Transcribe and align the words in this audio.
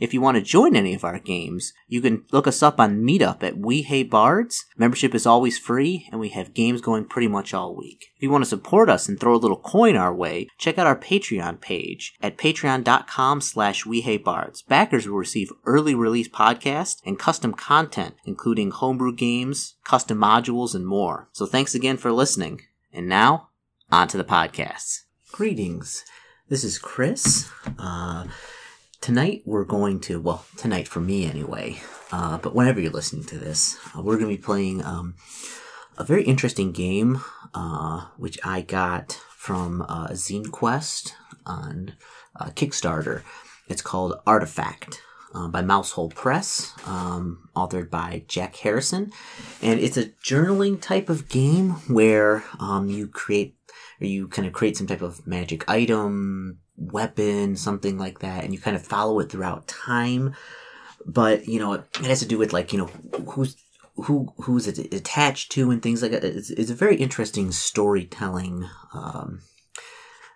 If 0.00 0.14
you 0.14 0.22
want 0.22 0.36
to 0.36 0.42
join 0.42 0.74
any 0.74 0.94
of 0.94 1.04
our 1.04 1.18
games, 1.18 1.74
you 1.86 2.00
can 2.00 2.24
look 2.32 2.46
us 2.46 2.62
up 2.62 2.80
on 2.80 3.02
Meetup 3.02 3.42
at 3.42 3.58
We 3.58 3.82
Hate 3.82 4.10
Bards. 4.10 4.64
Membership 4.78 5.14
is 5.14 5.26
always 5.26 5.58
free, 5.58 6.08
and 6.10 6.18
we 6.18 6.30
have 6.30 6.54
games 6.54 6.80
going 6.80 7.04
pretty 7.04 7.28
much 7.28 7.52
all 7.52 7.76
week. 7.76 8.06
If 8.16 8.22
you 8.22 8.30
want 8.30 8.42
to 8.42 8.48
support 8.48 8.88
us 8.88 9.10
and 9.10 9.20
throw 9.20 9.34
a 9.34 9.36
little 9.36 9.60
coin 9.60 9.96
our 9.96 10.14
way, 10.14 10.48
check 10.56 10.78
out 10.78 10.86
our 10.86 10.96
Patreon 10.96 11.60
page 11.60 12.14
at 12.22 12.38
patreon.com 12.38 13.42
slash 13.42 13.84
We 13.84 14.00
Hate 14.00 14.24
Bards. 14.24 14.62
Backers 14.62 15.06
will 15.06 15.18
receive 15.18 15.52
early 15.66 15.94
release 15.94 16.28
podcasts 16.28 17.02
and 17.04 17.18
custom 17.18 17.52
content, 17.52 18.14
including 18.24 18.70
homebrew 18.70 19.14
games, 19.14 19.74
custom 19.84 20.16
modules, 20.16 20.74
and 20.74 20.86
more. 20.86 21.28
So 21.32 21.44
thanks 21.44 21.74
again 21.74 21.98
for 21.98 22.10
listening. 22.10 22.62
And 22.90 23.06
now, 23.06 23.50
on 23.92 24.08
to 24.08 24.16
the 24.16 24.24
podcasts. 24.24 25.02
Greetings. 25.30 26.04
This 26.48 26.64
is 26.64 26.78
Chris. 26.78 27.50
Uh, 27.78 28.24
tonight 29.00 29.42
we're 29.44 29.64
going 29.64 29.98
to 30.00 30.20
well 30.20 30.44
tonight 30.56 30.86
for 30.86 31.00
me 31.00 31.24
anyway 31.24 31.80
uh, 32.12 32.36
but 32.38 32.54
whenever 32.54 32.80
you're 32.80 32.92
listening 32.92 33.24
to 33.24 33.38
this 33.38 33.78
uh, 33.96 34.02
we're 34.02 34.18
going 34.18 34.30
to 34.30 34.36
be 34.36 34.42
playing 34.42 34.84
um, 34.84 35.14
a 35.98 36.04
very 36.04 36.24
interesting 36.24 36.72
game 36.72 37.20
uh, 37.54 38.06
which 38.16 38.38
i 38.44 38.60
got 38.60 39.20
from 39.40 39.80
uh, 39.88 40.08
zine 40.08 40.50
quest 40.50 41.14
on 41.46 41.94
uh, 42.38 42.50
kickstarter. 42.50 43.22
It's 43.68 43.80
called 43.80 44.20
artifact 44.26 45.00
uh, 45.34 45.48
by 45.48 45.62
Mousehole 45.62 46.10
Press, 46.14 46.74
um, 46.86 47.48
authored 47.56 47.88
by 47.88 48.24
Jack 48.28 48.56
Harrison, 48.56 49.12
and 49.62 49.80
it's 49.80 49.96
a 49.96 50.06
journaling 50.24 50.80
type 50.80 51.08
of 51.08 51.28
game 51.28 51.70
where 51.88 52.44
um, 52.58 52.88
you 52.88 53.06
create 53.06 53.56
or 54.00 54.06
you 54.06 54.28
kind 54.28 54.46
of 54.46 54.52
create 54.52 54.76
some 54.76 54.86
type 54.86 55.02
of 55.02 55.26
magic 55.26 55.68
item, 55.68 56.58
weapon, 56.80 57.56
something 57.56 57.98
like 57.98 58.20
that, 58.20 58.42
and 58.42 58.52
you 58.52 58.58
kind 58.58 58.76
of 58.76 58.84
follow 58.84 59.20
it 59.20 59.30
throughout 59.30 59.68
time. 59.68 60.34
But 61.06 61.46
you 61.46 61.60
know, 61.60 61.74
it, 61.74 61.96
has 61.98 62.20
to 62.20 62.26
do 62.26 62.38
with 62.38 62.52
like 62.52 62.72
you 62.72 62.78
know 62.78 62.86
who's 63.30 63.56
who 63.96 64.32
who's 64.38 64.66
it 64.66 64.92
attached 64.92 65.52
to 65.52 65.70
and 65.70 65.82
things 65.82 66.02
like 66.02 66.12
that. 66.12 66.24
It's, 66.24 66.50
it's 66.50 66.70
a 66.70 66.74
very 66.74 66.96
interesting 66.96 67.52
storytelling 67.52 68.66
um, 68.94 69.42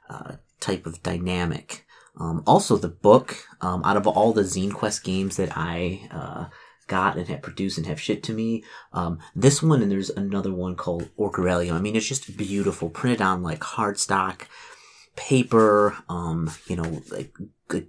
uh, 0.09 0.37
type 0.61 0.87
of 0.87 1.03
dynamic. 1.03 1.87
Um, 2.21 2.45
also, 2.47 2.77
the 2.77 2.89
book 2.89 3.37
um, 3.61 3.83
out 3.85 3.97
of 3.97 4.07
all 4.07 4.33
the 4.33 4.43
Zine 4.43 4.73
Quest 4.73 5.03
games 5.03 5.37
that 5.37 5.57
I 5.57 6.09
uh, 6.13 6.45
got 6.87 7.17
and 7.17 7.27
have 7.29 7.43
produced 7.43 7.77
and 7.77 7.87
have 7.87 8.01
shipped 8.01 8.25
to 8.27 8.33
me, 8.33 8.63
um, 8.93 9.19
this 9.35 9.63
one 9.63 9.83
and 9.83 9.91
there's 9.91 10.11
another 10.11 10.53
one 10.53 10.77
called 10.77 11.11
Orcarelium. 11.19 11.73
I 11.73 11.81
mean, 11.81 11.97
it's 11.97 12.07
just 12.07 12.37
beautiful, 12.37 12.89
printed 12.89 13.21
on 13.21 13.43
like 13.43 13.61
hardstock 13.61 14.43
paper, 15.17 15.97
um, 16.09 16.51
you 16.67 16.77
know, 16.77 17.03
like 17.11 17.35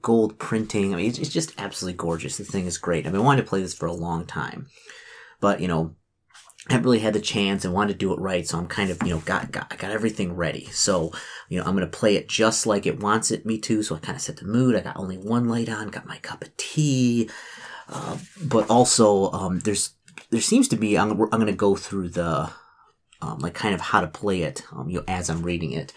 gold 0.01 0.39
printing. 0.39 0.93
I 0.93 0.97
mean, 0.97 1.07
it's, 1.07 1.19
it's 1.19 1.29
just 1.29 1.53
absolutely 1.57 1.97
gorgeous. 1.97 2.37
The 2.37 2.43
thing 2.43 2.65
is 2.65 2.77
great. 2.77 3.05
I've 3.05 3.11
been 3.11 3.23
wanting 3.23 3.43
to 3.43 3.49
play 3.49 3.61
this 3.61 3.73
for 3.73 3.87
a 3.87 3.93
long 3.93 4.25
time, 4.25 4.67
but 5.39 5.59
you 5.59 5.67
know, 5.67 5.95
I 6.67 6.73
haven't 6.73 6.85
really 6.85 6.99
had 6.99 7.13
the 7.13 7.21
chance 7.21 7.63
and 7.63 7.75
wanted 7.75 7.93
to 7.93 7.99
do 7.99 8.11
it 8.11 8.19
right, 8.19 8.47
so 8.47 8.57
I'm 8.57 8.65
kind 8.65 8.89
of, 8.89 8.97
you 9.03 9.09
know, 9.09 9.19
got, 9.19 9.51
got, 9.51 9.67
I 9.71 9.75
got 9.75 9.91
everything 9.91 10.35
ready. 10.35 10.65
So, 10.71 11.11
you 11.47 11.59
know, 11.59 11.65
I'm 11.65 11.75
gonna 11.75 11.85
play 11.85 12.15
it 12.15 12.27
just 12.27 12.65
like 12.65 12.87
it 12.87 12.99
wants 12.99 13.29
it 13.29 13.45
me 13.45 13.59
to, 13.59 13.83
so 13.83 13.95
I 13.95 13.99
kind 13.99 14.15
of 14.15 14.21
set 14.21 14.37
the 14.37 14.45
mood. 14.45 14.75
I 14.75 14.79
got 14.79 14.97
only 14.97 15.17
one 15.17 15.47
light 15.47 15.69
on, 15.69 15.89
got 15.89 16.07
my 16.07 16.17
cup 16.17 16.41
of 16.43 16.57
tea, 16.57 17.29
uh, 17.87 18.17
but 18.43 18.67
also, 18.67 19.31
um, 19.31 19.59
there's, 19.59 19.91
there 20.31 20.41
seems 20.41 20.67
to 20.69 20.75
be, 20.75 20.97
I'm, 20.97 21.11
I'm 21.11 21.39
gonna 21.39 21.53
go 21.53 21.75
through 21.75 22.09
the, 22.09 22.51
um, 23.21 23.39
like 23.39 23.53
kind 23.53 23.75
of 23.75 23.81
how 23.81 24.01
to 24.01 24.07
play 24.07 24.41
it, 24.41 24.63
um, 24.71 24.89
you 24.89 24.97
know, 24.97 25.05
as 25.07 25.29
I'm 25.29 25.43
reading 25.43 25.71
it. 25.71 25.93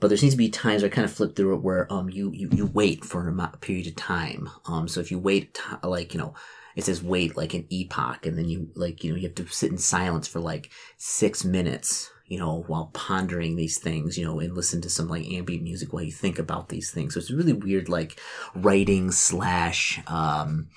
But 0.00 0.08
there 0.08 0.16
seems 0.16 0.34
to 0.34 0.38
be 0.38 0.48
times 0.48 0.82
I 0.82 0.88
kind 0.88 1.04
of 1.04 1.12
flip 1.12 1.36
through 1.36 1.54
it 1.54 1.62
where, 1.62 1.92
um, 1.92 2.08
you, 2.08 2.32
you, 2.32 2.48
you 2.52 2.66
wait 2.66 3.04
for 3.04 3.28
a 3.28 3.56
period 3.58 3.86
of 3.86 3.96
time. 3.96 4.48
Um, 4.66 4.88
so 4.88 5.00
if 5.00 5.10
you 5.10 5.18
wait, 5.18 5.54
t- 5.54 5.62
like, 5.86 6.14
you 6.14 6.20
know, 6.20 6.34
it 6.76 6.84
says 6.84 7.02
wait 7.02 7.36
like 7.36 7.54
an 7.54 7.66
epoch 7.70 8.26
and 8.26 8.38
then 8.38 8.48
you 8.48 8.70
like 8.74 9.02
you 9.02 9.10
know 9.10 9.16
you 9.16 9.24
have 9.24 9.34
to 9.34 9.46
sit 9.48 9.70
in 9.70 9.78
silence 9.78 10.28
for 10.28 10.40
like 10.40 10.70
six 10.96 11.44
minutes 11.44 12.10
you 12.26 12.38
know 12.38 12.64
while 12.68 12.90
pondering 12.94 13.56
these 13.56 13.78
things 13.78 14.16
you 14.16 14.24
know 14.24 14.38
and 14.38 14.54
listen 14.54 14.80
to 14.80 14.88
some 14.88 15.08
like 15.08 15.26
ambient 15.26 15.64
music 15.64 15.92
while 15.92 16.02
you 16.02 16.12
think 16.12 16.38
about 16.38 16.68
these 16.68 16.90
things. 16.90 17.14
So 17.14 17.18
it's 17.18 17.30
really 17.30 17.52
weird 17.52 17.88
like 17.88 18.20
writing 18.54 19.10
slash 19.10 20.00
um 20.06 20.68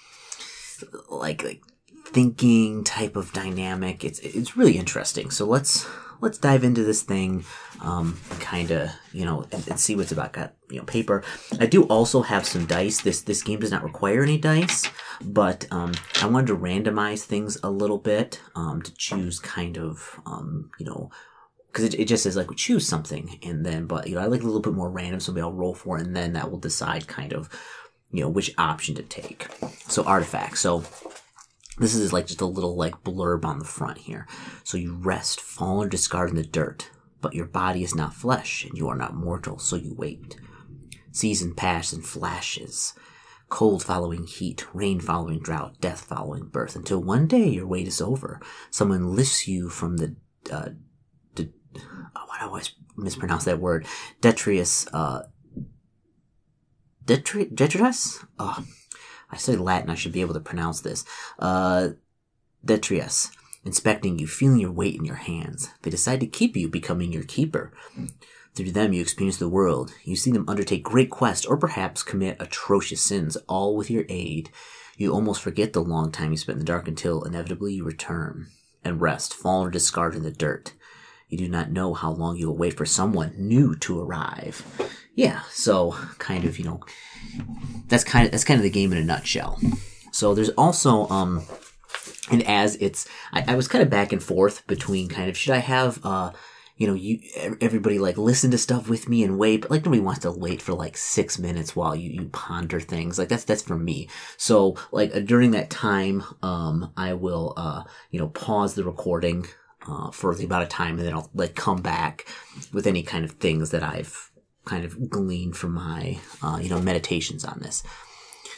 like 1.09 1.43
like 1.43 1.61
thinking 2.05 2.83
type 2.83 3.15
of 3.15 3.31
dynamic. 3.33 4.03
It's 4.03 4.19
it's 4.19 4.57
really 4.57 4.77
interesting. 4.77 5.29
So 5.29 5.45
let's 5.45 5.87
let's 6.21 6.37
dive 6.37 6.63
into 6.63 6.83
this 6.83 7.03
thing 7.03 7.45
um, 7.81 8.19
kind 8.39 8.71
of 8.71 8.89
you 9.11 9.25
know 9.25 9.45
and, 9.51 9.67
and, 9.67 9.79
see 9.79 9.95
what's 9.95 10.11
about 10.11 10.33
got 10.33 10.53
you 10.69 10.77
know 10.77 10.85
paper. 10.85 11.23
I 11.59 11.65
do 11.65 11.83
also 11.83 12.21
have 12.21 12.45
some 12.45 12.65
dice. 12.65 13.01
This 13.01 13.21
this 13.21 13.43
game 13.43 13.59
does 13.59 13.71
not 13.71 13.83
require 13.83 14.23
any 14.23 14.37
dice 14.37 14.89
but 15.21 15.65
um, 15.71 15.93
i 16.21 16.25
wanted 16.25 16.47
to 16.47 16.57
randomize 16.57 17.23
things 17.23 17.57
a 17.63 17.69
little 17.69 17.99
bit 17.99 18.41
um, 18.55 18.81
to 18.81 18.93
choose 18.95 19.39
kind 19.39 19.77
of 19.77 20.19
um, 20.25 20.71
you 20.79 20.85
know 20.85 21.09
because 21.67 21.85
it, 21.85 21.99
it 21.99 22.05
just 22.05 22.23
says 22.23 22.35
like 22.35 22.49
choose 22.55 22.87
something 22.87 23.39
and 23.43 23.65
then 23.65 23.85
but 23.85 24.07
you 24.07 24.15
know 24.15 24.21
i 24.21 24.25
like 24.25 24.41
a 24.41 24.45
little 24.45 24.59
bit 24.59 24.73
more 24.73 24.89
random 24.89 25.19
so 25.19 25.31
maybe 25.31 25.43
i'll 25.43 25.53
roll 25.53 25.75
for 25.75 25.97
it 25.97 26.05
and 26.05 26.15
then 26.15 26.33
that 26.33 26.49
will 26.49 26.59
decide 26.59 27.07
kind 27.07 27.31
of 27.31 27.49
you 28.13 28.21
know 28.21 28.29
which 28.29 28.53
option 28.57 28.95
to 28.95 29.03
take. 29.03 29.47
So 29.89 30.03
artifacts 30.03 30.61
so 30.61 30.83
this 31.77 31.95
is 31.95 32.13
like 32.13 32.27
just 32.27 32.41
a 32.41 32.45
little 32.45 32.75
like 32.75 33.03
blurb 33.03 33.45
on 33.45 33.59
the 33.59 33.65
front 33.65 33.99
here. 33.99 34.27
So 34.63 34.77
you 34.77 34.95
rest, 34.95 35.41
fall 35.41 35.83
or 35.83 35.87
discard 35.87 36.29
in 36.29 36.35
the 36.35 36.43
dirt, 36.43 36.89
but 37.21 37.33
your 37.33 37.45
body 37.45 37.83
is 37.83 37.95
not 37.95 38.13
flesh, 38.13 38.65
and 38.65 38.77
you 38.77 38.87
are 38.89 38.95
not 38.95 39.15
mortal, 39.15 39.57
so 39.57 39.75
you 39.75 39.93
wait. 39.95 40.35
Season 41.11 41.53
pass 41.53 41.93
in 41.93 42.01
flashes. 42.01 42.93
Cold 43.49 43.83
following 43.83 44.25
heat, 44.25 44.65
rain 44.73 44.99
following 44.99 45.39
drought, 45.39 45.79
death 45.79 46.01
following 46.01 46.45
birth, 46.45 46.75
until 46.75 47.03
one 47.03 47.27
day 47.27 47.47
your 47.47 47.67
wait 47.67 47.87
is 47.87 48.01
over. 48.01 48.39
Someone 48.71 49.15
lifts 49.15 49.47
you 49.47 49.69
from 49.69 49.97
the, 49.97 50.15
uh, 50.51 50.69
de- 51.35 51.53
oh, 52.15 52.27
I 52.39 52.45
always 52.45 52.73
mispronounce 52.97 53.45
that 53.45 53.59
word? 53.59 53.85
Detrius, 54.21 54.87
uh, 54.91 55.23
Detri- 57.05 57.53
Detritus? 57.53 58.25
Oh, 58.39 58.63
I 59.33 59.37
studied 59.37 59.61
Latin, 59.61 59.89
I 59.89 59.95
should 59.95 60.11
be 60.11 60.21
able 60.21 60.35
to 60.35 60.39
pronounce 60.39 60.81
this. 60.81 61.03
Uh, 61.39 61.89
Detrius, 62.63 63.31
inspecting 63.65 64.19
you, 64.19 64.27
feeling 64.27 64.59
your 64.59 64.71
weight 64.71 64.95
in 64.95 65.05
your 65.05 65.15
hands. 65.15 65.69
They 65.81 65.91
decide 65.91 66.19
to 66.21 66.27
keep 66.27 66.55
you, 66.55 66.69
becoming 66.69 67.11
your 67.11 67.23
keeper. 67.23 67.73
Through 68.55 68.71
them, 68.71 68.93
you 68.93 69.01
experience 69.01 69.37
the 69.37 69.49
world. 69.49 69.93
You 70.03 70.15
see 70.15 70.31
them 70.31 70.47
undertake 70.47 70.83
great 70.83 71.09
quests, 71.09 71.45
or 71.45 71.57
perhaps 71.57 72.03
commit 72.03 72.37
atrocious 72.39 73.01
sins, 73.01 73.35
all 73.47 73.75
with 73.75 73.89
your 73.89 74.05
aid. 74.09 74.51
You 74.95 75.11
almost 75.11 75.41
forget 75.41 75.73
the 75.73 75.81
long 75.81 76.11
time 76.11 76.31
you 76.31 76.37
spent 76.37 76.57
in 76.57 76.59
the 76.59 76.65
dark 76.65 76.87
until 76.87 77.23
inevitably 77.23 77.73
you 77.73 77.83
return 77.83 78.47
and 78.83 79.01
rest, 79.01 79.33
fall 79.33 79.65
or 79.65 79.71
discard 79.71 80.13
in 80.13 80.23
the 80.23 80.31
dirt. 80.31 80.73
You 81.29 81.37
do 81.37 81.49
not 81.49 81.71
know 81.71 81.95
how 81.95 82.11
long 82.11 82.37
you 82.37 82.47
will 82.47 82.57
wait 82.57 82.77
for 82.77 82.85
someone 82.85 83.33
new 83.37 83.75
to 83.77 83.99
arrive. 83.99 84.63
Yeah, 85.15 85.41
so 85.49 85.95
kind 86.19 86.45
of, 86.45 86.59
you 86.59 86.65
know, 86.65 86.81
that's 87.87 88.03
kind 88.03 88.25
of 88.25 88.31
that's 88.31 88.43
kind 88.43 88.59
of 88.59 88.63
the 88.63 88.69
game 88.69 88.91
in 88.91 88.97
a 88.97 89.03
nutshell. 89.03 89.59
So 90.11 90.33
there's 90.33 90.49
also 90.49 91.07
um 91.09 91.43
and 92.31 92.43
as 92.43 92.75
it's 92.77 93.07
I, 93.31 93.43
I 93.49 93.55
was 93.55 93.67
kind 93.67 93.83
of 93.83 93.89
back 93.89 94.11
and 94.11 94.21
forth 94.21 94.65
between 94.67 95.09
kind 95.09 95.29
of 95.29 95.37
should 95.37 95.53
I 95.53 95.59
have 95.59 95.99
uh 96.05 96.31
you 96.77 96.87
know 96.87 96.93
you 96.93 97.19
everybody 97.61 97.99
like 97.99 98.17
listen 98.17 98.51
to 98.51 98.57
stuff 98.57 98.89
with 98.89 99.07
me 99.07 99.23
and 99.23 99.37
wait 99.37 99.61
but 99.61 99.71
like 99.71 99.85
nobody 99.85 100.01
wants 100.01 100.21
to 100.21 100.31
wait 100.31 100.61
for 100.61 100.73
like 100.73 100.97
six 100.97 101.37
minutes 101.37 101.75
while 101.75 101.95
you 101.95 102.09
you 102.09 102.29
ponder 102.29 102.79
things 102.79 103.19
like 103.19 103.29
that's 103.29 103.43
that's 103.43 103.61
for 103.61 103.77
me 103.77 104.09
so 104.37 104.75
like 104.91 105.15
uh, 105.15 105.19
during 105.19 105.51
that 105.51 105.69
time 105.69 106.23
um 106.41 106.91
i 106.97 107.13
will 107.13 107.53
uh 107.57 107.83
you 108.09 108.19
know 108.19 108.27
pause 108.29 108.73
the 108.73 108.83
recording 108.83 109.45
uh 109.87 110.09
for 110.11 110.33
the 110.35 110.45
amount 110.45 110.63
of 110.63 110.69
time 110.69 110.97
and 110.97 111.07
then 111.07 111.13
i'll 111.13 111.29
like 111.35 111.55
come 111.55 111.81
back 111.81 112.27
with 112.73 112.87
any 112.87 113.03
kind 113.03 113.23
of 113.23 113.31
things 113.33 113.69
that 113.69 113.83
i've 113.83 114.31
kind 114.65 114.85
of 114.85 115.09
gleaned 115.09 115.55
from 115.55 115.73
my, 115.73 116.19
uh, 116.41 116.59
you 116.61 116.69
know, 116.69 116.81
meditations 116.81 117.43
on 117.45 117.59
this. 117.59 117.83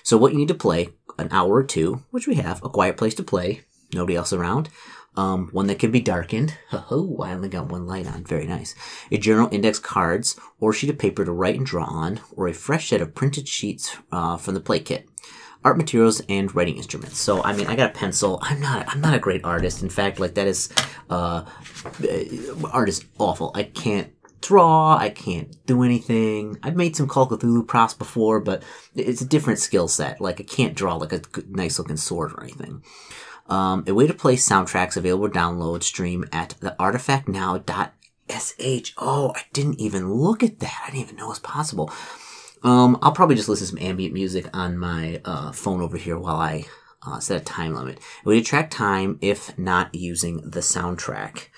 So 0.04 0.18
what 0.18 0.32
you 0.32 0.38
need 0.38 0.50
to 0.50 0.54
play, 0.54 0.90
an 1.18 1.30
hour 1.32 1.54
or 1.54 1.64
two, 1.64 2.04
which 2.12 2.28
we 2.28 2.36
have, 2.36 2.64
a 2.64 2.70
quiet 2.70 2.98
place 2.98 3.16
to 3.16 3.24
play, 3.24 3.62
nobody 3.94 4.16
else 4.16 4.32
around, 4.32 4.70
um, 5.18 5.50
one 5.52 5.68
that 5.68 5.80
can 5.80 5.92
be 5.92 6.02
darkened. 6.02 6.58
Oh, 6.72 7.18
I 7.24 7.34
only 7.34 7.50
got 7.50 7.72
one 7.72 7.88
light 7.88 8.06
on. 8.06 8.24
Very 8.24 8.46
nice. 8.46 8.76
A 9.12 9.18
journal, 9.18 9.50
index 9.52 9.80
cards, 9.80 10.40
or 10.60 10.74
sheet 10.74 10.90
of 10.90 11.00
paper 11.00 11.26
to 11.26 11.32
write 11.32 11.56
and 11.56 11.66
draw 11.66 11.86
on, 11.86 12.20
or 12.36 12.48
a 12.48 12.54
fresh 12.54 12.90
set 12.90 13.02
of 13.02 13.16
printed 13.16 13.48
sheets 13.48 13.98
uh, 14.12 14.38
from 14.38 14.54
the 14.54 14.60
play 14.60 14.80
kit. 14.80 15.08
Art 15.64 15.78
materials 15.78 16.22
and 16.30 16.54
writing 16.54 16.78
instruments. 16.78 17.18
So, 17.18 17.42
I 17.42 17.54
mean, 17.54 17.66
I 17.66 17.76
got 17.76 17.90
a 17.90 17.94
pencil. 17.94 18.38
I'm 18.44 18.60
not. 18.60 18.88
I'm 18.88 19.02
not 19.02 19.16
a 19.16 19.20
great 19.20 19.44
artist. 19.44 19.82
In 19.82 19.90
fact, 19.90 20.20
like 20.20 20.36
that 20.36 20.46
is, 20.48 20.70
uh, 21.10 21.46
art 22.72 22.90
is 22.90 23.04
awful. 23.18 23.52
I 23.56 23.64
can't 23.64 24.14
draw. 24.48 24.98
I 24.98 25.10
can't 25.10 25.56
do 25.66 25.84
anything. 25.84 26.58
I've 26.64 26.76
made 26.76 26.96
some 26.96 27.08
Call 27.08 27.28
Cthulhu 27.28 27.68
props 27.68 27.94
before, 27.94 28.40
but 28.40 28.64
it's 28.96 29.22
a 29.22 29.28
different 29.28 29.60
skill 29.60 29.88
set. 29.88 30.22
Like 30.22 30.40
I 30.40 30.44
can't 30.44 30.76
draw 30.76 30.96
like 30.96 31.14
a 31.14 31.22
nice 31.50 31.80
looking 31.80 31.98
sword 31.98 32.34
or 32.34 32.44
anything. 32.44 32.84
Um, 33.48 33.84
a 33.88 33.94
way 33.94 34.08
to 34.08 34.14
play 34.14 34.36
soundtracks 34.36 34.98
available 34.98 35.30
download 35.30 35.84
stream 35.84 36.26
at 36.32 36.56
the 36.60 36.76
artifactnow.sh. 36.80 38.92
Oh, 38.98 39.34
I 39.36 39.42
didn't 39.54 39.80
even 39.80 40.14
look 40.14 40.44
at 40.44 40.60
that. 40.60 40.84
I 40.84 40.92
didn't 40.92 41.02
even 41.02 41.16
know 41.18 41.26
it 41.26 41.30
was 41.30 41.40
possible. 41.40 41.92
Um, 42.64 42.98
I'll 43.02 43.12
probably 43.12 43.36
just 43.36 43.48
listen 43.48 43.68
to 43.68 43.72
some 43.72 43.88
ambient 43.88 44.14
music 44.14 44.50
on 44.56 44.78
my 44.78 45.22
uh, 45.24 45.52
phone 45.52 45.82
over 45.82 45.98
here 45.98 46.18
while 46.18 46.38
I 46.38 46.66
uh, 47.06 47.20
set 47.20 47.42
a 47.42 47.44
time 47.44 47.76
limit. 47.76 48.00
To 48.26 48.42
track 48.42 48.72
time 48.72 49.20
if 49.22 49.56
not 49.58 49.94
using 49.94 50.38
the 50.38 50.62
soundtrack. 50.62 51.50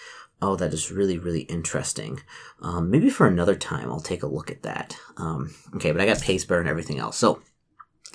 Oh, 0.41 0.55
that 0.55 0.73
is 0.73 0.91
really, 0.91 1.17
really 1.17 1.41
interesting. 1.41 2.21
Um, 2.61 2.91
maybe 2.91 3.09
for 3.09 3.25
another 3.25 3.55
time, 3.55 3.89
I'll 3.89 3.99
take 3.99 4.21
a 4.21 4.27
look 4.27 4.51
at 4.51 4.61
that. 4.63 4.95
Um, 5.17 5.55
okay, 5.75 5.91
but 5.91 5.99
I 5.99 6.05
got 6.05 6.21
pace 6.21 6.45
bar 6.45 6.59
and 6.59 6.69
everything 6.69 6.99
else. 6.99 7.17
So, 7.17 7.41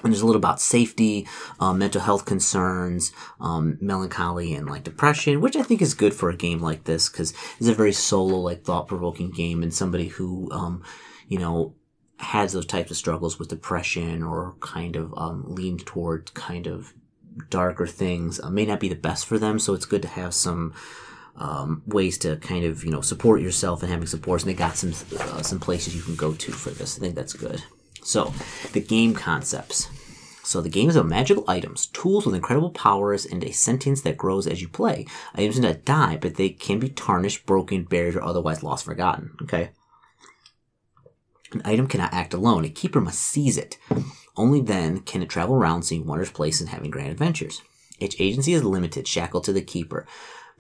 and 0.05 0.13
there's 0.13 0.23
a 0.23 0.27
little 0.27 0.39
about 0.39 0.61
safety, 0.61 1.27
uh, 1.59 1.73
mental 1.73 2.01
health 2.01 2.25
concerns, 2.25 3.13
um, 3.41 3.77
melancholy, 3.81 4.55
and 4.55 4.69
like 4.69 4.85
depression, 4.85 5.41
which 5.41 5.57
I 5.57 5.63
think 5.63 5.83
is 5.83 5.95
good 5.95 6.15
for 6.15 6.31
a 6.31 6.37
game 6.37 6.61
like 6.61 6.85
this 6.85 7.09
because 7.09 7.35
it's 7.59 7.69
a 7.69 7.75
very 7.75 7.93
solo, 7.93 8.39
like 8.39 8.63
thought 8.63 8.89
provoking 8.89 9.31
game, 9.31 9.63
and 9.63 9.75
somebody 9.75 10.09
who, 10.09 10.51
um, 10.53 10.83
you 11.29 11.39
know, 11.39 11.75
has 12.19 12.53
those 12.53 12.67
types 12.67 12.91
of 12.93 12.97
struggles 12.97 13.39
with 13.39 13.49
depression 13.49 14.23
or 14.23 14.55
kind 14.61 14.95
of 14.95 15.13
um, 15.17 15.45
lean 15.47 15.77
toward 15.77 16.33
kind 16.35 16.69
of 16.69 16.95
darker 17.51 17.87
things 17.87 18.39
uh, 18.41 18.51
may 18.51 18.65
not 18.65 18.79
be 18.81 18.89
the 18.89 18.95
best 18.95 19.27
for 19.27 19.39
them. 19.39 19.59
So 19.59 19.75
it's 19.75 19.87
good 19.87 20.03
to 20.03 20.09
have 20.09 20.35
some 20.35 20.73
um, 21.37 21.83
ways 21.87 22.19
to 22.19 22.37
kind 22.37 22.65
of 22.65 22.85
you 22.85 22.91
know 22.91 23.01
support 23.01 23.41
yourself 23.41 23.83
and 23.83 23.91
having 23.91 24.07
supports. 24.07 24.45
And 24.45 24.51
they 24.51 24.57
got 24.57 24.77
some 24.77 24.93
uh, 25.19 25.43
some 25.43 25.61
places 25.61 25.97
you 25.97 26.03
can 26.03 26.17
go 26.17 26.33
to 26.33 26.53
for 26.53 26.71
this. 26.71 26.97
I 26.97 27.01
think 27.01 27.15
that's 27.15 27.33
good. 27.33 27.63
So 28.03 28.33
the 28.73 28.81
game 28.81 29.15
concepts. 29.15 29.89
So 30.45 30.61
the 30.61 30.69
game 30.69 30.89
is 30.89 30.97
about 30.97 31.09
magical 31.09 31.45
items, 31.47 31.87
tools 31.87 32.27
with 32.27 32.35
incredible 32.35 32.71
powers, 32.71 33.25
and 33.25 33.45
a 33.45 33.53
sentience 33.53 34.01
that 34.03 34.17
grows 34.17 34.49
as 34.49 34.61
you 34.61 34.69
play. 34.69 35.07
Items 35.37 35.55
do 35.55 35.63
not 35.63 35.85
die, 35.85 36.19
but 36.21 36.35
they 36.35 36.49
can 36.49 36.81
be 36.81 36.89
tarnished, 36.89 37.47
broken, 37.47 37.85
buried, 37.85 38.17
or 38.17 38.25
otherwise 38.25 38.63
lost, 38.63 38.85
forgotten. 38.85 39.37
Okay. 39.43 39.71
An 41.53 41.63
item 41.65 41.87
cannot 41.87 42.13
act 42.13 42.35
alone. 42.35 42.65
A 42.65 42.71
keeper 42.71 43.01
must 43.01 43.21
seize 43.21 43.57
it. 43.57 43.79
Only 44.37 44.61
then 44.61 45.01
can 45.01 45.23
it 45.23 45.29
travel 45.29 45.55
around 45.55 45.85
seeing 45.85 46.07
wondrous 46.07 46.31
places 46.31 46.63
and 46.63 46.71
having 46.71 46.91
grand 46.91 47.11
adventures. 47.11 47.63
Its 48.01 48.17
agency 48.19 48.53
is 48.53 48.65
limited, 48.65 49.07
shackled 49.07 49.45
to 49.45 49.53
the 49.53 49.63
keeper, 49.63 50.07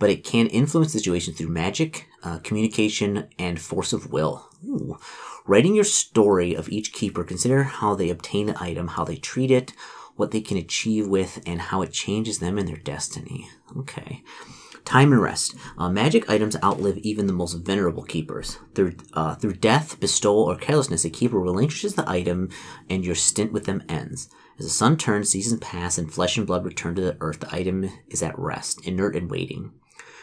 but 0.02 0.10
it 0.10 0.24
can 0.24 0.48
influence 0.48 0.92
situations 0.92 1.38
through 1.38 1.46
magic, 1.46 2.08
uh, 2.24 2.40
communication, 2.40 3.28
and 3.38 3.60
force 3.60 3.92
of 3.92 4.10
will. 4.10 4.48
Ooh. 4.66 4.98
Writing 5.46 5.76
your 5.76 5.84
story 5.84 6.54
of 6.54 6.68
each 6.70 6.92
keeper, 6.92 7.22
consider 7.22 7.62
how 7.62 7.94
they 7.94 8.10
obtain 8.10 8.46
the 8.46 8.60
item, 8.60 8.88
how 8.88 9.04
they 9.04 9.14
treat 9.14 9.52
it, 9.52 9.72
what 10.16 10.32
they 10.32 10.40
can 10.40 10.56
achieve 10.56 11.06
with, 11.06 11.40
and 11.46 11.60
how 11.60 11.82
it 11.82 11.92
changes 11.92 12.40
them 12.40 12.58
and 12.58 12.66
their 12.66 12.78
destiny. 12.78 13.48
Okay. 13.76 14.24
Time 14.84 15.12
and 15.12 15.22
rest. 15.22 15.54
Uh, 15.78 15.88
magic 15.88 16.28
items 16.28 16.56
outlive 16.64 16.98
even 16.98 17.28
the 17.28 17.32
most 17.32 17.54
venerable 17.64 18.02
keepers. 18.02 18.58
Through, 18.74 18.96
uh, 19.12 19.36
through 19.36 19.54
death, 19.54 20.00
bestowal, 20.00 20.50
or 20.50 20.56
carelessness, 20.56 21.04
a 21.04 21.10
keeper 21.10 21.38
relinquishes 21.38 21.94
the 21.94 22.10
item 22.10 22.48
and 22.90 23.04
your 23.04 23.14
stint 23.14 23.52
with 23.52 23.66
them 23.66 23.84
ends. 23.88 24.28
As 24.58 24.64
the 24.64 24.70
sun 24.72 24.96
turns, 24.96 25.28
seasons 25.28 25.60
pass, 25.60 25.96
and 25.96 26.12
flesh 26.12 26.36
and 26.36 26.44
blood 26.44 26.64
return 26.64 26.96
to 26.96 27.02
the 27.02 27.16
earth, 27.20 27.38
the 27.38 27.54
item 27.54 27.88
is 28.08 28.20
at 28.20 28.36
rest, 28.36 28.84
inert 28.84 29.14
and 29.14 29.30
waiting. 29.30 29.70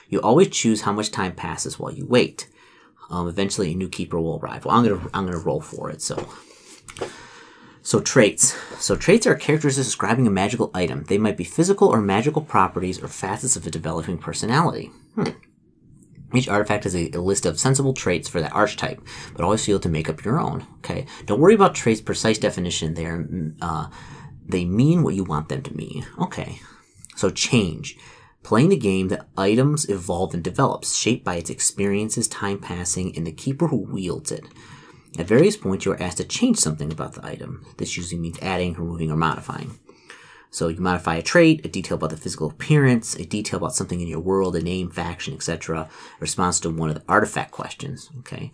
You 0.09 0.19
always 0.21 0.50
choose 0.50 0.81
how 0.81 0.91
much 0.91 1.11
time 1.11 1.33
passes 1.33 1.79
while 1.79 1.94
you 1.94 2.06
wait. 2.06 2.47
Um, 3.09 3.27
eventually, 3.27 3.71
a 3.71 3.75
new 3.75 3.89
keeper 3.89 4.19
will 4.19 4.39
arrive. 4.39 4.65
Well, 4.65 4.75
I'm 4.75 4.83
gonna 4.83 5.09
I'm 5.13 5.25
gonna 5.25 5.39
roll 5.39 5.61
for 5.61 5.89
it. 5.89 6.01
So, 6.01 6.27
so 7.81 8.00
traits. 8.00 8.56
So 8.79 8.95
traits 8.95 9.25
are 9.25 9.35
characteristics 9.35 9.88
describing 9.88 10.27
a 10.27 10.31
magical 10.31 10.69
item. 10.73 11.03
They 11.03 11.17
might 11.17 11.38
be 11.38 11.44
physical 11.44 11.88
or 11.88 12.01
magical 12.01 12.41
properties 12.41 13.01
or 13.01 13.07
facets 13.07 13.56
of 13.56 13.65
a 13.65 13.71
developing 13.71 14.17
personality. 14.17 14.91
Hmm. 15.15 15.29
Each 16.33 16.47
artifact 16.47 16.83
has 16.83 16.95
a, 16.95 17.09
a, 17.11 17.21
list 17.21 17.47
of 17.47 17.59
sensible 17.59 17.94
traits 17.94 18.29
for 18.29 18.39
that 18.39 18.53
archetype, 18.53 19.01
but 19.33 19.44
always 19.44 19.65
feel 19.65 19.79
to 19.79 19.89
make 19.89 20.07
up 20.07 20.23
your 20.23 20.39
own. 20.39 20.65
Okay, 20.77 21.07
don't 21.25 21.39
worry 21.39 21.56
about 21.56 21.73
traits' 21.73 22.01
precise 22.01 22.38
definition. 22.38 22.94
They 22.94 23.06
are, 23.06 23.25
uh, 23.61 23.88
they 24.47 24.65
mean 24.65 25.01
what 25.01 25.15
you 25.15 25.23
want 25.23 25.50
them 25.50 25.63
to 25.63 25.75
mean. 25.75 26.06
Okay, 26.19 26.59
so 27.15 27.31
change. 27.31 27.97
Playing 28.49 28.69
the 28.69 28.77
game, 28.77 29.09
the 29.09 29.27
items 29.37 29.87
evolve 29.89 30.33
and 30.33 30.43
develop, 30.43 30.83
shaped 30.83 31.23
by 31.23 31.35
its 31.35 31.51
experiences, 31.51 32.27
time 32.27 32.57
passing, 32.57 33.15
and 33.15 33.27
the 33.27 33.31
keeper 33.31 33.67
who 33.67 33.77
wields 33.77 34.31
it. 34.31 34.43
At 35.19 35.27
various 35.27 35.55
points, 35.55 35.85
you 35.85 35.91
are 35.91 36.01
asked 36.01 36.17
to 36.17 36.23
change 36.23 36.57
something 36.57 36.91
about 36.91 37.13
the 37.13 37.23
item. 37.23 37.63
This 37.77 37.95
usually 37.95 38.19
means 38.19 38.39
adding, 38.41 38.73
removing, 38.73 39.11
or 39.11 39.17
modifying. 39.17 39.77
So 40.49 40.67
you 40.67 40.81
modify 40.81 41.17
a 41.17 41.21
trait, 41.21 41.63
a 41.63 41.69
detail 41.69 41.97
about 41.97 42.09
the 42.09 42.17
physical 42.17 42.49
appearance, 42.49 43.13
a 43.13 43.23
detail 43.23 43.57
about 43.57 43.75
something 43.75 44.01
in 44.01 44.07
your 44.07 44.19
world, 44.19 44.55
a 44.55 44.63
name, 44.63 44.89
faction, 44.89 45.35
etc. 45.35 45.87
Response 46.19 46.59
to 46.61 46.71
one 46.71 46.89
of 46.89 46.95
the 46.95 47.03
artifact 47.07 47.51
questions. 47.51 48.09
Okay. 48.17 48.51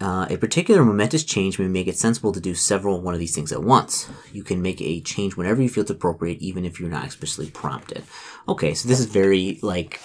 Uh, 0.00 0.26
a 0.30 0.36
particular 0.36 0.84
momentous 0.84 1.24
change 1.24 1.58
may 1.58 1.66
make 1.66 1.88
it 1.88 1.98
sensible 1.98 2.32
to 2.32 2.40
do 2.40 2.54
several 2.54 3.00
one 3.00 3.14
of 3.14 3.20
these 3.20 3.34
things 3.34 3.52
at 3.52 3.62
once. 3.62 4.08
You 4.32 4.44
can 4.44 4.62
make 4.62 4.80
a 4.80 5.00
change 5.00 5.36
whenever 5.36 5.60
you 5.60 5.68
feel 5.68 5.82
it's 5.82 5.90
appropriate, 5.90 6.40
even 6.40 6.64
if 6.64 6.78
you're 6.78 6.88
not 6.88 7.04
explicitly 7.04 7.50
prompted. 7.50 8.04
Okay, 8.48 8.74
so 8.74 8.88
this 8.88 9.00
is 9.00 9.06
very 9.06 9.58
like, 9.62 10.00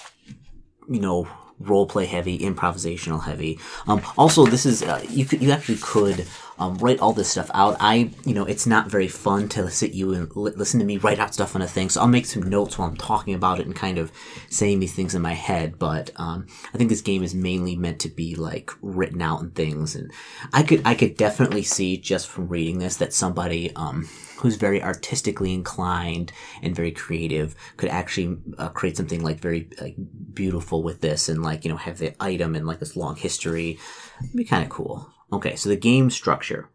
you 0.88 1.00
know, 1.00 1.28
role 1.60 1.86
play 1.86 2.06
heavy, 2.06 2.38
improvisational 2.40 3.22
heavy. 3.22 3.58
Um, 3.86 4.02
also, 4.18 4.46
this 4.46 4.66
is 4.66 4.82
uh, 4.82 5.04
you 5.08 5.24
could 5.24 5.42
you 5.42 5.50
actually 5.52 5.78
could 5.78 6.26
um, 6.58 6.76
write 6.78 7.00
all 7.00 7.12
this 7.12 7.30
stuff 7.30 7.50
out. 7.54 7.76
I 7.80 8.10
you 8.24 8.34
know 8.34 8.44
it's 8.44 8.66
not 8.66 8.90
very 8.90 9.08
fun 9.08 9.48
to 9.50 9.70
sit 9.70 9.92
you 9.92 10.12
and 10.14 10.34
li- 10.36 10.52
listen 10.56 10.80
to 10.80 10.86
me 10.86 10.98
write 10.98 11.18
out 11.18 11.34
stuff 11.34 11.54
on 11.54 11.62
a 11.62 11.66
thing. 11.66 11.90
So 11.90 12.00
I'll 12.00 12.08
make 12.08 12.26
some 12.26 12.42
notes 12.42 12.78
while 12.78 12.88
I'm 12.88 12.96
talking 12.96 13.34
about 13.34 13.60
it 13.60 13.66
and 13.66 13.74
kind 13.74 13.98
of 13.98 14.12
saying 14.50 14.80
these 14.80 14.94
things 14.94 15.14
in 15.14 15.22
my 15.22 15.32
head. 15.32 15.78
But 15.78 16.10
um, 16.16 16.46
I 16.72 16.78
think 16.78 16.90
this 16.90 17.00
game 17.00 17.22
is 17.22 17.34
mainly 17.34 17.76
meant 17.76 18.00
to 18.00 18.08
be 18.08 18.34
like 18.34 18.70
written 18.82 19.22
out 19.22 19.40
and 19.40 19.54
things. 19.54 19.94
And 19.94 20.10
I 20.52 20.62
could 20.62 20.82
I 20.84 20.94
could 20.94 21.16
definitely 21.16 21.62
see 21.62 21.96
just 21.96 22.28
from 22.28 22.48
reading 22.48 22.78
this 22.78 22.96
that 22.96 23.12
somebody 23.12 23.74
um, 23.76 24.08
who's 24.38 24.56
very 24.56 24.82
artistically 24.82 25.54
inclined 25.54 26.32
and 26.62 26.76
very 26.76 26.92
creative 26.92 27.54
could 27.76 27.88
actually 27.88 28.36
uh, 28.58 28.68
create 28.68 28.96
something 28.96 29.22
like 29.22 29.40
very 29.40 29.68
like 29.80 29.96
beautiful 30.32 30.82
with 30.82 31.00
this 31.00 31.28
and 31.28 31.42
like 31.42 31.64
you 31.64 31.70
know 31.70 31.76
have 31.76 31.98
the 31.98 32.14
item 32.22 32.54
and 32.54 32.66
like 32.66 32.78
this 32.78 32.96
long 32.96 33.16
history 33.16 33.78
It'd 34.20 34.36
be 34.36 34.44
kind 34.44 34.62
of 34.62 34.70
cool 34.70 35.13
okay 35.34 35.56
so 35.56 35.68
the 35.68 35.76
game 35.76 36.10
structure 36.10 36.68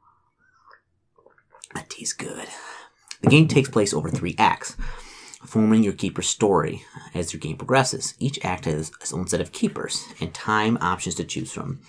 that 1.76 1.90
tastes 1.90 2.14
good 2.14 2.48
the 3.22 3.30
game 3.30 3.48
takes 3.48 3.70
place 3.70 3.94
over 3.94 4.10
three 4.10 4.36
acts 4.38 4.76
forming 5.46 5.84
your 5.84 5.94
keeper's 5.94 6.28
story 6.28 6.84
as 7.14 7.34
your 7.34 7.40
game 7.40 7.58
progresses 7.58 8.14
each 8.20 8.44
act 8.44 8.66
has 8.66 8.92
its 9.02 9.14
own 9.14 9.28
set 9.28 9.42
of 9.42 9.52
keepers 9.52 10.06
and 10.20 10.34
time 10.34 10.78
options 10.82 11.16
to 11.16 11.24
choose 11.24 11.52
from 11.52 11.80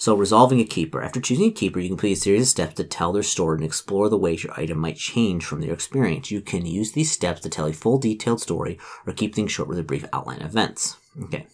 so, 0.00 0.14
resolving 0.14 0.60
a 0.60 0.64
keeper. 0.64 1.02
After 1.02 1.20
choosing 1.20 1.48
a 1.48 1.52
keeper, 1.52 1.78
you 1.78 1.88
complete 1.88 2.12
a 2.12 2.16
series 2.16 2.40
of 2.44 2.48
steps 2.48 2.74
to 2.76 2.84
tell 2.84 3.12
their 3.12 3.22
story 3.22 3.56
and 3.56 3.64
explore 3.64 4.08
the 4.08 4.16
ways 4.16 4.42
your 4.42 4.58
item 4.58 4.78
might 4.78 4.96
change 4.96 5.44
from 5.44 5.60
their 5.60 5.74
experience. 5.74 6.30
You 6.30 6.40
can 6.40 6.64
use 6.64 6.92
these 6.92 7.12
steps 7.12 7.42
to 7.42 7.50
tell 7.50 7.66
a 7.66 7.74
full 7.74 7.98
detailed 7.98 8.40
story 8.40 8.78
or 9.06 9.12
keep 9.12 9.34
things 9.34 9.52
short 9.52 9.68
with 9.68 9.78
a 9.78 9.82
brief 9.82 10.06
outline 10.10 10.40
of 10.40 10.52
events. 10.52 10.96
Okay. 11.24 11.46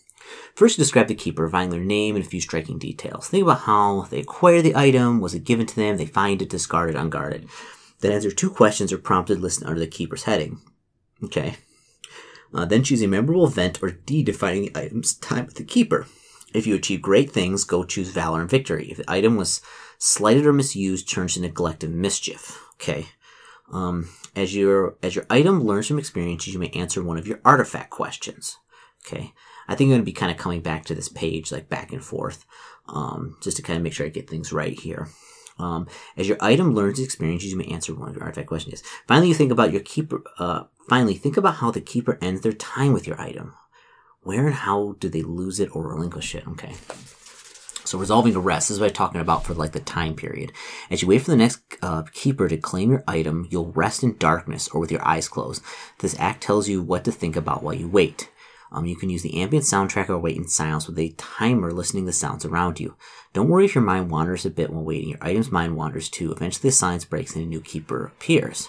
First, 0.56 0.78
describe 0.78 1.08
the 1.08 1.14
keeper, 1.14 1.42
providing 1.42 1.68
their 1.68 1.80
name 1.80 2.16
and 2.16 2.24
a 2.24 2.28
few 2.28 2.40
striking 2.40 2.78
details. 2.78 3.28
Think 3.28 3.42
about 3.42 3.60
how 3.60 4.06
they 4.10 4.20
acquire 4.20 4.62
the 4.62 4.74
item, 4.74 5.20
was 5.20 5.34
it 5.34 5.44
given 5.44 5.66
to 5.66 5.76
them, 5.76 5.98
they 5.98 6.06
find 6.06 6.40
it, 6.40 6.48
discarded, 6.48 6.96
unguarded. 6.96 7.46
Then 8.00 8.12
answer 8.12 8.30
two 8.30 8.48
questions 8.48 8.90
or 8.90 8.96
prompted 8.96 9.40
listed 9.40 9.68
under 9.68 9.78
the 9.78 9.86
keeper's 9.86 10.22
heading. 10.22 10.62
Okay. 11.22 11.56
Uh, 12.54 12.64
then 12.64 12.82
choose 12.82 13.02
a 13.02 13.06
memorable 13.06 13.46
event 13.46 13.82
or 13.82 13.90
deed 13.90 14.24
defining 14.24 14.62
the 14.62 14.80
item's 14.80 15.12
time 15.12 15.44
with 15.44 15.56
the 15.56 15.64
keeper. 15.64 16.06
If 16.54 16.66
you 16.66 16.74
achieve 16.74 17.02
great 17.02 17.30
things, 17.30 17.64
go 17.64 17.84
choose 17.84 18.08
valor 18.08 18.40
and 18.40 18.48
victory. 18.48 18.90
If 18.90 18.96
the 18.96 19.10
item 19.12 19.36
was 19.36 19.60
slighted 19.98 20.46
or 20.46 20.54
misused, 20.54 21.06
turns 21.06 21.34
to 21.34 21.40
neglect 21.40 21.84
and 21.84 21.96
mischief. 21.96 22.58
Okay. 22.76 23.08
Um, 23.70 24.08
as 24.34 24.56
your 24.56 24.96
as 25.02 25.14
your 25.14 25.26
item 25.28 25.64
learns 25.64 25.88
from 25.88 25.98
experiences, 25.98 26.54
you 26.54 26.58
may 26.58 26.70
answer 26.70 27.02
one 27.02 27.18
of 27.18 27.26
your 27.26 27.40
artifact 27.44 27.90
questions. 27.90 28.56
Okay. 29.06 29.34
I 29.68 29.74
think 29.74 29.88
I'm 29.88 29.92
going 29.92 30.00
to 30.02 30.04
be 30.06 30.12
kind 30.12 30.30
of 30.30 30.38
coming 30.38 30.60
back 30.60 30.84
to 30.86 30.94
this 30.94 31.08
page, 31.08 31.52
like 31.52 31.68
back 31.68 31.92
and 31.92 32.02
forth, 32.02 32.44
um, 32.88 33.36
just 33.42 33.56
to 33.56 33.62
kind 33.62 33.76
of 33.76 33.82
make 33.82 33.92
sure 33.92 34.06
I 34.06 34.10
get 34.10 34.28
things 34.28 34.52
right 34.52 34.78
here. 34.78 35.08
Um, 35.58 35.88
as 36.16 36.28
your 36.28 36.36
item 36.40 36.74
learns 36.74 37.00
experiences, 37.00 37.50
you 37.50 37.56
may 37.56 37.64
answer 37.66 37.94
one 37.94 38.10
of 38.10 38.14
your 38.14 38.24
artifact 38.24 38.48
questions. 38.48 38.82
Finally, 39.08 39.28
you 39.28 39.34
think 39.34 39.52
about 39.52 39.72
your 39.72 39.80
keeper. 39.80 40.22
Uh, 40.38 40.64
finally, 40.88 41.14
think 41.14 41.36
about 41.36 41.56
how 41.56 41.70
the 41.70 41.80
keeper 41.80 42.18
ends 42.20 42.42
their 42.42 42.52
time 42.52 42.92
with 42.92 43.06
your 43.06 43.20
item. 43.20 43.54
Where 44.20 44.46
and 44.46 44.54
how 44.54 44.96
do 44.98 45.08
they 45.08 45.22
lose 45.22 45.60
it 45.60 45.74
or 45.74 45.88
relinquish 45.88 46.34
it? 46.34 46.46
Okay. 46.48 46.74
So 47.86 47.98
resolving 47.98 48.34
a 48.34 48.40
rest 48.40 48.68
this 48.68 48.74
is 48.74 48.80
what 48.80 48.88
I'm 48.88 48.94
talking 48.94 49.20
about 49.20 49.44
for 49.44 49.54
like 49.54 49.70
the 49.70 49.80
time 49.80 50.16
period. 50.16 50.52
As 50.90 51.02
you 51.02 51.08
wait 51.08 51.22
for 51.22 51.30
the 51.30 51.36
next 51.36 51.60
uh, 51.82 52.02
keeper 52.12 52.48
to 52.48 52.56
claim 52.56 52.90
your 52.90 53.04
item, 53.06 53.46
you'll 53.48 53.70
rest 53.70 54.02
in 54.02 54.16
darkness 54.18 54.66
or 54.68 54.80
with 54.80 54.90
your 54.90 55.06
eyes 55.06 55.28
closed. 55.28 55.62
This 56.00 56.18
act 56.18 56.42
tells 56.42 56.68
you 56.68 56.82
what 56.82 57.04
to 57.04 57.12
think 57.12 57.36
about 57.36 57.62
while 57.62 57.74
you 57.74 57.88
wait. 57.88 58.28
Um, 58.76 58.84
you 58.84 58.94
can 58.94 59.08
use 59.08 59.22
the 59.22 59.40
ambient 59.40 59.64
soundtrack 59.64 60.10
or 60.10 60.18
wait 60.18 60.36
in 60.36 60.46
silence 60.46 60.86
with 60.86 60.98
a 60.98 61.08
timer 61.16 61.72
listening 61.72 62.02
to 62.02 62.08
the 62.08 62.12
sounds 62.12 62.44
around 62.44 62.78
you. 62.78 62.94
Don't 63.32 63.48
worry 63.48 63.64
if 63.64 63.74
your 63.74 63.82
mind 63.82 64.10
wanders 64.10 64.44
a 64.44 64.50
bit 64.50 64.68
while 64.68 64.84
waiting. 64.84 65.08
Your 65.08 65.18
item's 65.22 65.50
mind 65.50 65.76
wanders 65.76 66.10
too. 66.10 66.30
Eventually, 66.30 66.68
the 66.68 66.72
silence 66.72 67.06
breaks 67.06 67.34
and 67.34 67.42
a 67.42 67.48
new 67.48 67.62
keeper 67.62 68.04
appears. 68.04 68.68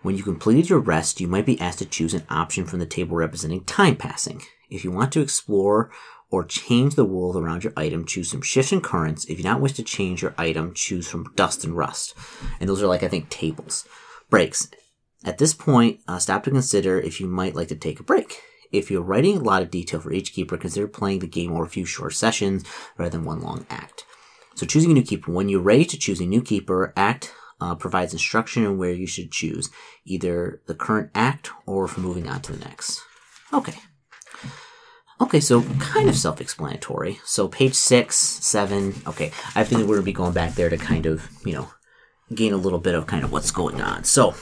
When 0.00 0.16
you 0.16 0.22
completed 0.22 0.70
your 0.70 0.78
rest, 0.78 1.20
you 1.20 1.28
might 1.28 1.44
be 1.44 1.60
asked 1.60 1.80
to 1.80 1.84
choose 1.84 2.14
an 2.14 2.24
option 2.30 2.64
from 2.64 2.78
the 2.78 2.86
table 2.86 3.14
representing 3.14 3.64
time 3.64 3.96
passing. 3.96 4.40
If 4.70 4.82
you 4.82 4.90
want 4.90 5.12
to 5.12 5.20
explore 5.20 5.90
or 6.30 6.42
change 6.42 6.94
the 6.94 7.04
world 7.04 7.36
around 7.36 7.64
your 7.64 7.74
item, 7.76 8.06
choose 8.06 8.30
from 8.30 8.40
shifts 8.40 8.72
and 8.72 8.82
currents. 8.82 9.26
If 9.26 9.36
you 9.36 9.44
not 9.44 9.60
wish 9.60 9.74
to 9.74 9.82
change 9.82 10.22
your 10.22 10.34
item, 10.38 10.72
choose 10.72 11.06
from 11.06 11.34
dust 11.34 11.64
and 11.64 11.76
rust. 11.76 12.14
And 12.58 12.68
those 12.68 12.82
are 12.82 12.86
like, 12.86 13.02
I 13.02 13.08
think, 13.08 13.28
tables. 13.28 13.86
Breaks. 14.30 14.70
At 15.22 15.36
this 15.36 15.52
point, 15.52 16.00
uh, 16.08 16.18
stop 16.18 16.44
to 16.44 16.50
consider 16.50 16.98
if 16.98 17.20
you 17.20 17.26
might 17.26 17.54
like 17.54 17.68
to 17.68 17.76
take 17.76 18.00
a 18.00 18.04
break. 18.04 18.40
If 18.72 18.90
you're 18.90 19.02
writing 19.02 19.36
a 19.36 19.42
lot 19.42 19.62
of 19.62 19.70
detail 19.70 20.00
for 20.00 20.12
each 20.12 20.32
keeper, 20.32 20.56
consider 20.56 20.88
playing 20.88 21.20
the 21.20 21.26
game 21.26 21.52
over 21.52 21.64
a 21.64 21.68
few 21.68 21.84
short 21.84 22.14
sessions 22.14 22.64
rather 22.96 23.10
than 23.10 23.24
one 23.24 23.40
long 23.40 23.66
act. 23.70 24.04
So 24.54 24.66
choosing 24.66 24.90
a 24.90 24.94
new 24.94 25.02
keeper. 25.02 25.30
When 25.30 25.48
you're 25.48 25.60
ready 25.60 25.84
to 25.84 25.98
choose 25.98 26.20
a 26.20 26.26
new 26.26 26.42
keeper, 26.42 26.92
act 26.96 27.32
uh, 27.60 27.74
provides 27.74 28.12
instruction 28.12 28.66
on 28.66 28.76
where 28.78 28.92
you 28.92 29.06
should 29.06 29.30
choose, 29.30 29.70
either 30.04 30.60
the 30.66 30.74
current 30.74 31.10
act 31.14 31.50
or 31.64 31.86
for 31.86 32.00
moving 32.00 32.28
on 32.28 32.40
to 32.42 32.52
the 32.52 32.64
next. 32.64 33.00
Okay. 33.52 33.74
Okay, 35.20 35.38
so 35.38 35.62
kind 35.78 36.08
of 36.08 36.16
self-explanatory. 36.16 37.20
So 37.24 37.46
page 37.46 37.74
six, 37.74 38.16
seven. 38.16 38.94
Okay, 39.06 39.30
I 39.54 39.62
think 39.62 39.86
we're 39.86 39.96
gonna 39.96 40.04
be 40.04 40.12
going 40.12 40.32
back 40.32 40.54
there 40.54 40.68
to 40.68 40.76
kind 40.76 41.06
of, 41.06 41.30
you 41.44 41.52
know, 41.52 41.68
gain 42.34 42.52
a 42.52 42.56
little 42.56 42.80
bit 42.80 42.96
of 42.96 43.06
kind 43.06 43.22
of 43.22 43.30
what's 43.30 43.52
going 43.52 43.80
on. 43.80 44.02
So, 44.02 44.34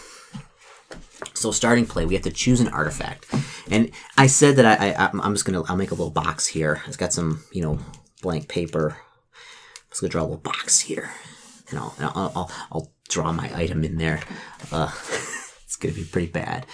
so 1.35 1.51
starting 1.51 1.87
play, 1.87 2.05
we 2.05 2.15
have 2.15 2.25
to 2.25 2.31
choose 2.31 2.61
an 2.61 2.69
artifact, 2.69 3.27
and 3.71 3.91
I 4.17 4.27
said 4.27 4.57
that 4.57 4.67
I, 4.67 4.91
I 4.93 5.11
I'm 5.13 5.35
just 5.35 5.45
gonna 5.45 5.63
I'll 5.65 5.77
make 5.77 5.91
a 5.91 5.95
little 5.95 6.11
box 6.11 6.47
here. 6.47 6.83
It's 6.87 6.97
got 6.97 7.13
some 7.13 7.45
you 7.53 7.63
know 7.63 7.79
blank 8.23 8.49
paper. 8.49 8.91
I'm 8.91 9.89
just 9.91 10.01
gonna 10.01 10.11
draw 10.11 10.23
a 10.23 10.25
little 10.25 10.39
box 10.39 10.81
here, 10.81 11.11
and 11.71 11.79
I'll 11.79 11.95
I'll, 12.01 12.33
I'll, 12.35 12.51
I'll 12.73 12.93
draw 13.09 13.33
my 13.33 13.51
item 13.55 13.85
in 13.85 13.97
there. 13.97 14.21
Uh, 14.71 14.91
it's 15.65 15.77
gonna 15.77 15.95
be 15.95 16.05
pretty 16.05 16.31
bad. 16.31 16.67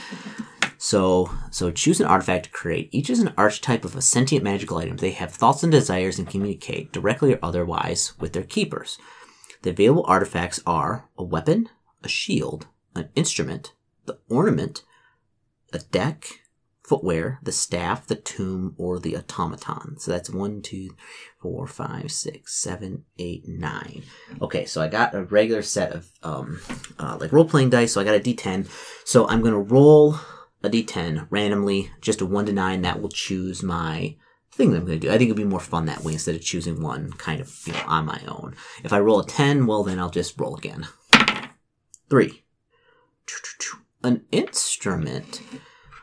So, 0.78 1.30
so 1.50 1.70
choose 1.70 2.00
an 2.00 2.06
artifact 2.06 2.44
to 2.44 2.50
create. 2.50 2.90
Each 2.92 3.08
is 3.08 3.20
an 3.20 3.32
archetype 3.36 3.84
of 3.84 3.96
a 3.96 4.02
sentient 4.02 4.44
magical 4.44 4.78
item. 4.78 4.98
They 4.98 5.12
have 5.12 5.32
thoughts 5.32 5.62
and 5.62 5.72
desires 5.72 6.18
and 6.18 6.28
communicate, 6.28 6.92
directly 6.92 7.34
or 7.34 7.38
otherwise, 7.42 8.12
with 8.20 8.34
their 8.34 8.42
keepers. 8.42 8.98
The 9.62 9.70
available 9.70 10.04
artifacts 10.06 10.60
are 10.66 11.08
a 11.16 11.24
weapon, 11.24 11.70
a 12.04 12.08
shield, 12.08 12.66
an 12.94 13.08
instrument, 13.14 13.72
the 14.06 14.18
ornament, 14.28 14.82
a 15.72 15.78
deck, 15.78 16.26
footwear, 16.82 17.40
the 17.42 17.52
staff, 17.52 18.06
the 18.06 18.14
tome, 18.14 18.74
or 18.78 18.98
the 18.98 19.16
automaton. 19.16 19.98
So 19.98 20.12
that's 20.12 20.30
one, 20.30 20.62
two, 20.62 20.90
four, 21.40 21.66
five, 21.66 22.12
six, 22.12 22.56
seven, 22.56 23.04
eight, 23.18 23.46
nine. 23.48 24.04
Okay, 24.40 24.64
so 24.64 24.80
I 24.80 24.88
got 24.88 25.14
a 25.14 25.24
regular 25.24 25.62
set 25.62 25.92
of 25.92 26.10
um, 26.22 26.60
uh, 26.98 27.18
like 27.20 27.32
role 27.32 27.48
playing 27.48 27.70
dice. 27.70 27.92
So 27.92 28.00
I 28.00 28.04
got 28.04 28.14
a 28.14 28.20
d10. 28.20 28.68
So 29.04 29.26
I'm 29.28 29.42
gonna 29.42 29.58
roll 29.58 30.16
a 30.62 30.70
d10 30.70 31.26
randomly, 31.30 31.90
just 32.00 32.20
a 32.20 32.26
1 32.26 32.46
to 32.46 32.52
9, 32.52 32.82
that 32.82 33.00
will 33.00 33.08
choose 33.08 33.62
my 33.62 34.16
thing 34.52 34.70
that 34.70 34.78
I'm 34.78 34.86
going 34.86 35.00
to 35.00 35.06
do. 35.06 35.12
I 35.12 35.18
think 35.18 35.30
it'll 35.30 35.42
be 35.42 35.44
more 35.44 35.60
fun 35.60 35.86
that 35.86 36.02
way 36.02 36.14
instead 36.14 36.34
of 36.34 36.42
choosing 36.42 36.82
one 36.82 37.12
kind 37.12 37.40
of, 37.40 37.54
you 37.66 37.72
know, 37.72 37.82
on 37.86 38.06
my 38.06 38.20
own. 38.26 38.56
If 38.82 38.92
I 38.92 39.00
roll 39.00 39.20
a 39.20 39.26
10, 39.26 39.66
well, 39.66 39.84
then 39.84 39.98
I'll 39.98 40.10
just 40.10 40.38
roll 40.40 40.56
again. 40.56 40.86
3. 42.08 42.42
An 44.02 44.24
instrument. 44.30 45.42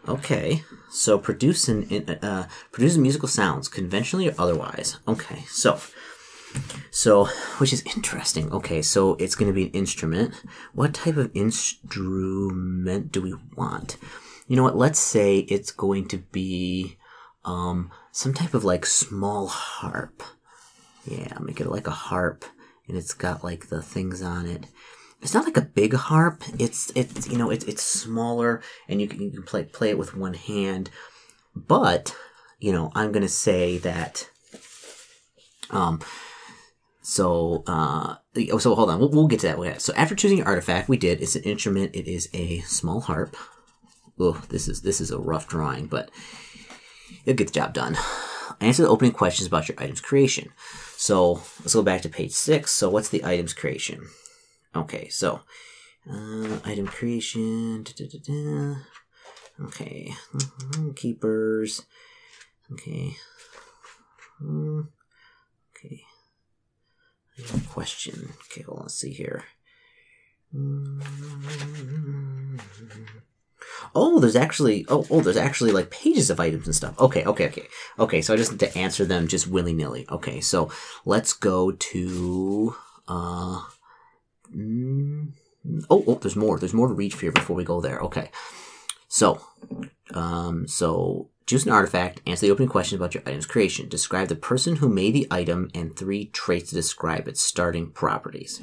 Okay, 0.07 0.63
so 0.89 1.17
produce 1.17 1.69
an 1.69 2.09
uh, 2.21 2.47
produce 2.71 2.97
musical 2.97 3.29
sounds, 3.29 3.69
conventionally 3.69 4.27
or 4.27 4.35
otherwise. 4.38 4.97
Okay, 5.07 5.45
so 5.47 5.79
so 6.91 7.25
which 7.57 7.71
is 7.71 7.83
interesting. 7.95 8.51
Okay, 8.51 8.81
so 8.81 9.15
it's 9.15 9.35
going 9.35 9.50
to 9.50 9.55
be 9.55 9.65
an 9.67 9.71
instrument. 9.71 10.33
What 10.73 10.93
type 10.93 11.15
of 11.15 11.31
instrument 11.33 13.12
do 13.12 13.21
we 13.21 13.33
want? 13.55 13.97
you 14.47 14.55
know 14.55 14.63
what? 14.63 14.77
Let's 14.77 15.00
say 15.00 15.39
it's 15.39 15.71
going 15.71 16.07
to 16.09 16.17
be 16.17 16.97
um, 17.45 17.91
some 18.12 18.33
type 18.33 18.53
of 18.53 18.63
like 18.63 18.85
small 18.85 19.47
harp. 19.47 20.23
Yeah, 21.05 21.38
make 21.39 21.59
it 21.59 21.67
like 21.67 21.88
a 21.88 21.91
harp, 21.91 22.45
and 22.88 22.97
it's 22.97 23.13
got 23.13 23.43
like 23.43 23.67
the 23.67 23.81
things 23.81 24.21
on 24.21 24.45
it. 24.45 24.65
It's 25.24 25.34
not 25.34 25.46
like 25.46 25.58
a 25.58 25.62
big 25.62 25.94
harp. 25.94 26.44
It's 26.60 26.92
it's 26.96 27.27
you 27.27 27.38
know 27.38 27.50
it's 27.50 27.65
it's 27.65 27.82
smaller, 27.82 28.62
and 28.88 29.01
you 29.01 29.08
can, 29.08 29.22
you 29.22 29.32
can 29.32 29.44
play 29.44 29.63
play 29.63 29.89
it 29.89 29.98
with 29.98 30.15
one 30.15 30.36
hand. 30.36 30.92
But 31.56 32.15
you 32.60 32.72
know, 32.72 32.92
I'm 32.94 33.12
gonna 33.12 33.27
say 33.27 33.80
that. 33.80 34.30
Um, 35.72 36.01
so, 37.01 37.63
uh, 37.65 38.15
so 38.60 38.75
hold 38.75 38.89
on, 38.89 39.00
we'll, 39.00 39.10
we'll 39.10 39.27
get 39.27 39.39
to 39.39 39.48
that. 39.48 39.82
So 39.82 39.92
after 39.96 40.13
choosing 40.13 40.39
an 40.39 40.46
artifact, 40.46 40.88
we 40.88 40.98
did. 40.98 41.22
It's 41.22 41.36
an 41.36 41.44
instrument. 41.44 41.96
It 41.96 42.08
is 42.08 42.30
a 42.34 42.60
small 42.60 43.01
harp 43.01 43.36
oh, 44.20 44.42
this 44.50 44.68
is 44.68 44.82
this 44.82 45.01
is 45.01 45.12
a 45.12 45.20
rough 45.20 45.48
drawing, 45.48 45.88
but 45.88 46.10
it'll 47.25 47.38
get 47.38 47.48
the 47.48 47.53
job 47.53 47.74
done. 47.74 47.98
Answer 48.60 48.84
the 48.84 48.89
opening 48.89 49.12
questions 49.12 49.48
about 49.48 49.68
your 49.68 49.80
item's 49.80 50.01
creation. 50.01 50.50
So 50.96 51.34
let's 51.62 51.74
go 51.74 51.82
back 51.82 52.01
to 52.01 52.10
page 52.10 52.32
six. 52.32 52.72
So 52.72 52.89
what's 52.89 53.10
the 53.10 53.24
item's 53.25 53.53
creation? 53.53 54.08
Okay, 54.75 55.08
so 55.10 55.42
uh, 56.10 56.60
item 56.65 56.88
creation. 56.88 57.84
Da, 57.84 57.92
da, 57.96 58.20
da, 58.20 58.75
okay, 59.65 60.13
mm-hmm. 60.34 60.92
keepers. 60.92 61.86
Okay. 62.72 63.15
Mm, 64.42 64.88
okay. 65.75 66.01
Question. 67.70 68.34
Okay, 68.51 68.65
well, 68.68 68.80
let's 68.82 68.96
see 68.96 69.13
here. 69.13 69.44
Mm-hmm. 70.56 72.58
Oh, 73.96 74.20
there's 74.20 74.36
actually 74.36 74.86
oh 74.89 75.06
oh 75.10 75.22
there's 75.22 75.38
actually 75.38 75.72
like 75.72 75.89
pages 75.89 76.30
of 76.30 76.39
items 76.39 76.65
and 76.65 76.75
stuff. 76.75 77.00
Okay, 77.00 77.24
okay, 77.25 77.48
okay. 77.48 77.68
Okay, 78.00 78.22
so 78.22 78.34
I 78.34 78.38
just 78.38 78.51
need 78.51 78.60
to 78.60 78.77
answer 78.77 79.06
them 79.06 79.27
just 79.27 79.48
willy 79.48 79.74
nilly. 79.74 80.06
Okay, 80.10 80.42
so 80.42 80.70
let's 81.06 81.34
go 81.34 81.72
to 81.72 82.75
uh 83.08 83.63
mm, 84.55 85.31
oh 85.89 86.03
oh 86.07 86.15
there's 86.15 86.36
more. 86.36 86.60
There's 86.60 86.74
more 86.74 86.88
to 86.88 86.93
read 86.93 87.13
here 87.13 87.31
before 87.31 87.55
we 87.55 87.63
go 87.63 87.81
there. 87.81 88.00
Okay. 88.00 88.31
So 89.07 89.41
um 90.13 90.67
so 90.67 91.29
choose 91.45 91.65
an 91.65 91.72
artifact, 91.72 92.22
answer 92.25 92.45
the 92.45 92.51
opening 92.51 92.69
question 92.69 92.98
about 92.98 93.13
your 93.13 93.24
item's 93.25 93.45
creation. 93.45 93.89
Describe 93.89 94.27
the 94.27 94.36
person 94.36 94.77
who 94.77 94.89
made 94.89 95.13
the 95.13 95.27
item 95.29 95.69
and 95.74 95.95
three 95.95 96.25
traits 96.25 96.69
to 96.69 96.75
describe 96.75 97.27
its 97.27 97.41
starting 97.41 97.91
properties. 97.91 98.62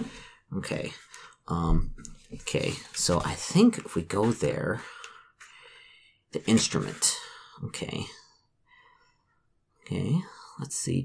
Okay. 0.57 0.93
Um 1.49 1.93
okay, 2.33 2.75
so 2.95 3.21
I 3.25 3.35
think 3.35 3.79
if 3.79 3.95
we 3.95 4.03
go 4.03 4.33
there 4.33 4.81
the 6.33 6.45
instrument. 6.47 7.17
Okay. 7.65 8.07
Okay, 9.83 10.21
let's 10.59 10.77
see. 10.77 11.05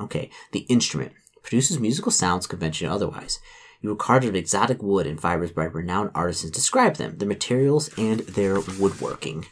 Okay, 0.00 0.30
the 0.50 0.60
instrument 0.60 1.12
produces 1.42 1.78
musical 1.78 2.10
sounds 2.10 2.46
conventional 2.46 2.94
otherwise. 2.94 3.38
You 3.82 3.90
were 3.90 3.96
carved 3.96 4.24
of 4.24 4.36
exotic 4.36 4.82
wood 4.82 5.06
and 5.06 5.20
fibers 5.20 5.50
by 5.50 5.64
renowned 5.64 6.12
artisans. 6.14 6.52
Describe 6.52 6.96
them, 6.96 7.18
the 7.18 7.26
materials, 7.26 7.90
and 7.98 8.20
their 8.20 8.60
woodworking. 8.60 9.46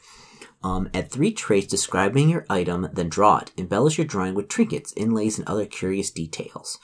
Um, 0.62 0.88
add 0.94 1.10
three 1.10 1.32
traits 1.32 1.66
describing 1.66 2.28
your 2.28 2.46
item, 2.48 2.88
then 2.92 3.08
draw 3.08 3.38
it. 3.38 3.50
Embellish 3.56 3.98
your 3.98 4.06
drawing 4.06 4.34
with 4.34 4.48
trinkets, 4.48 4.94
inlays, 4.96 5.38
and 5.38 5.48
other 5.48 5.66
curious 5.66 6.10
details. 6.10 6.78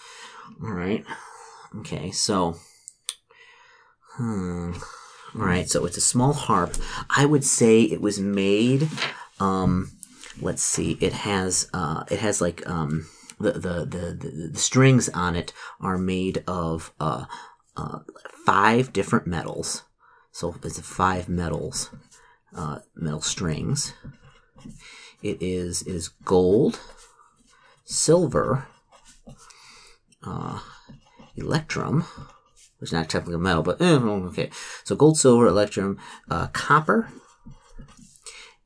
All 0.62 0.72
right. 0.72 1.04
Okay, 1.78 2.10
so. 2.10 2.56
Hmm. 4.14 4.72
All 5.34 5.42
right, 5.42 5.68
so 5.68 5.84
it's 5.84 5.98
a 5.98 6.02
small 6.02 6.32
harp. 6.32 6.76
I 7.14 7.26
would 7.26 7.44
say 7.44 7.82
it 7.82 8.00
was 8.00 8.18
made. 8.18 8.88
Um, 9.38 9.92
let's 10.40 10.62
see. 10.62 10.96
It 11.00 11.12
has 11.12 11.68
uh, 11.74 12.04
it 12.10 12.20
has 12.20 12.40
like 12.40 12.66
um, 12.66 13.06
the, 13.38 13.52
the, 13.52 13.84
the 13.84 14.48
the 14.52 14.58
strings 14.58 15.08
on 15.10 15.36
it 15.36 15.52
are 15.80 15.98
made 15.98 16.42
of 16.46 16.92
uh, 17.00 17.26
uh, 17.76 18.00
five 18.44 18.92
different 18.92 19.26
metals. 19.26 19.84
So 20.32 20.54
it's 20.62 20.80
five 20.80 21.28
metals, 21.28 21.90
uh, 22.54 22.80
metal 22.94 23.22
strings. 23.22 23.94
It 25.22 25.38
is 25.40 25.82
it 25.82 25.94
is 25.94 26.08
gold, 26.08 26.78
silver, 27.84 28.66
uh, 30.22 30.60
electrum 31.36 32.04
it's 32.80 32.92
not 32.92 33.08
technically 33.08 33.36
a 33.36 33.38
metal, 33.38 33.62
but 33.62 33.80
eh, 33.80 33.94
okay. 33.94 34.50
So 34.84 34.96
gold, 34.96 35.18
silver, 35.18 35.46
electrum, 35.46 35.98
uh, 36.30 36.48
copper, 36.48 37.08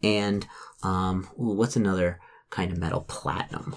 and 0.02 0.46
um, 0.82 1.28
what's 1.36 1.76
another 1.76 2.18
kind 2.50 2.72
of 2.72 2.78
metal? 2.78 3.02
Platinum. 3.02 3.76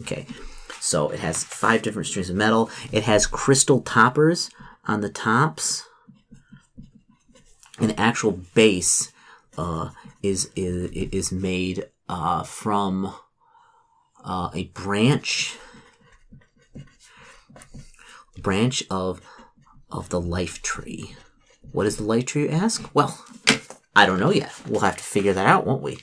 Okay, 0.00 0.26
so 0.80 1.10
it 1.10 1.20
has 1.20 1.44
five 1.44 1.82
different 1.82 2.08
strings 2.08 2.30
of 2.30 2.36
metal. 2.36 2.70
It 2.90 3.04
has 3.04 3.26
crystal 3.26 3.80
toppers 3.80 4.50
on 4.86 5.00
the 5.00 5.08
tops. 5.08 5.86
An 7.78 7.92
actual 7.92 8.40
base 8.54 9.12
uh, 9.56 9.90
is 10.22 10.50
is 10.56 10.90
is 10.90 11.32
made 11.32 11.86
uh, 12.08 12.42
from 12.42 13.14
uh, 14.24 14.50
a 14.54 14.64
branch 14.64 15.56
branch 18.38 18.84
of 18.90 19.20
of 19.90 20.08
the 20.08 20.20
life 20.20 20.62
tree. 20.62 21.14
What 21.72 21.86
is 21.86 21.96
the 21.96 22.04
life 22.04 22.26
tree? 22.26 22.42
You 22.42 22.48
ask. 22.50 22.88
Well, 22.94 23.24
I 23.94 24.06
don't 24.06 24.20
know 24.20 24.32
yet. 24.32 24.52
We'll 24.66 24.80
have 24.80 24.96
to 24.96 25.04
figure 25.04 25.32
that 25.32 25.46
out, 25.46 25.66
won't 25.66 25.82
we? 25.82 25.98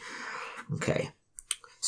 Okay. 0.75 1.11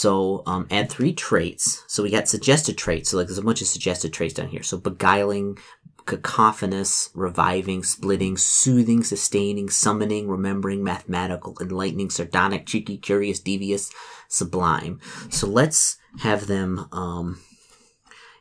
So 0.01 0.41
um, 0.48 0.65
add 0.72 0.89
three 0.89 1.13
traits. 1.13 1.84
So 1.86 2.01
we 2.01 2.10
got 2.10 2.27
suggested 2.27 2.75
traits. 2.75 3.12
So 3.12 3.17
like 3.17 3.27
there's 3.27 3.38
a 3.38 3.43
bunch 3.43 3.62
of 3.62 3.67
suggested 3.67 4.12
traits 4.12 4.34
down 4.34 4.48
here. 4.48 4.63
So 4.63 4.79
beguiling, 4.79 5.60
cacophonous, 6.08 7.12
reviving, 7.13 7.84
splitting, 7.84 8.36
soothing, 8.36 9.03
sustaining, 9.03 9.70
summoning, 9.70 10.27
remembering, 10.27 10.84
mathematical, 10.84 11.55
enlightening, 11.62 12.10
sardonic, 12.10 12.65
cheeky, 12.65 12.98
curious, 12.98 13.39
devious, 13.39 13.91
sublime. 14.27 15.00
So 15.29 15.46
let's 15.46 16.00
have 16.22 16.48
them. 16.48 16.88
Um, 16.91 17.39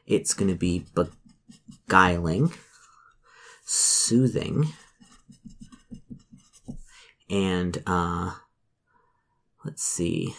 it's 0.07 0.33
going 0.33 0.51
to 0.51 0.57
be 0.57 0.87
beguiling, 0.95 2.55
soothing, 3.67 4.69
and 7.29 7.83
uh, 7.87 8.31
let's 9.63 9.83
see, 9.83 10.35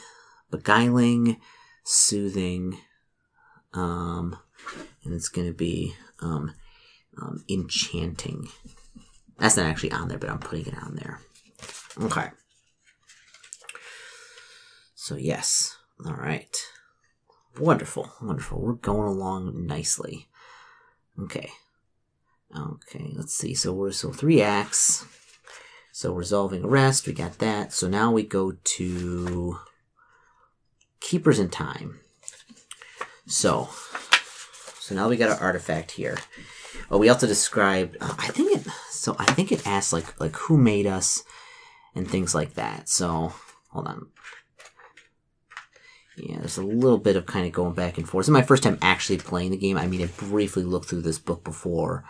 beguiling, 0.51 1.38
soothing, 1.84 2.77
um, 3.74 4.38
and 5.03 5.13
it's 5.13 5.29
going 5.29 5.48
to 5.48 5.53
be 5.53 5.96
um, 6.20 6.53
um, 7.22 7.43
enchanting. 7.50 8.50
That's 9.38 9.58
not 9.58 9.65
actually 9.65 9.91
on 9.91 10.08
there, 10.08 10.20
but 10.20 10.29
I'm 10.29 10.39
putting 10.39 10.67
it 10.67 10.77
on 10.84 10.96
there. 10.96 11.20
Okay. 12.00 12.29
So 14.96 15.15
yes, 15.15 15.77
all 16.05 16.13
right. 16.13 16.55
Wonderful, 17.60 18.12
wonderful. 18.22 18.62
We're 18.62 18.74
going 18.74 19.08
along 19.08 19.65
nicely. 19.65 20.29
Okay. 21.20 21.50
Okay, 22.55 23.12
let's 23.15 23.34
see. 23.34 23.53
So 23.53 23.74
we're 23.74 23.91
so 23.91 24.12
three 24.12 24.41
acts. 24.41 25.05
So 25.91 26.13
resolving 26.13 26.63
arrest, 26.63 27.08
we 27.08 27.13
got 27.13 27.39
that. 27.39 27.74
So 27.74 27.88
now 27.88 28.12
we 28.12 28.24
go 28.24 28.51
to 28.51 29.60
keepers 31.01 31.39
in 31.39 31.50
time. 31.50 32.00
So, 33.27 33.70
so 34.79 34.96
now 34.96 35.10
we 35.10 35.17
got 35.17 35.29
our 35.29 35.39
artifact 35.39 35.91
here. 35.91 36.17
Oh, 36.89 36.98
we 36.98 37.10
also 37.10 37.27
described. 37.27 37.98
Uh, 38.00 38.15
I 38.17 38.27
think 38.27 38.55
it. 38.55 38.72
So 38.89 39.15
I 39.20 39.25
think 39.34 39.51
it 39.51 39.65
asks 39.67 39.91
like 39.91 40.20
like 40.20 40.36
who 40.36 40.58
made 40.58 40.86
us, 40.86 41.24
and 41.96 42.10
things 42.10 42.34
like 42.34 42.53
that. 42.53 42.88
So 42.89 43.34
hold 43.70 43.88
on. 43.88 44.08
Yeah, 46.17 46.39
there's 46.39 46.58
a 46.58 46.63
little 46.63 46.98
bit 46.98 47.15
of 47.15 47.25
kind 47.25 47.46
of 47.46 47.51
going 47.51 47.74
back 47.74 47.98
and 47.98 48.08
forth. 48.08 48.25
Is 48.25 48.29
my 48.29 48.41
first 48.41 48.63
time 48.63 48.77
actually 48.81 49.17
playing 49.17 49.51
the 49.51 49.58
game. 49.58 49.77
I 49.77 49.88
mean, 49.88 50.01
I 50.01 50.05
briefly 50.05 50.63
looked 50.63 50.89
through 50.89 51.01
this 51.01 51.20
book 51.20 51.43
before, 51.43 52.03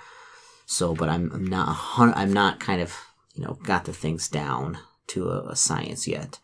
so 0.65 0.95
but 0.95 1.07
I'm, 1.07 1.31
I'm 1.31 1.45
not 1.45 1.77
I'm 1.98 2.33
not 2.33 2.60
kind 2.60 2.81
of 2.81 2.95
you 3.36 3.43
know 3.43 3.57
got 3.63 3.86
the 3.86 3.93
things 3.93 4.27
down 4.27 4.79
to 5.07 5.29
a, 5.29 5.50
a 5.50 5.55
science 5.55 6.07
yet. 6.07 6.39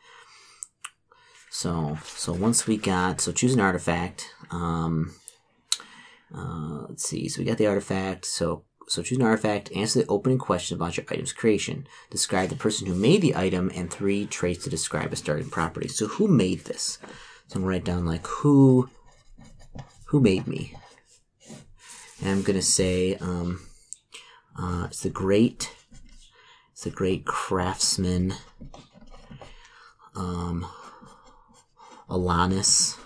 So 1.49 1.97
so 2.03 2.33
once 2.33 2.67
we 2.67 2.77
got 2.77 3.21
so 3.21 3.31
choose 3.31 3.53
an 3.53 3.59
artifact. 3.59 4.29
Um, 4.51 5.15
uh, 6.35 6.85
let's 6.89 7.07
see. 7.07 7.29
So 7.29 7.39
we 7.39 7.45
got 7.45 7.57
the 7.57 7.67
artifact. 7.67 8.25
So 8.25 8.63
so 8.87 9.01
choose 9.01 9.17
an 9.17 9.25
artifact. 9.25 9.71
Answer 9.75 10.01
the 10.01 10.07
opening 10.07 10.37
question 10.37 10.77
about 10.77 10.97
your 10.97 11.05
item's 11.09 11.33
creation. 11.33 11.87
Describe 12.09 12.49
the 12.49 12.55
person 12.55 12.87
who 12.87 12.95
made 12.95 13.21
the 13.21 13.35
item 13.35 13.71
and 13.75 13.91
three 13.91 14.25
traits 14.25 14.63
to 14.63 14.69
describe 14.69 15.11
a 15.11 15.15
starting 15.15 15.49
property. 15.49 15.87
So 15.87 16.07
who 16.07 16.27
made 16.27 16.61
this? 16.61 16.99
So 17.47 17.55
I'm 17.55 17.61
gonna 17.61 17.67
write 17.67 17.85
down 17.85 18.05
like 18.05 18.25
who 18.27 18.89
who 20.05 20.19
made 20.19 20.47
me. 20.47 20.75
And 22.21 22.29
I'm 22.29 22.43
gonna 22.43 22.61
say 22.61 23.15
um, 23.15 23.61
uh, 24.57 24.85
it's 24.85 25.01
the 25.01 25.09
great 25.09 25.73
it's 26.71 26.83
the 26.83 26.89
great 26.89 27.25
craftsman 27.25 28.33
um, 30.15 30.65
Alanis 32.09 32.97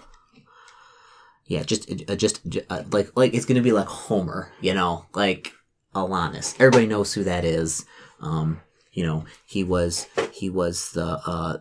yeah, 1.52 1.64
just 1.64 1.92
uh, 2.10 2.16
just 2.16 2.40
uh, 2.70 2.84
like 2.92 3.12
like 3.18 3.34
it's 3.34 3.44
gonna 3.44 3.62
be 3.62 3.74
like 3.74 3.88
Homer, 3.88 4.54
you 4.62 4.74
know, 4.74 5.06
like 5.14 5.52
Alanis. 5.94 6.56
Everybody 6.58 6.88
knows 6.88 7.14
who 7.14 7.26
that 7.26 7.44
is. 7.44 7.86
Um, 8.22 8.62
you 8.94 9.06
know, 9.06 9.26
he 9.46 9.62
was 9.66 10.08
he 10.32 10.50
was 10.50 10.92
the 10.94 11.20
uh, 11.26 11.58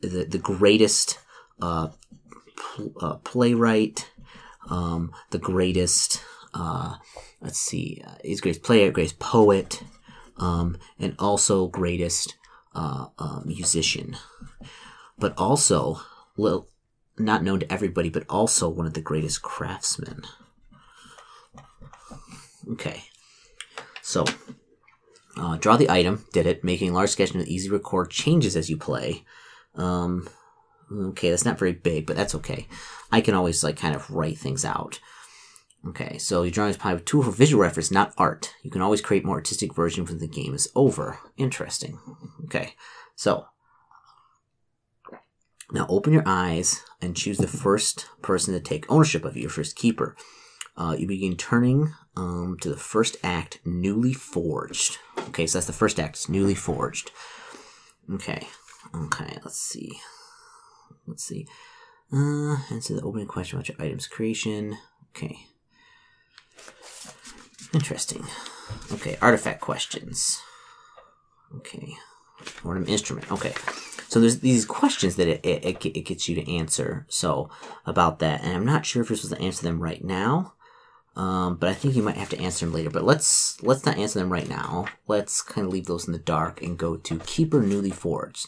the 0.00 0.24
the 0.24 0.38
greatest 0.38 1.18
uh, 1.60 1.88
pl- 2.56 2.94
uh 3.02 3.16
playwright, 3.16 4.10
um, 4.70 5.12
the 5.30 5.38
greatest. 5.38 6.22
Uh, 6.54 6.94
let's 7.42 7.58
see, 7.58 8.02
uh, 8.06 8.14
he's 8.24 8.40
greatest 8.40 8.64
player, 8.64 8.90
greatest 8.90 9.18
poet, 9.18 9.82
um, 10.38 10.78
and 10.98 11.14
also 11.18 11.66
greatest 11.66 12.34
uh, 12.74 13.08
uh, 13.18 13.42
musician. 13.44 14.16
But 15.18 15.34
also, 15.36 16.00
little 16.38 16.68
not 17.18 17.42
known 17.42 17.60
to 17.60 17.72
everybody, 17.72 18.08
but 18.08 18.24
also 18.28 18.68
one 18.68 18.86
of 18.86 18.94
the 18.94 19.00
greatest 19.00 19.42
craftsmen. 19.42 20.22
Okay, 22.72 23.04
so 24.02 24.24
uh, 25.36 25.56
draw 25.56 25.76
the 25.76 25.90
item. 25.90 26.24
Did 26.32 26.46
it? 26.46 26.64
Making 26.64 26.92
large 26.92 27.10
sketch 27.10 27.32
and 27.32 27.46
easy 27.48 27.70
record 27.70 28.10
changes 28.10 28.56
as 28.56 28.68
you 28.68 28.76
play. 28.76 29.24
Um, 29.74 30.28
okay, 30.92 31.30
that's 31.30 31.44
not 31.44 31.58
very 31.58 31.72
big, 31.72 32.06
but 32.06 32.16
that's 32.16 32.34
okay. 32.34 32.66
I 33.10 33.20
can 33.20 33.34
always 33.34 33.64
like 33.64 33.76
kind 33.76 33.94
of 33.94 34.10
write 34.10 34.38
things 34.38 34.64
out. 34.64 35.00
Okay, 35.86 36.18
so 36.18 36.42
your 36.42 36.50
drawing 36.50 36.70
is 36.70 36.76
probably 36.76 37.00
a 37.00 37.04
tool 37.04 37.22
for 37.22 37.30
visual 37.30 37.62
reference, 37.62 37.90
not 37.90 38.12
art. 38.18 38.52
You 38.62 38.70
can 38.70 38.82
always 38.82 39.00
create 39.00 39.24
more 39.24 39.36
artistic 39.36 39.74
version 39.74 40.04
when 40.04 40.18
the 40.18 40.26
game 40.26 40.52
is 40.52 40.68
over. 40.74 41.18
Interesting. 41.36 41.98
Okay, 42.44 42.74
so 43.14 43.46
now 45.72 45.86
open 45.88 46.12
your 46.12 46.22
eyes 46.26 46.82
and 47.00 47.16
choose 47.16 47.38
the 47.38 47.46
first 47.46 48.06
person 48.22 48.54
to 48.54 48.60
take 48.60 48.90
ownership 48.90 49.24
of 49.24 49.36
you, 49.36 49.42
your 49.42 49.50
first 49.50 49.76
keeper. 49.76 50.16
Uh, 50.76 50.94
you 50.98 51.06
begin 51.06 51.36
turning 51.36 51.92
um, 52.16 52.56
to 52.60 52.70
the 52.70 52.76
first 52.76 53.16
act, 53.22 53.60
newly 53.64 54.12
forged. 54.12 54.98
Okay, 55.28 55.46
so 55.46 55.58
that's 55.58 55.66
the 55.66 55.72
first 55.72 55.98
act, 55.98 56.16
it's 56.16 56.28
newly 56.28 56.54
forged. 56.54 57.10
Okay, 58.12 58.46
okay, 58.94 59.38
let's 59.44 59.58
see. 59.58 59.98
Let's 61.06 61.24
see. 61.24 61.46
Uh, 62.12 62.56
answer 62.70 62.94
the 62.94 63.02
opening 63.02 63.26
question 63.26 63.58
about 63.58 63.68
your 63.68 63.80
item's 63.80 64.06
creation. 64.06 64.78
Okay. 65.10 65.36
Interesting. 67.74 68.24
Okay, 68.92 69.16
artifact 69.20 69.60
questions. 69.60 70.40
Okay. 71.56 71.94
Ornament 72.64 72.90
instrument. 72.90 73.30
Okay. 73.30 73.54
So 74.08 74.20
there's 74.20 74.40
these 74.40 74.64
questions 74.64 75.16
that 75.16 75.28
it, 75.28 75.44
it, 75.44 75.84
it 75.84 76.00
gets 76.02 76.28
you 76.28 76.34
to 76.36 76.50
answer. 76.50 77.04
So 77.08 77.50
about 77.84 78.20
that, 78.20 78.42
and 78.42 78.54
I'm 78.54 78.64
not 78.64 78.86
sure 78.86 79.02
if 79.02 79.10
you're 79.10 79.16
supposed 79.16 79.38
to 79.38 79.44
answer 79.44 79.62
them 79.62 79.80
right 79.80 80.02
now. 80.02 80.54
Um, 81.14 81.56
but 81.56 81.68
I 81.68 81.74
think 81.74 81.96
you 81.96 82.02
might 82.02 82.16
have 82.16 82.30
to 82.30 82.38
answer 82.38 82.64
them 82.64 82.72
later. 82.72 82.90
But 82.90 83.04
let's 83.04 83.60
let's 83.62 83.84
not 83.84 83.98
answer 83.98 84.20
them 84.20 84.32
right 84.32 84.48
now. 84.48 84.86
Let's 85.08 85.42
kind 85.42 85.66
of 85.66 85.72
leave 85.72 85.86
those 85.86 86.06
in 86.06 86.12
the 86.12 86.18
dark 86.18 86.62
and 86.62 86.78
go 86.78 86.96
to 86.96 87.18
keeper 87.18 87.60
newly 87.60 87.90
forged. 87.90 88.46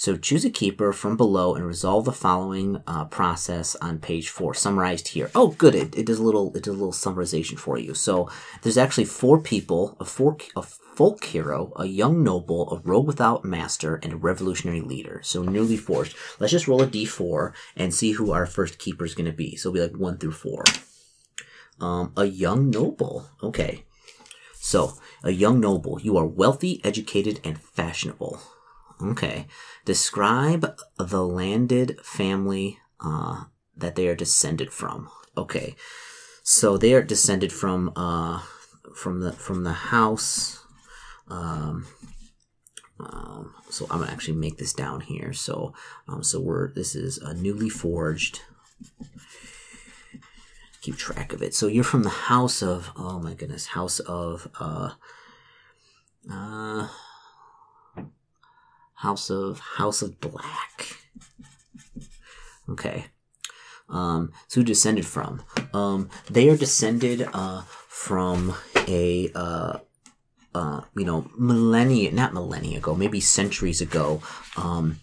So 0.00 0.16
choose 0.16 0.46
a 0.46 0.50
keeper 0.50 0.94
from 0.94 1.18
below 1.18 1.54
and 1.54 1.66
resolve 1.66 2.06
the 2.06 2.12
following 2.12 2.82
uh, 2.86 3.04
process 3.04 3.76
on 3.82 3.98
page 3.98 4.30
four, 4.30 4.54
summarized 4.54 5.08
here. 5.08 5.30
Oh, 5.34 5.48
good! 5.48 5.74
It, 5.74 5.94
it 5.94 6.06
does 6.06 6.18
a 6.18 6.22
little 6.22 6.56
it 6.56 6.62
does 6.62 6.74
a 6.74 6.78
little 6.78 6.94
summarization 6.94 7.58
for 7.58 7.78
you. 7.78 7.92
So 7.92 8.26
there's 8.62 8.78
actually 8.78 9.04
four 9.04 9.38
people, 9.38 9.98
a 10.00 10.06
four 10.06 10.38
a 10.56 10.62
folk 10.62 11.22
hero, 11.26 11.74
a 11.76 11.84
young 11.84 12.24
noble, 12.24 12.70
a 12.72 12.80
rogue 12.80 13.08
without 13.08 13.44
master, 13.44 13.96
and 13.96 14.14
a 14.14 14.16
revolutionary 14.16 14.80
leader. 14.80 15.20
So 15.22 15.42
newly 15.42 15.76
forged. 15.76 16.16
Let's 16.38 16.52
just 16.52 16.66
roll 16.66 16.80
a 16.80 16.86
d4 16.86 17.52
and 17.76 17.92
see 17.92 18.12
who 18.12 18.32
our 18.32 18.46
first 18.46 18.78
keeper 18.78 19.04
is 19.04 19.14
going 19.14 19.30
to 19.30 19.36
be. 19.36 19.54
So 19.54 19.68
it'll 19.68 19.86
be 19.86 19.92
like 19.92 20.00
one 20.00 20.16
through 20.16 20.32
four. 20.32 20.64
Um, 21.78 22.14
a 22.16 22.24
young 22.24 22.70
noble. 22.70 23.28
Okay. 23.42 23.84
So 24.54 24.94
a 25.22 25.30
young 25.30 25.60
noble. 25.60 26.00
You 26.00 26.16
are 26.16 26.26
wealthy, 26.26 26.80
educated, 26.82 27.38
and 27.44 27.60
fashionable. 27.60 28.40
Okay. 29.02 29.46
Describe 29.84 30.76
the 30.98 31.24
landed 31.24 31.98
family 32.02 32.78
uh, 33.00 33.44
that 33.76 33.94
they 33.94 34.08
are 34.08 34.14
descended 34.14 34.72
from. 34.72 35.08
Okay. 35.36 35.74
So 36.42 36.76
they 36.76 36.94
are 36.94 37.02
descended 37.02 37.52
from 37.52 37.92
uh, 37.96 38.42
from 38.94 39.20
the 39.20 39.32
from 39.32 39.64
the 39.64 39.72
house. 39.72 40.64
Um, 41.28 41.86
um, 42.98 43.54
so 43.70 43.86
I'm 43.90 44.00
gonna 44.00 44.10
actually 44.10 44.36
make 44.36 44.58
this 44.58 44.72
down 44.72 45.00
here. 45.00 45.32
So 45.32 45.74
um, 46.08 46.22
so 46.22 46.40
we're 46.40 46.72
this 46.72 46.94
is 46.94 47.18
a 47.18 47.34
newly 47.34 47.68
forged. 47.68 48.40
Keep 50.82 50.96
track 50.96 51.32
of 51.32 51.42
it. 51.42 51.54
So 51.54 51.66
you're 51.66 51.84
from 51.84 52.02
the 52.02 52.08
house 52.08 52.62
of 52.62 52.90
oh 52.96 53.20
my 53.20 53.34
goodness, 53.34 53.66
house 53.66 54.00
of 54.00 54.48
uh 54.58 54.92
uh 56.30 56.88
House 59.00 59.30
of 59.30 59.60
House 59.60 60.02
of 60.02 60.20
Black. 60.20 60.96
Okay. 62.68 63.06
Um, 63.88 64.32
so 64.46 64.62
descended 64.62 65.06
from? 65.06 65.42
Um, 65.74 66.10
they 66.30 66.48
are 66.48 66.56
descended 66.56 67.28
uh, 67.32 67.62
from 67.88 68.54
a 68.86 69.30
uh, 69.34 69.78
uh, 70.54 70.82
you 70.94 71.04
know 71.04 71.30
millennia, 71.36 72.12
not 72.12 72.34
millennia 72.34 72.78
ago, 72.78 72.94
maybe 72.94 73.20
centuries 73.20 73.80
ago. 73.80 74.22
Um, 74.56 75.00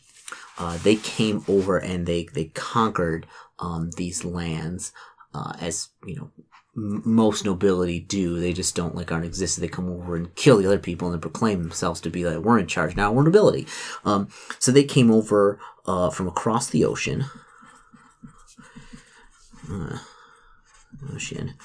uh, 0.60 0.78
they 0.78 0.96
came 0.96 1.44
over 1.48 1.78
and 1.78 2.06
they 2.06 2.28
they 2.34 2.46
conquered 2.46 3.26
um, 3.60 3.92
these 3.98 4.24
lands 4.24 4.94
uh, 5.34 5.54
as 5.60 5.90
you 6.06 6.16
know 6.16 6.32
most 6.78 7.44
nobility 7.44 8.00
do. 8.00 8.40
They 8.40 8.54
just 8.54 8.76
don't 8.76 8.96
like 8.96 9.12
aren't 9.12 9.26
existed. 9.26 9.62
They 9.62 9.68
come 9.68 9.90
over 9.90 10.16
and 10.16 10.34
kill 10.36 10.58
the 10.58 10.68
other 10.68 10.78
people 10.78 11.08
and 11.08 11.16
then 11.16 11.22
proclaim 11.22 11.64
themselves 11.64 12.00
to 12.02 12.10
be 12.12 12.24
like 12.24 12.38
we're 12.38 12.60
in 12.60 12.68
charge 12.68 12.96
now. 12.96 13.12
We're 13.12 13.24
nobility. 13.24 13.68
Um, 14.06 14.30
so 14.60 14.72
they 14.72 14.84
came 14.84 15.10
over 15.12 15.60
uh, 15.88 16.12
from 16.12 16.28
across 16.28 16.70
the 16.70 16.86
ocean. 16.86 17.26
Uh, 19.70 19.98
ocean 21.14 21.56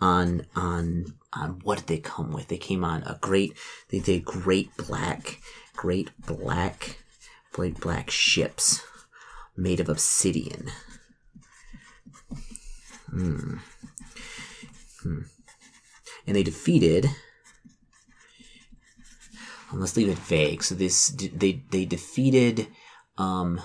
on 0.00 0.46
on 0.54 1.14
on 1.32 1.60
what 1.62 1.78
did 1.78 1.86
they 1.86 1.98
come 1.98 2.32
with? 2.32 2.48
They 2.48 2.58
came 2.58 2.84
on 2.84 3.02
a 3.04 3.18
great 3.20 3.56
they 3.90 4.00
did 4.00 4.24
great 4.24 4.76
black 4.76 5.40
great 5.74 6.10
black 6.26 6.98
great 7.52 7.80
black 7.80 8.10
ships 8.10 8.82
made 9.56 9.80
of 9.80 9.88
obsidian. 9.88 10.70
Hmm. 13.10 13.58
Hmm. 15.06 15.22
And 16.26 16.34
they 16.34 16.42
defeated. 16.42 17.08
let's 19.72 19.96
leave 19.96 20.08
it 20.08 20.18
vague. 20.18 20.62
So 20.62 20.74
this 20.74 21.08
they 21.08 21.62
they 21.70 21.84
defeated 21.84 22.68
um 23.18 23.60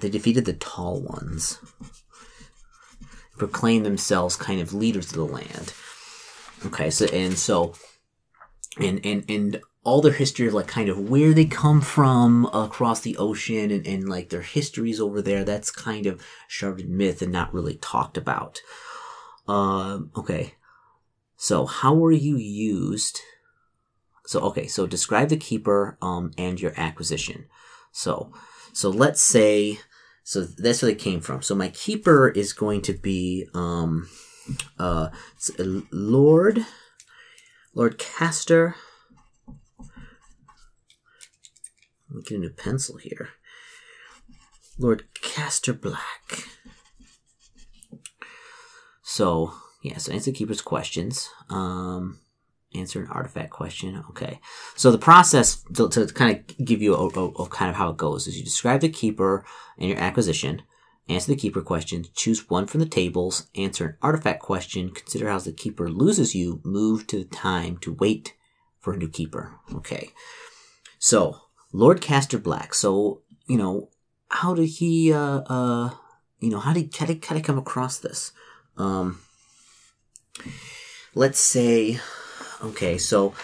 they 0.00 0.10
defeated 0.10 0.44
the 0.44 0.52
tall 0.52 1.00
ones. 1.00 1.58
Proclaimed 3.36 3.86
themselves 3.86 4.36
kind 4.36 4.60
of 4.60 4.72
leaders 4.74 5.10
of 5.10 5.16
the 5.16 5.24
land. 5.24 5.72
Okay, 6.66 6.90
so 6.90 7.06
and 7.06 7.36
so 7.36 7.74
and 8.78 9.04
and 9.04 9.24
and 9.28 9.60
all 9.84 10.02
their 10.02 10.12
history 10.12 10.46
of 10.46 10.54
like 10.54 10.66
kind 10.66 10.88
of 10.88 11.08
where 11.08 11.32
they 11.32 11.46
come 11.46 11.80
from 11.80 12.44
across 12.52 13.00
the 13.00 13.16
ocean 13.16 13.70
and, 13.70 13.86
and 13.86 14.08
like 14.08 14.28
their 14.28 14.42
histories 14.42 15.00
over 15.00 15.22
there 15.22 15.44
that's 15.44 15.70
kind 15.70 16.06
of 16.06 16.22
in 16.62 16.96
myth 16.96 17.22
and 17.22 17.32
not 17.32 17.54
really 17.54 17.76
talked 17.76 18.18
about 18.18 18.60
um 19.46 20.10
okay 20.14 20.54
so 21.38 21.64
how 21.64 21.94
were 21.94 22.12
you 22.12 22.36
used 22.36 23.20
so 24.26 24.40
okay 24.40 24.66
so 24.66 24.86
describe 24.86 25.30
the 25.30 25.36
keeper 25.36 25.96
um 26.02 26.30
and 26.36 26.60
your 26.60 26.74
acquisition 26.76 27.46
so 27.90 28.30
so 28.74 28.90
let's 28.90 29.22
say 29.22 29.78
so 30.22 30.42
that's 30.44 30.82
where 30.82 30.92
they 30.92 30.98
came 30.98 31.20
from 31.20 31.40
so 31.40 31.54
my 31.54 31.68
keeper 31.68 32.28
is 32.28 32.52
going 32.52 32.82
to 32.82 32.92
be 32.92 33.46
um 33.54 34.06
uh 34.78 35.08
lord 35.90 36.66
lord 37.74 37.98
castor 37.98 38.74
let 42.10 42.16
me 42.16 42.22
get 42.22 42.36
a 42.36 42.40
new 42.40 42.50
pencil 42.50 42.96
here. 42.96 43.30
Lord 44.78 45.04
Castor 45.20 45.74
Black. 45.74 46.48
So, 49.02 49.52
yeah, 49.88 49.98
so 49.98 50.12
answer 50.12 50.30
the 50.30 50.36
keeper's 50.36 50.60
questions. 50.60 51.30
Um, 51.50 52.20
answer 52.74 53.00
an 53.00 53.08
artifact 53.08 53.50
question. 53.50 54.04
Okay. 54.10 54.40
So 54.76 54.90
the 54.90 54.98
process 54.98 55.62
to, 55.74 55.88
to 55.88 56.06
kind 56.06 56.36
of 56.36 56.64
give 56.64 56.82
you 56.82 56.94
a, 56.94 57.08
a, 57.08 57.28
a, 57.28 57.48
kind 57.48 57.70
of 57.70 57.76
how 57.76 57.90
it 57.90 57.96
goes 57.96 58.26
is 58.26 58.36
you 58.36 58.44
describe 58.44 58.80
the 58.80 58.88
keeper 58.88 59.44
and 59.78 59.88
your 59.88 59.98
acquisition, 59.98 60.62
answer 61.08 61.32
the 61.32 61.36
keeper 61.36 61.62
question, 61.62 62.04
choose 62.14 62.50
one 62.50 62.66
from 62.66 62.80
the 62.80 62.86
tables, 62.86 63.48
answer 63.54 63.86
an 63.86 63.96
artifact 64.02 64.40
question, 64.42 64.90
consider 64.90 65.30
how 65.30 65.38
the 65.38 65.52
keeper 65.52 65.88
loses 65.88 66.34
you, 66.34 66.60
move 66.64 67.06
to 67.06 67.18
the 67.18 67.24
time 67.24 67.78
to 67.78 67.94
wait 67.94 68.34
for 68.78 68.92
a 68.92 68.96
new 68.96 69.08
keeper. 69.08 69.54
Okay. 69.74 70.10
So 70.98 71.40
Lord 71.72 72.00
Castor 72.00 72.38
Black. 72.38 72.74
So, 72.74 73.22
you 73.46 73.56
know, 73.56 73.90
how 74.30 74.54
did 74.54 74.66
he, 74.66 75.12
uh, 75.12 75.40
uh, 75.40 75.90
you 76.40 76.50
know, 76.50 76.60
how 76.60 76.72
did, 76.72 76.94
how 76.94 77.06
did, 77.06 77.24
how 77.24 77.40
come 77.40 77.58
across 77.58 77.98
this? 77.98 78.32
Um, 78.76 79.20
let's 81.14 81.40
say, 81.40 82.00
okay, 82.62 82.98
so, 82.98 83.34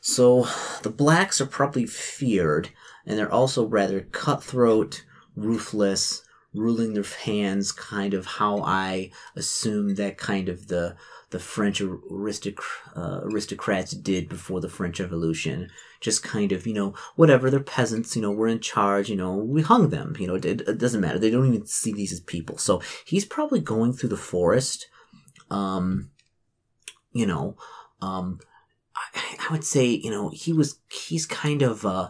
so 0.00 0.46
the 0.82 0.90
blacks 0.90 1.40
are 1.40 1.46
probably 1.46 1.86
feared, 1.86 2.70
and 3.06 3.18
they're 3.18 3.32
also 3.32 3.66
rather 3.66 4.00
cutthroat, 4.00 5.04
ruthless, 5.36 6.22
ruling 6.54 6.94
their 6.94 7.04
hands, 7.24 7.72
kind 7.72 8.14
of 8.14 8.26
how 8.26 8.62
I 8.62 9.10
assume 9.36 9.94
that 9.96 10.18
kind 10.18 10.48
of 10.48 10.68
the 10.68 10.96
the 11.30 11.38
French 11.38 11.82
aristoc- 11.82 12.62
uh, 12.96 13.20
aristocrats 13.24 13.92
did 13.92 14.30
before 14.30 14.60
the 14.60 14.68
French 14.68 14.98
Revolution. 14.98 15.68
Just 16.00 16.22
kind 16.22 16.52
of, 16.52 16.66
you 16.66 16.72
know, 16.72 16.94
whatever, 17.16 17.50
they're 17.50 17.60
peasants, 17.60 18.16
you 18.16 18.22
know, 18.22 18.30
we're 18.30 18.48
in 18.48 18.60
charge, 18.60 19.10
you 19.10 19.16
know, 19.16 19.34
we 19.34 19.60
hung 19.60 19.90
them, 19.90 20.16
you 20.18 20.26
know, 20.26 20.36
it, 20.36 20.44
it 20.46 20.78
doesn't 20.78 21.02
matter. 21.02 21.18
They 21.18 21.30
don't 21.30 21.46
even 21.46 21.66
see 21.66 21.92
these 21.92 22.12
as 22.12 22.20
people. 22.20 22.56
So 22.56 22.80
he's 23.04 23.26
probably 23.26 23.60
going 23.60 23.92
through 23.92 24.08
the 24.08 24.16
forest, 24.16 24.86
um, 25.50 26.10
you 27.12 27.26
know, 27.26 27.56
um, 28.00 28.40
I, 28.96 29.36
I 29.48 29.52
would 29.52 29.64
say, 29.64 29.86
you 29.86 30.10
know, 30.10 30.30
he 30.30 30.52
was, 30.52 30.80
he's 30.90 31.26
kind 31.26 31.62
of, 31.62 31.84
uh, 31.84 32.08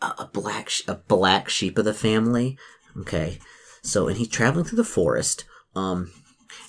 a 0.00 0.28
black, 0.32 0.70
a 0.88 0.96
black 0.96 1.48
sheep 1.48 1.78
of 1.78 1.84
the 1.84 1.94
family. 1.94 2.58
Okay. 2.96 3.38
So, 3.82 4.08
and 4.08 4.16
he's 4.16 4.28
traveling 4.28 4.64
through 4.64 4.78
the 4.78 4.84
forest. 4.84 5.44
Um, 5.74 6.12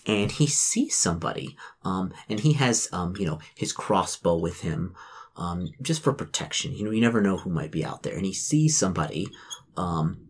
and 0.05 0.31
he 0.31 0.47
sees 0.47 0.95
somebody, 0.95 1.57
um, 1.83 2.13
and 2.29 2.39
he 2.39 2.53
has, 2.53 2.89
um, 2.91 3.15
you 3.17 3.25
know, 3.25 3.39
his 3.55 3.73
crossbow 3.73 4.37
with 4.37 4.61
him, 4.61 4.95
um, 5.35 5.69
just 5.81 6.03
for 6.03 6.13
protection. 6.13 6.73
You 6.73 6.85
know, 6.85 6.91
you 6.91 7.01
never 7.01 7.21
know 7.21 7.37
who 7.37 7.49
might 7.49 7.71
be 7.71 7.85
out 7.85 8.03
there, 8.03 8.15
and 8.15 8.25
he 8.25 8.33
sees 8.33 8.77
somebody, 8.77 9.27
um, 9.77 10.27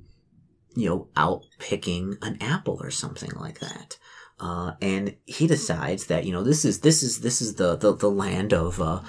you 0.75 0.89
know, 0.89 1.07
out 1.15 1.43
picking 1.59 2.17
an 2.21 2.37
apple 2.41 2.79
or 2.81 2.91
something 2.91 3.31
like 3.35 3.59
that. 3.59 3.97
Uh, 4.43 4.73
and 4.81 5.15
he 5.25 5.47
decides 5.47 6.07
that, 6.07 6.25
you 6.25 6.33
know, 6.33 6.43
this 6.43 6.65
is, 6.65 6.81
this 6.81 7.01
is, 7.01 7.21
this 7.21 7.41
is 7.41 7.55
the, 7.55 7.77
the, 7.77 7.95
the 7.95 8.09
land 8.09 8.53
of, 8.53 8.81
uh, 8.81 8.99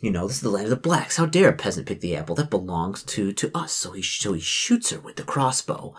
you 0.00 0.10
know, 0.10 0.26
this 0.26 0.38
is 0.38 0.42
the 0.42 0.50
land 0.50 0.64
of 0.64 0.70
the 0.70 0.76
blacks. 0.76 1.16
How 1.16 1.26
dare 1.26 1.50
a 1.50 1.52
peasant 1.52 1.86
pick 1.86 2.00
the 2.00 2.16
apple 2.16 2.34
that 2.34 2.50
belongs 2.50 3.04
to, 3.04 3.32
to 3.32 3.50
us? 3.54 3.72
So 3.72 3.92
he, 3.92 4.02
so 4.02 4.32
he 4.32 4.40
shoots 4.40 4.90
her 4.90 4.98
with 4.98 5.14
the 5.14 5.22
crossbow 5.22 5.94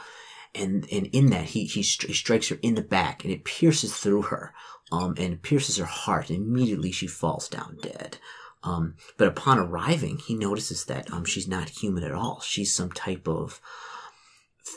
and 0.55 0.87
and 0.91 1.07
in 1.07 1.29
that 1.29 1.45
he 1.45 1.65
he, 1.65 1.81
he 1.81 2.13
strikes 2.13 2.49
her 2.49 2.57
in 2.61 2.75
the 2.75 2.81
back 2.81 3.23
and 3.23 3.33
it 3.33 3.43
pierces 3.43 3.95
through 3.95 4.23
her 4.23 4.53
um 4.91 5.13
and 5.17 5.41
pierces 5.41 5.77
her 5.77 5.85
heart 5.85 6.29
and 6.29 6.39
immediately 6.39 6.91
she 6.91 7.07
falls 7.07 7.47
down 7.47 7.77
dead 7.81 8.17
um 8.63 8.95
but 9.17 9.27
upon 9.27 9.59
arriving 9.59 10.17
he 10.17 10.35
notices 10.35 10.85
that 10.85 11.11
um 11.13 11.23
she's 11.23 11.47
not 11.47 11.69
human 11.69 12.03
at 12.03 12.11
all 12.11 12.41
she's 12.41 12.73
some 12.73 12.91
type 12.91 13.27
of 13.27 13.61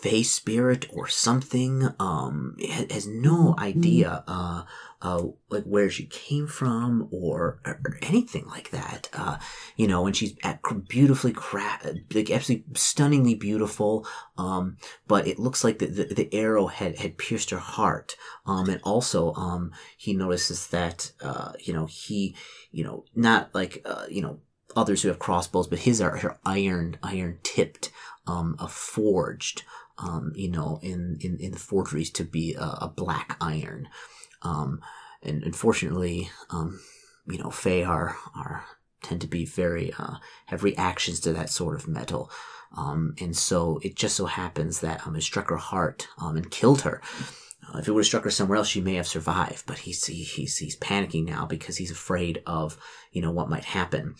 fey 0.02 0.22
spirit 0.22 0.86
or 0.92 1.06
something 1.08 1.88
um 1.98 2.56
has 2.90 3.06
no 3.06 3.54
idea 3.58 4.24
uh 4.26 4.64
uh, 5.02 5.26
like 5.50 5.64
where 5.64 5.90
she 5.90 6.06
came 6.06 6.46
from 6.46 7.08
or, 7.10 7.60
or 7.64 7.98
anything 8.02 8.46
like 8.46 8.70
that. 8.70 9.08
Uh, 9.12 9.36
you 9.76 9.88
know, 9.88 10.06
and 10.06 10.16
she's 10.16 10.34
beautifully 10.86 11.34
like 12.14 12.30
absolutely 12.30 12.64
stunningly 12.74 13.34
beautiful. 13.34 14.06
Um, 14.38 14.76
but 15.08 15.26
it 15.26 15.40
looks 15.40 15.64
like 15.64 15.80
the, 15.80 15.86
the, 15.86 16.04
the, 16.04 16.32
arrow 16.32 16.68
had, 16.68 16.98
had 16.98 17.18
pierced 17.18 17.50
her 17.50 17.58
heart. 17.58 18.16
Um, 18.46 18.68
and 18.68 18.80
also, 18.84 19.34
um, 19.34 19.72
he 19.96 20.14
notices 20.14 20.68
that, 20.68 21.10
uh, 21.20 21.52
you 21.58 21.72
know, 21.72 21.86
he, 21.86 22.36
you 22.70 22.84
know, 22.84 23.04
not 23.14 23.52
like, 23.54 23.82
uh, 23.84 24.06
you 24.08 24.22
know, 24.22 24.38
others 24.76 25.02
who 25.02 25.08
have 25.08 25.18
crossbows, 25.18 25.66
but 25.66 25.80
his 25.80 26.00
are, 26.00 26.16
are 26.16 26.38
iron, 26.46 26.96
iron 27.02 27.38
tipped, 27.42 27.90
um, 28.26 28.56
forged, 28.70 29.64
um, 29.98 30.33
you 30.35 30.50
know, 30.50 30.78
in, 30.83 31.18
in, 31.20 31.38
in 31.38 31.52
the 31.52 31.59
forgeries 31.59 32.11
to 32.11 32.24
be 32.24 32.55
a, 32.55 32.78
a 32.83 32.92
black 32.94 33.37
iron. 33.40 33.88
Um, 34.42 34.81
and 35.22 35.42
unfortunately, 35.42 36.31
um, 36.50 36.81
you 37.26 37.38
know, 37.38 37.50
Fae 37.50 37.85
are, 37.85 38.16
are, 38.35 38.64
tend 39.02 39.20
to 39.20 39.26
be 39.26 39.44
very, 39.44 39.92
uh, 39.98 40.16
have 40.46 40.62
reactions 40.62 41.20
to 41.20 41.33
that 41.33 41.50
sort 41.50 41.74
of 41.74 41.88
metal. 41.88 42.31
Um, 42.76 43.14
and 43.20 43.37
so 43.37 43.81
it 43.83 43.96
just 43.96 44.16
so 44.16 44.26
happens 44.26 44.81
that, 44.81 45.07
um, 45.07 45.16
it 45.16 45.22
struck 45.22 45.50
her 45.50 45.57
heart, 45.57 46.09
um, 46.18 46.37
and 46.37 46.50
killed 46.50 46.83
her. 46.83 47.02
Uh, 47.68 47.78
if 47.78 47.87
it 47.87 47.92
would 47.92 48.00
have 48.00 48.07
struck 48.07 48.24
her 48.24 48.31
somewhere 48.31 48.59
else, 48.59 48.68
she 48.68 48.81
may 48.81 48.94
have 48.94 49.07
survived, 49.07 49.64
but 49.66 49.78
he's, 49.78 50.05
he, 50.07 50.22
he's, 50.24 50.57
he's 50.59 50.76
panicking 50.76 51.26
now 51.26 51.46
because 51.46 51.76
he's 51.76 51.90
afraid 51.90 52.42
of, 52.46 52.76
you 53.12 53.22
know, 53.22 53.31
what 53.31 53.50
might 53.50 53.64
happen. 53.64 54.14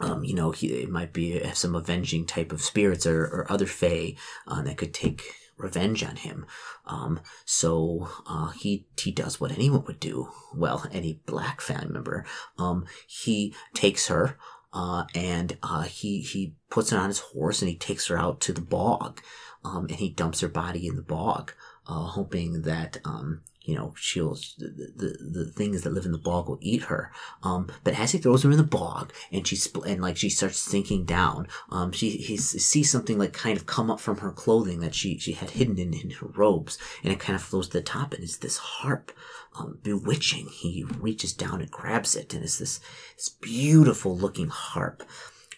Um, 0.00 0.24
you 0.24 0.34
know, 0.34 0.50
he, 0.50 0.68
it 0.68 0.90
might 0.90 1.12
be 1.12 1.40
some 1.54 1.74
avenging 1.74 2.26
type 2.26 2.52
of 2.52 2.60
spirits 2.62 3.06
or, 3.06 3.22
or 3.24 3.46
other 3.48 3.66
fae 3.66 4.16
uh, 4.46 4.60
that 4.62 4.76
could 4.76 4.92
take 4.92 5.22
revenge 5.56 6.02
on 6.02 6.16
him. 6.16 6.46
Um, 6.86 7.20
so 7.44 8.08
uh, 8.26 8.50
he 8.50 8.86
he 8.98 9.12
does 9.12 9.40
what 9.40 9.52
anyone 9.52 9.84
would 9.86 10.00
do. 10.00 10.30
Well, 10.52 10.84
any 10.92 11.20
black 11.26 11.60
family 11.60 11.92
member. 11.92 12.24
Um, 12.58 12.86
he 13.06 13.54
takes 13.72 14.08
her. 14.08 14.36
uh, 14.74 15.04
and 15.14 15.56
uh, 15.62 15.82
he 15.82 16.20
he 16.20 16.54
puts 16.68 16.90
her 16.90 16.98
on 16.98 17.08
his 17.08 17.20
horse 17.20 17.62
and 17.62 17.68
he 17.68 17.76
takes 17.76 18.08
her 18.08 18.18
out 18.18 18.40
to 18.40 18.52
the 18.52 18.60
bog, 18.60 19.20
um, 19.64 19.86
and 19.86 19.96
he 19.96 20.10
dumps 20.10 20.40
her 20.40 20.48
body 20.48 20.86
in 20.86 20.96
the 20.96 21.02
bog, 21.02 21.52
uh, 21.86 22.06
hoping 22.06 22.62
that 22.62 22.98
um, 23.04 23.42
you 23.64 23.74
know, 23.74 23.94
she'll 23.96 24.34
the, 24.58 24.92
the, 24.94 25.40
the 25.44 25.44
things 25.46 25.82
that 25.82 25.92
live 25.92 26.04
in 26.04 26.12
the 26.12 26.18
bog 26.18 26.48
will 26.48 26.58
eat 26.60 26.82
her. 26.82 27.10
Um, 27.42 27.68
but 27.82 27.98
as 27.98 28.12
he 28.12 28.18
throws 28.18 28.42
her 28.42 28.50
in 28.50 28.58
the 28.58 28.62
bog 28.62 29.12
and 29.32 29.46
she 29.46 29.56
spl- 29.56 29.86
and 29.86 30.02
like 30.02 30.18
she 30.18 30.28
starts 30.28 30.58
sinking 30.58 31.06
down, 31.06 31.48
um, 31.70 31.90
she 31.90 32.10
he 32.10 32.36
sees 32.36 32.90
something 32.90 33.18
like 33.18 33.32
kind 33.32 33.56
of 33.56 33.64
come 33.64 33.90
up 33.90 34.00
from 34.00 34.18
her 34.18 34.30
clothing 34.30 34.80
that 34.80 34.94
she 34.94 35.18
she 35.18 35.32
had 35.32 35.50
hidden 35.50 35.78
in, 35.78 35.94
in 35.94 36.10
her 36.10 36.28
robes, 36.36 36.78
and 37.02 37.12
it 37.12 37.18
kind 37.18 37.34
of 37.34 37.42
flows 37.42 37.68
to 37.68 37.78
the 37.78 37.82
top, 37.82 38.12
and 38.12 38.22
it's 38.22 38.36
this 38.36 38.58
harp, 38.58 39.10
um, 39.58 39.78
bewitching. 39.82 40.48
He 40.48 40.84
reaches 41.00 41.32
down 41.32 41.62
and 41.62 41.70
grabs 41.70 42.14
it, 42.14 42.34
and 42.34 42.44
it's 42.44 42.58
this 42.58 42.80
this 43.16 43.30
beautiful 43.30 44.16
looking 44.16 44.48
harp. 44.48 45.02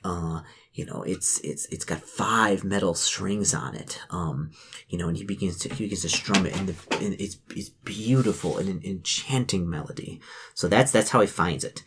Uh, 0.04 0.42
you 0.76 0.84
know, 0.84 1.02
it's 1.02 1.40
it's 1.40 1.64
it's 1.66 1.86
got 1.86 2.00
five 2.02 2.62
metal 2.62 2.94
strings 2.94 3.54
on 3.54 3.74
it. 3.74 3.98
Um, 4.10 4.50
you 4.88 4.98
know, 4.98 5.08
and 5.08 5.16
he 5.16 5.24
begins 5.24 5.58
to 5.60 5.74
he 5.74 5.84
begins 5.84 6.02
to 6.02 6.10
strum 6.10 6.44
it, 6.44 6.54
and, 6.54 6.68
the, 6.68 6.96
and 7.04 7.14
it's 7.18 7.38
it's 7.50 7.70
beautiful 7.70 8.58
and 8.58 8.68
an 8.68 8.82
enchanting 8.84 9.68
melody. 9.68 10.20
So 10.54 10.68
that's 10.68 10.92
that's 10.92 11.10
how 11.10 11.22
he 11.22 11.26
finds 11.26 11.64
it. 11.64 11.82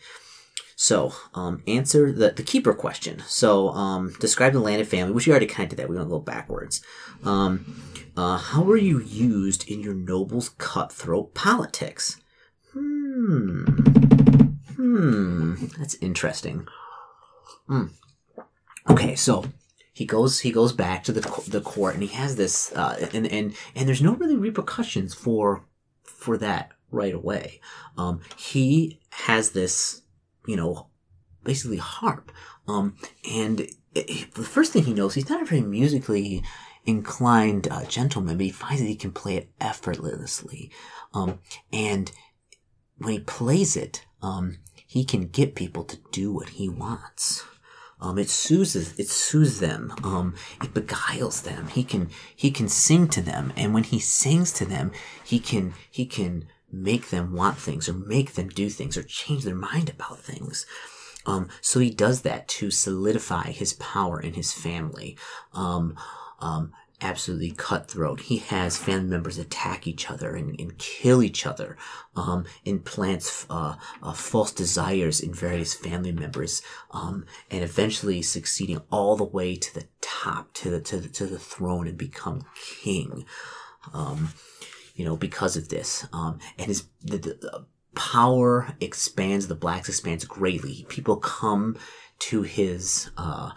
So, 0.74 1.12
um, 1.34 1.62
answer 1.68 2.10
the, 2.10 2.30
the 2.30 2.42
keeper 2.42 2.72
question. 2.72 3.22
So, 3.26 3.68
um, 3.68 4.14
describe 4.18 4.54
the 4.54 4.60
landed 4.60 4.88
family, 4.88 5.12
which 5.12 5.26
you 5.26 5.32
already 5.32 5.46
kind 5.46 5.66
of 5.66 5.76
did 5.76 5.76
that. 5.76 5.90
We 5.90 5.96
went 5.96 6.06
a 6.06 6.08
little 6.08 6.24
backwards. 6.24 6.80
Um, 7.22 7.82
uh, 8.16 8.38
how 8.38 8.62
were 8.62 8.78
you 8.78 8.98
used 8.98 9.68
in 9.70 9.80
your 9.80 9.92
noble's 9.92 10.48
cutthroat 10.48 11.34
politics? 11.34 12.16
Hmm. 12.72 13.64
Hmm. 14.74 15.66
That's 15.78 15.96
interesting. 15.96 16.66
Hmm. 17.68 17.88
Okay, 18.88 19.14
so 19.14 19.44
he 19.92 20.06
goes 20.06 20.40
he 20.40 20.52
goes 20.52 20.72
back 20.72 21.04
to 21.04 21.12
the 21.12 21.20
the 21.48 21.60
court 21.60 21.94
and 21.94 22.02
he 22.02 22.08
has 22.10 22.36
this 22.36 22.72
uh, 22.72 23.08
and 23.12 23.26
and 23.26 23.54
and 23.74 23.88
there's 23.88 24.02
no 24.02 24.14
really 24.14 24.36
repercussions 24.36 25.14
for 25.14 25.64
for 26.02 26.38
that 26.38 26.72
right 26.90 27.14
away. 27.14 27.60
Um, 27.96 28.20
he 28.36 29.00
has 29.10 29.50
this, 29.50 30.02
you 30.46 30.56
know, 30.56 30.88
basically 31.44 31.78
harp. 31.78 32.32
Um, 32.66 32.96
and 33.30 33.60
it, 33.60 33.74
it, 33.94 34.34
the 34.34 34.42
first 34.42 34.72
thing 34.72 34.84
he 34.84 34.94
knows, 34.94 35.14
he's 35.14 35.28
not 35.28 35.42
a 35.42 35.46
very 35.46 35.62
musically 35.62 36.42
inclined 36.84 37.68
uh, 37.70 37.84
gentleman, 37.84 38.36
but 38.36 38.46
he 38.46 38.52
finds 38.52 38.80
that 38.80 38.88
he 38.88 38.96
can 38.96 39.12
play 39.12 39.36
it 39.36 39.50
effortlessly. 39.60 40.70
Um, 41.14 41.40
and 41.72 42.10
when 42.98 43.12
he 43.12 43.20
plays 43.20 43.76
it, 43.76 44.04
um, 44.22 44.58
he 44.86 45.04
can 45.04 45.26
get 45.26 45.54
people 45.54 45.84
to 45.84 45.98
do 46.12 46.32
what 46.32 46.50
he 46.50 46.68
wants. 46.68 47.44
Um, 48.00 48.18
it 48.18 48.30
soothes, 48.30 48.76
it 48.98 49.08
soothes 49.08 49.60
them. 49.60 49.92
Um, 50.02 50.34
it 50.62 50.72
beguiles 50.72 51.42
them. 51.42 51.68
He 51.68 51.84
can, 51.84 52.10
he 52.34 52.50
can 52.50 52.68
sing 52.68 53.08
to 53.08 53.20
them. 53.20 53.52
And 53.56 53.74
when 53.74 53.84
he 53.84 53.98
sings 53.98 54.52
to 54.54 54.64
them, 54.64 54.92
he 55.24 55.38
can, 55.38 55.74
he 55.90 56.06
can 56.06 56.46
make 56.72 57.10
them 57.10 57.34
want 57.34 57.58
things 57.58 57.88
or 57.88 57.94
make 57.94 58.34
them 58.34 58.48
do 58.48 58.70
things 58.70 58.96
or 58.96 59.02
change 59.02 59.44
their 59.44 59.54
mind 59.54 59.90
about 59.90 60.20
things. 60.20 60.66
Um, 61.26 61.48
so 61.60 61.80
he 61.80 61.90
does 61.90 62.22
that 62.22 62.48
to 62.48 62.70
solidify 62.70 63.50
his 63.50 63.74
power 63.74 64.20
in 64.20 64.34
his 64.34 64.52
family. 64.52 65.18
Um, 65.52 65.96
um, 66.40 66.72
absolutely 67.00 67.50
cutthroat. 67.52 68.20
He 68.20 68.38
has 68.38 68.76
family 68.76 69.08
members 69.08 69.38
attack 69.38 69.86
each 69.86 70.10
other 70.10 70.34
and, 70.34 70.58
and 70.60 70.76
kill 70.78 71.22
each 71.22 71.46
other, 71.46 71.76
um, 72.16 72.44
implants 72.64 73.46
uh, 73.50 73.76
uh, 74.02 74.12
false 74.12 74.52
desires 74.52 75.20
in 75.20 75.32
various 75.32 75.74
family 75.74 76.12
members, 76.12 76.62
um, 76.90 77.24
and 77.50 77.62
eventually 77.62 78.22
succeeding 78.22 78.80
all 78.90 79.16
the 79.16 79.24
way 79.24 79.56
to 79.56 79.74
the 79.74 79.86
top, 80.00 80.52
to 80.54 80.70
the 80.70 80.80
to 80.80 80.98
the, 80.98 81.08
to 81.08 81.26
the 81.26 81.38
throne, 81.38 81.86
and 81.86 81.98
become 81.98 82.44
king. 82.82 83.24
Um, 83.94 84.34
you 84.94 85.04
know, 85.04 85.16
because 85.16 85.56
of 85.56 85.68
this, 85.70 86.06
um, 86.12 86.38
and 86.58 86.66
his 86.66 86.84
the, 87.02 87.18
the, 87.18 87.66
power 87.94 88.74
expands. 88.80 89.48
The 89.48 89.54
blacks 89.54 89.88
expands 89.88 90.24
greatly. 90.24 90.86
People 90.88 91.16
come 91.16 91.76
to 92.20 92.42
his. 92.42 93.10
Uh, 93.16 93.52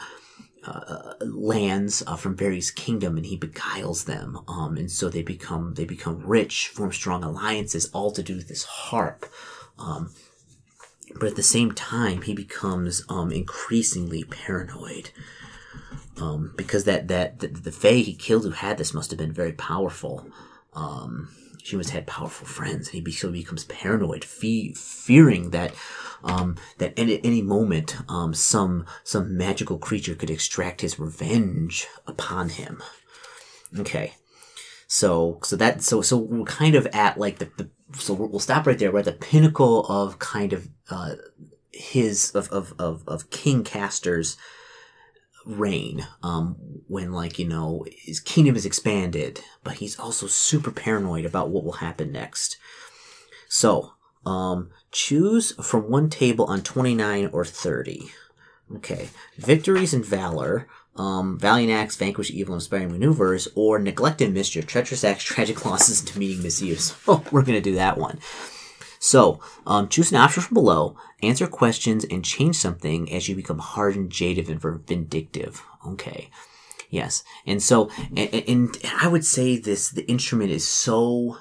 uh, 0.66 1.14
lands 1.22 2.04
uh, 2.08 2.16
from 2.16 2.36
various 2.36 2.72
kingdom 2.72 3.18
and 3.18 3.26
he 3.26 3.36
beguiles 3.36 4.06
them 4.06 4.40
um, 4.48 4.78
and 4.78 4.90
so 4.90 5.10
they 5.10 5.22
become 5.22 5.74
they 5.74 5.86
become 5.86 6.26
rich 6.26 6.70
form 6.70 6.92
strong 6.92 7.24
alliances 7.24 7.90
all 7.94 8.12
to 8.12 8.24
do 8.24 8.36
with 8.36 8.48
this 8.48 8.64
harp. 8.64 9.26
Um, 9.78 10.14
but 11.16 11.30
at 11.30 11.36
the 11.36 11.44
same 11.44 11.72
time 11.74 12.22
he 12.24 12.34
becomes 12.34 13.04
um, 13.10 13.32
increasingly 13.32 14.24
paranoid. 14.24 15.12
Um, 16.18 16.54
because 16.56 16.84
that 16.84 17.08
that 17.08 17.40
the, 17.40 17.48
the 17.48 17.72
fae 17.72 17.96
he 17.96 18.14
killed 18.14 18.44
who 18.44 18.52
had 18.52 18.78
this 18.78 18.94
must 18.94 19.10
have 19.12 19.18
been 19.18 19.34
very 19.34 19.54
powerful. 19.54 20.28
Um, 20.74 21.30
she 21.64 21.78
must 21.78 21.90
have 21.92 22.02
had 22.02 22.08
powerful 22.08 22.46
friends 22.46 22.88
and 22.90 22.96
he 22.96 23.02
becomes 23.02 23.64
paranoid 23.64 24.24
fe- 24.24 24.74
fearing 24.74 25.52
that 25.52 25.74
um, 26.24 26.56
that 26.78 26.98
at 26.98 27.20
any 27.24 27.42
moment, 27.42 27.98
um, 28.10 28.34
some, 28.34 28.86
some 29.04 29.38
magical 29.38 29.78
creature 29.78 30.16
could 30.16 30.30
extract 30.30 30.82
his 30.82 30.98
revenge 30.98 31.88
upon 32.08 32.50
him. 32.50 32.82
Okay. 33.78 34.14
So, 34.88 35.40
so 35.44 35.56
that, 35.58 35.82
so, 35.82 36.02
so 36.02 36.18
we're 36.18 36.46
kind 36.46 36.76
of 36.76 36.86
at 36.88 37.18
like 37.18 37.40
the, 37.40 37.50
the 37.58 37.70
so 37.98 38.14
we'll 38.14 38.40
stop 38.40 38.66
right 38.66 38.80
there. 38.80 38.92
We're 38.92 39.00
at 39.00 39.06
the 39.06 39.12
pinnacle 39.12 39.86
of 39.88 40.20
kind 40.20 40.54
of, 40.54 40.70
uh, 40.90 41.16
his, 41.72 42.32
of, 42.32 42.50
of, 42.50 42.74
of, 42.80 43.04
of 43.08 43.30
King 43.30 43.64
Castor's 43.64 44.38
reign, 45.46 46.08
um, 46.22 46.56
when 46.88 47.12
like, 47.12 47.40
you 47.40 47.48
know, 47.48 47.86
his 47.92 48.20
kingdom 48.20 48.56
is 48.56 48.66
expanded, 48.66 49.42
but 49.64 49.76
he's 49.76 50.00
also 50.00 50.28
super 50.28 50.72
paranoid 50.72 51.26
about 51.26 51.50
what 51.50 51.64
will 51.64 51.74
happen 51.74 52.12
next. 52.12 52.58
So, 53.48 53.94
um, 54.26 54.72
choose 54.92 55.52
from 55.64 55.90
one 55.90 56.10
table 56.10 56.46
on 56.46 56.62
29 56.62 57.30
or 57.34 57.46
30. 57.46 58.12
Okay. 58.76 59.10
Victories 59.38 59.94
and 59.94 60.06
valor. 60.06 60.68
Um, 60.96 61.40
valiant 61.40 61.72
acts, 61.72 61.96
vanquish 61.96 62.30
evil, 62.30 62.54
inspiring 62.54 62.92
maneuvers, 62.92 63.48
or 63.56 63.80
neglect 63.80 64.22
and 64.22 64.32
mischief, 64.34 64.68
treacherous 64.68 65.04
acts, 65.04 65.24
tragic 65.24 65.66
losses, 65.66 66.02
and 66.02 66.16
meeting 66.16 66.44
misuse. 66.44 66.96
Oh, 67.08 67.24
we're 67.32 67.42
gonna 67.42 67.62
do 67.62 67.76
that 67.76 67.98
one. 67.98 68.20
So, 69.04 69.42
um, 69.68 69.90
choose 69.90 70.14
an 70.14 70.18
option 70.18 70.44
from 70.44 70.54
below, 70.54 70.96
answer 71.22 71.46
questions, 71.46 72.06
and 72.06 72.24
change 72.24 72.56
something 72.56 73.12
as 73.12 73.28
you 73.28 73.36
become 73.36 73.60
hardened, 73.60 74.12
jaded, 74.12 74.48
and 74.48 74.62
vindictive. 74.62 75.62
Okay. 75.86 76.30
Yes. 76.90 77.22
And 77.46 77.62
so, 77.62 77.90
and, 78.16 78.34
and 78.48 78.78
I 79.02 79.10
would 79.10 79.26
say 79.26 79.58
this, 79.58 79.90
the 79.90 80.10
instrument 80.10 80.52
is 80.52 80.66
so 80.66 81.40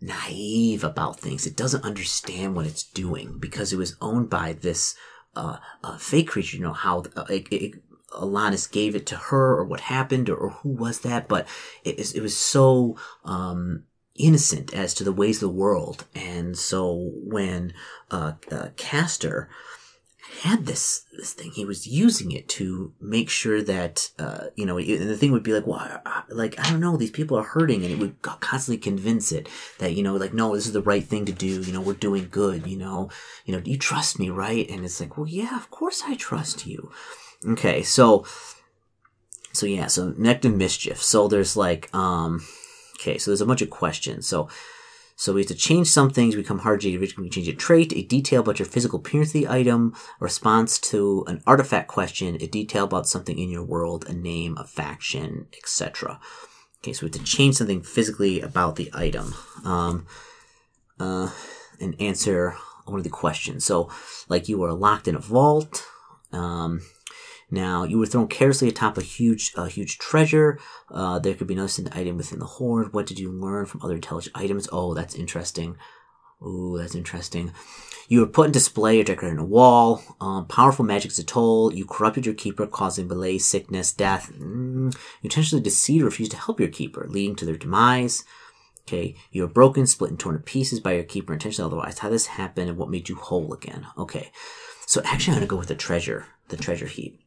naive 0.00 0.82
about 0.82 1.20
things. 1.20 1.46
It 1.46 1.56
doesn't 1.56 1.84
understand 1.84 2.56
what 2.56 2.66
it's 2.66 2.82
doing 2.82 3.38
because 3.38 3.72
it 3.72 3.76
was 3.76 3.96
owned 4.00 4.28
by 4.28 4.54
this 4.54 4.96
uh, 5.36 5.58
uh, 5.84 5.98
fae 5.98 6.24
creature. 6.24 6.56
You 6.56 6.64
know 6.64 6.72
how 6.72 7.04
uh, 7.14 7.26
it, 7.30 7.46
it, 7.52 7.74
Alanis 8.14 8.68
gave 8.68 8.96
it 8.96 9.06
to 9.06 9.16
her, 9.16 9.56
or 9.56 9.64
what 9.64 9.80
happened, 9.82 10.28
or, 10.28 10.36
or 10.36 10.50
who 10.50 10.70
was 10.70 11.02
that? 11.02 11.28
But 11.28 11.46
it, 11.84 12.16
it 12.16 12.20
was 12.20 12.36
so 12.36 12.96
um, 13.24 13.84
innocent 14.18 14.74
as 14.74 14.94
to 14.94 15.04
the 15.04 15.12
ways 15.12 15.36
of 15.36 15.48
the 15.48 15.56
world, 15.56 16.04
and 16.14 16.56
so 16.56 17.10
when 17.14 17.72
uh, 18.10 18.32
uh 18.50 18.68
Castor 18.76 19.48
had 20.42 20.66
this 20.66 21.04
this 21.16 21.32
thing. 21.32 21.50
He 21.52 21.64
was 21.64 21.86
using 21.86 22.32
it 22.32 22.48
to 22.50 22.92
make 23.00 23.30
sure 23.30 23.62
that 23.62 24.10
uh, 24.18 24.46
you 24.54 24.66
know, 24.66 24.78
and 24.78 25.08
the 25.08 25.16
thing 25.16 25.32
would 25.32 25.42
be 25.42 25.52
like, 25.52 25.66
well, 25.66 26.02
like 26.28 26.58
I 26.58 26.70
don't 26.70 26.80
know, 26.80 26.96
these 26.96 27.10
people 27.10 27.38
are 27.38 27.42
hurting, 27.42 27.84
and 27.84 27.92
it 27.92 27.98
would 27.98 28.20
constantly 28.22 28.78
convince 28.78 29.32
it 29.32 29.48
that 29.78 29.94
you 29.94 30.02
know, 30.02 30.16
like, 30.16 30.34
no, 30.34 30.54
this 30.54 30.66
is 30.66 30.72
the 30.72 30.82
right 30.82 31.04
thing 31.04 31.24
to 31.26 31.32
do. 31.32 31.60
You 31.62 31.72
know, 31.72 31.80
we're 31.80 31.94
doing 31.94 32.28
good. 32.30 32.66
You 32.66 32.76
know, 32.76 33.10
you 33.44 33.54
know, 33.54 33.62
you 33.64 33.78
trust 33.78 34.18
me, 34.18 34.30
right? 34.30 34.68
And 34.68 34.84
it's 34.84 35.00
like, 35.00 35.16
well, 35.16 35.28
yeah, 35.28 35.56
of 35.56 35.70
course 35.70 36.02
I 36.04 36.14
trust 36.14 36.66
you. 36.66 36.90
Okay, 37.46 37.82
so, 37.82 38.26
so 39.52 39.66
yeah, 39.66 39.86
so 39.86 40.08
neglect 40.08 40.44
and 40.44 40.58
mischief. 40.58 41.02
So 41.02 41.28
there's 41.28 41.56
like, 41.56 41.94
um, 41.94 42.44
okay, 42.98 43.18
so 43.18 43.30
there's 43.30 43.40
a 43.40 43.46
bunch 43.46 43.62
of 43.62 43.70
questions. 43.70 44.26
So 44.26 44.48
so 45.18 45.32
we 45.32 45.40
have 45.40 45.48
to 45.48 45.54
change 45.54 45.88
some 45.88 46.10
things, 46.10 46.36
We 46.36 46.42
become 46.42 46.58
hard 46.58 46.82
to 46.82 47.06
change 47.30 47.48
a 47.48 47.54
trait, 47.54 47.96
a 47.96 48.02
detail 48.02 48.42
about 48.42 48.58
your 48.58 48.66
physical 48.66 48.98
appearance 48.98 49.30
of 49.30 49.40
the 49.40 49.48
item, 49.48 49.94
a 50.20 50.24
response 50.24 50.78
to 50.90 51.24
an 51.26 51.42
artifact 51.46 51.88
question, 51.88 52.36
a 52.36 52.46
detail 52.46 52.84
about 52.84 53.08
something 53.08 53.38
in 53.38 53.48
your 53.48 53.64
world, 53.64 54.04
a 54.06 54.12
name, 54.12 54.58
a 54.58 54.64
faction, 54.64 55.46
etc. 55.56 56.20
Okay, 56.82 56.92
so 56.92 57.06
we 57.06 57.10
have 57.10 57.18
to 57.18 57.24
change 57.24 57.56
something 57.56 57.82
physically 57.82 58.42
about 58.42 58.76
the 58.76 58.90
item. 58.92 59.34
Um, 59.64 60.06
uh, 61.00 61.30
and 61.80 62.00
answer 62.00 62.54
one 62.84 62.98
of 62.98 63.04
the 63.04 63.10
questions. 63.10 63.64
So, 63.64 63.90
like 64.28 64.48
you 64.48 64.62
are 64.64 64.72
locked 64.72 65.08
in 65.08 65.14
a 65.14 65.20
vault. 65.20 65.86
Um, 66.32 66.82
now, 67.50 67.84
you 67.84 67.98
were 67.98 68.06
thrown 68.06 68.26
carelessly 68.26 68.68
atop 68.68 68.98
a 68.98 69.02
huge, 69.02 69.52
a 69.56 69.68
huge 69.68 69.98
treasure. 69.98 70.58
Uh, 70.90 71.18
there 71.20 71.34
could 71.34 71.46
be 71.46 71.54
no 71.54 71.66
hidden 71.66 71.88
item 71.92 72.16
within 72.16 72.40
the 72.40 72.46
hoard. 72.46 72.92
What 72.92 73.06
did 73.06 73.20
you 73.20 73.30
learn 73.30 73.66
from 73.66 73.82
other 73.82 73.94
intelligent 73.94 74.36
items? 74.36 74.68
Oh, 74.72 74.94
that's 74.94 75.14
interesting. 75.14 75.76
Ooh, 76.42 76.76
that's 76.76 76.94
interesting. 76.94 77.52
You 78.08 78.20
were 78.20 78.26
put 78.26 78.46
in 78.46 78.52
display 78.52 79.00
or 79.00 79.04
decorated 79.04 79.38
on 79.38 79.44
a 79.44 79.46
wall. 79.46 80.02
Um, 80.20 80.46
powerful 80.46 80.84
magic's 80.84 81.18
a 81.18 81.24
toll. 81.24 81.72
You 81.72 81.86
corrupted 81.86 82.26
your 82.26 82.34
keeper, 82.34 82.66
causing 82.66 83.08
malaise, 83.08 83.46
sickness, 83.46 83.92
death. 83.92 84.30
Mm, 84.32 84.92
you 84.94 85.00
intentionally 85.24 85.62
deceived 85.62 86.02
or 86.02 86.06
refused 86.06 86.32
to 86.32 86.36
help 86.36 86.60
your 86.60 86.68
keeper, 86.68 87.06
leading 87.08 87.36
to 87.36 87.44
their 87.44 87.56
demise. 87.56 88.24
Okay, 88.82 89.16
you 89.32 89.42
were 89.42 89.48
broken, 89.48 89.86
split 89.86 90.10
and 90.10 90.20
torn 90.20 90.36
to 90.36 90.42
pieces 90.42 90.78
by 90.78 90.92
your 90.92 91.02
keeper 91.02 91.32
intentionally 91.32 91.66
otherwise. 91.68 91.98
How 91.98 92.08
this 92.08 92.26
happened 92.26 92.68
and 92.68 92.78
what 92.78 92.90
made 92.90 93.08
you 93.08 93.16
whole 93.16 93.52
again? 93.52 93.86
Okay, 93.98 94.30
so 94.86 95.00
actually 95.04 95.32
I'm 95.32 95.38
gonna 95.38 95.48
go 95.48 95.56
with 95.56 95.68
the 95.68 95.74
treasure, 95.74 96.26
the 96.48 96.56
treasure 96.56 96.86
heap. 96.86 97.20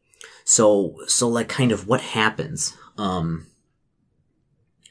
So, 0.43 0.97
so 1.07 1.27
like 1.27 1.47
kind 1.47 1.71
of 1.71 1.87
what 1.87 2.01
happens, 2.01 2.75
um, 2.97 3.47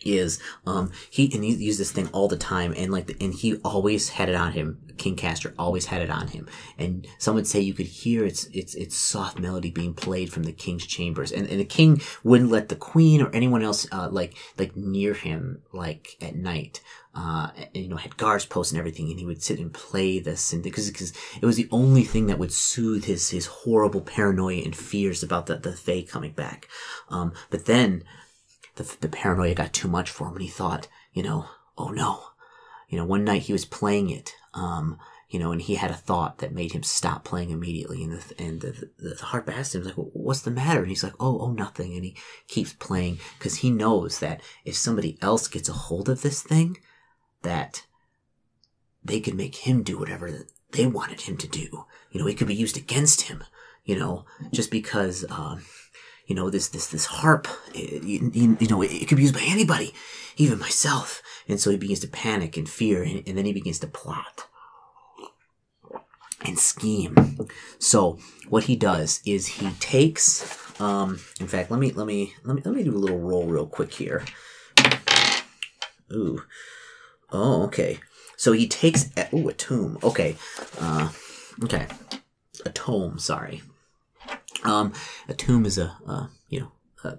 is 0.04 0.40
um 0.66 0.90
he 1.10 1.30
and 1.34 1.44
he 1.44 1.54
used 1.54 1.80
this 1.80 1.92
thing 1.92 2.08
all 2.12 2.28
the 2.28 2.36
time 2.36 2.72
and 2.76 2.92
like 2.92 3.06
the, 3.06 3.16
and 3.20 3.34
he 3.34 3.56
always 3.58 4.10
had 4.10 4.28
it 4.28 4.34
on 4.34 4.52
him. 4.52 4.78
King 4.96 5.16
castor 5.16 5.54
always 5.58 5.86
had 5.86 6.02
it 6.02 6.10
on 6.10 6.28
him. 6.28 6.48
And 6.76 7.06
some 7.18 7.36
would 7.36 7.46
say 7.46 7.60
you 7.60 7.74
could 7.74 7.86
hear 7.86 8.24
its 8.24 8.44
its 8.46 8.74
its 8.74 8.96
soft 8.96 9.38
melody 9.38 9.70
being 9.70 9.94
played 9.94 10.32
from 10.32 10.44
the 10.44 10.52
king's 10.52 10.86
chambers. 10.86 11.30
And, 11.32 11.46
and 11.48 11.60
the 11.60 11.64
king 11.64 12.00
wouldn't 12.24 12.50
let 12.50 12.68
the 12.68 12.76
queen 12.76 13.22
or 13.22 13.30
anyone 13.30 13.62
else 13.62 13.86
uh, 13.92 14.08
like 14.10 14.36
like 14.56 14.76
near 14.76 15.14
him 15.14 15.62
like 15.72 16.16
at 16.20 16.36
night 16.36 16.80
uh, 17.14 17.50
you 17.74 17.88
know, 17.88 17.96
had 17.96 18.16
guards 18.16 18.46
posted 18.46 18.74
and 18.74 18.80
everything, 18.80 19.10
and 19.10 19.18
he 19.18 19.26
would 19.26 19.42
sit 19.42 19.58
and 19.58 19.72
play 19.72 20.20
this, 20.20 20.52
and 20.52 20.62
because 20.62 20.90
because 20.90 21.12
it 21.40 21.46
was 21.46 21.56
the 21.56 21.68
only 21.70 22.04
thing 22.04 22.26
that 22.26 22.38
would 22.38 22.52
soothe 22.52 23.04
his 23.04 23.30
his 23.30 23.46
horrible 23.46 24.00
paranoia 24.00 24.62
and 24.62 24.76
fears 24.76 25.22
about 25.22 25.46
the 25.46 25.56
the 25.56 25.72
Fae 25.72 26.02
coming 26.02 26.32
back. 26.32 26.68
Um, 27.08 27.32
but 27.50 27.66
then 27.66 28.04
the, 28.76 28.96
the 29.00 29.08
paranoia 29.08 29.54
got 29.54 29.72
too 29.72 29.88
much 29.88 30.10
for 30.10 30.28
him 30.28 30.34
and 30.34 30.42
he 30.42 30.48
thought, 30.48 30.88
you 31.12 31.22
know, 31.22 31.46
oh 31.76 31.90
no. 31.90 32.24
You 32.88 32.96
know, 32.96 33.04
one 33.04 33.24
night 33.24 33.42
he 33.42 33.52
was 33.52 33.66
playing 33.66 34.08
it, 34.08 34.34
um, 34.54 34.98
you 35.28 35.38
know, 35.38 35.52
and 35.52 35.60
he 35.60 35.74
had 35.74 35.90
a 35.90 35.94
thought 35.94 36.38
that 36.38 36.54
made 36.54 36.72
him 36.72 36.82
stop 36.82 37.22
playing 37.22 37.50
immediately. 37.50 38.02
And 38.02 38.14
the, 38.14 38.42
and 38.42 38.60
the, 38.62 38.90
the, 38.98 39.14
the 39.14 39.24
harp 39.26 39.50
asked 39.50 39.74
him, 39.74 39.82
like, 39.82 39.94
what's 39.94 40.40
the 40.40 40.50
matter? 40.50 40.80
And 40.80 40.88
he's 40.88 41.04
like, 41.04 41.12
oh, 41.20 41.38
oh, 41.38 41.52
nothing. 41.52 41.92
And 41.94 42.04
he 42.04 42.16
keeps 42.46 42.72
playing 42.72 43.18
because 43.38 43.56
he 43.56 43.70
knows 43.70 44.20
that 44.20 44.40
if 44.64 44.74
somebody 44.74 45.18
else 45.20 45.48
gets 45.48 45.68
a 45.68 45.74
hold 45.74 46.08
of 46.08 46.22
this 46.22 46.42
thing, 46.42 46.78
that 47.42 47.86
they 49.04 49.20
could 49.20 49.34
make 49.34 49.56
him 49.56 49.82
do 49.82 49.98
whatever 49.98 50.46
they 50.72 50.86
wanted 50.86 51.22
him 51.22 51.36
to 51.38 51.48
do. 51.48 51.86
You 52.10 52.20
know, 52.20 52.26
it 52.26 52.36
could 52.36 52.46
be 52.46 52.54
used 52.54 52.76
against 52.76 53.22
him, 53.22 53.44
you 53.84 53.98
know, 53.98 54.24
just 54.52 54.70
because, 54.70 55.24
um, 55.30 55.62
you 56.26 56.34
know, 56.34 56.50
this, 56.50 56.68
this, 56.68 56.88
this 56.88 57.06
harp, 57.06 57.48
it, 57.74 58.02
you, 58.02 58.56
you, 58.60 58.68
know, 58.68 58.82
it, 58.82 58.92
it, 58.92 59.08
could 59.08 59.16
be 59.16 59.22
used 59.22 59.34
by 59.34 59.44
anybody, 59.44 59.94
even 60.36 60.58
myself. 60.58 61.22
And 61.48 61.58
so 61.58 61.70
he 61.70 61.76
begins 61.76 62.00
to 62.00 62.08
panic 62.08 62.56
and 62.56 62.68
fear, 62.68 63.02
and, 63.02 63.22
and 63.26 63.38
then 63.38 63.46
he 63.46 63.52
begins 63.52 63.78
to 63.80 63.86
plot 63.86 64.46
and 66.44 66.58
scheme. 66.58 67.38
So 67.78 68.18
what 68.48 68.64
he 68.64 68.76
does 68.76 69.20
is 69.24 69.46
he 69.46 69.70
takes, 69.80 70.80
um, 70.80 71.18
in 71.40 71.48
fact, 71.48 71.70
let 71.70 71.80
me, 71.80 71.92
let 71.92 72.06
me, 72.06 72.34
let 72.44 72.56
me, 72.56 72.62
let 72.64 72.74
me 72.74 72.84
do 72.84 72.94
a 72.94 72.98
little 72.98 73.18
roll 73.18 73.46
real 73.46 73.66
quick 73.66 73.92
here. 73.94 74.24
Ooh. 76.12 76.42
Oh, 77.30 77.64
okay. 77.64 78.00
So 78.36 78.52
he 78.52 78.68
takes, 78.68 79.10
ooh, 79.34 79.48
a 79.48 79.52
tomb. 79.52 79.98
Okay. 80.02 80.36
Uh, 80.78 81.10
okay. 81.64 81.86
A 82.64 82.70
tome, 82.70 83.18
sorry. 83.18 83.62
Um, 84.64 84.92
a 85.28 85.34
tomb 85.34 85.66
is 85.66 85.78
a, 85.78 85.96
uh, 86.06 86.26
you 86.48 86.60
know, 86.60 86.72
a 87.04 87.18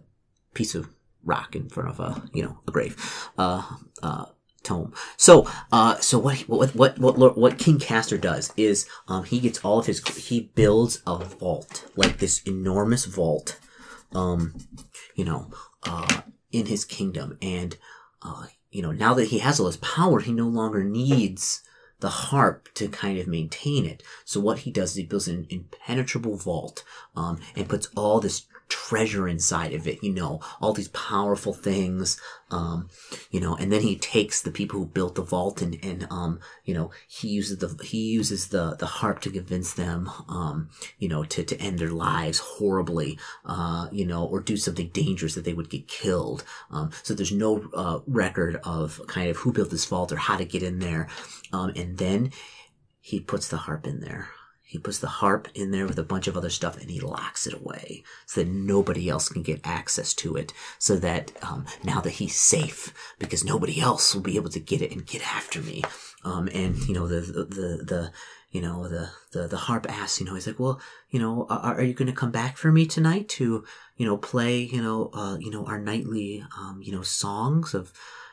piece 0.53 0.75
of 0.75 0.89
rock 1.23 1.55
in 1.55 1.69
front 1.69 1.89
of 1.89 1.99
a, 1.99 2.29
you 2.33 2.43
know, 2.43 2.59
a 2.67 2.71
grave. 2.71 3.29
Uh, 3.37 3.63
uh, 4.01 4.25
tome. 4.63 4.93
So, 5.17 5.49
uh, 5.71 5.97
so 5.99 6.19
what, 6.19 6.39
what, 6.41 6.75
what, 6.75 6.97
what, 6.99 7.37
what 7.37 7.59
King 7.59 7.79
Castor 7.79 8.17
does 8.17 8.53
is, 8.57 8.87
um, 9.07 9.23
he 9.23 9.39
gets 9.39 9.59
all 9.59 9.79
of 9.79 9.85
his, 9.85 10.05
he 10.27 10.51
builds 10.55 11.01
a 11.05 11.17
vault, 11.17 11.89
like 11.95 12.17
this 12.17 12.41
enormous 12.43 13.05
vault, 13.05 13.59
um, 14.13 14.55
you 15.15 15.25
know, 15.25 15.51
uh, 15.83 16.21
in 16.51 16.65
his 16.65 16.85
kingdom. 16.85 17.37
And, 17.41 17.77
uh, 18.21 18.47
you 18.71 18.81
know, 18.81 18.91
now 18.91 19.13
that 19.15 19.29
he 19.29 19.39
has 19.39 19.59
all 19.59 19.65
this 19.65 19.77
power, 19.77 20.19
he 20.19 20.31
no 20.31 20.47
longer 20.47 20.83
needs, 20.83 21.61
the 21.99 22.09
harp 22.09 22.69
to 22.75 22.87
kind 22.87 23.19
of 23.19 23.27
maintain 23.27 23.85
it. 23.85 24.03
So 24.23 24.39
what 24.39 24.59
he 24.59 24.71
does 24.71 24.91
is 24.91 24.97
he 24.97 25.03
builds 25.03 25.27
an 25.27 25.47
impenetrable 25.49 26.37
vault, 26.37 26.83
um, 27.15 27.39
and 27.55 27.67
puts 27.67 27.89
all 27.95 28.19
this 28.19 28.45
treasure 28.69 29.27
inside 29.27 29.73
of 29.73 29.87
it, 29.87 30.03
you 30.03 30.13
know, 30.13 30.39
all 30.61 30.73
these 30.73 30.87
powerful 30.89 31.53
things, 31.53 32.21
um, 32.51 32.87
you 33.31 33.39
know, 33.39 33.55
and 33.55 33.71
then 33.71 33.81
he 33.81 33.95
takes 33.95 34.41
the 34.41 34.51
people 34.51 34.79
who 34.79 34.85
built 34.85 35.15
the 35.15 35.21
vault 35.21 35.61
and, 35.61 35.77
and, 35.83 36.07
um, 36.09 36.39
you 36.63 36.73
know, 36.73 36.91
he 37.07 37.27
uses 37.27 37.57
the, 37.57 37.83
he 37.83 38.11
uses 38.11 38.49
the, 38.49 38.75
the 38.75 38.85
harp 38.85 39.19
to 39.21 39.31
convince 39.31 39.73
them, 39.73 40.09
um, 40.29 40.69
you 40.99 41.09
know, 41.09 41.23
to, 41.23 41.43
to 41.43 41.59
end 41.59 41.79
their 41.79 41.89
lives 41.89 42.39
horribly, 42.39 43.17
uh, 43.45 43.87
you 43.91 44.05
know, 44.05 44.23
or 44.25 44.39
do 44.39 44.55
something 44.55 44.89
dangerous 44.89 45.35
that 45.35 45.43
they 45.43 45.53
would 45.53 45.69
get 45.69 45.87
killed. 45.87 46.43
Um, 46.71 46.91
so 47.03 47.13
there's 47.13 47.31
no, 47.31 47.69
uh, 47.73 47.99
record 48.07 48.59
of 48.63 49.01
kind 49.07 49.29
of 49.29 49.37
who 49.37 49.51
built 49.51 49.71
this 49.71 49.85
vault 49.85 50.11
or 50.11 50.17
how 50.17 50.37
to 50.37 50.45
get 50.45 50.63
in 50.63 50.79
there. 50.79 51.07
Um, 51.51 51.71
and 51.75 51.97
then 51.97 52.31
he 53.01 53.19
puts 53.19 53.47
the 53.47 53.57
harp 53.57 53.87
in 53.87 54.01
there. 54.01 54.29
He 54.69 54.77
puts 54.77 54.99
the 54.99 55.07
harp 55.07 55.47
in 55.55 55.71
there 55.71 55.87
with 55.87 55.97
a 55.97 56.03
bunch 56.03 56.27
of 56.27 56.37
other 56.37 56.51
stuff 56.51 56.79
and 56.79 56.91
he 56.91 56.99
locks 56.99 57.47
it 57.47 57.55
away 57.55 58.03
so 58.27 58.43
that 58.43 58.51
nobody 58.51 59.09
else 59.09 59.27
can 59.27 59.41
get 59.41 59.61
access 59.63 60.13
to 60.13 60.35
it. 60.35 60.53
So 60.77 60.95
that 60.97 61.31
um, 61.41 61.65
now 61.83 62.01
that 62.01 62.11
he's 62.11 62.35
safe, 62.35 62.93
because 63.17 63.43
nobody 63.43 63.81
else 63.81 64.13
will 64.13 64.21
be 64.21 64.35
able 64.35 64.51
to 64.51 64.59
get 64.59 64.83
it 64.83 64.91
and 64.91 65.07
get 65.07 65.27
after 65.27 65.59
me. 65.59 65.81
Um, 66.23 66.49
and 66.53 66.77
you 66.87 66.93
know 66.93 67.07
the 67.07 67.21
the 67.21 67.45
the, 67.45 67.83
the 67.83 68.11
you 68.51 68.61
know 68.61 68.87
the, 68.87 69.09
the 69.31 69.47
the 69.47 69.57
harp 69.57 69.87
asks, 69.89 70.19
you 70.19 70.27
know, 70.27 70.35
he's 70.35 70.45
like, 70.45 70.59
well, 70.59 70.79
you 71.09 71.17
know, 71.17 71.47
are, 71.49 71.77
are 71.79 71.83
you 71.83 71.95
going 71.95 72.05
to 72.05 72.13
come 72.13 72.31
back 72.31 72.55
for 72.55 72.71
me 72.71 72.85
tonight 72.85 73.27
to 73.29 73.65
you 73.97 74.05
know 74.05 74.17
play 74.17 74.59
you 74.59 74.83
know 74.83 75.09
uh, 75.15 75.37
you 75.39 75.49
know 75.49 75.65
our 75.65 75.79
nightly 75.79 76.45
um, 76.59 76.79
you 76.83 76.91
know 76.91 77.01
songs 77.01 77.73
of 77.73 77.91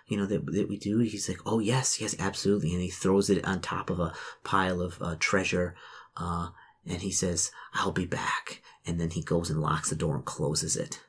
you 0.09 0.17
know, 0.17 0.27
that, 0.27 0.47
that 0.47 0.69
we 0.69 0.79
do? 0.79 0.99
He's 0.99 1.29
like, 1.29 1.41
oh, 1.47 1.59
yes, 1.59 2.01
yes, 2.01 2.15
absolutely. 2.19 2.73
And 2.73 2.81
he 2.81 2.91
throws 2.91 3.29
it 3.29 3.45
on 3.45 3.61
top 3.61 3.91
of 3.91 3.99
a 3.99 4.13
pile 4.45 4.81
of 4.81 5.03
uh, 5.03 5.17
treasure 5.19 5.75
uh, 6.17 6.49
and 6.87 7.03
he 7.03 7.11
says, 7.11 7.51
I'll 7.75 7.93
be 7.93 8.07
back. 8.07 8.63
And 8.87 9.01
then 9.01 9.11
he 9.11 9.23
goes 9.23 9.51
and 9.51 9.61
locks 9.61 9.91
the 9.91 9.97
door 9.97 10.15
and 10.15 10.25
closes 10.25 10.77
it. 10.77 11.01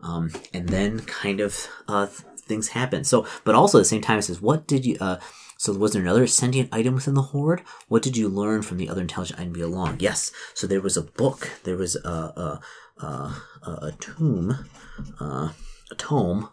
Um, 0.00 0.32
and 0.52 0.68
then 0.68 1.00
kind 1.00 1.40
of, 1.40 1.68
uh, 1.88 2.06
things 2.06 2.68
happen. 2.68 3.04
So, 3.04 3.26
but 3.44 3.54
also 3.54 3.78
at 3.78 3.82
the 3.82 3.86
same 3.86 4.02
time, 4.02 4.18
it 4.18 4.22
says, 4.22 4.42
what 4.42 4.66
did 4.66 4.84
you, 4.84 4.96
uh, 5.00 5.18
so 5.56 5.72
was 5.72 5.92
there 5.92 6.02
another 6.02 6.26
sentient 6.26 6.70
item 6.72 6.94
within 6.94 7.14
the 7.14 7.22
hoard? 7.22 7.62
What 7.86 8.02
did 8.02 8.16
you 8.16 8.28
learn 8.28 8.62
from 8.62 8.78
the 8.78 8.88
other 8.88 9.00
intelligent 9.00 9.38
item 9.38 9.54
along? 9.62 9.98
Yes. 10.00 10.32
So 10.54 10.66
there 10.66 10.80
was 10.80 10.96
a 10.96 11.02
book. 11.02 11.50
There 11.62 11.76
was 11.76 11.94
a, 11.94 12.08
a, 12.08 12.60
a, 13.00 13.06
a, 13.06 13.70
a 13.70 13.92
tomb, 14.00 14.66
uh, 15.20 15.52
a 15.90 15.94
tome. 15.96 16.48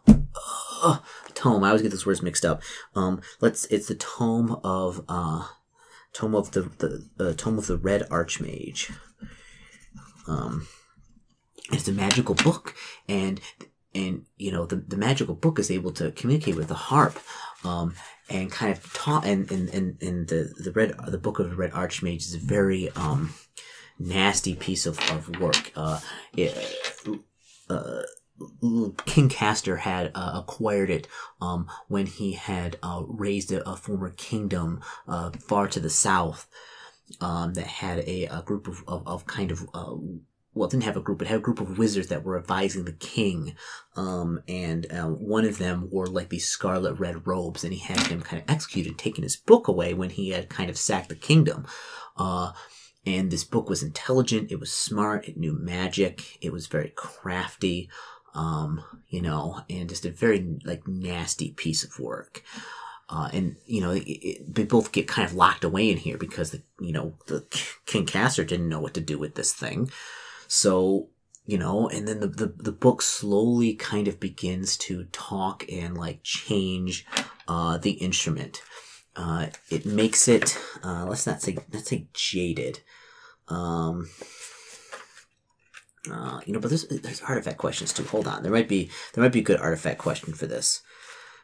Uh, 0.83 0.99
tome. 1.33 1.63
I 1.63 1.69
always 1.69 1.81
get 1.81 1.89
those 1.89 2.05
words 2.05 2.21
mixed 2.21 2.45
up. 2.45 2.61
Um, 2.95 3.19
let's. 3.41 3.65
It's 3.65 3.87
the 3.87 3.95
tome 3.95 4.59
of 4.63 5.03
uh, 5.09 5.47
Tome 6.13 6.35
of 6.35 6.51
the, 6.51 6.61
the 6.77 7.09
uh, 7.19 7.33
Tome 7.33 7.57
of 7.57 7.67
the 7.67 7.77
Red 7.77 8.07
Archmage. 8.09 8.91
Um, 10.27 10.67
it's 11.71 11.87
a 11.87 11.93
magical 11.93 12.35
book, 12.35 12.75
and 13.07 13.39
and 13.93 14.25
you 14.37 14.51
know 14.51 14.65
the, 14.65 14.77
the 14.77 14.97
magical 14.97 15.35
book 15.35 15.59
is 15.59 15.71
able 15.71 15.91
to 15.93 16.11
communicate 16.11 16.55
with 16.55 16.67
the 16.67 16.75
harp, 16.75 17.19
um, 17.63 17.95
and 18.29 18.51
kind 18.51 18.71
of 18.71 18.93
talk. 18.93 19.25
And 19.25 19.49
and, 19.51 19.69
and, 19.69 20.01
and 20.01 20.27
the 20.27 20.53
the 20.57 20.71
red 20.71 20.95
the 21.07 21.17
book 21.17 21.39
of 21.39 21.49
the 21.49 21.55
Red 21.55 21.71
Archmage 21.71 22.27
is 22.27 22.35
a 22.35 22.39
very 22.39 22.89
um 22.91 23.33
nasty 23.99 24.55
piece 24.55 24.85
of, 24.85 24.97
of 25.11 25.39
work. 25.39 25.71
Uh, 25.75 25.99
it, 26.35 26.55
uh, 27.69 28.01
King 29.05 29.29
Castor 29.29 29.77
had 29.77 30.11
uh, 30.15 30.31
acquired 30.35 30.89
it 30.89 31.07
um, 31.41 31.67
when 31.87 32.05
he 32.05 32.33
had 32.33 32.77
uh, 32.81 33.03
raised 33.07 33.51
a, 33.51 33.67
a, 33.67 33.75
former 33.75 34.11
kingdom 34.11 34.81
uh, 35.07 35.31
far 35.31 35.67
to 35.67 35.79
the 35.79 35.89
south 35.89 36.47
um, 37.21 37.53
that 37.53 37.67
had 37.67 37.99
a, 37.99 38.25
a 38.25 38.41
group 38.45 38.67
of, 38.67 38.83
of, 38.87 39.07
of, 39.07 39.25
kind 39.25 39.51
of 39.51 39.67
uh, 39.73 39.95
well, 40.53 40.67
didn't 40.67 40.83
have 40.83 40.97
a 40.97 41.01
group, 41.01 41.19
but 41.19 41.27
had 41.27 41.37
a 41.37 41.41
group 41.41 41.61
of 41.61 41.77
wizards 41.77 42.07
that 42.07 42.23
were 42.23 42.37
advising 42.37 42.85
the 42.85 42.91
king. 42.91 43.55
Um, 43.95 44.41
and 44.47 44.91
uh, 44.91 45.07
one 45.07 45.45
of 45.45 45.57
them 45.57 45.89
wore 45.89 46.07
like 46.07 46.29
these 46.29 46.47
scarlet 46.47 46.99
red 46.99 47.27
robes, 47.27 47.63
and 47.63 47.73
he 47.73 47.79
had 47.79 48.07
him 48.07 48.21
kind 48.21 48.41
of 48.41 48.49
executed, 48.49 48.97
taking 48.97 49.23
his 49.23 49.35
book 49.35 49.67
away 49.67 49.93
when 49.93 50.09
he 50.09 50.29
had 50.31 50.49
kind 50.49 50.69
of 50.69 50.77
sacked 50.77 51.09
the 51.09 51.15
kingdom. 51.15 51.65
Uh, 52.17 52.51
and 53.05 53.31
this 53.31 53.43
book 53.43 53.69
was 53.69 53.81
intelligent, 53.81 54.51
it 54.51 54.59
was 54.59 54.71
smart, 54.71 55.27
it 55.27 55.37
knew 55.37 55.53
magic, 55.53 56.37
it 56.41 56.51
was 56.51 56.67
very 56.67 56.91
crafty 56.95 57.89
um, 58.33 58.83
you 59.09 59.21
know, 59.21 59.61
and 59.69 59.89
just 59.89 60.05
a 60.05 60.11
very 60.11 60.57
like 60.65 60.87
nasty 60.87 61.51
piece 61.51 61.83
of 61.83 61.99
work. 61.99 62.43
Uh, 63.09 63.29
and 63.33 63.55
you 63.65 63.81
know, 63.81 63.91
it, 63.91 64.03
it, 64.07 64.55
they 64.55 64.63
both 64.63 64.91
get 64.91 65.07
kind 65.07 65.27
of 65.27 65.33
locked 65.33 65.63
away 65.63 65.89
in 65.89 65.97
here 65.97 66.17
because 66.17 66.51
the 66.51 66.61
you 66.79 66.91
know 66.93 67.13
the 67.27 67.43
King 67.85 68.05
Castor 68.05 68.43
didn't 68.45 68.69
know 68.69 68.79
what 68.79 68.93
to 68.93 69.01
do 69.01 69.17
with 69.17 69.35
this 69.35 69.53
thing, 69.53 69.89
so 70.47 71.09
you 71.45 71.57
know, 71.57 71.89
and 71.89 72.07
then 72.07 72.19
the, 72.19 72.27
the 72.27 72.53
the 72.57 72.71
book 72.71 73.01
slowly 73.01 73.73
kind 73.73 74.07
of 74.07 74.19
begins 74.19 74.77
to 74.77 75.05
talk 75.05 75.65
and 75.71 75.97
like 75.97 76.21
change 76.23 77.05
uh, 77.47 77.77
the 77.79 77.91
instrument. 77.93 78.61
uh, 79.15 79.47
it 79.69 79.85
makes 79.85 80.27
it 80.27 80.57
uh, 80.83 81.05
let's 81.07 81.27
not 81.27 81.41
say 81.41 81.57
let's 81.73 81.89
say 81.89 82.07
jaded. 82.13 82.81
Um, 83.47 84.09
uh, 86.11 86.39
you 86.45 86.53
know, 86.53 86.59
but 86.59 86.69
there's 86.69 86.87
there's 86.87 87.21
artifact 87.21 87.57
questions 87.57 87.93
too. 87.93 88.03
Hold 88.05 88.27
on, 88.27 88.43
there 88.43 88.51
might 88.51 88.69
be 88.69 88.89
there 89.13 89.23
might 89.23 89.33
be 89.33 89.39
a 89.39 89.43
good 89.43 89.59
artifact 89.59 89.99
question 89.99 90.33
for 90.33 90.47
this. 90.47 90.81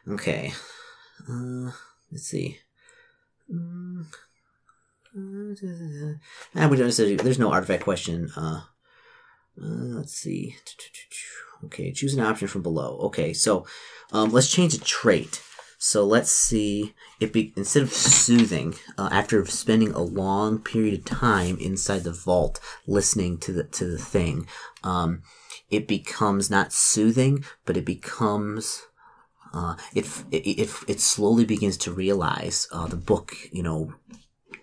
Okay, 0.08 0.52
uh, 1.28 1.72
let's 2.10 2.26
see. 2.26 2.58
Mm. 3.52 4.06
Uh, 5.16 5.54
there's 6.54 7.38
no 7.38 7.52
artifact 7.52 7.84
question. 7.84 8.30
Uh, 8.36 8.62
uh, 9.60 9.96
let's 9.96 10.14
see. 10.14 10.56
Okay, 11.64 11.90
choose 11.90 12.12
an 12.12 12.20
option 12.20 12.48
from 12.48 12.60
below. 12.60 12.98
Okay, 13.04 13.32
so 13.32 13.66
um, 14.12 14.30
let's 14.30 14.52
change 14.52 14.74
a 14.74 14.78
trait. 14.78 15.42
So 15.86 16.04
let's 16.04 16.32
see. 16.32 16.96
It 17.20 17.32
be 17.32 17.52
instead 17.54 17.84
of 17.84 17.92
soothing, 17.92 18.74
uh, 18.98 19.08
after 19.12 19.46
spending 19.46 19.92
a 19.92 20.02
long 20.02 20.58
period 20.58 20.94
of 20.94 21.04
time 21.04 21.58
inside 21.58 22.02
the 22.02 22.10
vault 22.10 22.58
listening 22.88 23.38
to 23.38 23.52
the 23.52 23.62
to 23.62 23.84
the 23.84 23.96
thing, 23.96 24.48
um, 24.82 25.22
it 25.70 25.86
becomes 25.86 26.50
not 26.50 26.72
soothing, 26.72 27.44
but 27.64 27.76
it 27.76 27.84
becomes 27.84 28.82
uh, 29.54 29.76
it, 29.94 30.06
it, 30.32 30.44
it, 30.46 30.70
it 30.88 31.00
slowly 31.00 31.44
begins 31.44 31.76
to 31.76 31.92
realize 31.92 32.66
uh, 32.72 32.88
the 32.88 32.96
book, 32.96 33.36
you 33.52 33.62
know, 33.62 33.94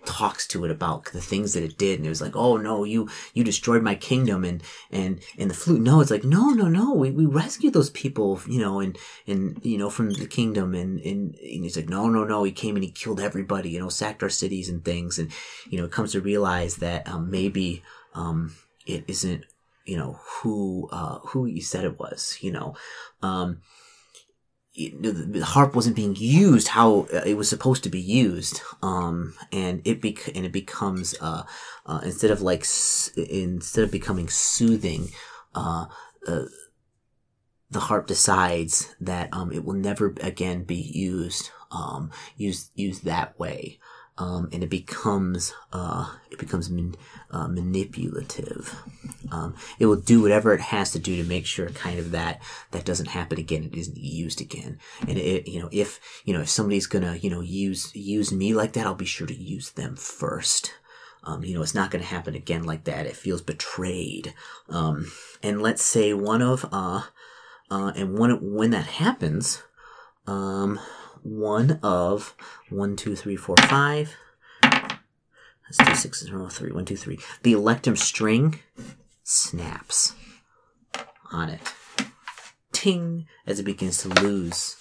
talks 0.06 0.46
to 0.46 0.64
it 0.64 0.70
about 0.70 1.06
the 1.06 1.20
things 1.20 1.54
that 1.54 1.62
it 1.62 1.78
did 1.78 1.98
and 1.98 2.06
it 2.06 2.10
was 2.10 2.20
like 2.20 2.36
oh 2.36 2.56
no 2.56 2.84
you 2.84 3.08
you 3.32 3.42
destroyed 3.42 3.82
my 3.82 3.94
kingdom 3.94 4.44
and 4.44 4.62
and 4.90 5.20
and 5.38 5.50
the 5.50 5.54
flute 5.54 5.80
no 5.80 6.00
it's 6.00 6.10
like 6.10 6.24
no 6.24 6.50
no 6.50 6.68
no 6.68 6.92
we, 6.92 7.10
we 7.10 7.26
rescued 7.26 7.72
those 7.72 7.90
people 7.90 8.40
you 8.46 8.60
know 8.60 8.80
and 8.80 8.98
and 9.26 9.60
you 9.64 9.78
know 9.78 9.90
from 9.90 10.10
the 10.10 10.26
kingdom 10.26 10.74
and 10.74 11.00
and, 11.00 11.34
and 11.34 11.64
he's 11.64 11.76
like 11.76 11.88
no 11.88 12.08
no 12.08 12.24
no 12.24 12.44
he 12.44 12.52
came 12.52 12.76
and 12.76 12.84
he 12.84 12.90
killed 12.90 13.20
everybody 13.20 13.70
you 13.70 13.80
know 13.80 13.88
sacked 13.88 14.22
our 14.22 14.28
cities 14.28 14.68
and 14.68 14.84
things 14.84 15.18
and 15.18 15.30
you 15.68 15.78
know 15.78 15.84
it 15.84 15.92
comes 15.92 16.12
to 16.12 16.20
realize 16.20 16.76
that 16.76 17.08
um, 17.08 17.30
maybe 17.30 17.82
um 18.14 18.54
it 18.86 19.04
isn't 19.08 19.44
you 19.84 19.96
know 19.96 20.18
who 20.22 20.88
uh 20.92 21.18
who 21.20 21.46
you 21.46 21.62
said 21.62 21.84
it 21.84 21.98
was 21.98 22.38
you 22.40 22.52
know 22.52 22.74
um 23.22 23.60
the 24.76 25.44
harp 25.44 25.74
wasn't 25.76 25.94
being 25.94 26.16
used 26.16 26.68
how 26.68 27.06
uh, 27.14 27.22
it 27.24 27.36
was 27.36 27.48
supposed 27.48 27.84
to 27.84 27.88
be 27.88 28.00
used 28.00 28.60
um 28.82 29.34
and 29.52 29.80
it 29.84 30.00
bec- 30.02 30.34
and 30.34 30.44
it 30.44 30.52
becomes 30.52 31.14
uh, 31.20 31.44
uh 31.86 32.00
instead 32.02 32.30
of 32.30 32.42
like 32.42 32.62
s- 32.62 33.10
instead 33.16 33.84
of 33.84 33.92
becoming 33.92 34.28
soothing 34.28 35.10
uh, 35.54 35.86
uh, 36.26 36.44
the 37.70 37.80
harp 37.80 38.06
decides 38.06 38.94
that 39.00 39.28
um 39.32 39.52
it 39.52 39.64
will 39.64 39.74
never 39.74 40.14
again 40.20 40.64
be 40.64 40.76
used 40.76 41.50
um 41.70 42.10
used 42.36 42.70
used 42.74 43.04
that 43.04 43.38
way. 43.38 43.78
Um, 44.16 44.48
and 44.52 44.62
it 44.62 44.70
becomes 44.70 45.52
uh, 45.72 46.08
it 46.30 46.38
becomes 46.38 46.70
uh, 47.34 47.48
manipulative. 47.48 48.76
Um, 49.32 49.56
it 49.80 49.86
will 49.86 49.96
do 49.96 50.22
whatever 50.22 50.54
it 50.54 50.60
has 50.60 50.92
to 50.92 51.00
do 51.00 51.16
to 51.16 51.28
make 51.28 51.46
sure 51.46 51.68
kind 51.70 51.98
of 51.98 52.12
that 52.12 52.40
that 52.70 52.84
doesn't 52.84 53.08
happen 53.08 53.38
again. 53.40 53.64
It 53.64 53.74
isn't 53.74 53.96
used 53.96 54.40
again. 54.40 54.78
And 55.00 55.18
it, 55.18 55.48
you 55.48 55.60
know, 55.60 55.68
if 55.72 55.98
you 56.24 56.32
know 56.32 56.40
if 56.40 56.48
somebody's 56.48 56.86
gonna 56.86 57.16
you 57.16 57.28
know 57.28 57.40
use 57.40 57.94
use 57.96 58.30
me 58.32 58.54
like 58.54 58.72
that, 58.74 58.86
I'll 58.86 58.94
be 58.94 59.04
sure 59.04 59.26
to 59.26 59.34
use 59.34 59.70
them 59.70 59.96
first. 59.96 60.74
Um, 61.24 61.42
you 61.42 61.54
know, 61.54 61.62
it's 61.62 61.74
not 61.74 61.90
going 61.90 62.04
to 62.04 62.08
happen 62.08 62.34
again 62.34 62.64
like 62.64 62.84
that. 62.84 63.06
It 63.06 63.16
feels 63.16 63.40
betrayed. 63.40 64.34
Um, 64.68 65.10
and 65.42 65.62
let's 65.62 65.82
say 65.82 66.12
one 66.12 66.42
of 66.42 66.66
uh, 66.70 67.04
uh, 67.70 67.92
and 67.96 68.18
when 68.18 68.54
when 68.54 68.70
that 68.70 68.86
happens, 68.86 69.62
um, 70.26 70.78
one 71.22 71.80
of 71.82 72.36
one, 72.68 72.94
two, 72.94 73.16
three, 73.16 73.36
four, 73.36 73.56
five. 73.56 74.14
Let's 75.78 76.02
do 76.02 76.28
in 76.28 76.34
a 76.34 76.38
row. 76.38 76.48
Three, 76.48 76.72
one, 76.72 76.84
two, 76.84 76.96
three. 76.96 77.18
The 77.42 77.52
electrum 77.52 77.96
string 77.96 78.60
snaps 79.22 80.14
on 81.32 81.48
it. 81.48 81.60
Ting 82.72 83.26
as 83.46 83.58
it 83.58 83.64
begins 83.64 83.98
to 83.98 84.08
lose 84.08 84.76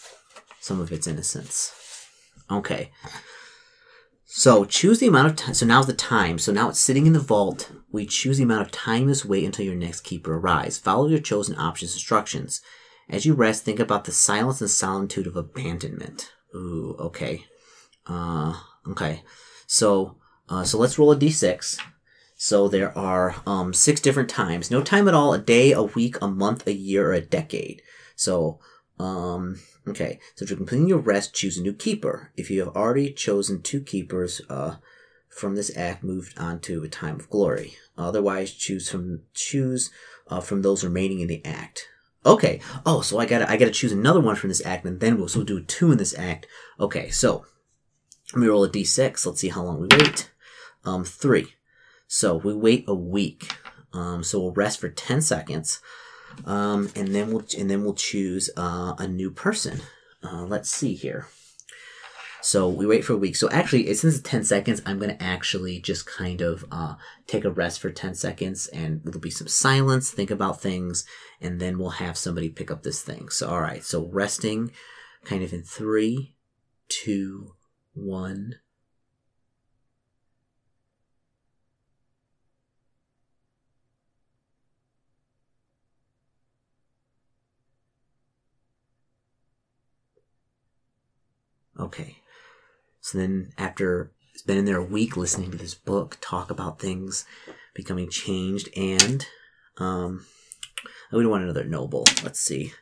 some 0.59 0.79
of 0.79 0.91
its 0.91 1.07
innocence. 1.07 1.73
Okay. 2.49 2.91
So 4.25 4.65
choose 4.65 4.99
the 4.99 5.07
amount 5.07 5.27
of 5.27 5.35
time. 5.35 5.53
So 5.53 5.65
now's 5.65 5.85
the 5.87 5.93
time. 5.93 6.39
So 6.39 6.51
now 6.51 6.69
it's 6.69 6.79
sitting 6.79 7.05
in 7.05 7.13
the 7.13 7.19
vault. 7.19 7.71
We 7.91 8.05
choose 8.05 8.37
the 8.37 8.43
amount 8.43 8.61
of 8.61 8.71
time 8.71 9.07
this 9.07 9.23
wait 9.23 9.45
until 9.45 9.65
your 9.65 9.75
next 9.75 10.01
keeper 10.01 10.35
arrives. 10.35 10.79
Follow 10.79 11.07
your 11.07 11.19
chosen 11.19 11.57
options 11.57 11.93
instructions. 11.93 12.61
As 13.09 13.25
you 13.25 13.33
rest, 13.33 13.63
think 13.63 13.79
about 13.79 14.05
the 14.05 14.11
silence 14.11 14.59
and 14.59 14.69
solitude 14.69 15.27
of 15.27 15.35
abandonment. 15.35 16.31
Ooh, 16.55 16.95
okay. 16.99 17.45
Uh, 18.07 18.55
okay. 18.87 19.23
So, 19.67 20.17
uh, 20.53 20.63
so 20.63 20.77
let's 20.77 20.99
roll 20.99 21.11
a 21.11 21.15
d6. 21.17 21.79
So 22.35 22.67
there 22.67 22.95
are 22.95 23.35
um, 23.47 23.73
six 23.73 23.99
different 23.99 24.29
times. 24.29 24.69
No 24.69 24.83
time 24.83 25.07
at 25.07 25.13
all. 25.13 25.33
A 25.33 25.39
day, 25.39 25.71
a 25.71 25.81
week, 25.81 26.21
a 26.21 26.27
month, 26.27 26.67
a 26.67 26.73
year, 26.73 27.09
or 27.09 27.13
a 27.13 27.21
decade. 27.21 27.81
So, 28.15 28.59
um, 28.99 29.59
okay. 29.87 30.19
So 30.35 30.45
to 30.45 30.55
complete 30.55 30.87
your 30.87 30.99
rest, 30.99 31.33
choose 31.33 31.57
a 31.57 31.61
new 31.61 31.73
keeper. 31.73 32.31
If 32.37 32.51
you 32.51 32.59
have 32.59 32.75
already 32.75 33.11
chosen 33.13 33.61
two 33.61 33.81
keepers, 33.81 34.41
uh, 34.49 34.75
from 35.29 35.55
this 35.55 35.75
act, 35.75 36.03
moved 36.03 36.37
on 36.37 36.59
to 36.59 36.83
a 36.83 36.87
time 36.87 37.19
of 37.19 37.29
glory. 37.29 37.75
Otherwise, 37.97 38.53
choose 38.53 38.89
from 38.89 39.21
choose 39.33 39.89
uh, 40.27 40.39
from 40.39 40.61
those 40.61 40.83
remaining 40.83 41.21
in 41.21 41.27
the 41.27 41.43
act. 41.43 41.87
Okay. 42.25 42.61
Oh, 42.85 43.01
so 43.01 43.17
I 43.17 43.25
gotta 43.25 43.49
I 43.49 43.57
gotta 43.57 43.71
choose 43.71 43.91
another 43.91 44.21
one 44.21 44.35
from 44.35 44.49
this 44.49 44.65
act, 44.65 44.85
and 44.85 44.99
then 44.99 45.17
we'll 45.17 45.27
so 45.27 45.39
we'll 45.39 45.45
do 45.45 45.61
two 45.61 45.91
in 45.91 45.97
this 45.97 46.17
act. 46.17 46.45
Okay, 46.79 47.09
so 47.09 47.45
let 48.33 48.41
me 48.41 48.47
roll 48.47 48.63
a 48.63 48.69
d6. 48.69 49.25
Let's 49.25 49.41
see 49.41 49.49
how 49.49 49.63
long 49.63 49.81
we 49.81 49.87
wait. 49.97 50.29
Um, 50.85 51.03
three. 51.03 51.53
So 52.07 52.35
we 52.35 52.53
wait 52.53 52.85
a 52.87 52.95
week. 52.95 53.55
Um, 53.93 54.23
so 54.23 54.39
we'll 54.39 54.53
rest 54.53 54.79
for 54.79 54.89
ten 54.89 55.21
seconds. 55.21 55.79
Um, 56.45 56.89
and 56.95 57.13
then 57.13 57.31
we'll 57.31 57.45
and 57.57 57.69
then 57.69 57.83
we'll 57.83 57.93
choose 57.93 58.49
uh, 58.57 58.95
a 58.97 59.07
new 59.07 59.31
person. 59.31 59.81
Uh, 60.23 60.43
let's 60.43 60.69
see 60.69 60.95
here. 60.95 61.27
So 62.43 62.67
we 62.67 62.85
wait 62.85 63.05
for 63.05 63.13
a 63.13 63.17
week. 63.17 63.37
So 63.37 63.49
actually, 63.51 63.85
since 63.93 64.15
it's 64.15 64.29
10 64.29 64.43
seconds, 64.43 64.81
I'm 64.85 64.99
going 64.99 65.15
to 65.15 65.23
actually 65.23 65.79
just 65.79 66.05
kind 66.05 66.41
of 66.41 66.65
uh, 66.69 66.95
take 67.25 67.45
a 67.45 67.49
rest 67.49 67.79
for 67.79 67.89
10 67.89 68.15
seconds 68.15 68.67
and 68.67 69.01
there'll 69.01 69.21
be 69.21 69.29
some 69.29 69.47
silence, 69.47 70.11
think 70.11 70.29
about 70.29 70.61
things, 70.61 71.05
and 71.39 71.61
then 71.61 71.79
we'll 71.79 71.91
have 71.91 72.17
somebody 72.17 72.49
pick 72.49 72.69
up 72.69 72.83
this 72.83 73.01
thing. 73.01 73.29
So, 73.29 73.47
all 73.47 73.61
right. 73.61 73.81
So 73.81 74.09
resting 74.11 74.71
kind 75.23 75.41
of 75.41 75.53
in 75.53 75.63
three, 75.63 76.35
two, 76.89 77.53
one. 77.93 78.55
Okay. 91.83 92.17
So 93.01 93.17
then 93.17 93.51
after 93.57 94.11
it's 94.33 94.41
been 94.41 94.57
in 94.57 94.65
there 94.65 94.77
a 94.77 94.83
week 94.83 95.17
listening 95.17 95.51
to 95.51 95.57
this 95.57 95.75
book 95.75 96.17
talk 96.21 96.49
about 96.49 96.79
things 96.79 97.25
becoming 97.75 98.09
changed 98.09 98.69
and 98.75 99.25
um 99.77 100.25
I 101.11 101.15
would 101.15 101.27
want 101.27 101.43
another 101.43 101.63
noble. 101.63 102.07
Let's 102.23 102.39
see. 102.39 102.73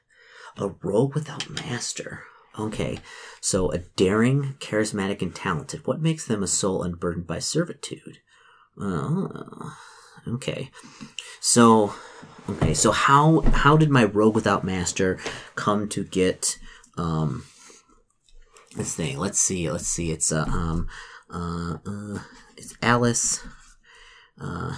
A 0.57 0.69
rogue 0.81 1.15
without 1.15 1.49
master. 1.49 2.23
Okay. 2.57 2.99
So 3.41 3.71
a 3.71 3.79
daring, 3.79 4.55
charismatic, 4.59 5.21
and 5.21 5.33
talented. 5.33 5.85
What 5.85 6.01
makes 6.01 6.25
them 6.25 6.43
a 6.43 6.47
soul 6.47 6.83
unburdened 6.83 7.27
by 7.27 7.39
servitude? 7.39 8.19
Uh, 8.81 9.71
okay. 10.27 10.71
So 11.39 11.93
okay, 12.49 12.73
so 12.73 12.91
how 12.91 13.41
how 13.41 13.77
did 13.77 13.89
my 13.89 14.05
rogue 14.05 14.35
without 14.35 14.63
master 14.63 15.19
come 15.55 15.89
to 15.89 16.03
get 16.03 16.57
um 16.97 17.43
this 18.75 18.95
thing. 18.95 19.17
Let's 19.17 19.39
see. 19.39 19.69
Let's 19.69 19.87
see. 19.87 20.11
It's 20.11 20.31
uh, 20.31 20.45
um 20.47 20.87
uh, 21.29 21.77
uh 21.85 22.19
it's 22.57 22.75
Alice. 22.81 23.41
Uh, 24.39 24.75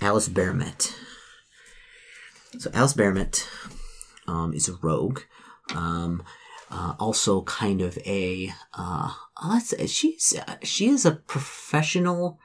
Alice 0.00 0.28
Bearmet. 0.28 0.94
So 2.58 2.70
Alice 2.74 2.94
Bearmet 2.94 3.46
um, 4.26 4.52
is 4.52 4.68
a 4.68 4.74
rogue. 4.74 5.20
Um, 5.74 6.22
uh, 6.70 6.94
also 6.98 7.42
kind 7.42 7.80
of 7.80 7.98
a 8.06 8.52
uh, 8.74 9.12
let's 9.48 9.70
say 9.70 9.86
she's 9.86 10.34
uh, 10.46 10.56
she 10.62 10.88
is 10.88 11.04
a 11.04 11.12
professional 11.12 12.38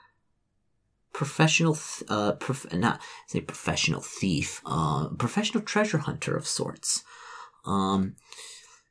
professional, 1.13 1.75
th- 1.75 2.09
uh, 2.09 2.33
prof- 2.33 2.71
not 2.73 2.99
say 3.27 3.41
professional 3.41 4.01
thief, 4.01 4.61
uh, 4.65 5.09
professional 5.09 5.63
treasure 5.63 5.99
hunter 5.99 6.35
of 6.35 6.47
sorts. 6.47 7.03
Um, 7.65 8.15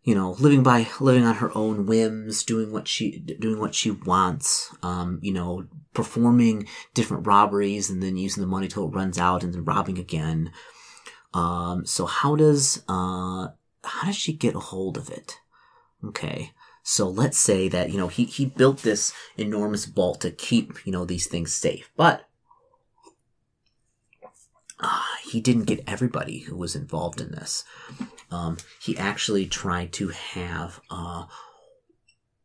you 0.03 0.15
know, 0.15 0.33
living 0.39 0.63
by 0.63 0.87
living 0.99 1.25
on 1.25 1.37
her 1.37 1.57
own 1.57 1.87
whims, 1.87 2.43
doing 2.43 2.73
what 2.73 2.89
she 2.89 3.19
doing 3.19 3.59
what 3.61 3.75
she 3.75 3.91
wants. 3.91 4.75
Um, 4.83 5.19
you 5.23 5.33
know, 5.33 5.67
performing 5.93 6.67
different 6.95 7.27
robberies 7.27 7.91
and 7.91 8.03
then 8.03 8.17
using 8.17 8.41
the 8.41 8.47
money 8.47 8.69
till 8.69 8.87
it 8.87 8.95
runs 8.95 9.19
out 9.19 9.43
and 9.43 9.53
then 9.53 9.65
robbing 9.65 9.99
again. 9.99 10.53
Um, 11.35 11.85
so 11.85 12.07
how 12.07 12.35
does 12.35 12.83
uh, 12.89 13.49
how 13.85 14.07
does 14.07 14.17
she 14.17 14.33
get 14.33 14.55
a 14.55 14.61
hold 14.61 14.97
of 14.97 15.11
it? 15.11 15.39
Okay. 16.05 16.53
So 16.83 17.09
let's 17.09 17.39
say 17.39 17.69
that, 17.69 17.91
you 17.91 17.99
know, 17.99 18.09
he, 18.09 18.25
he 18.25 18.47
built 18.47 18.79
this 18.79 19.13
enormous 19.37 19.85
vault 19.85 20.21
to 20.23 20.31
keep, 20.31 20.87
you 20.87 20.93
know, 20.93 21.05
these 21.05 21.27
things 21.27 21.53
safe. 21.55 21.91
But 21.97 22.29
uh, 24.81 25.03
he 25.23 25.41
didn't 25.41 25.65
get 25.65 25.85
everybody 25.87 26.41
who 26.41 26.57
was 26.57 26.75
involved 26.75 27.21
in 27.21 27.33
this. 27.33 27.65
Um, 28.31 28.57
he 28.81 28.97
actually 28.97 29.47
tried 29.47 29.93
to 29.95 30.09
have 30.09 30.81
uh, 30.91 31.27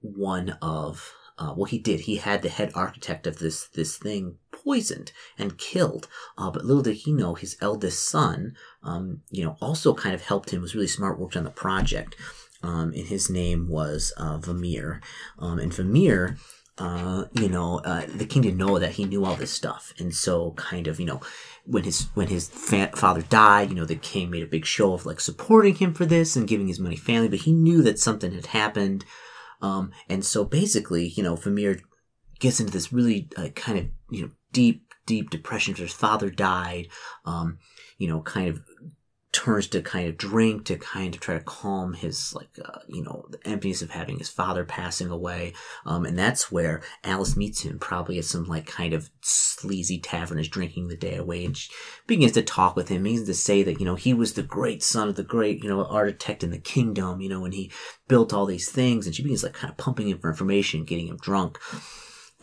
one 0.01 0.57
of 0.61 1.13
uh, 1.37 1.53
well, 1.55 1.65
he 1.65 1.77
did. 1.77 2.01
He 2.01 2.15
had 2.15 2.41
the 2.41 2.49
head 2.49 2.71
architect 2.75 3.27
of 3.27 3.39
this 3.39 3.67
this 3.67 3.97
thing 3.97 4.37
poisoned 4.51 5.11
and 5.37 5.57
killed. 5.57 6.07
Uh, 6.37 6.49
but 6.49 6.63
little 6.63 6.83
did 6.83 6.95
he 6.95 7.11
know, 7.11 7.35
his 7.35 7.57
eldest 7.59 8.07
son, 8.07 8.55
um, 8.83 9.21
you 9.29 9.43
know, 9.43 9.57
also 9.61 9.93
kind 9.93 10.15
of 10.15 10.21
helped 10.21 10.51
him. 10.51 10.61
Was 10.61 10.75
really 10.75 10.87
smart, 10.87 11.19
worked 11.19 11.35
on 11.35 11.43
the 11.43 11.49
project. 11.49 12.15
Um, 12.65 12.93
and 12.93 13.07
his 13.07 13.29
name 13.29 13.67
was 13.67 14.11
uh, 14.17 14.37
Vamir. 14.37 15.01
Um, 15.37 15.59
and 15.59 15.73
Vamir, 15.73 16.37
uh, 16.77 17.25
you 17.33 17.47
know, 17.47 17.79
uh, 17.79 18.05
the 18.07 18.25
king 18.25 18.41
didn't 18.41 18.57
know 18.57 18.79
that 18.79 18.93
he 18.93 19.05
knew 19.05 19.23
all 19.23 19.35
this 19.35 19.51
stuff, 19.51 19.93
and 19.99 20.13
so 20.13 20.51
kind 20.57 20.87
of, 20.87 20.99
you 20.99 21.05
know, 21.05 21.21
when 21.65 21.83
his 21.83 22.07
when 22.15 22.27
his 22.27 22.47
fa- 22.47 22.91
father 22.95 23.21
died, 23.21 23.69
you 23.69 23.75
know, 23.75 23.85
the 23.85 23.95
king 23.95 24.29
made 24.29 24.43
a 24.43 24.47
big 24.47 24.65
show 24.65 24.93
of 24.93 25.05
like 25.05 25.19
supporting 25.19 25.75
him 25.75 25.93
for 25.93 26.05
this 26.05 26.35
and 26.35 26.47
giving 26.47 26.67
his 26.67 26.79
money 26.79 26.95
family, 26.95 27.29
but 27.29 27.39
he 27.39 27.53
knew 27.53 27.81
that 27.83 27.99
something 27.99 28.33
had 28.33 28.47
happened. 28.47 29.05
Um, 29.61 29.91
and 30.09 30.25
so 30.25 30.43
basically, 30.43 31.07
you 31.09 31.23
know, 31.23 31.35
Vamir 31.35 31.79
gets 32.39 32.59
into 32.59 32.73
this 32.73 32.91
really 32.91 33.29
uh, 33.37 33.49
kind 33.49 33.79
of, 33.79 33.85
you 34.09 34.23
know, 34.23 34.31
deep, 34.51 34.93
deep 35.05 35.29
depression 35.29 35.75
his 35.75 35.93
father 35.93 36.29
died. 36.29 36.87
Um, 37.25 37.59
you 37.97 38.07
know, 38.09 38.21
kind 38.21 38.49
of 38.49 38.61
turns 39.35 39.67
to 39.67 39.81
kind 39.81 40.07
of 40.07 40.17
drink 40.17 40.63
to 40.65 40.77
kind 40.77 41.13
of 41.13 41.19
try 41.19 41.37
to 41.37 41.43
calm 41.43 41.93
his 41.93 42.33
like 42.33 42.47
uh, 42.63 42.79
you 42.87 43.03
know 43.03 43.25
the 43.29 43.39
emptiness 43.45 43.81
of 43.81 43.89
having 43.89 44.17
his 44.17 44.29
father 44.29 44.63
passing 44.63 45.09
away. 45.09 45.53
Um, 45.85 46.05
and 46.05 46.17
that's 46.17 46.51
where 46.51 46.81
alice 47.03 47.35
meets 47.35 47.61
him 47.61 47.77
probably 47.77 48.17
at 48.17 48.25
some 48.25 48.45
like 48.45 48.65
kind 48.65 48.93
of 48.93 49.09
sleazy 49.21 49.99
tavern 49.99 50.39
is 50.39 50.47
drinking 50.47 50.87
the 50.87 50.95
day 50.95 51.15
away 51.17 51.43
and 51.43 51.57
she 51.57 51.69
begins 52.07 52.31
to 52.33 52.41
talk 52.41 52.75
with 52.75 52.87
him. 52.89 53.03
Begins 53.03 53.27
to 53.27 53.33
say 53.33 53.61
that 53.61 53.79
you 53.79 53.85
know 53.85 53.95
he 53.95 54.13
was 54.13 54.33
the 54.33 54.43
great 54.43 54.81
son 54.81 55.09
of 55.09 55.15
the 55.15 55.23
great 55.23 55.61
you 55.61 55.69
know 55.69 55.83
architect 55.83 56.43
in 56.43 56.51
the 56.51 56.57
kingdom 56.57 57.19
you 57.19 57.29
know 57.29 57.43
and 57.43 57.53
he 57.53 57.69
built 58.07 58.33
all 58.33 58.45
these 58.45 58.71
things 58.71 59.05
and 59.05 59.15
she 59.15 59.21
begins 59.21 59.43
like 59.43 59.53
kind 59.53 59.71
of 59.71 59.77
pumping 59.77 60.07
him 60.07 60.17
for 60.17 60.29
information 60.29 60.85
getting 60.85 61.07
him 61.07 61.17
drunk 61.17 61.59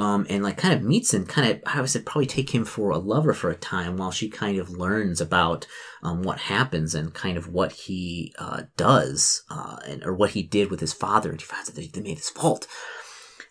um, 0.03 0.27
and 0.29 0.43
like 0.43 0.57
kind 0.57 0.75
of 0.75 0.83
meets 0.83 1.15
him, 1.15 1.25
kind 1.27 1.49
of, 1.49 1.61
I 1.65 1.81
would 1.81 1.89
say, 1.89 2.01
probably 2.01 2.27
take 2.27 2.53
him 2.53 2.65
for 2.65 2.91
a 2.91 2.99
lover 2.99 3.33
for 3.33 3.51
a 3.51 3.55
time 3.55 3.97
while 3.97 4.11
she 4.11 4.29
kind 4.29 4.59
of 4.59 4.69
learns 4.69 5.21
about 5.21 5.69
um, 6.03 6.23
what 6.25 6.41
happens 6.41 6.93
and 6.93 7.15
kind 7.15 7.39
of 7.39 7.53
what 7.53 7.71
he 7.71 8.35
uh, 8.37 8.65
does, 8.77 9.45
uh, 9.49 9.77
and 9.87 10.03
or 10.03 10.13
what 10.13 10.31
he 10.31 10.43
did 10.43 10.73
with 10.73 10.81
his 10.81 10.93
father. 10.93 11.31
And 11.31 11.41
she 11.41 11.47
finds 11.47 11.71
that 11.71 11.93
they 11.93 12.01
made 12.01 12.17
his 12.17 12.31
fault, 12.31 12.67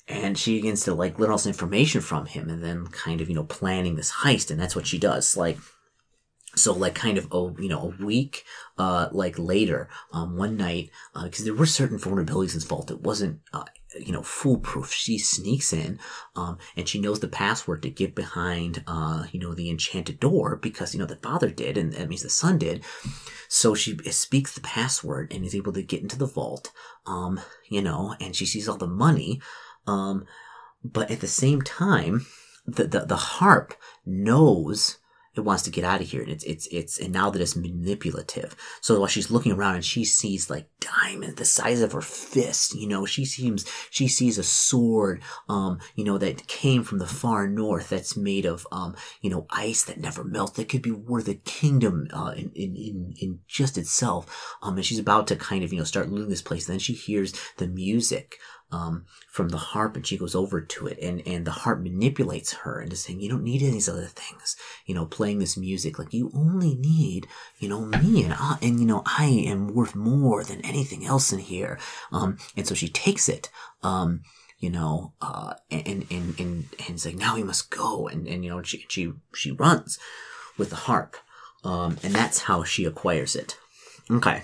and 0.09 0.37
she 0.37 0.57
begins 0.57 0.83
to 0.83 0.93
like 0.93 1.17
learn 1.17 1.31
all 1.31 1.37
this 1.37 1.45
information 1.45 2.01
from 2.01 2.25
him, 2.25 2.49
and 2.49 2.61
then 2.61 2.87
kind 2.87 3.21
of 3.21 3.29
you 3.29 3.35
know 3.35 3.45
planning 3.45 3.95
this 3.95 4.11
heist, 4.11 4.51
and 4.51 4.59
that's 4.59 4.75
what 4.75 4.87
she 4.87 4.99
does. 4.99 5.37
Like 5.37 5.57
so 6.53 6.73
like 6.73 6.95
kind 6.95 7.17
of 7.17 7.27
a 7.31 7.61
you 7.61 7.69
know 7.69 7.93
a 7.97 8.03
week 8.03 8.43
uh 8.77 9.07
like 9.13 9.39
later 9.39 9.87
um 10.11 10.35
one 10.35 10.57
night 10.57 10.89
because 11.23 11.43
uh, 11.43 11.45
there 11.45 11.53
were 11.53 11.65
certain 11.65 11.97
vulnerabilities 11.97 12.49
in 12.49 12.55
his 12.55 12.65
vault 12.65 12.91
it 12.91 12.99
wasn't 12.99 13.39
uh, 13.53 13.63
you 13.99 14.11
know, 14.11 14.23
foolproof. 14.23 14.91
She 14.91 15.17
sneaks 15.17 15.73
in, 15.73 15.99
um, 16.35 16.57
and 16.75 16.87
she 16.87 16.99
knows 16.99 17.19
the 17.19 17.27
password 17.27 17.81
to 17.83 17.89
get 17.89 18.15
behind, 18.15 18.83
uh, 18.87 19.25
you 19.31 19.39
know, 19.39 19.53
the 19.53 19.69
enchanted 19.69 20.19
door 20.19 20.55
because, 20.55 20.93
you 20.93 20.99
know, 20.99 21.05
the 21.05 21.17
father 21.17 21.49
did, 21.49 21.77
and 21.77 21.93
that 21.93 22.09
means 22.09 22.23
the 22.23 22.29
son 22.29 22.57
did. 22.57 22.83
So 23.47 23.75
she 23.75 23.97
speaks 24.11 24.53
the 24.53 24.61
password 24.61 25.33
and 25.33 25.45
is 25.45 25.55
able 25.55 25.73
to 25.73 25.83
get 25.83 26.01
into 26.01 26.17
the 26.17 26.25
vault, 26.25 26.71
um, 27.05 27.41
you 27.69 27.81
know, 27.81 28.15
and 28.19 28.35
she 28.35 28.45
sees 28.45 28.69
all 28.69 28.77
the 28.77 28.87
money, 28.87 29.41
um, 29.87 30.25
but 30.83 31.11
at 31.11 31.19
the 31.19 31.27
same 31.27 31.61
time, 31.61 32.25
the, 32.65 32.87
the, 32.87 33.01
the 33.01 33.15
harp 33.15 33.73
knows 34.05 34.97
it 35.33 35.41
wants 35.41 35.63
to 35.63 35.71
get 35.71 35.85
out 35.85 36.01
of 36.01 36.09
here. 36.09 36.21
And 36.21 36.31
it's, 36.31 36.43
it's, 36.43 36.67
it's, 36.71 36.99
and 36.99 37.13
now 37.13 37.29
that 37.29 37.41
it's 37.41 37.55
manipulative. 37.55 38.55
So 38.81 38.99
while 38.99 39.07
she's 39.07 39.31
looking 39.31 39.53
around 39.53 39.75
and 39.75 39.85
she 39.85 40.03
sees 40.03 40.49
like 40.49 40.67
diamonds 40.79 41.35
the 41.35 41.45
size 41.45 41.81
of 41.81 41.93
her 41.93 42.01
fist, 42.01 42.75
you 42.75 42.87
know, 42.87 43.05
she 43.05 43.23
seems, 43.23 43.65
she 43.89 44.07
sees 44.07 44.37
a 44.37 44.43
sword, 44.43 45.21
um, 45.47 45.79
you 45.95 46.03
know, 46.03 46.17
that 46.17 46.47
came 46.47 46.83
from 46.83 46.99
the 46.99 47.07
far 47.07 47.47
north 47.47 47.89
that's 47.89 48.17
made 48.17 48.45
of, 48.45 48.67
um, 48.71 48.95
you 49.21 49.29
know, 49.29 49.45
ice 49.49 49.83
that 49.85 49.99
never 49.99 50.23
melts, 50.23 50.53
that 50.53 50.67
could 50.67 50.81
be 50.81 50.91
worth 50.91 51.27
a 51.29 51.35
kingdom, 51.35 52.07
uh, 52.11 52.33
in, 52.35 52.51
in, 52.53 52.75
in, 52.75 53.13
in 53.19 53.39
just 53.47 53.77
itself. 53.77 54.55
Um, 54.61 54.75
and 54.75 54.85
she's 54.85 54.99
about 54.99 55.27
to 55.27 55.35
kind 55.37 55.63
of, 55.63 55.71
you 55.71 55.79
know, 55.79 55.85
start 55.85 56.11
looting 56.11 56.29
this 56.29 56.41
place. 56.41 56.67
And 56.67 56.73
then 56.73 56.79
she 56.79 56.93
hears 56.93 57.33
the 57.57 57.67
music, 57.67 58.37
um, 58.71 59.05
from 59.29 59.49
the 59.49 59.57
harp 59.57 59.95
and 59.95 60.07
she 60.07 60.17
goes 60.17 60.33
over 60.33 60.61
to 60.61 60.87
it 60.87 60.97
and, 61.01 61.21
and 61.27 61.45
the 61.45 61.51
harp 61.51 61.81
manipulates 61.81 62.53
her 62.53 62.81
into 62.81 62.95
saying, 62.95 63.19
you 63.19 63.29
don't 63.29 63.43
need 63.43 63.61
any 63.61 63.69
of 63.69 63.73
these 63.73 63.89
other 63.89 64.05
things, 64.05 64.55
you 64.85 64.95
know, 64.95 65.05
playing 65.05 65.39
this 65.39 65.57
music. 65.57 65.99
Like 65.99 66.13
you 66.13 66.31
only 66.33 66.75
need, 66.75 67.27
you 67.59 67.67
know, 67.67 67.81
me 67.81 68.23
and 68.23 68.33
I, 68.33 68.57
and 68.61 68.79
you 68.79 68.85
know, 68.85 69.03
I 69.05 69.25
am 69.25 69.73
worth 69.73 69.95
more 69.95 70.43
than 70.43 70.65
anything 70.65 71.05
else 71.05 71.33
in 71.33 71.39
here. 71.39 71.79
Um, 72.11 72.37
and 72.55 72.65
so 72.65 72.73
she 72.75 72.87
takes 72.87 73.27
it, 73.27 73.49
um, 73.83 74.21
you 74.59 74.69
know, 74.69 75.13
uh, 75.21 75.55
and, 75.69 76.05
and, 76.09 76.39
and, 76.39 76.39
and 76.39 76.89
it's 76.89 77.05
like, 77.05 77.15
now 77.15 77.35
we 77.35 77.43
must 77.43 77.71
go. 77.71 78.07
And, 78.07 78.27
and, 78.27 78.43
you 78.45 78.51
know, 78.51 78.61
she, 78.63 78.85
she, 78.87 79.11
she 79.33 79.51
runs 79.51 79.99
with 80.57 80.69
the 80.69 80.75
harp. 80.75 81.17
Um, 81.63 81.97
and 82.03 82.13
that's 82.13 82.43
how 82.43 82.63
she 82.63 82.85
acquires 82.85 83.35
it. 83.35 83.57
Okay. 84.09 84.43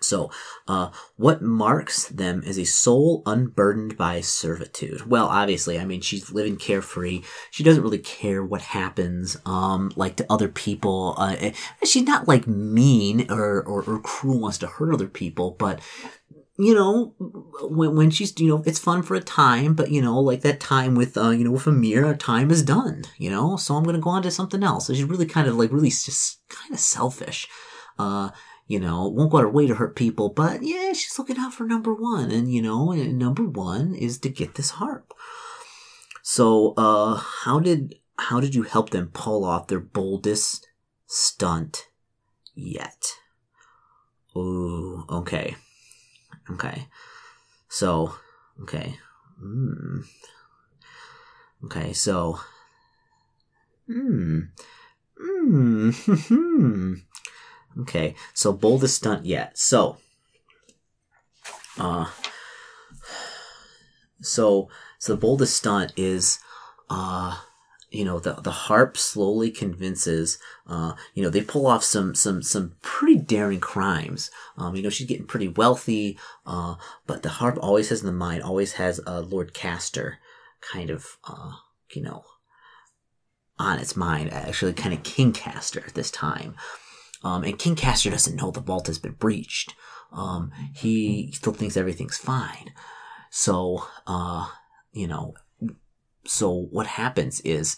So, 0.00 0.30
uh, 0.66 0.90
what 1.16 1.42
marks 1.42 2.08
them 2.08 2.42
as 2.46 2.58
a 2.58 2.64
soul 2.64 3.22
unburdened 3.26 3.96
by 3.96 4.22
servitude? 4.22 5.06
Well, 5.06 5.26
obviously, 5.26 5.78
I 5.78 5.84
mean, 5.84 6.00
she's 6.00 6.32
living 6.32 6.56
carefree. 6.56 7.22
She 7.50 7.62
doesn't 7.62 7.82
really 7.82 7.98
care 7.98 8.42
what 8.42 8.62
happens, 8.62 9.36
um, 9.44 9.92
like 9.96 10.16
to 10.16 10.26
other 10.30 10.48
people. 10.48 11.14
Uh, 11.18 11.36
eh, 11.38 11.52
she's 11.84 12.04
not 12.04 12.26
like 12.26 12.46
mean 12.46 13.30
or, 13.30 13.62
or, 13.62 13.82
or 13.82 14.00
cruel, 14.00 14.40
wants 14.40 14.58
to 14.58 14.66
hurt 14.66 14.94
other 14.94 15.08
people, 15.08 15.56
but 15.58 15.80
you 16.60 16.74
know, 16.74 17.14
when, 17.62 17.96
when 17.96 18.10
she's, 18.10 18.38
you 18.38 18.48
know, 18.48 18.62
it's 18.66 18.78
fun 18.78 19.02
for 19.02 19.14
a 19.14 19.20
time, 19.20 19.72
but 19.72 19.90
you 19.90 20.02
know, 20.02 20.20
like 20.20 20.42
that 20.42 20.60
time 20.60 20.94
with, 20.94 21.16
uh, 21.16 21.30
you 21.30 21.42
know, 21.42 21.52
with 21.52 21.62
Vamir, 21.62 22.04
our 22.04 22.14
time 22.14 22.50
is 22.50 22.62
done, 22.62 23.02
you 23.16 23.30
know, 23.30 23.56
so 23.56 23.74
I'm 23.74 23.84
going 23.84 23.96
to 23.96 24.02
go 24.02 24.10
on 24.10 24.22
to 24.22 24.30
something 24.30 24.62
else. 24.62 24.86
So 24.86 24.92
she's 24.92 25.04
really 25.04 25.24
kind 25.24 25.48
of 25.48 25.56
like, 25.56 25.72
really 25.72 25.88
just 25.88 26.40
kind 26.50 26.72
of 26.74 26.78
selfish. 26.78 27.48
Uh, 27.98 28.30
you 28.70 28.78
know, 28.78 29.08
won't 29.08 29.32
go 29.32 29.38
out 29.38 29.44
of 29.46 29.50
her 29.50 29.52
way 29.52 29.66
to 29.66 29.74
hurt 29.74 29.96
people, 29.96 30.28
but 30.28 30.62
yeah, 30.62 30.92
she's 30.92 31.18
looking 31.18 31.36
out 31.38 31.52
for 31.52 31.64
number 31.64 31.92
one. 31.92 32.30
And, 32.30 32.54
you 32.54 32.62
know, 32.62 32.92
number 32.92 33.42
one 33.42 33.96
is 33.96 34.16
to 34.18 34.28
get 34.28 34.54
this 34.54 34.70
harp. 34.70 35.12
So, 36.22 36.74
uh, 36.76 37.16
how 37.16 37.58
did, 37.58 37.96
how 38.16 38.38
did 38.38 38.54
you 38.54 38.62
help 38.62 38.90
them 38.90 39.10
pull 39.12 39.44
off 39.44 39.66
their 39.66 39.80
boldest 39.80 40.68
stunt 41.08 41.88
yet? 42.54 43.16
Ooh, 44.36 45.04
okay. 45.10 45.56
Okay. 46.52 46.86
So, 47.68 48.14
okay. 48.62 48.94
Hmm. 49.40 50.02
Okay, 51.64 51.92
so, 51.92 52.38
hmm. 53.88 54.42
Hmm. 55.18 56.94
Okay, 57.80 58.14
so 58.34 58.52
boldest 58.52 58.96
stunt 58.96 59.24
yet. 59.24 59.58
So, 59.58 59.96
uh, 61.78 62.06
so 64.20 64.68
so 64.98 65.14
the 65.14 65.20
boldest 65.20 65.56
stunt 65.56 65.92
is, 65.96 66.38
uh, 66.90 67.38
you 67.90 68.04
know, 68.04 68.18
the 68.20 68.34
the 68.34 68.50
harp 68.50 68.96
slowly 68.98 69.50
convinces, 69.50 70.38
uh, 70.66 70.92
you 71.14 71.22
know, 71.22 71.30
they 71.30 71.40
pull 71.40 71.66
off 71.66 71.82
some 71.82 72.14
some 72.14 72.42
some 72.42 72.76
pretty 72.82 73.16
daring 73.16 73.60
crimes. 73.60 74.30
Um, 74.58 74.76
you 74.76 74.82
know, 74.82 74.90
she's 74.90 75.06
getting 75.06 75.26
pretty 75.26 75.48
wealthy, 75.48 76.18
uh, 76.46 76.74
but 77.06 77.22
the 77.22 77.30
harp 77.30 77.58
always 77.60 77.88
has 77.88 78.00
in 78.00 78.06
the 78.06 78.12
mind, 78.12 78.42
always 78.42 78.74
has 78.74 79.00
uh, 79.06 79.20
Lord 79.20 79.54
Castor, 79.54 80.18
kind 80.60 80.90
of, 80.90 81.16
uh, 81.26 81.52
you 81.92 82.02
know, 82.02 82.24
on 83.58 83.78
its 83.78 83.96
mind. 83.96 84.32
Actually, 84.32 84.74
kind 84.74 84.92
of 84.92 85.02
King 85.02 85.32
Castor 85.32 85.82
at 85.86 85.94
this 85.94 86.10
time. 86.10 86.54
Um, 87.22 87.44
and 87.44 87.58
King 87.58 87.76
Castor 87.76 88.10
doesn't 88.10 88.36
know 88.36 88.50
the 88.50 88.60
vault 88.60 88.86
has 88.86 88.98
been 88.98 89.12
breached. 89.12 89.74
Um, 90.12 90.50
he 90.74 91.30
still 91.32 91.52
thinks 91.52 91.76
everything's 91.76 92.16
fine. 92.16 92.72
So, 93.30 93.84
uh, 94.06 94.48
you 94.92 95.06
know, 95.06 95.34
so 96.24 96.50
what 96.70 96.86
happens 96.86 97.40
is 97.40 97.76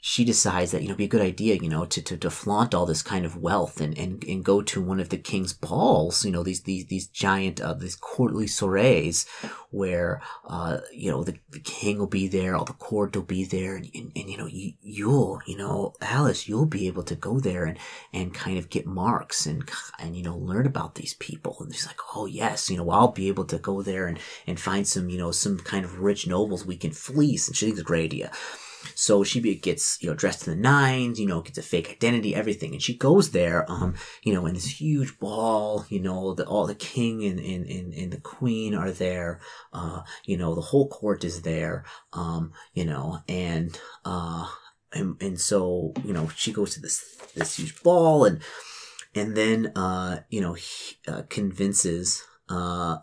she 0.00 0.24
decides 0.24 0.70
that 0.70 0.80
you 0.80 0.88
know 0.88 0.92
it'd 0.92 0.98
be 0.98 1.04
a 1.04 1.08
good 1.08 1.20
idea 1.20 1.56
you 1.56 1.68
know 1.68 1.84
to, 1.84 2.00
to, 2.00 2.16
to 2.16 2.30
flaunt 2.30 2.74
all 2.74 2.86
this 2.86 3.02
kind 3.02 3.26
of 3.26 3.36
wealth 3.36 3.80
and, 3.80 3.98
and, 3.98 4.22
and 4.24 4.44
go 4.44 4.62
to 4.62 4.80
one 4.80 5.00
of 5.00 5.08
the 5.08 5.18
king's 5.18 5.52
balls 5.52 6.24
you 6.24 6.30
know 6.30 6.42
these 6.42 6.62
these 6.62 6.86
these 6.86 7.08
giant 7.08 7.60
uh, 7.60 7.74
these 7.74 7.96
courtly 7.96 8.46
soirees 8.46 9.26
where 9.70 10.22
uh, 10.46 10.78
you 10.92 11.10
know 11.10 11.24
the, 11.24 11.36
the 11.50 11.60
king 11.60 11.98
will 11.98 12.06
be 12.06 12.28
there 12.28 12.54
all 12.54 12.64
the 12.64 12.72
court 12.74 13.14
will 13.14 13.22
be 13.22 13.44
there 13.44 13.76
and, 13.76 13.90
and, 13.94 14.12
and, 14.14 14.30
you 14.30 14.36
know 14.38 14.46
you, 14.46 14.72
you'll 14.82 15.40
you 15.46 15.56
know 15.56 15.92
Alice 16.00 16.48
you'll 16.48 16.66
be 16.66 16.86
able 16.86 17.02
to 17.02 17.14
go 17.14 17.40
there 17.40 17.64
and 17.64 17.78
and 18.12 18.32
kind 18.32 18.58
of 18.58 18.70
get 18.70 18.86
marks 18.86 19.46
and 19.46 19.68
and 19.98 20.16
you 20.16 20.22
know 20.22 20.36
learn 20.36 20.66
about 20.66 20.94
these 20.94 21.14
people. 21.14 21.56
And 21.60 21.74
she's 21.74 21.86
like 21.86 22.00
oh 22.14 22.26
yes 22.26 22.70
you 22.70 22.76
know 22.76 22.90
I'll 22.90 23.08
be 23.08 23.28
able 23.28 23.44
to 23.46 23.58
go 23.58 23.82
there 23.82 24.06
and 24.06 24.18
and 24.46 24.60
find 24.60 24.86
some 24.86 25.10
you 25.10 25.18
know 25.18 25.32
some 25.32 25.58
kind 25.58 25.84
of 25.84 25.98
rich 25.98 26.26
nobles 26.26 26.64
we 26.64 26.76
can 26.76 26.92
fleece. 26.92 27.48
And 27.48 27.56
she 27.56 27.66
thinks 27.66 27.80
it's 27.80 27.84
a 27.84 27.88
great 27.88 28.04
idea 28.04 28.30
so 28.94 29.24
she 29.24 29.40
gets, 29.56 29.98
you 30.02 30.08
know, 30.08 30.14
dressed 30.14 30.44
to 30.44 30.50
the 30.50 30.56
nines, 30.56 31.18
you 31.20 31.26
know, 31.26 31.40
gets 31.40 31.58
a 31.58 31.62
fake 31.62 31.90
identity, 31.90 32.34
everything. 32.34 32.72
And 32.72 32.82
she 32.82 32.96
goes 32.96 33.30
there, 33.30 33.70
um, 33.70 33.94
you 34.22 34.32
know, 34.32 34.46
in 34.46 34.54
this 34.54 34.80
huge 34.80 35.18
ball, 35.18 35.84
you 35.88 36.00
know, 36.00 36.34
the, 36.34 36.44
all 36.46 36.66
the 36.66 36.74
king 36.74 37.24
and, 37.24 37.38
and, 37.38 37.66
and, 37.66 37.94
and 37.94 38.12
the 38.12 38.20
queen 38.20 38.74
are 38.74 38.90
there. 38.90 39.40
Uh, 39.72 40.02
you 40.24 40.36
know, 40.36 40.54
the 40.54 40.60
whole 40.60 40.88
court 40.88 41.24
is 41.24 41.42
there. 41.42 41.84
Um, 42.12 42.52
you 42.74 42.84
know, 42.84 43.20
and, 43.28 43.78
uh, 44.04 44.48
and, 44.92 45.20
and 45.20 45.40
so, 45.40 45.92
you 46.04 46.12
know, 46.12 46.28
she 46.34 46.52
goes 46.52 46.74
to 46.74 46.80
this, 46.80 47.04
this 47.34 47.56
huge 47.56 47.82
ball 47.82 48.24
and, 48.24 48.40
and 49.14 49.36
then, 49.36 49.72
uh, 49.76 50.20
you 50.28 50.40
know, 50.40 50.54
he, 50.54 50.96
uh, 51.06 51.22
convinces, 51.28 52.22
uh, 52.48 52.98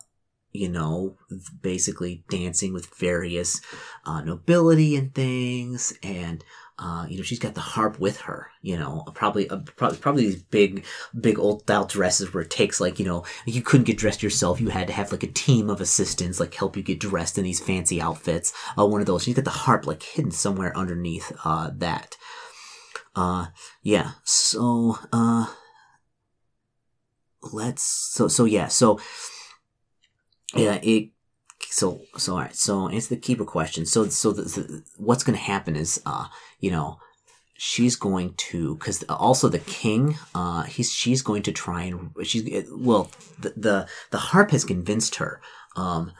you 0.56 0.70
know, 0.70 1.18
basically 1.62 2.24
dancing 2.30 2.74
with 2.74 2.96
various 2.96 3.62
uh, 4.06 4.22
nobility 4.22 4.96
and 4.96 5.14
things, 5.14 5.94
and 6.02 6.44
uh, 6.78 7.06
you 7.10 7.16
know, 7.16 7.24
she's 7.24 7.40
got 7.40 7.54
the 7.54 7.62
harp 7.62 8.00
with 8.00 8.22
her. 8.22 8.50
You 8.62 8.78
know, 8.78 9.04
probably 9.14 9.50
uh, 9.50 9.60
probably 9.78 9.98
probably 9.98 10.26
these 10.26 10.44
big 10.44 10.86
big 11.20 11.40
old 11.40 11.62
style 11.62 11.86
dresses 11.86 12.34
where 12.34 12.44
it 12.44 12.50
takes 12.50 12.82
like 12.82 13.00
you 13.00 13.06
know 13.06 13.24
you 13.46 13.62
couldn't 13.62 13.86
get 13.86 13.98
dressed 13.98 14.22
yourself. 14.22 14.60
You 14.60 14.70
had 14.70 14.88
to 14.88 14.94
have 14.94 15.12
like 15.12 15.24
a 15.24 15.28
team 15.28 15.70
of 15.70 15.80
assistants 15.80 16.40
like 16.40 16.54
help 16.54 16.76
you 16.76 16.84
get 16.84 17.00
dressed 17.00 17.38
in 17.38 17.46
these 17.46 17.62
fancy 17.62 18.02
outfits. 18.02 18.54
Uh, 18.78 18.86
one 18.86 19.00
of 19.00 19.08
those. 19.08 19.24
She's 19.24 19.36
got 19.36 19.46
the 19.46 19.52
harp 19.52 19.88
like 19.88 20.04
hidden 20.04 20.32
somewhere 20.32 20.76
underneath 20.78 21.32
uh, 21.46 21.72
that. 21.76 22.18
Uh, 23.16 23.48
yeah. 23.82 24.12
So 24.26 24.98
uh, 25.14 25.48
let's 27.54 27.84
so 27.84 28.28
so 28.28 28.46
yeah 28.46 28.68
so 28.68 29.00
yeah, 30.56 30.80
it. 30.82 31.10
So 31.70 32.02
so 32.18 32.34
all 32.34 32.40
right. 32.40 32.56
So 32.56 32.90
answer 32.90 33.16
the 33.16 33.22
keeper 33.22 33.46
question. 33.46 33.86
So 33.86 34.08
so 34.08 34.32
the, 34.32 34.44
the, 34.44 34.84
what's 34.98 35.24
going 35.24 35.38
to 35.38 35.44
happen 35.44 35.76
is, 35.76 36.02
uh, 36.06 36.26
you 36.60 36.72
know, 36.72 37.00
she's 37.58 37.96
going 37.96 38.34
to 38.36 38.76
because 38.76 39.04
also 39.04 39.50
the 39.50 39.60
king, 39.60 40.18
uh, 40.34 40.64
he's 40.64 40.92
she's 40.92 41.22
going 41.22 41.44
to 41.44 41.52
try 41.52 41.84
and 41.84 42.12
she's 42.24 42.68
well 42.72 43.10
the 43.40 43.54
the 43.56 43.88
the 44.12 44.18
harp 44.18 44.52
has 44.52 44.64
convinced 44.64 45.16
her, 45.16 45.42
um, 45.76 46.12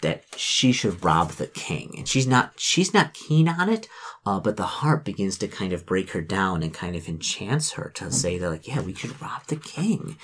that 0.00 0.24
she 0.36 0.72
should 0.72 1.04
rob 1.04 1.30
the 1.32 1.46
king 1.46 1.94
and 1.96 2.08
she's 2.08 2.26
not 2.26 2.52
she's 2.56 2.94
not 2.94 3.14
keen 3.14 3.48
on 3.48 3.68
it 3.68 3.88
uh, 4.26 4.40
but 4.40 4.56
the 4.56 4.64
harp 4.64 5.04
begins 5.04 5.38
to 5.38 5.48
kind 5.48 5.72
of 5.72 5.86
break 5.86 6.10
her 6.10 6.20
down 6.20 6.62
and 6.62 6.72
kind 6.74 6.96
of 6.96 7.08
enchants 7.08 7.72
her 7.72 7.90
to 7.94 8.10
say 8.10 8.38
that 8.38 8.50
like 8.50 8.66
yeah 8.66 8.80
we 8.80 8.94
should 8.94 9.20
rob 9.20 9.44
the 9.46 9.56
king 9.56 10.16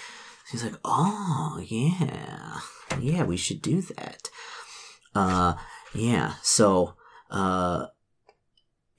she's 0.51 0.65
like 0.65 0.77
oh 0.85 1.63
yeah 1.67 2.59
yeah, 2.99 3.25
we 3.25 3.37
should 3.37 3.63
do 3.63 3.83
that. 3.83 4.29
Uh, 5.15 5.55
yeah, 5.95 6.35
so, 6.43 6.95
uh, 7.31 7.87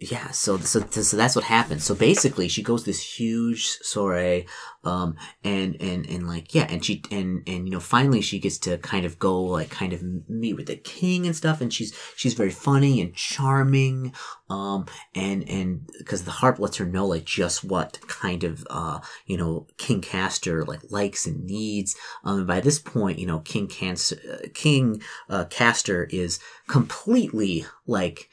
yeah, 0.01 0.31
so, 0.31 0.57
so, 0.57 0.79
so 0.79 1.15
that's 1.15 1.35
what 1.35 1.45
happens. 1.45 1.83
So 1.83 1.93
basically, 1.93 2.47
she 2.47 2.63
goes 2.63 2.85
this 2.85 3.19
huge 3.19 3.67
soiree, 3.83 4.47
um, 4.83 5.15
and, 5.43 5.79
and, 5.79 6.09
and 6.09 6.27
like, 6.27 6.55
yeah, 6.55 6.65
and 6.71 6.83
she, 6.83 7.03
and, 7.11 7.43
and, 7.47 7.67
you 7.67 7.71
know, 7.71 7.79
finally 7.79 8.19
she 8.19 8.39
gets 8.39 8.57
to 8.59 8.79
kind 8.79 9.05
of 9.05 9.19
go, 9.19 9.39
like, 9.39 9.69
kind 9.69 9.93
of 9.93 10.01
meet 10.27 10.55
with 10.55 10.65
the 10.65 10.75
king 10.75 11.27
and 11.27 11.35
stuff, 11.35 11.61
and 11.61 11.71
she's, 11.71 11.95
she's 12.15 12.33
very 12.33 12.49
funny 12.49 12.99
and 12.99 13.13
charming, 13.13 14.11
um, 14.49 14.87
and, 15.13 15.47
and, 15.47 15.87
cause 16.05 16.23
the 16.23 16.31
harp 16.31 16.57
lets 16.57 16.77
her 16.77 16.85
know, 16.85 17.05
like, 17.05 17.25
just 17.25 17.63
what 17.63 17.99
kind 18.07 18.43
of, 18.43 18.65
uh, 18.71 18.99
you 19.27 19.37
know, 19.37 19.67
King 19.77 20.01
Castor, 20.01 20.65
like, 20.65 20.81
likes 20.89 21.27
and 21.27 21.45
needs. 21.45 21.95
Um, 22.23 22.39
and 22.39 22.47
by 22.47 22.59
this 22.59 22.79
point, 22.79 23.19
you 23.19 23.27
know, 23.27 23.37
King 23.39 23.67
Cancer, 23.67 24.17
uh, 24.33 24.47
King, 24.55 24.99
uh, 25.29 25.45
Castor 25.45 26.05
is 26.05 26.39
completely, 26.67 27.67
like, 27.85 28.29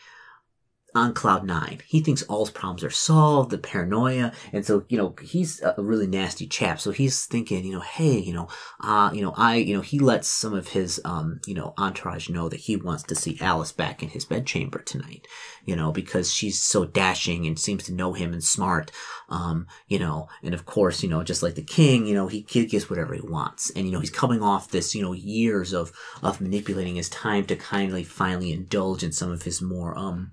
on 0.95 1.12
cloud 1.12 1.45
nine. 1.45 1.80
He 1.86 2.01
thinks 2.01 2.22
all 2.22 2.45
his 2.47 2.53
problems 2.53 2.82
are 2.82 2.91
solved, 2.91 3.51
the 3.51 3.59
paranoia, 3.59 4.32
and 4.53 4.64
so 4.64 4.84
you 4.89 4.97
know 4.97 5.14
he's 5.22 5.61
a 5.61 5.74
really 5.78 6.07
nasty 6.07 6.47
chap. 6.47 6.80
So 6.80 6.93
he's 6.93 7.26
thinking, 7.26 7.64
you 7.64 7.72
know, 7.72 7.80
hey, 7.80 8.18
you 8.18 8.32
know, 8.32 8.49
uh, 8.80 9.11
you 9.12 9.20
know, 9.22 9.34
I, 9.36 9.57
you 9.57 9.74
know, 9.76 9.82
he 9.82 9.99
lets 9.99 10.28
some 10.28 10.55
of 10.55 10.68
his, 10.68 11.01
um, 11.05 11.41
you 11.47 11.55
know, 11.55 11.74
entourage 11.76 12.30
know 12.30 12.49
that 12.49 12.61
he 12.61 12.76
wants 12.76 13.03
to 13.05 13.14
see 13.14 13.39
Alice 13.41 13.72
back 13.72 14.03
in 14.03 14.09
his 14.09 14.24
bedchamber 14.24 14.80
tonight, 14.80 15.26
you 15.64 15.76
know, 15.76 15.93
because 15.93 16.32
she's 16.32 16.61
so 16.61 16.86
dashing 16.86 17.47
and 17.47 17.59
seems 17.59 17.84
to 17.84 17.93
know 17.93 18.14
him 18.14 18.32
and 18.32 18.43
smart, 18.43 18.91
um, 19.28 19.66
you 19.89 19.99
know, 19.99 20.28
and 20.43 20.55
of 20.55 20.64
course, 20.64 21.03
you 21.03 21.09
know, 21.09 21.22
just 21.22 21.43
like 21.43 21.55
the 21.55 21.62
king, 21.62 22.07
you 22.07 22.14
know, 22.14 22.28
he 22.28 22.41
gets 22.41 22.89
whatever 22.89 23.14
he 23.14 23.20
wants, 23.20 23.70
and 23.70 23.84
you 23.86 23.93
know, 23.93 24.01
he's 24.01 24.11
coming 24.11 24.43
off 24.43 24.70
this, 24.70 24.95
you 24.95 25.03
know, 25.03 25.12
years 25.12 25.74
of 25.74 25.93
of 26.22 26.41
manipulating 26.41 26.97
his 26.97 27.11
time 27.11 27.45
to 27.45 27.57
kindly 27.57 28.05
finally 28.05 28.53
indulge 28.53 29.03
in 29.05 29.12
some 29.12 29.30
of 29.30 29.43
his 29.43 29.61
more, 29.61 29.97
um 29.97 30.32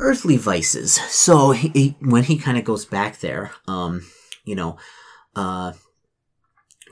earthly 0.00 0.36
vices. 0.36 0.94
So 0.94 1.52
he, 1.52 1.68
he, 1.68 1.96
when 2.00 2.24
he 2.24 2.38
kind 2.38 2.58
of 2.58 2.64
goes 2.64 2.84
back 2.84 3.20
there, 3.20 3.52
um, 3.68 4.06
you 4.44 4.54
know, 4.54 4.78
uh, 5.36 5.72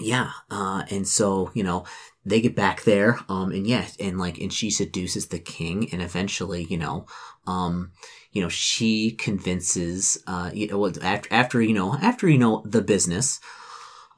yeah, 0.01 0.31
uh, 0.51 0.85
and 0.91 1.07
so 1.09 1.51
you 1.55 1.65
know 1.65 1.85
they 2.25 2.41
get 2.41 2.55
back 2.55 2.85
there, 2.85 3.19
um, 3.29 3.51
and 3.51 3.67
yeah, 3.67 3.87
and 3.99 4.19
like, 4.19 4.39
and 4.39 4.53
she 4.53 4.71
seduces 4.71 5.27
the 5.27 5.39
king, 5.39 5.89
and 5.93 6.03
eventually, 6.03 6.65
you 6.65 6.77
know, 6.77 7.07
um, 7.47 7.93
you 8.33 8.43
know, 8.43 8.49
she 8.49 9.13
convinces, 9.13 10.23
uh, 10.27 10.51
you 10.53 10.69
know, 10.69 10.87
after 11.03 11.33
after 11.33 11.61
you 11.63 11.75
know 11.75 11.95
after 11.95 12.29
you 12.29 12.39
know 12.39 12.63
the 12.65 12.83
business, 12.83 13.41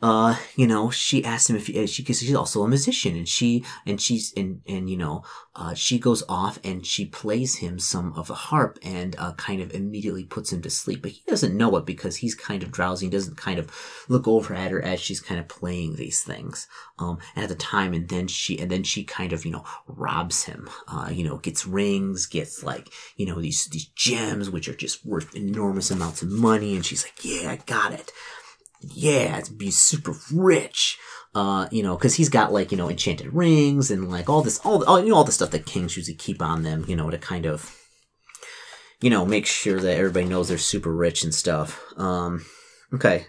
uh, 0.03 0.37
you 0.57 0.67
know, 0.67 0.91
she 0.91 1.25
asked 1.25 1.51
him 1.51 1.57
if 1.57 1.67
he, 1.67 1.87
she, 1.87 2.03
cause 2.03 2.21
she's 2.21 2.35
also 2.35 2.63
a 2.63 2.69
musician 2.69 3.17
and 3.17 3.29
she, 3.29 3.65
and 3.87 4.01
she's, 4.01 4.33
and, 4.35 4.63
and, 4.67 4.89
you 4.89 4.97
know, 4.97 5.23
uh, 5.55 5.75
she 5.75 5.99
goes 5.99 6.23
off 6.29 6.59
and 6.65 6.87
she 6.87 7.05
plays 7.05 7.57
him 7.57 7.79
some 7.79 8.15
of 8.15 8.29
the 8.29 8.35
harp 8.35 8.79
and, 8.83 9.15
uh, 9.19 9.33
kind 9.35 9.61
of 9.61 9.73
immediately 9.73 10.25
puts 10.25 10.53
him 10.53 10.63
to 10.63 10.71
sleep. 10.71 11.03
But 11.03 11.11
he 11.11 11.23
doesn't 11.29 11.57
know 11.57 11.77
it 11.77 11.85
because 11.85 12.17
he's 12.17 12.35
kind 12.35 12.63
of 12.63 12.71
drowsy 12.71 13.07
and 13.07 13.13
doesn't 13.13 13.37
kind 13.37 13.59
of 13.59 13.71
look 14.09 14.27
over 14.27 14.55
at 14.55 14.71
her 14.71 14.83
as 14.83 15.01
she's 15.01 15.21
kind 15.21 15.39
of 15.39 15.49
playing 15.49 15.97
these 15.97 16.23
things. 16.23 16.67
Um, 16.99 17.19
and 17.35 17.45
at 17.45 17.51
the 17.51 17.55
time, 17.55 17.93
and 17.93 18.09
then 18.09 18.27
she, 18.27 18.59
and 18.59 18.71
then 18.71 18.85
she 18.85 19.05
kind 19.05 19.35
of, 19.35 19.45
you 19.45 19.53
know, 19.53 19.65
robs 19.87 20.45
him, 20.45 20.71
uh, 20.89 21.11
you 21.13 21.25
know, 21.25 21.37
gets 21.37 21.67
rings, 21.67 22.27
gets 22.27 22.63
like, 22.63 22.89
you 23.17 23.27
know, 23.27 23.41
these, 23.41 23.67
these 23.67 23.87
gems, 23.89 24.49
which 24.49 24.69
are 24.69 24.75
just 24.75 25.05
worth 25.05 25.35
enormous 25.37 25.91
amounts 25.91 26.23
of 26.23 26.31
money. 26.31 26.75
And 26.75 26.87
she's 26.87 27.05
like, 27.05 27.23
yeah, 27.23 27.51
I 27.51 27.57
got 27.57 27.93
it 27.93 28.13
yeah, 28.81 29.41
to 29.41 29.53
be 29.53 29.71
super 29.71 30.15
rich. 30.33 30.99
Uh, 31.33 31.69
you 31.71 31.81
know, 31.81 31.97
cause 31.97 32.17
he's 32.17 32.29
got 32.29 32.53
like, 32.53 32.73
you 32.73 32.77
know, 32.77 32.91
enchanted 32.91 33.33
rings 33.33 33.89
and 33.89 34.11
like 34.11 34.29
all 34.29 34.43
this, 34.43 34.59
all, 34.65 34.83
all, 34.85 34.99
you 35.01 35.11
know, 35.11 35.17
all 35.17 35.23
the 35.23 35.31
stuff 35.31 35.53
that 35.53 35.65
kings 35.65 35.97
usually 35.97 36.17
keep 36.17 36.43
on 36.43 36.65
them, 36.65 36.85
you 36.89 36.97
know, 36.97 37.09
to 37.09 37.19
kind 37.19 37.47
of, 37.47 37.77
you 39.01 39.11
know, 39.11 39.25
make 39.25 39.47
sure 39.47 39.79
that 39.79 39.97
everybody 39.97 40.27
knows 40.27 40.49
they're 40.49 40.59
super 40.59 40.93
rich 40.93 41.23
and 41.23 41.33
stuff. 41.33 41.81
Um, 41.97 42.45
okay. 42.93 43.27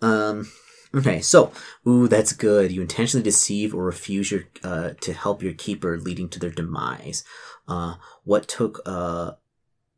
Um, 0.00 0.50
okay. 0.94 1.20
So, 1.20 1.52
ooh, 1.86 2.08
that's 2.08 2.32
good. 2.32 2.72
You 2.72 2.80
intentionally 2.80 3.22
deceive 3.24 3.74
or 3.74 3.84
refuse 3.84 4.30
your, 4.30 4.44
uh, 4.64 4.92
to 5.02 5.12
help 5.12 5.42
your 5.42 5.52
keeper 5.52 5.98
leading 5.98 6.30
to 6.30 6.38
their 6.38 6.50
demise. 6.50 7.22
Uh, 7.68 7.96
what 8.24 8.48
took, 8.48 8.80
uh, 8.86 9.32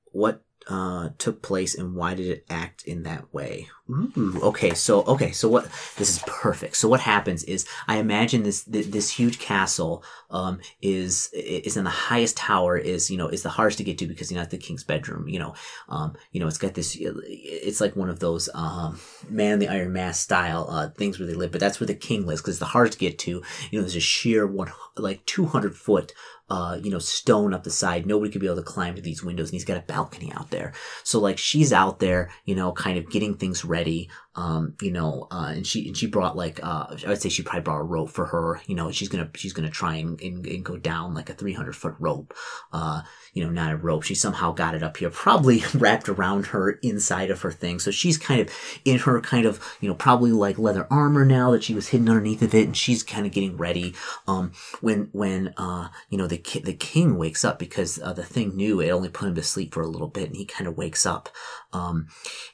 what 0.07 0.43
uh, 0.69 1.11
took 1.19 1.41
place 1.41 1.77
and 1.77 1.95
why 1.95 2.15
did 2.15 2.27
it 2.27 2.45
act 2.51 2.83
in 2.83 3.05
that 3.05 3.33
way? 3.33 3.69
Okay, 3.91 4.75
so 4.75 5.03
okay, 5.05 5.33
so 5.33 5.49
what? 5.49 5.65
This 5.97 6.11
is 6.11 6.23
perfect. 6.27 6.77
So 6.77 6.89
what 6.89 7.01
happens 7.01 7.43
is, 7.45 7.67
I 7.87 7.97
imagine 7.97 8.43
this 8.43 8.65
this 8.65 9.11
huge 9.11 9.39
castle 9.39 10.05
um, 10.31 10.61
is 10.83 11.31
is 11.33 11.77
in 11.77 11.85
the 11.85 11.91
highest 11.91 12.37
tower. 12.37 12.77
Is 12.77 13.11
you 13.11 13.17
know 13.17 13.29
is 13.29 13.43
the 13.43 13.49
hardest 13.49 13.79
to 13.79 13.85
get 13.85 13.97
to 13.99 14.07
because 14.07 14.31
you 14.31 14.37
know 14.37 14.45
the 14.45 14.59
king's 14.59 14.85
bedroom. 14.85 15.27
You 15.27 15.39
know, 15.39 15.55
um, 15.89 16.17
you 16.33 16.41
know 16.41 16.47
it's 16.47 16.59
got 16.59 16.75
this. 16.75 16.99
It's 17.01 17.81
like 17.81 17.97
one 17.97 18.11
of 18.11 18.21
those 18.21 18.51
um, 18.53 19.01
man 19.31 19.55
in 19.55 19.59
the 19.59 19.69
iron 19.69 19.95
mask 19.95 20.23
style 20.23 20.67
uh, 20.69 20.91
things 20.91 21.19
where 21.19 21.27
they 21.27 21.35
live, 21.35 21.51
but 21.51 21.61
that's 21.61 21.81
where 21.81 21.87
the 21.87 21.95
king 21.95 22.27
lives 22.27 22.43
because 22.43 22.57
it's 22.57 22.61
the 22.61 22.67
hardest 22.67 22.99
to 22.99 23.05
get 23.05 23.19
to. 23.21 23.43
You 23.71 23.79
know, 23.79 23.81
there's 23.81 23.97
a 23.97 24.01
sheer 24.01 24.47
one 24.47 24.71
like 24.99 25.25
two 25.25 25.47
hundred 25.47 25.75
foot 25.75 26.13
uh, 26.51 26.79
you 26.83 26.91
know, 26.91 26.99
stone 26.99 27.53
up 27.53 27.65
the 27.65 27.71
side. 27.71 28.07
Nobody 28.07 28.31
could 28.31 28.41
be 28.41 28.47
able 28.47 28.57
to 28.57 28.63
climb 28.63 28.95
to 28.95 29.03
these 29.03 29.23
windows, 29.23 29.49
and 29.49 29.55
he's 29.55 29.65
got 29.65 29.77
a 29.77 29.83
balcony 29.83 30.33
out 30.33 30.51
there. 30.51 30.73
So 31.05 31.21
like 31.21 31.37
she's 31.39 31.73
out 31.73 31.99
there, 31.99 32.31
you 32.45 32.55
know, 32.55 32.73
kind 32.73 32.97
of 32.97 33.11
getting 33.11 33.35
things 33.35 33.65
ready 33.65 33.78
ready. 33.79 34.11
Um, 34.35 34.75
you 34.81 34.93
know, 34.93 35.27
uh, 35.33 35.53
and 35.57 35.67
she 35.67 35.89
and 35.89 35.97
she 35.97 36.07
brought 36.07 36.37
like 36.37 36.61
uh, 36.63 36.97
I 37.05 37.09
would 37.09 37.21
say 37.21 37.29
she 37.29 37.43
probably 37.43 37.63
brought 37.63 37.81
a 37.81 37.85
rope 37.85 38.11
for 38.11 38.27
her. 38.27 38.61
You 38.67 38.77
know, 38.77 38.91
she's 38.93 39.09
gonna 39.09 39.31
she's 39.35 39.53
gonna 39.53 39.71
try 39.71 39.97
and, 39.97 40.21
and, 40.21 40.47
and 40.47 40.65
go 40.65 40.77
down 40.77 41.15
like 41.15 41.29
a 41.29 41.35
300 41.35 41.75
foot 41.75 41.95
rope. 41.99 42.35
Uh, 42.73 43.03
you 43.33 43.45
know, 43.45 43.51
not 43.51 43.73
a 43.73 43.77
rope. 43.77 44.03
She 44.03 44.15
somehow 44.15 44.53
got 44.53 44.75
it 44.75 44.83
up 44.83 44.97
here, 44.97 45.11
probably 45.11 45.63
wrapped 45.75 46.09
around 46.09 46.47
her 46.47 46.73
inside 46.83 47.31
of 47.31 47.43
her 47.43 47.53
thing. 47.53 47.79
So 47.79 47.91
she's 47.91 48.19
kind 48.19 48.41
of 48.41 48.53
in 48.85 48.99
her 48.99 49.21
kind 49.21 49.47
of, 49.47 49.61
you 49.81 49.89
know, 49.89 49.95
probably 49.95 50.33
like 50.33 50.59
leather 50.59 50.87
armor 50.91 51.25
now 51.25 51.53
that 51.53 51.63
she 51.63 51.75
was 51.75 51.89
hidden 51.89 52.09
underneath 52.09 52.43
of 52.43 52.55
it. 52.55 52.67
And 52.67 52.77
she's 52.77 53.03
kind 53.03 53.27
of 53.27 53.33
getting 53.33 53.57
ready. 53.57 53.95
Um, 54.27 54.53
when, 54.81 55.09
when, 55.13 55.55
uh, 55.57 55.89
you 56.11 56.19
know, 56.19 56.27
the, 56.27 56.39
ki- 56.39 56.61
the 56.61 56.75
king 56.75 57.17
wakes 57.17 57.45
up 57.45 57.59
because, 57.59 58.01
uh, 58.01 58.13
the 58.13 58.25
thing 58.25 58.57
knew 58.57 58.81
it 58.81 58.91
only 58.91 59.09
put 59.09 59.29
him 59.29 59.35
to 59.37 59.43
sleep 59.43 59.75
for 59.75 59.83
a 59.83 59.89
little 59.89 60.09
bit 60.09 60.29
and 60.29 60.37
he 60.37 60.45
kind 60.45 60.67
of 60.67 60.77
wakes 60.77 61.07
up. 61.07 61.29
Um, 61.73 62.09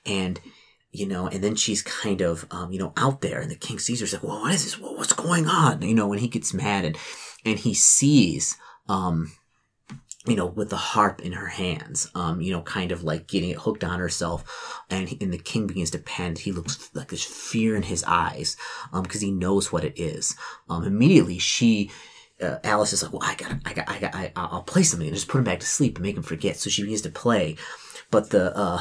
and, 0.05 0.41
you 0.95 1.07
know, 1.07 1.27
and 1.27 1.43
then 1.43 1.57
she's 1.57 1.83
kind 1.83 2.21
of, 2.21 2.47
um, 2.53 2.71
you 2.71 2.79
know, 2.79 2.93
out 2.97 3.21
there 3.21 3.41
and 3.41 3.51
the 3.51 3.57
king 3.57 3.81
sees 3.81 4.01
her, 4.01 4.17
like, 4.17 4.23
well, 4.23 4.41
what 4.41 4.55
is 4.55 4.65
this? 4.65 4.79
what's 4.79 5.13
going 5.13 5.49
on? 5.49 5.83
You 5.83 5.95
know, 5.95 6.07
when 6.07 6.21
he 6.21 6.29
gets 6.29 6.55
mad 6.55 6.85
and, 6.85 6.97
and 7.45 7.59
he 7.59 7.75
sees, 7.75 8.57
um, 8.89 9.33
you 10.25 10.37
know, 10.37 10.47
with 10.47 10.71
the 10.71 10.77
harp 10.77 11.21
in 11.21 11.33
her 11.33 11.49
hands, 11.49 12.11
um, 12.15 12.41
you 12.41 12.53
know, 12.53 12.63
kind 12.63 12.93
of 12.93 13.03
like 13.03 13.27
getting 13.27 13.51
it 13.51 13.59
hooked 13.59 13.83
on 13.83 13.99
herself. 13.99 14.85
And, 14.89 15.15
and 15.21 15.33
the 15.33 15.39
king 15.39 15.67
begins 15.67 15.91
to 15.91 15.99
pant. 15.99 16.39
He 16.39 16.53
looks 16.53 16.91
like 16.95 17.09
there's 17.09 17.25
fear 17.25 17.75
in 17.75 17.83
his 17.83 18.05
eyes, 18.05 18.57
um, 18.93 19.03
because 19.03 19.21
he 19.21 19.33
knows 19.33 19.73
what 19.73 19.85
it 19.85 19.99
is. 20.01 20.37
Um, 20.71 20.85
immediately 20.85 21.39
she, 21.39 21.91
uh, 22.41 22.59
Alice 22.63 22.93
is 22.93 23.03
like, 23.03 23.13
well, 23.13 23.29
I 23.29 23.35
got, 23.35 23.53
I 23.65 23.73
got, 23.75 23.91
I 23.91 23.99
got, 23.99 24.15
I, 24.15 24.33
I'll 24.37 24.63
play 24.63 24.85
something 24.85 25.09
and 25.09 25.17
just 25.17 25.29
put 25.29 25.39
him 25.39 25.45
back 25.45 25.61
to 25.61 25.67
sleep 25.67 25.97
and 25.97 26.05
make 26.05 26.17
him 26.17 26.23
forget. 26.23 26.57
So 26.57 26.71
she 26.71 26.83
begins 26.83 27.03
to 27.03 27.11
play. 27.11 27.57
But 28.11 28.31
the, 28.31 28.57
uh, 28.57 28.81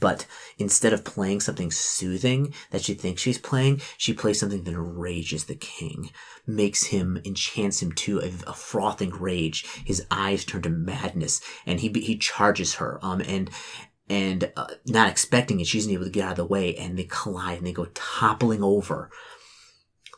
but 0.00 0.26
instead 0.58 0.92
of 0.92 1.04
playing 1.04 1.40
something 1.40 1.70
soothing 1.70 2.54
that 2.70 2.82
she 2.82 2.94
thinks 2.94 3.22
she's 3.22 3.38
playing, 3.38 3.80
she 3.96 4.12
plays 4.12 4.40
something 4.40 4.64
that 4.64 4.74
enrages 4.74 5.44
the 5.44 5.54
king, 5.54 6.10
makes 6.46 6.84
him, 6.84 7.20
enchants 7.24 7.82
him 7.82 7.92
to 7.92 8.20
a, 8.20 8.32
a 8.46 8.54
frothing 8.54 9.10
rage. 9.10 9.64
His 9.84 10.04
eyes 10.10 10.44
turn 10.44 10.62
to 10.62 10.70
madness, 10.70 11.40
and 11.66 11.80
he 11.80 11.88
he 11.88 12.16
charges 12.16 12.74
her. 12.74 12.98
Um, 13.02 13.20
and 13.22 13.50
and 14.08 14.52
uh, 14.56 14.66
not 14.86 15.08
expecting 15.08 15.60
it, 15.60 15.66
she's 15.66 15.88
able 15.88 16.04
to 16.04 16.10
get 16.10 16.24
out 16.24 16.30
of 16.32 16.36
the 16.36 16.44
way, 16.44 16.74
and 16.76 16.98
they 16.98 17.06
collide 17.08 17.58
and 17.58 17.66
they 17.66 17.72
go 17.72 17.86
toppling 17.94 18.62
over 18.62 19.10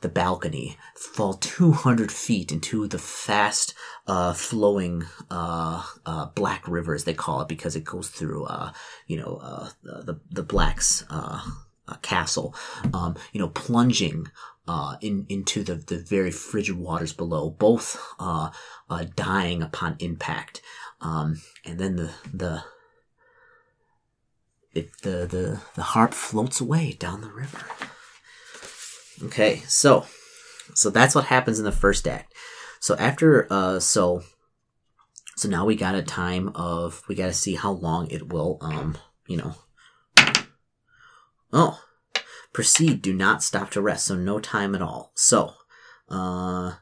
the 0.05 0.09
balcony, 0.11 0.77
fall 0.95 1.33
200 1.33 2.13
feet 2.13 2.53
into 2.53 2.87
the 2.87 2.99
fast 2.99 3.73
uh, 4.07 4.33
flowing 4.33 5.05
uh, 5.31 5.83
uh, 6.05 6.27
Black 6.35 6.67
River, 6.69 6.95
as 6.95 7.05
they 7.05 7.15
call 7.15 7.41
it, 7.41 7.49
because 7.49 7.75
it 7.77 7.85
goes 7.85 8.09
through, 8.09 8.45
uh, 8.45 8.73
you 9.07 9.17
know, 9.17 9.41
uh, 9.43 9.71
the 9.83 10.21
the 10.31 10.43
Black's 10.43 11.05
uh, 11.11 11.41
uh 11.89 11.97
castle. 12.03 12.55
Um, 12.93 13.17
you 13.33 13.41
know, 13.41 13.49
plunging 13.49 14.29
uh, 14.67 14.97
in 15.01 15.27
into 15.29 15.63
the 15.63 15.77
the 15.77 15.99
very 15.99 16.31
frigid 16.31 16.77
waters 16.77 17.13
below, 17.13 17.51
both 17.51 18.01
uh, 18.19 18.51
uh, 18.89 19.05
dying 19.17 19.63
upon 19.63 19.97
impact. 19.99 20.61
Um, 21.01 21.43
and 21.65 21.79
then 21.79 21.97
the 21.97 22.11
the 22.33 22.65
it, 24.75 24.91
the 25.03 25.27
the 25.27 25.61
the 25.75 25.83
harp 25.83 26.15
floats 26.15 26.61
away 26.61 26.93
down 26.93 27.21
the 27.21 27.31
river. 27.31 27.65
Okay, 29.23 29.63
so 29.67 30.07
so 30.75 30.91
that's 30.91 31.15
what 31.15 31.27
happens 31.27 31.59
in 31.59 31.65
the 31.65 31.73
first 31.73 32.09
act. 32.09 32.34
So 32.85 32.95
after 32.97 33.47
uh 33.51 33.81
so 33.81 34.23
so 35.37 35.49
now 35.49 35.65
we 35.65 35.75
got 35.75 35.95
a 35.95 36.03
time 36.03 36.51
of 36.55 37.03
we 37.09 37.15
got 37.15 37.29
to 37.29 37.33
see 37.33 37.55
how 37.55 37.73
long 37.73 38.11
it 38.11 38.31
will 38.31 38.59
um 38.61 38.99
you 39.27 39.39
know 39.39 39.55
oh 41.51 41.81
proceed 42.53 43.01
do 43.01 43.15
not 43.15 43.43
stop 43.43 43.71
to 43.71 43.81
rest 43.81 44.05
so 44.05 44.17
no 44.17 44.39
time 44.39 44.75
at 44.75 44.83
all 44.83 45.13
so 45.15 45.55
uh 46.11 46.73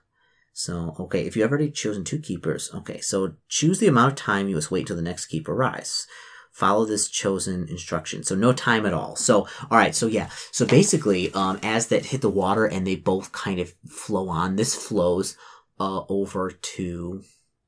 so 0.52 0.96
okay 0.98 1.24
if 1.24 1.36
you 1.36 1.42
have 1.42 1.52
already 1.52 1.70
chosen 1.70 2.02
two 2.02 2.18
keepers 2.18 2.68
okay 2.74 3.00
so 3.00 3.34
choose 3.48 3.78
the 3.78 3.86
amount 3.86 4.10
of 4.10 4.18
time 4.18 4.48
you 4.48 4.56
must 4.56 4.72
wait 4.72 4.88
till 4.88 4.96
the 4.96 5.02
next 5.02 5.26
keeper 5.26 5.52
arrives 5.52 6.08
follow 6.50 6.84
this 6.84 7.08
chosen 7.08 7.66
instruction. 7.70 8.22
So 8.22 8.34
no 8.34 8.52
time 8.52 8.84
at 8.84 8.92
all. 8.92 9.16
So, 9.16 9.48
all 9.70 9.78
right. 9.78 9.94
So 9.94 10.06
yeah. 10.06 10.28
So 10.50 10.66
basically, 10.66 11.32
um, 11.32 11.58
as 11.62 11.86
that 11.86 12.04
hit 12.04 12.20
the 12.20 12.28
water 12.28 12.66
and 12.66 12.86
they 12.86 12.94
both 12.94 13.32
kind 13.32 13.58
of 13.58 13.72
flow 13.88 14.28
on, 14.28 14.56
this 14.56 14.74
flows, 14.74 15.34
uh, 15.78 16.02
over 16.08 16.50
to, 16.50 17.22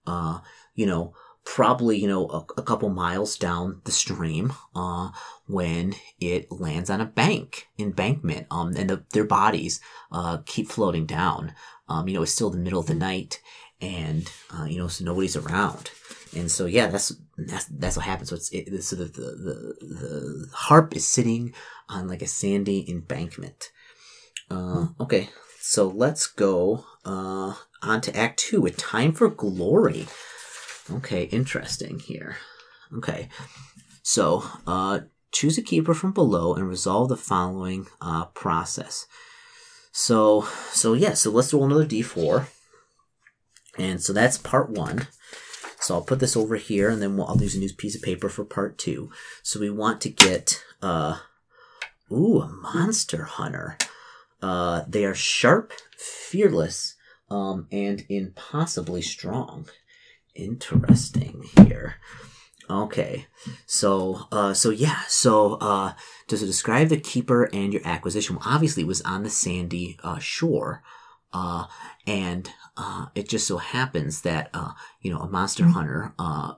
uh, 0.07 0.41
you 0.75 0.87
know, 0.87 1.15
probably, 1.45 1.99
you 1.99 2.09
know, 2.09 2.27
a, 2.29 2.61
a 2.61 2.63
couple 2.63 2.89
miles 2.89 3.37
down 3.37 3.81
the 3.85 3.93
stream, 3.93 4.53
uh, 4.75 5.11
when 5.47 5.95
it 6.19 6.51
lands 6.51 6.89
on 6.89 7.01
a 7.01 7.07
bank, 7.07 7.69
embankment, 7.79 8.47
um, 8.51 8.73
and 8.77 8.89
the, 8.89 9.05
their 9.13 9.25
bodies, 9.25 9.81
uh, 10.11 10.39
keep 10.47 10.69
floating 10.69 11.07
down. 11.07 11.53
Um, 11.89 12.09
you 12.09 12.15
know, 12.15 12.23
it's 12.23 12.33
still 12.33 12.51
the 12.51 12.59
middle 12.59 12.81
of 12.81 12.87
the 12.87 12.95
night 12.95 13.43
and, 13.81 14.31
uh, 14.51 14.65
you 14.65 14.79
know, 14.79 14.89
so 14.89 15.05
nobody's 15.05 15.37
around. 15.37 15.91
And 16.35 16.51
so, 16.51 16.67
yeah, 16.67 16.89
that's 16.89 17.15
that's 17.37 17.67
that's 17.67 17.97
what 17.97 18.07
happens. 18.07 18.31
So 18.31 18.37
it's 18.37 18.51
it, 18.51 18.83
so 18.83 18.97
the, 18.97 19.05
the 19.05 19.21
the 19.21 19.87
the 19.87 20.49
harp 20.53 20.97
is 20.97 21.07
sitting 21.07 21.55
on 21.89 22.09
like 22.09 22.23
a 22.23 22.27
sandy 22.27 22.91
embankment. 22.91 23.71
Uh, 24.51 24.89
okay, 24.99 25.29
so 25.61 25.87
let's 25.89 26.27
go 26.27 26.85
uh, 27.05 27.55
on 27.85 28.01
to 28.03 28.16
Act 28.16 28.39
Two 28.39 28.61
with 28.61 28.76
Time 28.76 29.12
for 29.12 29.28
Glory. 29.28 30.07
Okay, 30.91 31.24
interesting 31.24 31.99
here. 31.99 32.37
Okay, 32.97 33.28
so 34.03 34.45
uh, 34.66 35.01
choose 35.32 35.59
a 35.59 35.62
keeper 35.62 35.95
from 35.95 36.12
below 36.12 36.55
and 36.55 36.68
resolve 36.68 37.09
the 37.09 37.16
following 37.16 37.87
uh, 38.01 38.26
process. 38.26 39.07
So 39.93 40.47
so 40.70 40.95
yeah, 40.95 41.14
so 41.14 41.30
let's 41.30 41.53
roll 41.53 41.64
another 41.64 41.87
d4. 41.87 42.47
And 43.78 44.01
so 44.01 44.12
that's 44.12 44.39
part 44.39 44.70
one. 44.70 45.09
So 45.80 45.95
I'll 45.95 46.03
put 46.03 46.20
this 46.20 46.37
over 46.37 46.57
here 46.57 46.89
and 46.89 47.03
then 47.03 47.16
we'll, 47.16 47.26
I'll 47.26 47.41
use 47.41 47.55
a 47.55 47.59
new 47.59 47.72
piece 47.72 47.95
of 47.95 48.03
paper 48.03 48.28
for 48.28 48.45
part 48.45 48.78
two. 48.78 49.11
So 49.43 49.61
we 49.61 49.68
want 49.68 50.01
to 50.03 50.09
get, 50.09 50.64
uh, 50.80 51.18
ooh, 52.11 52.41
a 52.41 52.49
monster 52.49 53.24
hunter. 53.24 53.76
Uh, 54.41 54.85
they 54.89 55.05
are 55.05 55.14
sharp, 55.14 55.72
fearless, 55.99 56.95
um, 57.35 57.66
and 57.72 58.05
impossibly 58.09 59.03
strong. 59.03 59.66
Interesting 60.37 61.45
here. 61.57 61.97
Okay, 62.70 63.26
so 63.66 64.26
uh, 64.32 64.55
so 64.55 64.70
yeah, 64.70 65.01
so 65.07 65.55
uh, 65.55 65.93
does 66.28 66.43
it 66.43 66.47
describe 66.47 66.89
the 66.89 66.97
keeper 66.97 67.51
and 67.53 67.72
your 67.72 67.82
acquisition? 67.85 68.37
Well, 68.37 68.49
obviously, 68.49 68.85
it 68.85 68.87
was 68.87 69.03
on 69.03 69.22
the 69.22 69.30
sandy 69.30 69.99
uh, 70.03 70.18
shore, 70.18 70.82
uh, 71.32 71.66
and 72.07 72.49
uh, 72.76 73.07
it 73.14 73.28
just 73.28 73.47
so 73.47 73.59
happens 73.59 74.22
that 74.22 74.49
uh, 74.55 74.72
you 75.03 75.12
know 75.12 75.18
a 75.18 75.28
monster 75.28 75.64
mm-hmm. 75.64 75.72
hunter 75.72 76.14
uh, 76.18 76.55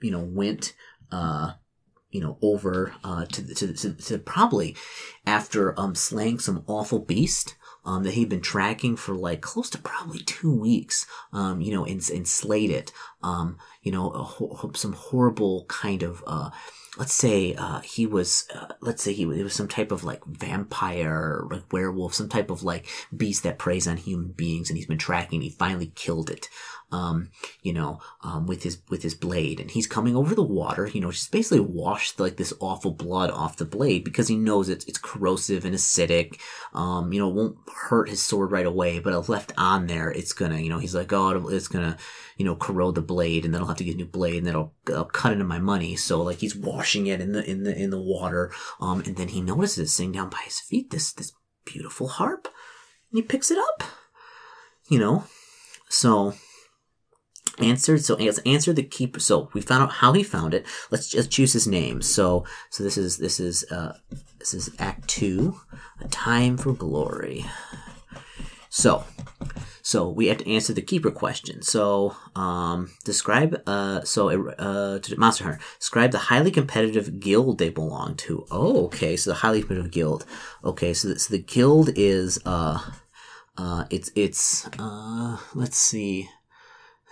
you 0.00 0.10
know 0.10 0.20
went 0.20 0.74
uh, 1.12 1.52
you 2.10 2.20
know 2.22 2.38
over 2.40 2.94
uh, 3.04 3.26
to, 3.26 3.54
to, 3.54 3.74
to, 3.74 3.92
to 3.92 4.18
probably 4.18 4.76
after 5.26 5.78
um, 5.78 5.94
slaying 5.94 6.38
some 6.38 6.64
awful 6.66 7.00
beast 7.00 7.54
um, 7.84 8.02
that 8.04 8.14
he'd 8.14 8.28
been 8.28 8.40
tracking 8.40 8.96
for 8.96 9.14
like 9.14 9.40
close 9.40 9.70
to 9.70 9.78
probably 9.78 10.20
two 10.20 10.54
weeks, 10.54 11.06
um, 11.32 11.60
you 11.60 11.72
know, 11.72 11.84
and, 11.84 12.08
and 12.10 12.26
slayed 12.26 12.70
it. 12.70 12.92
Um, 13.22 13.58
you 13.82 13.92
know, 13.92 14.10
ho- 14.10 14.70
some 14.74 14.92
horrible 14.92 15.64
kind 15.68 16.02
of, 16.02 16.22
uh, 16.26 16.50
let's 16.96 17.14
say 17.14 17.54
uh, 17.54 17.80
he 17.80 18.06
was 18.06 18.46
uh, 18.54 18.72
let's 18.80 19.02
say 19.02 19.12
he 19.12 19.24
it 19.24 19.42
was 19.42 19.54
some 19.54 19.68
type 19.68 19.90
of 19.90 20.04
like 20.04 20.24
vampire 20.24 21.44
like 21.50 21.72
werewolf 21.72 22.14
some 22.14 22.28
type 22.28 22.50
of 22.50 22.62
like 22.62 22.86
beast 23.16 23.42
that 23.42 23.58
preys 23.58 23.88
on 23.88 23.96
human 23.96 24.28
beings 24.28 24.70
and 24.70 24.76
he's 24.76 24.86
been 24.86 24.98
tracking 24.98 25.40
he 25.40 25.50
finally 25.50 25.92
killed 25.94 26.30
it 26.30 26.48
um, 26.94 27.30
you 27.62 27.72
know, 27.72 27.98
um, 28.22 28.46
with 28.46 28.62
his 28.62 28.78
with 28.88 29.02
his 29.02 29.14
blade, 29.14 29.58
and 29.58 29.70
he's 29.70 29.86
coming 29.86 30.14
over 30.14 30.34
the 30.34 30.42
water, 30.42 30.86
you 30.86 31.00
know, 31.00 31.10
just 31.10 31.32
basically 31.32 31.60
washed 31.60 32.20
like 32.20 32.36
this 32.36 32.52
awful 32.60 32.92
blood 32.92 33.30
off 33.30 33.56
the 33.56 33.64
blade 33.64 34.04
because 34.04 34.28
he 34.28 34.36
knows 34.36 34.68
it's 34.68 34.84
it's 34.84 34.98
corrosive 34.98 35.64
and 35.64 35.74
acidic. 35.74 36.38
Um, 36.72 37.12
you 37.12 37.18
know, 37.18 37.28
won't 37.28 37.58
hurt 37.88 38.08
his 38.08 38.22
sword 38.22 38.52
right 38.52 38.66
away, 38.66 39.00
but 39.00 39.28
left 39.28 39.52
on 39.58 39.88
there, 39.88 40.10
it's 40.10 40.32
gonna, 40.32 40.58
you 40.58 40.68
know, 40.68 40.78
he's 40.78 40.94
like, 40.94 41.12
oh, 41.12 41.48
it's 41.48 41.68
gonna, 41.68 41.96
you 42.36 42.44
know, 42.44 42.54
corrode 42.54 42.94
the 42.94 43.02
blade, 43.02 43.44
and 43.44 43.52
then 43.52 43.60
I'll 43.60 43.68
have 43.68 43.78
to 43.78 43.84
get 43.84 43.94
a 43.94 43.98
new 43.98 44.06
blade, 44.06 44.38
and 44.38 44.46
then 44.46 44.54
I'll, 44.54 44.72
I'll 44.94 45.04
cut 45.04 45.32
into 45.32 45.44
my 45.44 45.58
money. 45.58 45.96
So 45.96 46.22
like 46.22 46.38
he's 46.38 46.54
washing 46.54 47.08
it 47.08 47.20
in 47.20 47.32
the 47.32 47.48
in 47.48 47.64
the 47.64 47.76
in 47.76 47.90
the 47.90 48.00
water, 48.00 48.52
um, 48.80 49.00
and 49.00 49.16
then 49.16 49.28
he 49.28 49.40
notices 49.40 49.92
sitting 49.92 50.12
down 50.12 50.30
by 50.30 50.42
his 50.44 50.60
feet 50.60 50.90
this 50.90 51.12
this 51.12 51.32
beautiful 51.64 52.06
harp, 52.06 52.46
and 53.10 53.18
he 53.18 53.22
picks 53.22 53.50
it 53.50 53.58
up. 53.58 53.82
You 54.88 54.98
know, 54.98 55.24
so 55.88 56.34
answered 57.58 58.02
so 58.04 58.16
it's 58.16 58.38
answer 58.38 58.72
the 58.72 58.82
keeper 58.82 59.20
so 59.20 59.48
we 59.52 59.60
found 59.60 59.82
out 59.82 59.92
how 59.92 60.12
he 60.12 60.22
found 60.22 60.54
it 60.54 60.66
let's 60.90 61.08
just 61.08 61.30
choose 61.30 61.52
his 61.52 61.66
name 61.66 62.02
so 62.02 62.44
so 62.70 62.82
this 62.82 62.98
is 62.98 63.18
this 63.18 63.38
is 63.38 63.64
uh 63.70 63.96
this 64.38 64.54
is 64.54 64.70
act 64.78 65.06
two 65.08 65.58
a 66.00 66.08
time 66.08 66.56
for 66.56 66.72
glory 66.72 67.44
So, 68.76 69.04
so 69.82 70.08
we 70.08 70.26
have 70.26 70.38
to 70.38 70.50
answer 70.50 70.72
the 70.72 70.82
keeper 70.82 71.12
question. 71.12 71.62
So, 71.62 72.16
um, 72.34 72.90
describe, 73.04 73.62
uh, 73.68 74.02
so, 74.02 74.48
uh, 74.50 74.98
to 74.98 75.16
Monster 75.16 75.44
Hunter, 75.44 75.60
describe 75.78 76.10
the 76.10 76.18
highly 76.18 76.50
competitive 76.50 77.20
guild 77.20 77.58
they 77.58 77.70
belong 77.70 78.16
to. 78.16 78.44
Oh, 78.50 78.86
okay. 78.86 79.16
So 79.16 79.30
the 79.30 79.36
highly 79.36 79.60
competitive 79.60 79.92
guild. 79.92 80.26
Okay. 80.64 80.92
So, 80.92 81.06
the, 81.06 81.20
so 81.20 81.30
the 81.30 81.38
guild 81.38 81.90
is, 81.94 82.40
uh, 82.44 82.80
uh, 83.56 83.84
it's, 83.90 84.10
it's, 84.16 84.68
uh, 84.76 85.38
let's 85.54 85.78
see. 85.78 86.28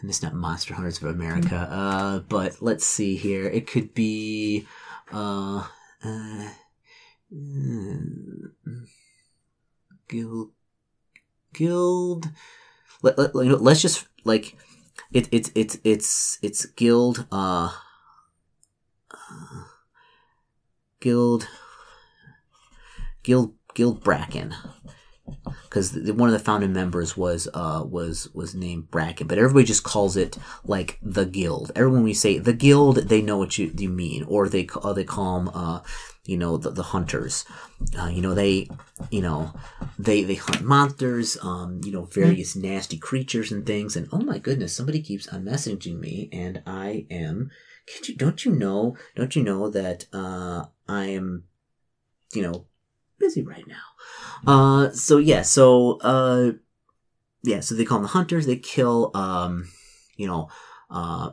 And 0.03 0.11
it's 0.11 0.23
not 0.23 0.35
Monster 0.35 0.75
Hunters 0.75 1.01
of 1.01 1.09
America. 1.09 1.57
Uh, 1.57 2.19
but 2.19 2.61
let's 2.61 2.85
see 2.85 3.17
here. 3.17 3.47
It 3.47 3.69
could 3.69 3.95
be, 3.95 4.67
uh, 5.13 5.65
uh, 6.05 6.49
guild, 10.09 10.51
guild. 11.55 12.29
Let, 13.03 13.17
let, 13.17 13.35
you 13.35 13.45
know, 13.45 13.57
let's 13.57 13.81
just 13.81 14.07
like 14.25 14.57
it, 15.13 15.29
it, 15.33 15.51
it, 15.55 15.77
it's 15.85 16.39
it's 16.43 16.67
guild 16.67 17.27
uh, 17.31 17.71
uh 19.11 19.65
guild 21.01 21.49
guild 23.23 23.55
guild 23.75 24.03
bracken 24.03 24.55
because 25.65 25.93
one 26.13 26.29
of 26.29 26.33
the 26.33 26.45
founding 26.45 26.73
members 26.73 27.17
was 27.17 27.49
uh 27.55 27.83
was 27.85 28.29
was 28.35 28.55
named 28.55 28.91
Bracken, 28.91 29.27
but 29.27 29.39
everybody 29.39 29.65
just 29.65 29.85
calls 29.85 30.17
it 30.17 30.37
like 30.65 30.99
the 31.03 31.27
guild. 31.27 31.73
Everyone 31.75 32.03
we 32.03 32.15
say 32.15 32.39
the 32.39 32.53
guild, 32.53 32.97
they 32.97 33.23
know 33.23 33.39
what 33.39 33.59
you 33.59 33.73
you 33.77 33.89
mean, 33.89 34.25
or 34.25 34.49
they 34.49 34.67
or 34.83 34.95
they 34.95 35.05
call 35.05 35.39
them 35.39 35.51
uh 35.55 35.81
you 36.25 36.37
know 36.37 36.57
the, 36.57 36.71
the 36.71 36.83
hunters 36.83 37.45
uh, 38.01 38.07
you 38.07 38.23
know 38.23 38.35
they 38.35 38.69
you 39.11 39.21
know 39.21 39.53
they 39.99 40.23
they 40.23 40.37
hunt 40.37 40.63
monsters 40.63 41.37
um 41.43 41.81
you 41.85 41.91
know 41.91 42.05
various 42.05 42.55
nasty 42.55 42.97
creatures 42.97 43.51
and 43.51 43.67
things 43.67 43.97
and 43.97 44.09
oh 44.13 44.21
my 44.21 44.39
goodness 44.39 44.75
somebody 44.75 45.03
keeps 45.03 45.27
on 45.29 45.45
messaging 45.45 45.99
me 45.99 46.29
and 46.33 46.63
i 46.65 47.07
am 47.11 47.51
can't 47.87 48.09
you 48.09 48.15
don't 48.15 48.45
you 48.45 48.53
know 48.53 48.97
don't 49.17 49.35
you 49.35 49.43
know 49.43 49.69
that 49.69 50.07
uh 50.13 50.65
i 50.89 51.07
am 51.07 51.43
you 52.33 52.43
know 52.43 52.67
busy 53.23 53.43
right 53.43 53.67
now. 53.67 53.87
Uh 54.47 54.91
so 54.91 55.19
yeah 55.19 55.43
so 55.43 55.99
uh 56.01 56.53
yeah 57.43 57.61
so 57.61 57.75
they 57.75 57.85
call 57.85 57.99
them 57.99 58.03
the 58.03 58.09
hunters. 58.09 58.47
They 58.47 58.57
kill 58.57 59.11
um 59.15 59.69
you 60.17 60.27
know 60.27 60.49
uh 60.91 61.31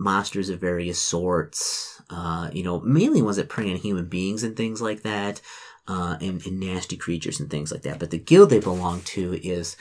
monsters 0.00 0.48
of 0.48 0.58
various 0.58 1.00
sorts, 1.00 2.00
uh, 2.08 2.48
you 2.52 2.62
know, 2.64 2.80
mainly 2.80 3.20
ones 3.20 3.36
that 3.36 3.50
prey 3.50 3.70
on 3.70 3.76
human 3.76 4.06
beings 4.06 4.42
and 4.42 4.56
things 4.56 4.80
like 4.80 5.02
that, 5.02 5.42
uh, 5.86 6.16
and, 6.22 6.44
and, 6.46 6.58
nasty 6.58 6.96
creatures 6.96 7.38
and 7.38 7.50
things 7.50 7.70
like 7.70 7.82
that. 7.82 7.98
But 7.98 8.10
the 8.10 8.18
guild 8.18 8.48
they 8.48 8.60
belong 8.60 9.02
to 9.02 9.34
is, 9.46 9.76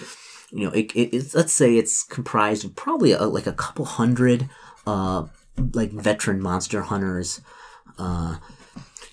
you 0.51 0.65
know, 0.65 0.71
it, 0.71 0.91
it, 0.93 1.33
let's 1.33 1.53
say 1.53 1.77
it's 1.77 2.03
comprised 2.03 2.65
of 2.65 2.75
probably 2.75 3.13
a, 3.13 3.23
like 3.23 3.47
a 3.47 3.53
couple 3.53 3.85
hundred, 3.85 4.49
uh, 4.85 5.25
like 5.73 5.91
veteran 5.91 6.41
monster 6.41 6.81
hunters, 6.81 7.39
uh, 7.97 8.37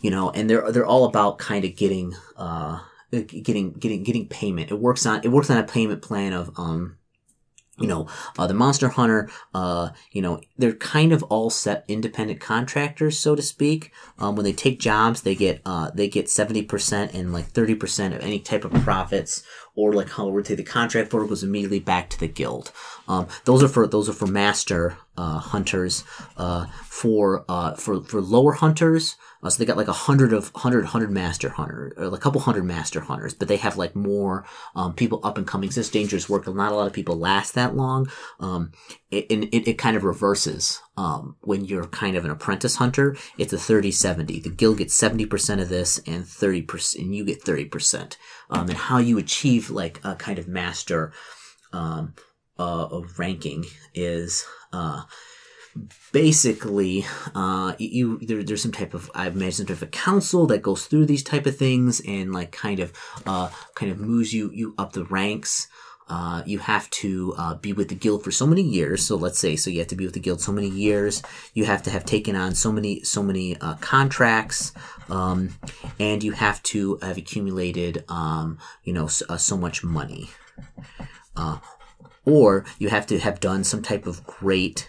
you 0.01 0.11
know, 0.11 0.31
and 0.31 0.49
they're, 0.49 0.71
they're 0.73 0.87
all 0.87 1.05
about 1.05 1.39
kind 1.39 1.65
of 1.65 1.77
getting, 1.77 2.15
uh, 2.37 2.81
getting, 3.11 3.73
getting, 3.73 4.03
getting 4.03 4.29
payment. 4.29 4.71
It 4.71 4.79
works 4.79 5.07
on, 5.07 5.21
it 5.25 5.29
works 5.29 5.51
on 5.51 5.59
a 5.59 5.65
payment 5.65 6.03
plan 6.03 6.33
of, 6.33 6.51
um, 6.59 6.99
you 7.79 7.87
know, 7.87 8.09
uh, 8.39 8.47
the 8.47 8.55
Monster 8.55 8.89
Hunter, 8.89 9.29
uh, 9.55 9.91
you 10.11 10.23
know, 10.23 10.41
they're 10.57 10.73
kind 10.73 11.13
of 11.13 11.23
all 11.25 11.51
set 11.51 11.85
independent 11.89 12.41
contractors, 12.41 13.19
so 13.19 13.35
to 13.35 13.43
speak. 13.43 13.93
Um, 14.19 14.35
when 14.35 14.45
they 14.45 14.53
take 14.53 14.81
jobs, 14.81 15.23
they 15.23 15.35
get, 15.35 15.61
uh, 15.67 15.91
they 15.95 16.09
get 16.09 16.27
70% 16.27 17.13
and 17.13 17.33
like 17.33 17.53
30% 17.53 18.17
of 18.17 18.23
any 18.23 18.41
type 18.41 18.65
of 18.65 18.73
profits, 18.83 19.43
or 19.77 19.93
like 19.93 20.11
how 20.11 20.27
we 20.27 20.43
say 20.43 20.55
the 20.55 20.65
contract 20.65 21.11
for 21.11 21.27
goes 21.27 21.45
immediately 21.45 21.79
back 21.79 22.11
to 22.11 22.19
the 22.19 22.29
guild. 22.29 22.73
Um, 23.07 23.29
those 23.45 23.63
are 23.63 23.69
for, 23.69 23.87
those 23.87 24.09
are 24.09 24.15
for 24.15 24.27
master, 24.27 24.97
uh, 25.17 25.39
hunters, 25.39 26.03
uh, 26.37 26.67
for, 26.85 27.45
uh, 27.49 27.75
for, 27.75 28.03
for 28.03 28.21
lower 28.21 28.53
hunters, 28.53 29.17
uh, 29.47 29.51
so 29.51 29.59
they 29.59 29.67
got 29.67 29.77
like 29.77 29.89
a 29.89 29.93
hundred 29.93 30.33
of 30.33 30.51
hundred 30.57 30.87
hundred 30.87 31.11
master 31.11 31.51
hunter 31.51 31.93
or 31.97 32.07
a 32.07 32.19
couple 32.19 32.41
hundred 32.41 32.65
master 32.65 33.01
hunters, 33.01 33.35
but 33.35 33.49
they 33.49 33.57
have 33.57 33.77
like 33.77 33.95
more 33.95 34.45
um, 34.75 34.93
people 34.95 35.21
up 35.23 35.39
and 35.39 35.47
coming. 35.47 35.71
This 35.71 35.91
dangerous 35.91 36.29
work. 36.29 36.47
Not 36.47 36.73
a 36.73 36.75
lot 36.75 36.87
of 36.87 36.93
people 36.93 37.17
last 37.17 37.55
that 37.55 37.77
long. 37.77 38.09
Um, 38.41 38.73
it, 39.11 39.27
it, 39.31 39.69
it 39.69 39.79
kind 39.79 39.97
of 39.97 40.05
reverses 40.05 40.83
um, 40.97 41.37
when 41.41 41.65
you're 41.65 41.87
kind 41.87 42.17
of 42.17 42.25
an 42.25 42.31
apprentice 42.31 42.77
hunter. 42.77 43.17
It's 43.39 43.53
a 43.53 43.57
30-70. 43.57 44.43
The 44.43 44.51
guild 44.51 44.79
gets 44.79 44.95
seventy 44.95 45.27
percent 45.27 45.61
of 45.61 45.69
this, 45.69 46.01
and 46.07 46.27
thirty 46.27 46.63
percent, 46.63 47.05
and 47.05 47.15
you 47.15 47.25
get 47.25 47.43
thirty 47.43 47.67
percent. 47.67 48.17
Um, 48.51 48.69
and 48.69 48.79
how 48.79 48.99
you 48.99 49.19
achieve 49.19 49.71
like 49.71 50.01
a 50.05 50.17
kind 50.17 50.39
of 50.39 50.49
master 50.49 51.13
um, 51.73 52.15
uh, 52.59 52.87
of 52.87 53.19
ranking 53.19 53.65
is. 53.95 54.45
Uh, 54.73 55.03
basically, 56.13 57.05
uh, 57.35 57.75
you 57.79 58.19
there, 58.21 58.43
there's 58.43 58.63
some 58.63 58.73
type 58.73 58.95
of 58.95 59.11
I 59.15 59.29
imagine 59.29 59.53
some 59.53 59.67
type 59.67 59.83
of 59.83 59.91
council 59.91 60.47
that 60.47 60.63
goes 60.63 60.87
through 60.87 61.07
these 61.07 61.23
type 61.23 61.47
of 61.47 61.57
things 61.57 62.01
and 62.07 62.33
like 62.33 62.53
kind 62.53 62.81
of 62.81 62.93
uh, 63.27 63.51
kind 63.75 63.93
of 63.93 63.99
moves 63.99 64.33
you 64.33 64.51
you 64.53 64.75
up 64.79 64.93
the 64.93 65.05
ranks. 65.05 65.69
Uh, 66.09 66.43
you 66.47 66.59
have 66.59 66.89
to 66.91 67.35
uh, 67.37 67.55
be 67.55 67.73
with 67.73 67.89
the 67.89 67.95
guild 67.95 68.23
for 68.23 68.31
so 68.31 68.47
many 68.47 68.63
years. 68.63 69.05
So 69.05 69.17
let's 69.17 69.39
say, 69.39 69.57
so 69.57 69.71
you 69.71 69.81
have 69.81 69.89
to 69.89 69.97
be 69.97 70.05
with 70.05 70.15
the 70.15 70.21
guild 70.21 70.41
so 70.41 70.53
many 70.53 70.69
years. 70.69 71.23
You 71.53 71.65
have 71.65 71.83
to 71.85 71.91
have 71.91 72.05
taken 72.05 72.37
on 72.37 72.55
so 72.55 72.71
many, 72.71 73.03
so 73.03 73.23
many 73.23 73.57
uh, 73.61 73.75
contracts, 73.77 74.73
um, 75.11 75.51
and 75.99 76.23
you 76.23 76.33
have 76.33 76.63
to 76.65 76.99
have 77.03 77.19
accumulated, 77.19 78.05
um, 78.09 78.59
you 78.85 78.93
know, 78.93 79.09
so, 79.09 79.27
uh, 79.29 79.37
so 79.37 79.57
much 79.57 79.83
money. 79.83 80.31
Uh, 81.37 81.59
or 82.25 82.65
you 82.79 82.89
have 82.89 83.07
to 83.07 83.19
have 83.19 83.41
done 83.41 83.65
some 83.65 83.83
type 83.83 84.07
of 84.07 84.25
great 84.27 84.89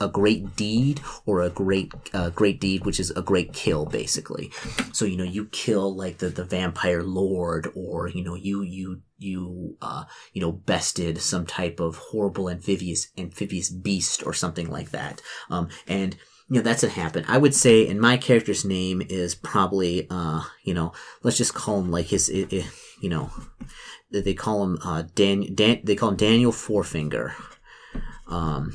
a 0.00 0.08
great 0.12 0.56
deed 0.56 1.00
or 1.26 1.40
a 1.40 1.48
great 1.48 1.92
great 2.34 2.60
deed, 2.60 2.84
which 2.84 2.98
is 2.98 3.10
a 3.12 3.22
great 3.22 3.52
kill, 3.52 3.86
basically. 3.86 4.50
So 4.92 5.04
you 5.04 5.16
know 5.16 5.24
you 5.24 5.46
kill 5.46 5.94
like 5.94 6.18
the, 6.18 6.28
the 6.28 6.42
vampire 6.42 7.04
lord, 7.04 7.70
or 7.76 8.08
you 8.08 8.24
know 8.24 8.34
you 8.34 8.62
you 8.62 9.02
you 9.24 9.76
uh, 9.82 10.04
you 10.32 10.40
know 10.40 10.52
bested 10.52 11.20
some 11.20 11.46
type 11.46 11.80
of 11.80 11.96
horrible 11.96 12.48
amphibious 12.48 13.08
amphibious 13.18 13.70
beast 13.70 14.24
or 14.26 14.32
something 14.32 14.70
like 14.70 14.90
that. 14.90 15.20
Um, 15.50 15.68
and 15.88 16.16
you 16.48 16.56
know 16.56 16.62
that's 16.62 16.82
what 16.82 16.92
happened. 16.92 17.26
I 17.28 17.38
would 17.38 17.54
say, 17.54 17.88
and 17.88 18.00
my 18.00 18.16
character's 18.16 18.64
name 18.64 19.02
is 19.08 19.34
probably 19.34 20.06
uh, 20.10 20.42
you 20.62 20.74
know 20.74 20.92
let's 21.22 21.38
just 21.38 21.54
call 21.54 21.80
him 21.80 21.90
like 21.90 22.06
his 22.06 22.28
you 22.28 23.08
know 23.08 23.30
they 24.10 24.34
call 24.34 24.62
him 24.62 24.78
uh, 24.84 25.02
Dan, 25.14 25.54
Dan 25.54 25.80
they 25.82 25.96
call 25.96 26.10
him 26.10 26.16
Daniel 26.16 26.52
Forefinger. 26.52 27.34
Um, 28.26 28.74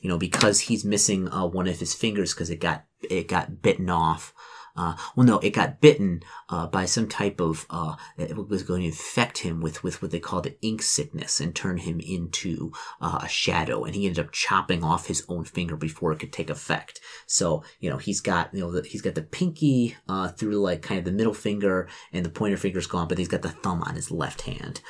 you 0.00 0.08
know, 0.08 0.18
because 0.18 0.60
he's 0.60 0.84
missing 0.84 1.28
uh, 1.32 1.46
one 1.46 1.66
of 1.66 1.80
his 1.80 1.92
fingers 1.92 2.32
because 2.32 2.48
it 2.48 2.60
got 2.60 2.84
it 3.02 3.28
got 3.28 3.60
bitten 3.60 3.90
off. 3.90 4.32
Uh, 4.76 4.96
well, 5.14 5.26
no, 5.26 5.38
it 5.38 5.50
got 5.50 5.80
bitten 5.80 6.22
uh, 6.48 6.66
by 6.66 6.84
some 6.84 7.08
type 7.08 7.40
of 7.40 7.66
uh, 7.70 7.96
it 8.18 8.36
was 8.48 8.62
going 8.62 8.82
to 8.82 8.88
infect 8.88 9.38
him 9.38 9.60
with 9.60 9.82
with 9.82 10.02
what 10.02 10.10
they 10.10 10.20
call 10.20 10.40
the 10.40 10.56
ink 10.62 10.82
sickness 10.82 11.40
and 11.40 11.54
turn 11.54 11.78
him 11.78 12.00
into 12.00 12.72
uh, 13.00 13.20
a 13.22 13.28
shadow. 13.28 13.84
And 13.84 13.94
he 13.94 14.06
ended 14.06 14.24
up 14.24 14.32
chopping 14.32 14.84
off 14.84 15.06
his 15.06 15.24
own 15.28 15.44
finger 15.44 15.76
before 15.76 16.12
it 16.12 16.18
could 16.18 16.32
take 16.32 16.50
effect. 16.50 17.00
So 17.26 17.64
you 17.80 17.90
know 17.90 17.96
he's 17.96 18.20
got 18.20 18.52
you 18.52 18.60
know 18.60 18.72
the, 18.72 18.82
he's 18.82 19.02
got 19.02 19.14
the 19.14 19.22
pinky 19.22 19.96
uh, 20.08 20.28
through 20.28 20.60
like 20.60 20.82
kind 20.82 20.98
of 20.98 21.04
the 21.04 21.12
middle 21.12 21.34
finger 21.34 21.88
and 22.12 22.24
the 22.24 22.30
pointer 22.30 22.56
finger's 22.56 22.86
gone, 22.86 23.08
but 23.08 23.18
he's 23.18 23.28
got 23.28 23.42
the 23.42 23.48
thumb 23.48 23.82
on 23.82 23.94
his 23.94 24.10
left 24.10 24.42
hand. 24.42 24.80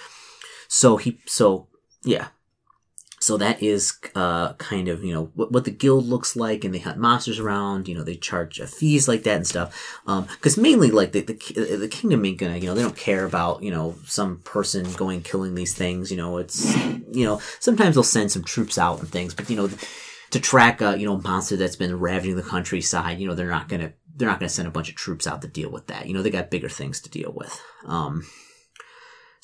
So 0.69 0.97
he 0.97 1.21
so 1.27 1.69
yeah 2.05 2.29
so 3.27 3.37
that 3.39 3.61
is 3.61 3.99
uh, 4.15 4.53
kind 4.53 4.87
of 4.87 5.03
you 5.03 5.13
know 5.13 5.33
what, 5.35 5.51
what, 5.51 5.65
the 5.65 5.73
guild 5.73 6.07
looks 6.07 6.37
like, 6.37 6.63
and 6.63 6.73
they 6.73 6.79
hunt 6.79 6.97
monsters 6.97 7.41
around. 7.41 7.89
You 7.89 7.97
know 7.97 8.05
they 8.05 8.15
charge 8.15 8.61
fees 8.61 9.09
like 9.09 9.25
that 9.25 9.37
and 9.37 9.47
stuff. 9.47 9.99
Because 10.07 10.57
um, 10.57 10.63
mainly 10.63 10.93
like 10.93 11.11
the, 11.11 11.23
the 11.23 11.77
the 11.77 11.89
kingdom 11.89 12.25
ain't 12.25 12.39
gonna 12.39 12.57
you 12.57 12.67
know 12.67 12.75
they 12.75 12.83
don't 12.83 12.97
care 12.97 13.25
about 13.25 13.65
you 13.65 13.73
know 13.73 13.97
some 14.05 14.39
person 14.45 14.93
going 14.93 15.23
killing 15.23 15.57
these 15.57 15.75
things. 15.75 16.13
You 16.13 16.19
know 16.19 16.39
it's 16.39 16.73
you 17.13 17.25
know 17.25 17.41
sometimes 17.59 17.97
they'll 17.97 18.05
send 18.05 18.31
some 18.31 18.45
troops 18.45 18.79
out 18.79 19.01
and 19.01 19.09
things, 19.09 19.35
but 19.35 19.51
you 19.51 19.57
know 19.57 19.69
to 20.31 20.41
track 20.41 20.81
a 20.81 20.97
you 20.97 21.05
know 21.05 21.17
monster 21.17 21.57
that's 21.57 21.75
been 21.75 21.99
ravaging 21.99 22.37
the 22.37 22.45
countryside, 22.45 23.19
you 23.19 23.27
know 23.27 23.35
they're 23.35 23.51
not 23.51 23.69
gonna 23.69 23.93
they're 24.15 24.29
not 24.29 24.39
gonna 24.39 24.49
send 24.49 24.69
a 24.69 24.71
bunch 24.71 24.89
of 24.89 24.95
troops 24.95 25.27
out 25.27 25.43
to 25.43 25.49
deal 25.49 25.71
with 25.73 25.89
that. 25.89 26.07
You 26.07 26.15
know 26.15 26.23
they 26.23 26.31
got 26.31 26.49
bigger 26.49 26.69
things 26.69 27.01
to 27.01 27.11
deal 27.11 27.33
with. 27.35 27.61
Um, 27.87 28.25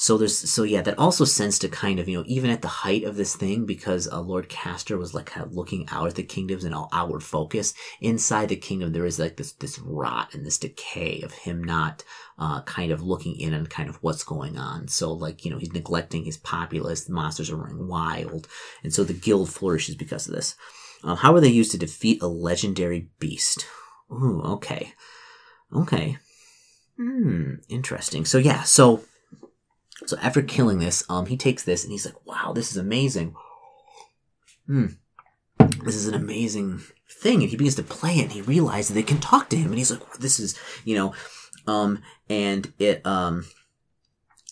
so 0.03 0.19
there's 0.19 0.51
so 0.51 0.65
yeah, 0.65 0.83
that 0.83 0.99
also 0.99 1.25
sends 1.25 1.61
to 1.61 1.69
kind 1.69 2.01
of 2.01 2.09
you 2.09 2.19
know 2.19 2.25
even 2.27 2.51
at 2.51 2.61
the 2.61 2.67
height 2.67 3.05
of 3.05 3.15
this 3.15 3.37
thing 3.37 3.67
because 3.67 4.09
uh, 4.09 4.21
Lord 4.21 4.49
Castor 4.49 4.99
was 4.99 5.15
like 5.15 5.27
kind 5.27 5.47
of 5.47 5.55
looking 5.55 5.87
out 5.93 6.09
at 6.09 6.17
the 6.17 6.25
kingdoms 6.25 6.65
and 6.65 6.75
all 6.75 6.89
outward 6.93 7.23
focus. 7.23 7.73
Inside 8.01 8.49
the 8.49 8.57
kingdom, 8.57 8.91
there 8.91 9.07
is 9.07 9.21
like 9.21 9.37
this 9.37 9.53
this 9.53 9.79
rot 9.79 10.35
and 10.35 10.45
this 10.45 10.59
decay 10.59 11.23
of 11.23 11.33
him 11.33 11.63
not 11.63 12.03
uh, 12.37 12.63
kind 12.63 12.91
of 12.91 13.01
looking 13.01 13.37
in 13.37 13.55
on 13.55 13.69
kind 13.69 13.89
of 13.89 14.03
what's 14.03 14.25
going 14.25 14.59
on. 14.59 14.89
So 14.89 15.13
like 15.13 15.45
you 15.45 15.53
know 15.53 15.59
he's 15.59 15.73
neglecting 15.73 16.25
his 16.25 16.37
populace. 16.37 17.05
The 17.05 17.13
monsters 17.13 17.49
are 17.49 17.57
running 17.57 17.87
wild, 17.87 18.49
and 18.83 18.93
so 18.93 19.05
the 19.05 19.13
guild 19.13 19.51
flourishes 19.51 19.95
because 19.95 20.27
of 20.27 20.35
this. 20.35 20.57
Uh, 21.05 21.15
how 21.15 21.33
are 21.33 21.41
they 21.41 21.49
used 21.49 21.71
to 21.71 21.79
defeat 21.79 22.21
a 22.21 22.27
legendary 22.27 23.09
beast? 23.21 23.67
Ooh, 24.11 24.43
okay, 24.47 24.95
okay. 25.73 26.17
Hmm, 26.97 27.55
interesting. 27.69 28.25
So 28.25 28.39
yeah, 28.39 28.65
so 28.65 29.05
So 30.07 30.17
after 30.19 30.43
killing 30.43 30.79
this, 30.79 31.05
um, 31.09 31.27
he 31.27 31.37
takes 31.37 31.63
this 31.63 31.85
and 31.85 31.93
he's 31.93 32.07
like, 32.07 32.27
"Wow, 32.27 32.53
this 32.53 32.71
is 32.71 32.77
amazing. 32.77 33.35
Hmm, 34.67 34.87
this 35.85 35.95
is 35.95 36.09
an 36.09 36.15
amazing 36.15 36.81
thing." 37.21 37.43
And 37.43 37.51
he 37.51 37.57
begins 37.57 37.77
to 37.77 37.83
play 37.83 38.17
it, 38.17 38.25
and 38.25 38.33
he 38.33 38.43
realizes 38.43 38.95
they 38.95 39.03
can 39.03 39.21
talk 39.21 39.49
to 39.51 39.57
him, 39.57 39.69
and 39.69 39.79
he's 39.79 39.91
like, 39.91 40.19
"This 40.19 40.41
is, 40.41 40.55
you 40.85 40.95
know," 40.97 41.15
um, 41.67 42.03
and 42.29 42.73
it, 42.79 43.05
um, 43.07 43.45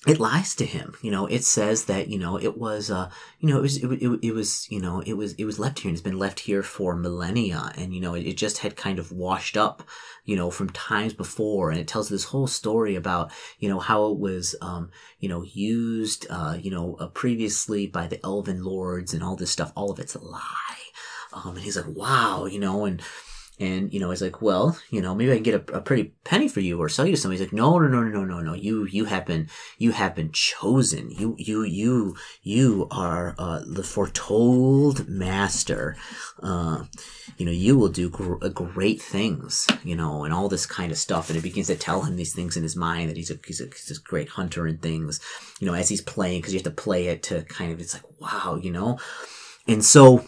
it 0.07 0.19
lies 0.19 0.55
to 0.55 0.65
him. 0.65 0.95
You 1.03 1.11
know, 1.11 1.27
it 1.27 1.45
says 1.45 1.85
that, 1.85 2.09
you 2.09 2.19
know, 2.19 2.39
it 2.39 2.57
was, 2.57 2.91
uh, 2.91 3.11
you 3.39 3.49
know, 3.51 3.59
it 3.59 3.63
was, 3.63 3.77
it, 3.77 3.87
it, 3.87 4.19
it, 4.23 4.33
was, 4.33 4.67
you 4.71 4.81
know, 4.81 5.01
it 5.01 5.13
was, 5.13 5.35
it 5.35 5.45
was 5.45 5.59
left 5.59 5.81
here 5.81 5.91
and 5.91 5.95
it's 5.95 6.03
been 6.03 6.19
left 6.19 6.41
here 6.41 6.63
for 6.63 6.97
millennia. 6.97 7.71
And, 7.77 7.95
you 7.95 8.01
know, 8.01 8.15
it, 8.15 8.27
it, 8.27 8.37
just 8.39 8.59
had 8.59 8.77
kind 8.77 8.99
of 8.99 9.13
washed 9.13 9.59
up, 9.59 9.83
you 10.25 10.37
know, 10.37 10.51
from 10.51 10.71
times 10.71 11.13
before. 11.13 11.71
And 11.71 11.79
it 11.79 11.87
tells 11.87 12.09
this 12.09 12.25
whole 12.25 12.47
story 12.47 12.97
about, 12.97 13.31
you 13.59 13.69
know, 13.69 13.79
how 13.79 14.07
it 14.07 14.19
was, 14.19 14.55
um, 14.63 14.91
you 15.19 15.29
know, 15.29 15.43
used, 15.43 16.27
uh, 16.31 16.57
you 16.59 16.71
know, 16.71 16.97
uh, 16.99 17.09
previously 17.09 17.87
by 17.87 18.07
the 18.07 18.25
elven 18.25 18.65
lords 18.65 19.13
and 19.13 19.23
all 19.23 19.37
this 19.37 19.51
stuff. 19.51 19.71
All 19.77 19.91
of 19.91 19.99
it's 19.99 20.15
a 20.15 20.25
lie. 20.25 20.41
Um, 21.35 21.57
and 21.57 21.61
he's 21.61 21.77
like, 21.77 21.95
wow, 21.95 22.47
you 22.47 22.59
know, 22.59 22.87
and, 22.87 23.03
and, 23.61 23.93
you 23.93 24.01
know, 24.01 24.09
he's 24.09 24.23
like, 24.23 24.41
well, 24.41 24.79
you 24.89 25.03
know, 25.03 25.15
maybe 25.15 25.33
I 25.33 25.35
can 25.35 25.43
get 25.43 25.69
a, 25.69 25.77
a, 25.77 25.81
pretty 25.83 26.15
penny 26.25 26.49
for 26.49 26.61
you 26.61 26.81
or 26.81 26.89
sell 26.89 27.05
you 27.05 27.15
to 27.15 27.21
somebody. 27.21 27.39
He's 27.39 27.47
like, 27.47 27.53
no, 27.53 27.79
no, 27.79 27.89
no, 27.89 28.03
no, 28.03 28.09
no, 28.09 28.25
no. 28.25 28.41
no. 28.41 28.55
You, 28.55 28.87
you 28.87 29.05
have 29.05 29.27
been, 29.27 29.51
you 29.77 29.93
have 29.93 30.15
been 30.15 30.33
chosen. 30.33 31.11
You, 31.11 31.37
you, 31.39 31.63
you, 31.65 32.17
you 32.43 32.89
are, 32.91 33.35
uh, 33.39 33.61
the 33.67 33.83
foretold 33.83 35.07
master. 35.09 35.95
Uh, 36.43 36.85
you 37.37 37.45
know, 37.45 37.53
you 37.53 37.77
will 37.77 37.91
do 37.91 38.09
gr- 38.09 38.43
uh, 38.43 38.49
great 38.49 39.03
things, 39.03 39.67
you 39.85 39.95
know, 39.95 40.25
and 40.25 40.33
all 40.33 40.49
this 40.49 40.65
kind 40.65 40.91
of 40.91 40.97
stuff. 40.97 41.29
And 41.29 41.39
it 41.39 41.43
begins 41.43 41.67
to 41.67 41.77
tell 41.77 42.01
him 42.03 42.17
these 42.17 42.35
things 42.35 42.57
in 42.57 42.63
his 42.63 42.77
mind 42.77 43.11
that 43.11 43.19
he's 43.19 43.31
a, 43.31 43.39
he's 43.47 43.61
a, 43.61 43.67
he's 43.67 43.99
a 43.99 44.09
great 44.09 44.31
hunter 44.31 44.67
and 44.67 44.81
things, 44.81 45.21
you 45.61 45.67
know, 45.67 45.75
as 45.75 45.91
he's 45.91 46.01
playing, 46.01 46.41
cause 46.41 46.55
you 46.55 46.59
have 46.59 46.65
to 46.65 46.71
play 46.71 47.09
it 47.09 47.23
to 47.25 47.43
kind 47.43 47.73
of, 47.73 47.79
it's 47.79 47.93
like, 47.93 48.21
wow, 48.21 48.59
you 48.61 48.73
know, 48.73 48.99
and 49.69 49.85
so, 49.85 50.25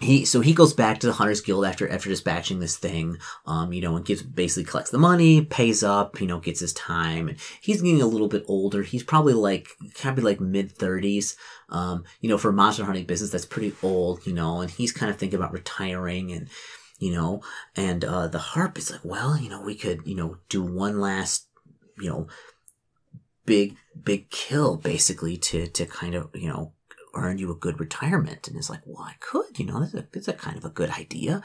he 0.00 0.26
so 0.26 0.40
he 0.40 0.52
goes 0.52 0.74
back 0.74 1.00
to 1.00 1.06
the 1.06 1.14
Hunters 1.14 1.40
Guild 1.40 1.64
after 1.64 1.88
after 1.88 2.10
dispatching 2.10 2.60
this 2.60 2.76
thing, 2.76 3.16
um, 3.46 3.72
you 3.72 3.80
know, 3.80 3.96
and 3.96 4.04
gives 4.04 4.22
basically 4.22 4.68
collects 4.68 4.90
the 4.90 4.98
money, 4.98 5.42
pays 5.42 5.82
up, 5.82 6.20
you 6.20 6.26
know, 6.26 6.38
gets 6.38 6.60
his 6.60 6.74
time, 6.74 7.28
and 7.28 7.38
he's 7.62 7.80
getting 7.80 8.02
a 8.02 8.06
little 8.06 8.28
bit 8.28 8.44
older. 8.46 8.82
He's 8.82 9.02
probably 9.02 9.32
like 9.32 9.68
probably 9.94 10.22
like 10.22 10.40
mid 10.40 10.70
thirties, 10.70 11.36
um, 11.70 12.04
you 12.20 12.28
know, 12.28 12.36
for 12.36 12.50
a 12.50 12.52
monster 12.52 12.84
hunting 12.84 13.06
business 13.06 13.30
that's 13.30 13.46
pretty 13.46 13.74
old, 13.82 14.26
you 14.26 14.34
know, 14.34 14.60
and 14.60 14.70
he's 14.70 14.92
kind 14.92 15.10
of 15.10 15.16
thinking 15.16 15.38
about 15.38 15.52
retiring 15.52 16.30
and 16.30 16.48
you 16.98 17.12
know, 17.12 17.42
and 17.74 18.04
uh, 18.04 18.26
the 18.26 18.38
harp 18.38 18.78
is 18.78 18.90
like, 18.90 19.04
well, 19.04 19.38
you 19.38 19.48
know, 19.48 19.62
we 19.62 19.74
could 19.74 20.06
you 20.06 20.14
know 20.14 20.36
do 20.50 20.62
one 20.62 21.00
last, 21.00 21.46
you 21.98 22.10
know, 22.10 22.26
big 23.46 23.76
big 24.02 24.28
kill 24.28 24.76
basically 24.76 25.38
to 25.38 25.66
to 25.68 25.86
kind 25.86 26.14
of 26.14 26.28
you 26.34 26.48
know 26.48 26.72
earn 27.16 27.38
you 27.38 27.50
a 27.50 27.56
good 27.56 27.80
retirement. 27.80 28.48
And 28.48 28.56
it's 28.56 28.70
like, 28.70 28.80
well, 28.84 29.04
I 29.04 29.14
could, 29.20 29.58
you 29.58 29.66
know, 29.66 29.80
that's 29.80 29.94
a, 29.94 30.06
that's 30.12 30.28
a 30.28 30.32
kind 30.32 30.56
of 30.56 30.64
a 30.64 30.70
good 30.70 30.90
idea. 30.90 31.42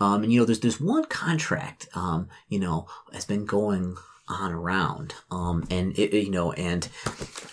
Um, 0.00 0.22
and 0.22 0.32
you 0.32 0.40
know, 0.40 0.46
there's 0.46 0.60
there's 0.60 0.80
one 0.80 1.04
contract, 1.06 1.88
um, 1.94 2.28
you 2.48 2.60
know, 2.60 2.86
has 3.12 3.24
been 3.24 3.44
going 3.44 3.96
on 4.28 4.52
around, 4.52 5.14
um, 5.30 5.66
and 5.70 5.98
it, 5.98 6.12
you 6.12 6.30
know, 6.30 6.52
and 6.52 6.88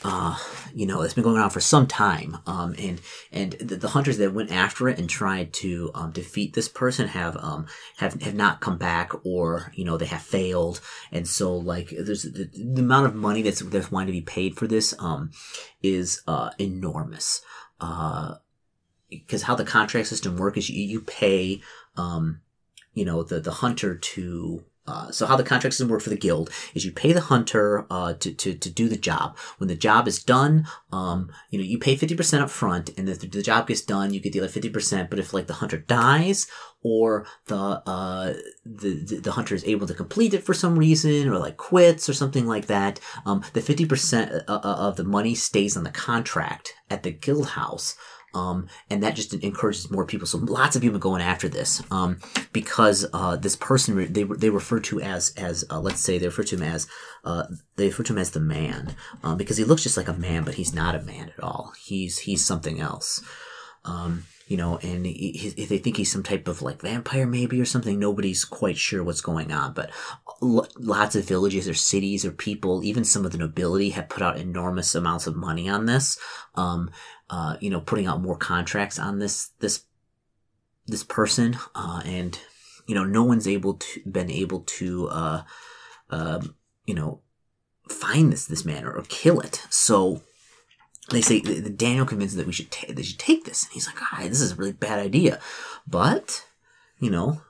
uh, 0.04 0.38
you 0.74 0.86
know, 0.86 1.02
it's 1.02 1.14
been 1.14 1.24
going 1.24 1.42
on 1.42 1.50
for 1.50 1.60
some 1.60 1.88
time, 1.88 2.38
um, 2.46 2.76
and 2.78 3.02
and 3.32 3.54
the, 3.54 3.76
the, 3.76 3.88
hunters 3.90 4.18
that 4.18 4.34
went 4.34 4.52
after 4.52 4.88
it 4.90 5.00
and 5.00 5.10
tried 5.10 5.54
to 5.54 5.90
um, 5.96 6.12
defeat 6.12 6.54
this 6.54 6.68
person 6.68 7.08
have 7.08 7.38
um 7.38 7.66
have 7.98 8.22
have 8.22 8.36
not 8.36 8.62
come 8.62 8.78
back, 8.78 9.12
or 9.26 9.72
you 9.74 9.86
know, 9.86 9.98
they 9.98 10.06
have 10.06 10.22
failed, 10.22 10.82
and 11.12 11.28
so 11.28 11.56
like 11.56 11.90
there's 11.90 12.24
the, 12.24 12.50
the 12.54 12.82
amount 12.82 13.08
of 13.08 13.16
money 13.16 13.42
that's 13.42 13.62
that's 13.62 13.92
wanting 13.92 14.08
to 14.08 14.20
be 14.20 14.22
paid 14.22 14.56
for 14.56 14.68
this 14.68 14.94
um 15.00 15.32
is 15.82 16.22
uh 16.28 16.52
enormous, 16.60 17.42
uh, 17.80 18.36
because 19.10 19.44
how 19.44 19.56
the 19.56 19.66
contract 19.66 20.08
system 20.08 20.38
works 20.38 20.58
is 20.58 20.70
you, 20.70 20.84
you 20.84 21.02
pay 21.02 21.62
um 21.98 22.42
you 22.94 23.06
know 23.06 23.24
the 23.24 23.40
the 23.40 23.52
hunter 23.52 23.96
to 23.96 24.64
uh, 24.88 25.12
so 25.12 25.26
how 25.26 25.36
the 25.36 25.44
contract 25.44 25.74
system 25.74 25.90
work 25.90 26.02
for 26.02 26.10
the 26.10 26.18
guild 26.18 26.50
is 26.74 26.86
you 26.86 26.92
pay 26.92 27.12
the 27.12 27.22
hunter 27.22 27.86
uh, 27.90 28.14
to, 28.14 28.34
to, 28.34 28.54
to 28.54 28.70
do 28.70 28.88
the 28.88 28.98
job. 28.98 29.38
When 29.58 29.68
the 29.68 29.76
job 29.76 30.08
is 30.08 30.24
done, 30.24 30.68
um, 30.92 31.32
you 31.50 31.58
know, 31.58 31.66
you 31.66 31.80
pay 31.80 31.96
50% 31.96 32.42
up 32.42 32.50
front, 32.50 32.92
and 32.98 33.10
if 33.10 33.20
the 33.20 33.42
job 33.42 33.68
gets 33.68 33.82
done, 33.82 34.14
you 34.14 34.20
get 34.20 34.34
the 34.34 34.42
other 34.42 34.48
50%. 34.48 35.10
But 35.10 35.20
if 35.20 35.34
like 35.34 35.48
the 35.48 35.54
hunter 35.54 35.78
dies, 35.78 36.48
or 36.84 37.26
the, 37.48 37.58
uh, 37.58 38.34
the, 38.64 38.94
the, 38.94 39.16
the, 39.22 39.32
hunter 39.32 39.56
is 39.56 39.66
able 39.66 39.88
to 39.88 39.94
complete 39.96 40.36
it 40.36 40.44
for 40.44 40.54
some 40.54 40.78
reason, 40.78 41.28
or 41.30 41.40
like 41.40 41.58
quits 41.58 42.08
or 42.08 42.14
something 42.14 42.46
like 42.46 42.68
that, 42.68 43.00
um, 43.26 43.44
the 43.54 43.62
50% 43.62 44.44
uh, 44.48 44.52
uh, 44.52 44.60
of 44.62 44.96
the 44.96 45.04
money 45.04 45.34
stays 45.34 45.76
on 45.76 45.84
the 45.84 45.90
contract 45.90 46.76
at 46.92 47.02
the 47.02 47.12
guild 47.12 47.48
house. 47.50 47.96
Um, 48.36 48.68
and 48.90 49.02
that 49.02 49.16
just 49.16 49.34
encourages 49.34 49.90
more 49.90 50.06
people. 50.06 50.28
So 50.28 50.38
lots 50.38 50.76
of 50.76 50.82
people 50.82 51.00
going 51.00 51.22
after 51.22 51.48
this, 51.48 51.82
um, 51.90 52.20
because, 52.52 53.06
uh, 53.14 53.38
this 53.38 53.56
person, 53.56 54.12
they, 54.12 54.24
they 54.24 54.50
refer 54.50 54.82
to 54.82 55.00
as, 55.00 55.34
as, 55.38 55.64
uh, 55.72 55.80
let's 55.80 56.02
say 56.02 56.18
they 56.18 56.28
refer 56.28 56.44
to 56.44 56.58
him 56.58 56.64
as, 56.64 56.86
uh, 57.24 57.46
they 57.78 57.88
refer 57.88 58.04
to 58.04 58.14
him 58.14 58.20
as 58.20 58.32
the 58.32 58.42
man, 58.42 58.96
um, 59.24 59.38
because 59.38 59.56
he 59.56 59.64
looks 59.64 59.84
just 59.84 59.96
like 59.96 60.10
a 60.10 60.14
man, 60.14 60.44
but 60.44 60.56
he's 60.56 60.74
not 60.74 60.96
a 60.96 61.02
man 61.02 61.32
at 61.36 61.44
all. 61.44 61.72
He's, 61.82 62.20
he's 62.20 62.44
something 62.44 62.82
else. 62.82 63.24
Um, 63.86 64.26
you 64.48 64.58
know, 64.58 64.78
and 64.78 65.06
he, 65.06 65.32
he, 65.32 65.66
they 65.66 65.80
think 65.80 65.98
he's 65.98 66.12
some 66.12 66.24
type 66.24 66.48
of 66.48 66.62
like 66.62 66.82
vampire 66.82 67.26
maybe 67.26 67.60
or 67.60 67.66
something. 67.66 67.98
Nobody's 67.98 68.46
quite 68.46 68.78
sure 68.78 69.04
what's 69.04 69.22
going 69.22 69.52
on, 69.52 69.74
but 69.74 69.90
lots 70.42 71.16
of 71.16 71.26
villages 71.26 71.68
or 71.68 71.74
cities 71.74 72.26
or 72.26 72.32
people, 72.32 72.84
even 72.84 73.04
some 73.04 73.26
of 73.26 73.32
the 73.32 73.38
nobility 73.40 73.90
have 73.92 74.10
put 74.10 74.22
out 74.22 74.38
enormous 74.38 74.94
amounts 74.94 75.26
of 75.26 75.36
money 75.36 75.68
on 75.68 75.86
this. 75.86 76.20
Um, 76.54 76.92
uh, 77.30 77.58
you 77.60 77.70
know, 77.70 77.82
putting 77.82 78.08
out 78.08 78.22
more 78.22 78.38
contracts 78.38 79.00
on 79.00 79.20
this, 79.20 79.50
this, 79.60 79.84
this 80.88 81.04
person, 81.04 81.58
uh, 81.74 82.02
and, 82.06 82.40
you 82.88 82.96
know, 82.96 83.04
no 83.04 83.24
one's 83.24 83.48
able 83.48 83.76
to, 83.76 84.02
been 84.06 84.30
able 84.30 84.62
to, 84.62 85.08
uh, 85.10 85.44
uh, 86.10 86.42
you 86.86 86.94
know, 86.94 87.22
find 87.90 88.32
this, 88.32 88.46
this 88.46 88.66
man 88.66 88.86
or, 88.86 89.02
kill 89.08 89.40
it. 89.40 89.66
So, 89.70 90.22
they 91.10 91.22
say 91.22 91.40
the, 91.40 91.70
Daniel 91.70 92.06
convinces 92.06 92.38
that 92.38 92.48
we 92.48 92.54
should 92.54 92.72
ta- 92.72 92.88
they 92.90 93.04
should 93.04 93.20
take 93.20 93.46
this, 93.46 93.64
and 93.64 93.74
he's 93.74 93.86
like, 93.86 93.98
"Ah, 94.02 94.22
this 94.24 94.42
is 94.42 94.54
a 94.54 94.56
really 94.56 94.72
bad 94.72 94.98
idea," 94.98 95.40
but 95.88 96.46
you 97.00 97.12
know, 97.12 97.42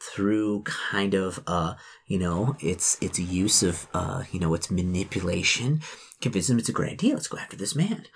through 0.00 0.62
kind 0.62 1.14
of 1.14 1.42
uh, 1.46 1.74
you 2.06 2.18
know, 2.18 2.56
its 2.60 2.96
its 3.00 3.18
use 3.18 3.62
of 3.62 3.88
uh, 3.92 4.24
you 4.30 4.38
know, 4.38 4.54
its 4.54 4.70
manipulation, 4.70 5.80
convinces 6.20 6.50
him 6.50 6.58
it's 6.58 6.68
a 6.68 6.72
great 6.72 6.92
idea. 6.92 7.14
Let's 7.14 7.28
go 7.28 7.38
after 7.38 7.56
this 7.56 7.74
man. 7.74 8.06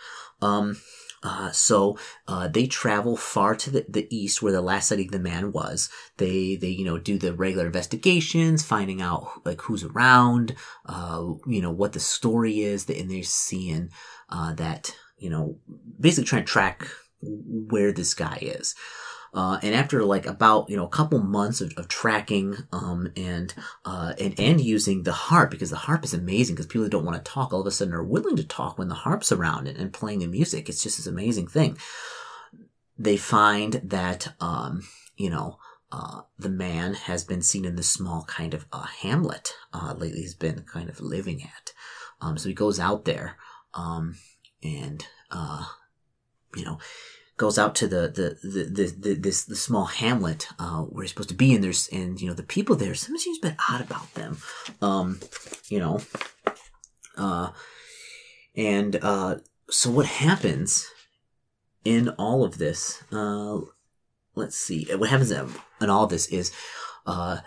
Um, 0.40 0.78
uh, 1.22 1.50
so 1.50 1.98
uh, 2.28 2.46
they 2.46 2.66
travel 2.66 3.16
far 3.16 3.56
to 3.56 3.70
the, 3.70 3.84
the 3.88 4.06
east 4.14 4.40
where 4.40 4.52
the 4.52 4.60
last 4.60 4.88
sighting 4.88 5.06
of 5.06 5.12
the 5.12 5.18
man 5.18 5.50
was. 5.50 5.90
They 6.16 6.56
they 6.56 6.68
you 6.68 6.84
know 6.84 6.98
do 6.98 7.18
the 7.18 7.34
regular 7.34 7.66
investigations, 7.66 8.64
finding 8.64 9.02
out 9.02 9.44
like 9.44 9.60
who's 9.62 9.82
around, 9.82 10.54
uh, 10.86 11.24
you 11.46 11.60
know 11.60 11.72
what 11.72 11.92
the 11.92 12.00
story 12.00 12.60
is, 12.60 12.88
and 12.88 13.10
they're 13.10 13.22
seeing 13.24 13.90
uh, 14.28 14.54
that 14.54 14.94
you 15.18 15.30
know 15.30 15.58
basically 15.98 16.26
trying 16.26 16.44
to 16.44 16.52
track 16.52 16.86
where 17.20 17.92
this 17.92 18.14
guy 18.14 18.38
is. 18.40 18.76
Uh, 19.34 19.58
and 19.62 19.74
after 19.74 20.04
like 20.04 20.26
about 20.26 20.68
you 20.70 20.76
know 20.76 20.86
a 20.86 20.90
couple 20.90 21.18
months 21.18 21.60
of, 21.60 21.72
of 21.76 21.88
tracking 21.88 22.56
um, 22.72 23.12
and 23.16 23.54
uh, 23.84 24.14
and 24.18 24.38
and 24.38 24.60
using 24.60 25.02
the 25.02 25.12
harp 25.12 25.50
because 25.50 25.70
the 25.70 25.76
harp 25.76 26.04
is 26.04 26.14
amazing 26.14 26.54
because 26.54 26.66
people 26.66 26.82
who 26.84 26.90
don't 26.90 27.04
want 27.04 27.22
to 27.22 27.30
talk 27.30 27.52
all 27.52 27.60
of 27.60 27.66
a 27.66 27.70
sudden 27.70 27.94
are 27.94 28.02
willing 28.02 28.36
to 28.36 28.44
talk 28.44 28.78
when 28.78 28.88
the 28.88 28.94
harp's 28.94 29.30
around 29.30 29.68
and, 29.68 29.76
and 29.76 29.92
playing 29.92 30.20
the 30.20 30.26
music 30.26 30.68
it's 30.68 30.82
just 30.82 30.96
this 30.96 31.06
amazing 31.06 31.46
thing. 31.46 31.76
They 32.98 33.16
find 33.16 33.74
that 33.84 34.32
um, 34.40 34.82
you 35.16 35.30
know 35.30 35.58
uh, 35.92 36.22
the 36.38 36.50
man 36.50 36.94
has 36.94 37.24
been 37.24 37.42
seen 37.42 37.64
in 37.64 37.76
this 37.76 37.88
small 37.88 38.24
kind 38.24 38.54
of 38.54 38.66
uh, 38.72 38.86
hamlet 38.86 39.54
uh, 39.72 39.94
lately 39.96 40.20
he's 40.20 40.34
been 40.34 40.62
kind 40.62 40.88
of 40.88 41.00
living 41.00 41.42
at. 41.42 41.72
Um, 42.20 42.38
so 42.38 42.48
he 42.48 42.54
goes 42.54 42.80
out 42.80 43.04
there 43.04 43.36
um, 43.74 44.16
and 44.62 45.06
uh, 45.30 45.66
you 46.56 46.64
know 46.64 46.78
goes 47.38 47.58
out 47.58 47.74
to 47.76 47.86
the 47.86 48.08
the 48.08 48.46
the, 48.46 48.64
the, 48.64 48.94
the 48.98 49.14
this 49.14 49.44
the 49.44 49.56
small 49.56 49.86
hamlet 49.86 50.48
uh, 50.58 50.82
where 50.82 51.04
he's 51.04 51.12
supposed 51.12 51.30
to 51.30 51.34
be, 51.34 51.54
and 51.54 51.64
there's 51.64 51.88
and 51.88 52.20
you 52.20 52.28
know 52.28 52.34
the 52.34 52.42
people 52.42 52.76
there. 52.76 52.94
Something 52.94 53.18
seems 53.18 53.38
a 53.38 53.48
bit 53.48 53.56
odd 53.70 53.80
about 53.80 54.12
them, 54.14 54.38
um, 54.82 55.20
you 55.68 55.78
know. 55.78 56.00
Uh, 57.16 57.50
and 58.54 58.98
uh, 59.02 59.36
so 59.70 59.90
what 59.90 60.06
happens 60.06 60.86
in 61.84 62.10
all 62.10 62.44
of 62.44 62.58
this? 62.58 63.02
Uh, 63.10 63.60
let's 64.34 64.56
see. 64.56 64.86
What 64.94 65.08
happens 65.08 65.30
in 65.30 65.48
all 65.80 66.04
of 66.04 66.10
this 66.10 66.26
is. 66.26 66.52
Uh, 67.06 67.38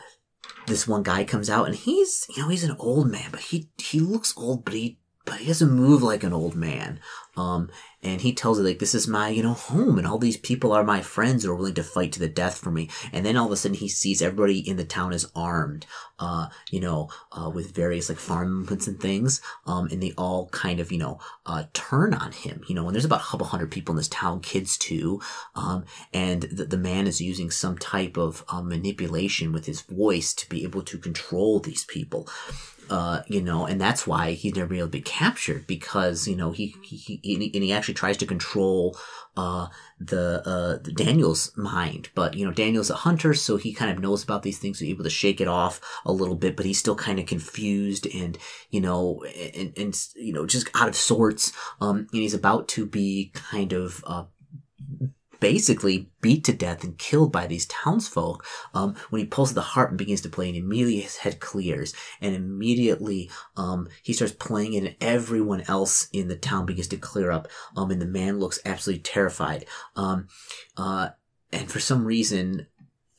this 0.68 0.88
one 0.88 1.02
guy 1.04 1.24
comes 1.24 1.50
out 1.50 1.66
and 1.66 1.76
he's, 1.76 2.26
you 2.36 2.42
know, 2.42 2.50
he's 2.50 2.64
an 2.64 2.76
old 2.80 3.10
man, 3.10 3.30
but 3.32 3.40
he, 3.40 3.70
he 3.78 4.00
looks 4.00 4.34
old, 4.38 4.64
but 4.64 4.74
he 4.74 5.00
but 5.26 5.40
he 5.40 5.48
doesn't 5.48 5.72
move 5.72 6.02
like 6.02 6.24
an 6.24 6.34
old 6.34 6.56
man. 6.56 7.00
Um, 7.38 7.70
and 8.04 8.22
he 8.22 8.34
tells 8.34 8.58
her 8.58 8.64
like, 8.64 8.80
"This 8.80 8.96
is 8.96 9.08
my, 9.08 9.30
you 9.30 9.44
know, 9.44 9.54
home, 9.54 9.98
and 9.98 10.08
all 10.08 10.18
these 10.18 10.38
people 10.38 10.72
are 10.72 10.84
my 10.84 11.02
friends 11.02 11.44
who 11.44 11.52
are 11.52 11.56
willing 11.56 11.76
to 11.76 11.84
fight 11.84 12.12
to 12.14 12.20
the 12.20 12.28
death 12.28 12.58
for 12.58 12.72
me." 12.72 12.90
And 13.14 13.26
then 13.26 13.38
all 13.38 13.46
of 13.46 13.52
a 13.52 13.58
sudden, 13.58 13.78
he 13.78 13.88
sees 13.88 14.22
everybody 14.22 14.60
in 14.60 14.78
the 14.78 14.84
town 14.84 15.14
is 15.14 15.32
armed, 15.36 15.86
uh, 16.20 16.48
you 16.72 16.80
know, 16.80 17.10
uh, 17.32 17.50
with 17.54 17.76
various 17.76 18.10
like 18.10 18.18
farm 18.18 18.62
implements 18.62 18.88
and 18.88 19.00
things. 19.00 19.42
Um, 19.66 19.88
and 19.92 20.02
they 20.02 20.14
all 20.18 20.50
kind 20.50 20.80
of, 20.80 20.92
you 20.92 20.98
know, 20.98 21.20
uh, 21.46 21.66
turn 21.74 22.14
on 22.14 22.32
him. 22.32 22.64
You 22.68 22.76
know, 22.76 22.88
and 22.88 22.96
there's 22.96 23.06
about 23.06 23.22
a 23.22 23.26
couple 23.26 23.48
hundred 23.48 23.72
people 23.72 23.94
in 23.94 23.98
this 23.98 24.08
town, 24.08 24.42
kids 24.42 24.78
too. 24.78 25.22
Um, 25.56 25.86
and 26.14 26.44
the, 26.44 26.66
the 26.66 26.78
man 26.78 27.08
is 27.08 27.22
using 27.22 27.52
some 27.52 27.78
type 27.78 28.18
of 28.18 28.44
uh, 28.50 28.62
manipulation 28.62 29.52
with 29.54 29.68
his 29.68 29.82
voice 29.82 30.34
to 30.34 30.50
be 30.50 30.64
able 30.64 30.82
to 30.84 30.98
control 30.98 31.60
these 31.60 31.86
people. 31.86 32.28
Uh, 32.92 33.22
you 33.28 33.42
know, 33.42 33.66
and 33.66 33.80
that's 33.80 34.06
why 34.06 34.34
he's 34.34 34.56
never 34.56 34.74
able 34.74 34.88
to 34.88 34.92
be 34.92 35.02
captured 35.02 35.66
because 35.66 36.28
you 36.28 36.36
know 36.36 36.52
he 36.52 36.76
he, 36.82 37.22
he 37.24 37.31
and 37.36 37.64
he 37.64 37.72
actually 37.72 37.94
tries 37.94 38.18
to 38.18 38.26
control 38.26 38.98
uh, 39.38 39.68
the 40.00 40.42
uh, 40.46 40.78
the 40.84 40.92
Daniel's 40.92 41.52
mind, 41.56 42.10
but 42.16 42.36
you 42.36 42.46
know 42.46 42.52
Daniel's 42.52 42.90
a 42.90 42.96
hunter, 42.96 43.34
so 43.34 43.58
he 43.58 43.74
kind 43.74 43.92
of 43.92 44.00
knows 44.00 44.24
about 44.24 44.44
these 44.44 44.60
things, 44.60 44.80
so 44.80 44.86
he's 44.86 44.94
able 44.94 45.04
to 45.04 45.10
shake 45.10 45.40
it 45.40 45.48
off 45.48 45.80
a 46.06 46.12
little 46.12 46.36
bit, 46.36 46.58
but 46.58 46.66
he's 46.66 46.80
still 46.80 46.96
kind 46.96 47.20
of 47.20 47.26
confused 47.26 48.08
and 48.14 48.38
you 48.70 48.82
know 48.82 49.24
and 49.56 49.74
and 49.78 50.08
you 50.16 50.34
know 50.34 50.46
just 50.46 50.70
out 50.76 50.90
of 50.90 50.96
sorts. 50.96 51.54
Um, 51.80 52.08
and 52.12 52.22
he's 52.22 52.34
about 52.34 52.68
to 52.70 52.86
be 52.86 53.32
kind 53.34 53.74
of 53.74 54.04
uh 54.06 54.26
basically 55.42 56.10
beat 56.22 56.46
to 56.46 56.54
death 56.54 56.86
and 56.86 56.98
killed 56.98 57.34
by 57.34 57.46
these 57.48 57.66
townsfolk 57.66 58.46
um, 58.74 58.96
when 59.10 59.20
he 59.20 59.26
pulls 59.26 59.54
the 59.54 59.62
harp 59.62 59.90
and 59.90 59.98
begins 59.98 60.22
to 60.22 60.30
play 60.30 60.48
and 60.48 60.56
immediately 60.58 61.02
his 61.02 61.18
head 61.18 61.42
clears 61.42 61.94
and 62.22 62.34
immediately 62.34 63.30
um, 63.58 63.90
he 64.02 64.14
starts 64.14 64.34
playing 64.34 64.76
and 64.76 64.96
everyone 65.02 65.62
else 65.68 66.08
in 66.14 66.30
the 66.30 66.38
town 66.38 66.66
begins 66.66 66.88
to 66.88 66.96
clear 66.96 67.32
up 67.32 67.50
um, 67.76 67.92
and 67.92 68.02
the 68.02 68.06
man 68.06 68.40
looks 68.40 68.60
absolutely 68.64 69.02
terrified. 69.02 69.66
Um, 69.98 70.30
uh, 70.78 71.10
and 71.52 71.70
for 71.70 71.82
some 71.82 72.06
reason 72.06 72.68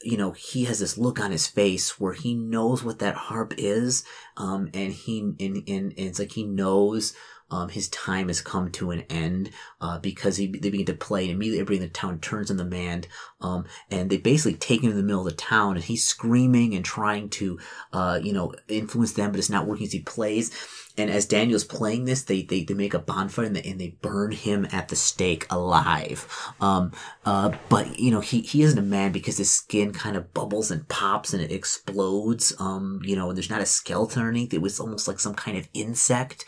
you 0.04 0.16
know, 0.16 0.32
he 0.32 0.64
has 0.64 0.80
this 0.80 0.98
look 0.98 1.20
on 1.20 1.30
his 1.30 1.46
face 1.46 2.00
where 2.00 2.12
he 2.12 2.34
knows 2.34 2.82
what 2.82 2.98
that 2.98 3.14
harp 3.14 3.54
is, 3.56 4.04
um, 4.36 4.68
and 4.74 4.92
he 4.92 5.20
and, 5.20 5.40
and, 5.40 5.66
and 5.68 5.92
it's 5.96 6.18
like 6.18 6.32
he 6.32 6.44
knows 6.44 7.14
um, 7.52 7.68
his 7.68 7.88
time 7.88 8.26
has 8.28 8.40
come 8.40 8.70
to 8.72 8.90
an 8.90 9.04
end 9.10 9.50
uh, 9.80 9.98
because 9.98 10.38
he, 10.38 10.46
they 10.46 10.70
begin 10.70 10.86
to 10.86 10.94
play, 10.94 11.22
and 11.22 11.32
immediately 11.32 11.60
everybody 11.60 11.76
in 11.76 11.82
the 11.82 11.88
town 11.88 12.18
turns 12.18 12.50
on 12.50 12.56
the 12.56 12.64
man, 12.64 13.04
um, 13.40 13.64
and 13.90 14.10
they 14.10 14.16
basically 14.16 14.58
take 14.58 14.82
him 14.82 14.90
to 14.90 14.96
the 14.96 15.02
middle 15.02 15.26
of 15.26 15.32
the 15.32 15.36
town, 15.36 15.76
and 15.76 15.84
he's 15.84 16.04
screaming 16.04 16.74
and 16.74 16.84
trying 16.84 17.28
to, 17.28 17.58
uh, 17.92 18.18
you 18.20 18.32
know, 18.32 18.54
influence 18.66 19.12
them, 19.12 19.30
but 19.30 19.38
it's 19.38 19.50
not 19.50 19.66
working 19.66 19.86
as 19.86 19.92
he 19.92 20.00
plays. 20.00 20.50
And 20.98 21.10
as 21.10 21.24
Daniel's 21.24 21.64
playing 21.64 22.04
this, 22.04 22.24
they, 22.24 22.42
they, 22.42 22.64
they 22.64 22.74
make 22.74 22.92
a 22.92 22.98
bonfire 22.98 23.46
and 23.46 23.56
they, 23.56 23.62
and 23.62 23.80
they 23.80 23.96
burn 24.02 24.30
him 24.30 24.66
at 24.72 24.88
the 24.88 24.96
stake 24.96 25.46
alive. 25.48 26.26
Um, 26.60 26.92
uh, 27.24 27.52
but, 27.70 27.98
you 27.98 28.10
know, 28.10 28.20
he, 28.20 28.42
he 28.42 28.62
isn't 28.62 28.78
a 28.78 28.82
man 28.82 29.10
because 29.10 29.38
his 29.38 29.50
skin 29.50 29.92
kind 29.92 30.16
of 30.16 30.34
bubbles 30.34 30.70
and 30.70 30.86
pops 30.88 31.32
and 31.32 31.42
it 31.42 31.50
explodes. 31.50 32.52
Um, 32.58 33.00
you 33.04 33.16
know, 33.16 33.30
and 33.30 33.38
there's 33.38 33.48
not 33.48 33.62
a 33.62 33.66
skeleton 33.66 34.20
underneath. 34.20 34.52
It 34.52 34.60
was 34.60 34.78
almost 34.78 35.08
like 35.08 35.18
some 35.18 35.34
kind 35.34 35.56
of 35.56 35.66
insect 35.72 36.44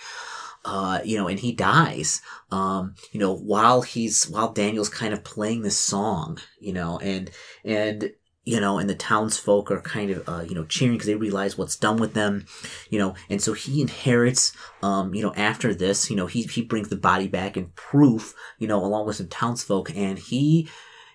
uh, 0.65 1.01
you 1.05 1.17
know, 1.17 1.29
and 1.29 1.41
he 1.41 1.53
dies, 1.53 2.23
um, 2.51 2.95
you 3.13 3.21
know, 3.21 3.35
while 3.35 3.83
he's, 3.83 4.29
while 4.29 4.53
Daniel's 4.53 4.89
kind 4.89 5.13
of 5.13 5.25
playing 5.25 5.63
this 5.63 5.79
song, 5.79 6.39
you 6.59 6.73
know, 6.73 6.99
and, 6.99 7.31
and, 7.65 8.13
you 8.45 8.61
know, 8.61 8.79
and 8.79 8.89
the 8.89 8.95
townsfolk 8.95 9.71
are 9.71 9.81
kind 9.81 10.11
of, 10.11 10.29
uh, 10.29 10.45
you 10.47 10.55
know, 10.55 10.65
cheering 10.65 10.95
because 10.95 11.07
they 11.07 11.15
realize 11.15 11.57
what's 11.57 11.77
done 11.77 11.97
with 11.97 12.15
them, 12.15 12.47
you 12.91 12.99
know, 12.99 13.15
and 13.31 13.43
so 13.43 13.55
he 13.55 13.81
inherits, 13.81 14.53
um, 14.83 15.15
you 15.15 15.23
know, 15.23 15.33
after 15.35 15.75
this, 15.75 16.11
you 16.11 16.17
know, 16.17 16.27
he, 16.27 16.43
he 16.43 16.63
brings 16.63 16.89
the 16.89 16.97
body 16.97 17.29
back 17.29 17.57
in 17.57 17.67
proof, 17.75 18.35
you 18.59 18.69
know, 18.69 18.85
along 18.85 19.07
with 19.07 19.17
some 19.17 19.29
townsfolk 19.29 19.95
and 19.97 20.19
he, 20.19 20.69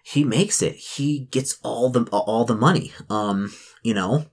he 0.03 0.23
makes 0.23 0.61
it. 0.63 0.75
He 0.75 1.27
gets 1.31 1.59
all 1.61 1.89
the, 1.89 2.03
all 2.11 2.45
the 2.45 2.55
money, 2.55 2.93
um, 3.09 3.53
you 3.83 3.93
know, 3.93 4.25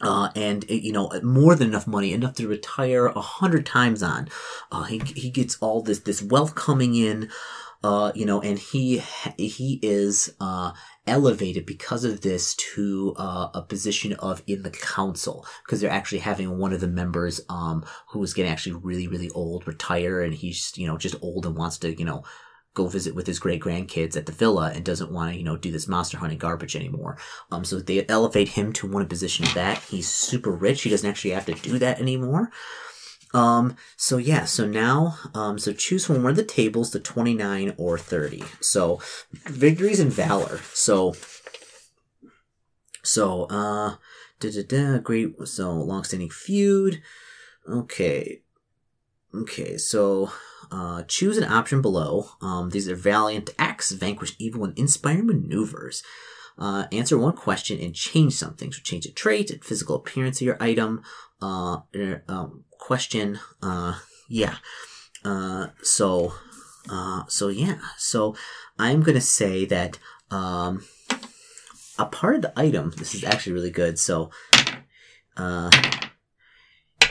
uh, 0.00 0.30
and 0.34 0.64
you 0.68 0.92
know 0.92 1.10
more 1.22 1.54
than 1.54 1.68
enough 1.68 1.86
money, 1.86 2.12
enough 2.12 2.34
to 2.34 2.48
retire 2.48 3.06
a 3.06 3.20
hundred 3.20 3.66
times 3.66 4.02
on. 4.02 4.28
Uh, 4.72 4.84
he 4.84 4.98
he 4.98 5.30
gets 5.30 5.56
all 5.60 5.82
this 5.82 6.00
this 6.00 6.22
wealth 6.22 6.54
coming 6.54 6.94
in, 6.94 7.28
uh, 7.82 8.12
you 8.14 8.24
know, 8.26 8.40
and 8.40 8.58
he 8.58 9.02
he 9.36 9.78
is 9.82 10.34
uh, 10.40 10.72
elevated 11.06 11.66
because 11.66 12.04
of 12.04 12.20
this 12.20 12.54
to 12.54 13.14
uh, 13.16 13.48
a 13.54 13.62
position 13.62 14.12
of 14.14 14.42
in 14.46 14.62
the 14.62 14.70
council 14.70 15.46
because 15.64 15.80
they're 15.80 15.90
actually 15.90 16.18
having 16.18 16.58
one 16.58 16.72
of 16.72 16.80
the 16.80 16.88
members 16.88 17.40
um 17.48 17.84
who 18.08 18.22
is 18.22 18.34
getting 18.34 18.50
actually 18.52 18.72
really 18.72 19.06
really 19.06 19.30
old 19.30 19.66
retire, 19.66 20.22
and 20.22 20.34
he's 20.34 20.72
you 20.76 20.86
know 20.86 20.96
just 20.96 21.16
old 21.22 21.46
and 21.46 21.56
wants 21.56 21.78
to 21.78 21.98
you 21.98 22.04
know 22.04 22.22
go 22.74 22.86
visit 22.86 23.14
with 23.14 23.26
his 23.26 23.38
great 23.38 23.60
grandkids 23.60 24.16
at 24.16 24.26
the 24.26 24.32
villa 24.32 24.70
and 24.74 24.84
doesn't 24.84 25.10
want 25.10 25.32
to, 25.32 25.38
you 25.38 25.44
know, 25.44 25.56
do 25.56 25.72
this 25.72 25.88
monster 25.88 26.18
hunting 26.18 26.38
garbage 26.38 26.76
anymore. 26.76 27.18
Um, 27.50 27.64
so 27.64 27.80
they 27.80 28.06
elevate 28.08 28.50
him 28.50 28.72
to 28.74 28.86
one 28.86 29.06
position 29.08 29.44
of 29.44 29.54
that. 29.54 29.78
He's 29.78 30.08
super 30.08 30.50
rich. 30.50 30.82
He 30.82 30.90
doesn't 30.90 31.08
actually 31.08 31.32
have 31.32 31.46
to 31.46 31.54
do 31.54 31.78
that 31.78 32.00
anymore. 32.00 32.50
Um, 33.32 33.76
so 33.96 34.16
yeah, 34.16 34.44
so 34.44 34.66
now, 34.66 35.16
um, 35.34 35.58
so 35.58 35.72
choose 35.72 36.04
from 36.04 36.22
one 36.22 36.30
of 36.30 36.36
the 36.36 36.44
tables, 36.44 36.90
the 36.90 37.00
29 37.00 37.74
or 37.76 37.98
30. 37.98 38.42
So 38.60 39.00
victories 39.32 40.00
and 40.00 40.12
valor. 40.12 40.60
So, 40.72 41.14
so, 43.02 43.44
uh, 43.44 43.96
da 44.40 44.50
da 44.50 44.62
da, 44.62 44.98
great, 44.98 45.34
so 45.46 45.72
long-standing 45.72 46.30
feud. 46.30 47.02
Okay. 47.68 48.42
Okay, 49.32 49.76
so 49.76 50.32
uh, 50.70 51.02
choose 51.04 51.36
an 51.36 51.44
option 51.50 51.82
below. 51.82 52.30
Um, 52.40 52.70
these 52.70 52.88
are 52.88 52.94
valiant 52.94 53.50
acts, 53.58 53.90
vanquish 53.92 54.36
evil, 54.38 54.64
and 54.64 54.78
inspiring 54.78 55.26
maneuvers. 55.26 56.02
Uh, 56.58 56.86
answer 56.92 57.16
one 57.16 57.32
question 57.32 57.80
and 57.80 57.94
change 57.94 58.34
something. 58.34 58.72
So 58.72 58.80
change 58.82 59.06
a 59.06 59.12
trait, 59.12 59.50
a 59.50 59.58
physical 59.58 59.96
appearance 59.96 60.40
of 60.40 60.46
your 60.46 60.62
item. 60.62 61.02
Uh, 61.40 61.78
er, 61.94 62.22
um, 62.28 62.64
question. 62.78 63.40
Uh, 63.62 63.98
yeah. 64.28 64.56
Uh, 65.24 65.68
so, 65.82 66.34
uh, 66.90 67.24
so 67.28 67.48
yeah. 67.48 67.78
So 67.96 68.36
I'm 68.78 69.02
gonna 69.02 69.20
say 69.20 69.64
that 69.66 69.98
um, 70.30 70.84
a 71.98 72.06
part 72.06 72.36
of 72.36 72.42
the 72.42 72.52
item. 72.56 72.92
This 72.96 73.14
is 73.14 73.24
actually 73.24 73.54
really 73.54 73.70
good. 73.70 73.98
So, 73.98 74.30
uh, 75.36 75.70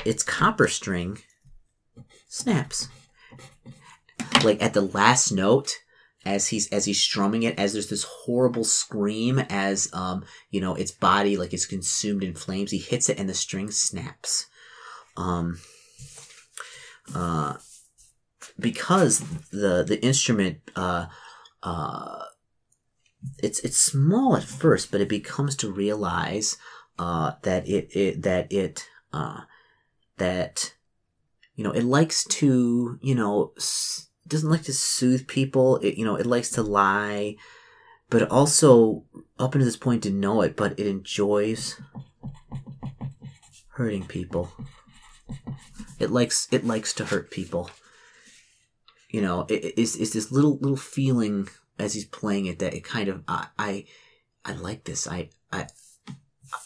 it's 0.06 0.24
copper 0.24 0.68
string 0.68 1.20
snaps 2.28 2.88
like 4.44 4.62
at 4.62 4.74
the 4.74 4.82
last 4.82 5.32
note 5.32 5.80
as 6.26 6.48
he's 6.50 6.68
as 6.70 6.86
he's 6.86 7.02
strumming 7.02 7.44
it 7.44 7.58
as 7.58 7.74
there's 7.74 7.90
this 7.90 8.04
horrible 8.04 8.64
scream 8.64 9.40
as 9.50 9.90
um 9.94 10.24
you 10.52 10.60
know 10.60 10.76
its 10.76 10.92
body 10.92 11.38
like 11.38 11.54
is 11.54 11.66
consumed 11.66 12.24
in 12.24 12.36
flames 12.36 12.72
he 12.72 12.78
hits 12.78 13.10
it 13.10 13.20
and 13.20 13.30
the 13.30 13.34
string 13.34 13.72
snaps. 13.72 14.48
Um 15.18 15.60
uh 17.16 17.56
because 18.60 19.20
the 19.52 19.84
the 19.84 20.00
instrument 20.04 20.60
uh 20.76 21.08
uh 21.64 22.24
it's 23.42 23.60
it's 23.60 23.78
small 23.78 24.36
at 24.36 24.44
first 24.44 24.92
but 24.92 25.02
it 25.02 25.10
becomes 25.10 25.56
to 25.56 25.72
realize 25.72 26.58
uh 26.98 27.34
that 27.44 27.68
it, 27.68 27.90
it 27.96 28.22
that 28.22 28.52
it 28.52 28.88
uh 29.14 29.42
that 30.18 30.74
you 31.56 31.64
know 31.64 31.72
it 31.72 31.84
likes 31.84 32.24
to 32.26 33.00
you 33.02 33.16
know 33.16 33.52
s- 33.58 34.09
doesn't 34.30 34.50
like 34.50 34.64
to 34.64 34.74
soothe 34.74 35.28
people. 35.28 35.78
It, 35.78 35.98
you 35.98 36.06
know, 36.06 36.16
it 36.16 36.26
likes 36.26 36.50
to 36.52 36.64
lie, 36.64 37.36
but 38.10 38.30
also 38.30 39.04
up 39.38 39.54
until 39.56 39.66
this 39.66 39.78
point 39.78 40.04
didn't 40.04 40.20
know 40.20 40.42
it, 40.42 40.56
but 40.56 40.80
it 40.80 40.88
enjoys 40.88 41.80
hurting 43.70 44.06
people. 44.06 44.52
It 46.00 46.12
likes 46.12 46.48
it 46.52 46.66
likes 46.66 46.94
to 46.94 47.06
hurt 47.06 47.32
people. 47.32 47.70
You 49.10 49.22
know, 49.22 49.46
it 49.50 49.78
is 49.78 49.96
is 49.96 50.14
this 50.14 50.32
little 50.32 50.58
little 50.58 50.78
feeling 50.78 51.50
as 51.78 51.94
he's 51.94 52.06
playing 52.06 52.46
it 52.46 52.60
that 52.60 52.74
it 52.74 52.84
kind 52.84 53.10
of 53.10 53.24
I 53.28 53.48
I, 53.58 53.86
I 54.46 54.54
like 54.54 54.84
this. 54.84 55.08
I 55.08 55.30
I 55.52 55.68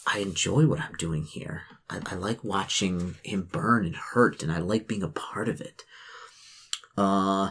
I 0.06 0.18
enjoy 0.18 0.66
what 0.66 0.80
I'm 0.80 0.94
doing 0.98 1.24
here. 1.24 1.62
I, 1.90 2.00
I 2.06 2.14
like 2.14 2.44
watching 2.44 3.16
him 3.22 3.48
burn 3.50 3.84
and 3.84 3.96
hurt, 3.96 4.42
and 4.42 4.50
I 4.50 4.58
like 4.58 4.88
being 4.88 5.02
a 5.02 5.08
part 5.08 5.48
of 5.48 5.60
it. 5.60 5.84
Uh, 6.96 7.50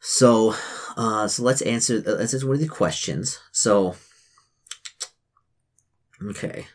so, 0.00 0.54
uh, 0.96 1.28
so 1.28 1.42
let's 1.42 1.62
answer, 1.62 2.02
uh, 2.06 2.12
let's 2.12 2.34
answer 2.34 2.46
one 2.46 2.56
of 2.56 2.60
the 2.60 2.68
questions. 2.68 3.38
So, 3.52 3.96
okay. 6.22 6.66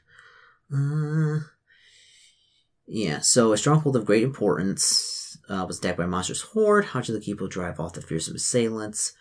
Uh, 0.74 1.40
yeah, 2.88 3.20
so 3.20 3.54
a 3.54 3.58
stronghold 3.58 3.96
of 3.96 4.06
great 4.06 4.24
importance 4.24 5.38
uh, 5.50 5.66
was 5.68 5.80
attacked 5.80 5.98
by 5.98 6.06
a 6.06 6.08
monstrous 6.08 6.42
horde. 6.42 6.86
How 6.86 7.02
should 7.02 7.16
the 7.16 7.22
people 7.22 7.48
drive 7.48 7.80
off 7.80 7.94
the 7.94 8.02
fearsome 8.02 8.36
assailants? 8.36 9.14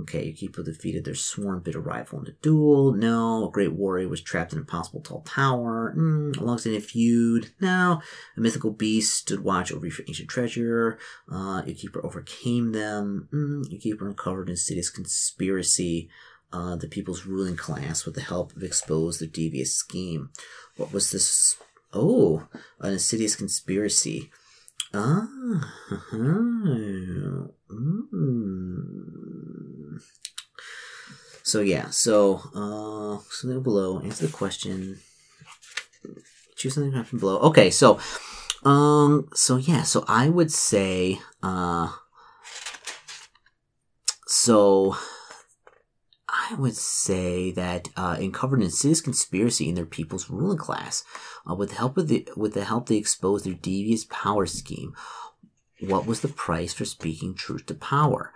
Okay, 0.00 0.24
your 0.24 0.34
keeper 0.34 0.62
defeated 0.64 1.04
their 1.04 1.14
sworn 1.14 1.60
bitter 1.60 1.80
rival 1.80 2.20
in 2.20 2.26
a 2.26 2.32
duel. 2.42 2.92
No. 2.94 3.46
A 3.46 3.50
great 3.50 3.72
warrior 3.72 4.08
was 4.08 4.20
trapped 4.20 4.52
in 4.52 4.58
an 4.58 4.62
impossible 4.62 5.00
tall 5.00 5.20
tower. 5.22 5.94
Mm. 5.96 6.36
A 6.36 6.42
long-standing 6.42 6.80
feud. 6.80 7.52
No. 7.60 8.02
A 8.36 8.40
mythical 8.40 8.72
beast 8.72 9.14
stood 9.14 9.44
watch 9.44 9.70
over 9.70 9.86
your 9.86 9.94
ancient 10.08 10.28
treasure. 10.28 10.98
Uh, 11.30 11.62
your 11.64 11.76
keeper 11.76 12.04
overcame 12.04 12.72
them. 12.72 13.28
Mm. 13.32 13.70
Your 13.70 13.80
keeper 13.80 14.08
uncovered 14.08 14.50
insidious 14.50 14.90
conspiracy. 14.90 16.08
Uh, 16.52 16.74
the 16.74 16.88
people's 16.88 17.24
ruling 17.24 17.56
class 17.56 18.04
with 18.04 18.16
the 18.16 18.20
help 18.20 18.54
of 18.56 18.62
expose 18.62 19.18
their 19.18 19.28
devious 19.28 19.74
scheme. 19.74 20.30
What 20.76 20.92
was 20.92 21.12
this? 21.12 21.56
Oh, 21.92 22.48
an 22.80 22.94
insidious 22.94 23.36
conspiracy. 23.36 24.30
Ah. 24.92 25.28
Mm. 27.74 29.53
So 31.44 31.60
yeah, 31.60 31.90
so 31.90 32.40
uh 32.54 33.22
something 33.30 33.62
below, 33.62 34.00
answer 34.00 34.26
the 34.26 34.32
question. 34.32 34.98
Choose 36.56 36.74
something 36.74 37.04
from 37.04 37.18
below. 37.18 37.38
Okay, 37.40 37.70
so 37.70 38.00
um 38.64 39.28
so 39.34 39.56
yeah, 39.56 39.82
so 39.82 40.04
I 40.08 40.30
would 40.30 40.50
say 40.50 41.20
uh 41.42 41.92
so 44.26 44.96
I 46.28 46.54
would 46.56 46.76
say 46.76 47.52
that 47.52 47.88
uh, 47.96 48.16
in 48.18 48.32
covered 48.32 48.60
in 48.60 48.64
insidious 48.64 49.00
conspiracy 49.00 49.68
in 49.68 49.74
their 49.74 49.86
people's 49.86 50.28
ruling 50.28 50.58
class, 50.58 51.04
uh, 51.48 51.54
with 51.54 51.70
the 51.70 51.76
help 51.76 51.96
of 51.98 52.08
the 52.08 52.26
with 52.36 52.54
the 52.54 52.64
help 52.64 52.88
they 52.88 52.96
exposed 52.96 53.44
their 53.44 53.54
devious 53.54 54.04
power 54.04 54.46
scheme. 54.46 54.94
What 55.80 56.06
was 56.06 56.20
the 56.20 56.28
price 56.28 56.72
for 56.72 56.84
speaking 56.84 57.34
truth 57.34 57.66
to 57.66 57.74
power? 57.74 58.32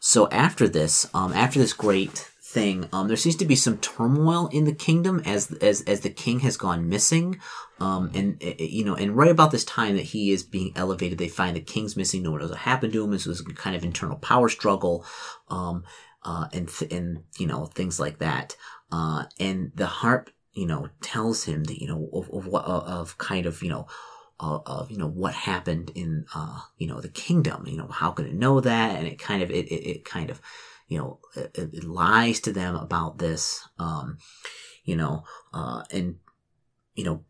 So 0.00 0.28
after 0.30 0.68
this, 0.68 1.08
um, 1.14 1.32
after 1.32 1.58
this 1.58 1.72
great 1.72 2.30
thing, 2.50 2.88
um, 2.92 3.06
there 3.06 3.16
seems 3.16 3.36
to 3.36 3.44
be 3.44 3.54
some 3.54 3.78
turmoil 3.78 4.48
in 4.48 4.64
the 4.64 4.74
kingdom 4.74 5.22
as 5.24 5.52
as 5.52 5.82
as 5.82 6.00
the 6.00 6.10
king 6.10 6.40
has 6.40 6.56
gone 6.56 6.88
missing, 6.88 7.40
um, 7.78 8.10
and 8.14 8.42
you 8.58 8.84
know, 8.84 8.94
and 8.94 9.16
right 9.16 9.30
about 9.30 9.52
this 9.52 9.64
time 9.64 9.96
that 9.96 10.06
he 10.06 10.32
is 10.32 10.42
being 10.42 10.72
elevated, 10.74 11.18
they 11.18 11.28
find 11.28 11.56
the 11.56 11.60
king's 11.60 11.96
missing. 11.96 12.22
No 12.22 12.32
one 12.32 12.40
knows 12.40 12.50
what 12.50 12.58
happened 12.58 12.92
to 12.92 13.04
him. 13.04 13.12
This 13.12 13.26
was 13.26 13.40
a 13.40 13.44
kind 13.44 13.76
of 13.76 13.84
internal 13.84 14.16
power 14.16 14.48
struggle, 14.48 15.04
um, 15.48 15.84
uh, 16.24 16.48
and 16.52 16.68
th- 16.68 16.92
and 16.92 17.22
you 17.38 17.46
know 17.46 17.66
things 17.66 18.00
like 18.00 18.18
that. 18.18 18.56
Uh, 18.90 19.24
and 19.38 19.70
the 19.76 19.86
harp, 19.86 20.30
you 20.52 20.66
know, 20.66 20.88
tells 21.00 21.44
him 21.44 21.64
that 21.64 21.80
you 21.80 21.86
know 21.86 22.08
of 22.12 22.28
of 22.30 22.46
what 22.46 22.64
of 22.64 23.16
kind 23.18 23.46
of 23.46 23.62
you 23.62 23.70
know 23.70 23.86
of, 24.40 24.62
of, 24.66 24.90
you 24.90 24.96
know 24.96 25.08
what 25.08 25.34
happened 25.34 25.92
in 25.94 26.24
uh 26.34 26.60
you 26.78 26.86
know 26.86 26.98
the 26.98 27.10
kingdom 27.10 27.66
you 27.66 27.76
know 27.76 27.88
how 27.88 28.10
could 28.10 28.24
it 28.24 28.32
know 28.32 28.58
that 28.58 28.96
and 28.96 29.06
it 29.06 29.18
kind 29.18 29.42
of 29.42 29.50
it 29.50 29.66
it, 29.66 29.86
it 29.86 30.04
kind 30.06 30.30
of 30.30 30.40
you 30.90 30.98
know 30.98 31.18
it, 31.34 31.70
it, 31.72 31.84
lies 31.84 32.40
to 32.40 32.52
them 32.52 32.74
about 32.74 33.16
this 33.16 33.66
um 33.78 34.18
you 34.84 34.96
know 34.96 35.22
uh 35.54 35.82
and 35.90 36.16
you 36.94 37.04
know 37.04 37.24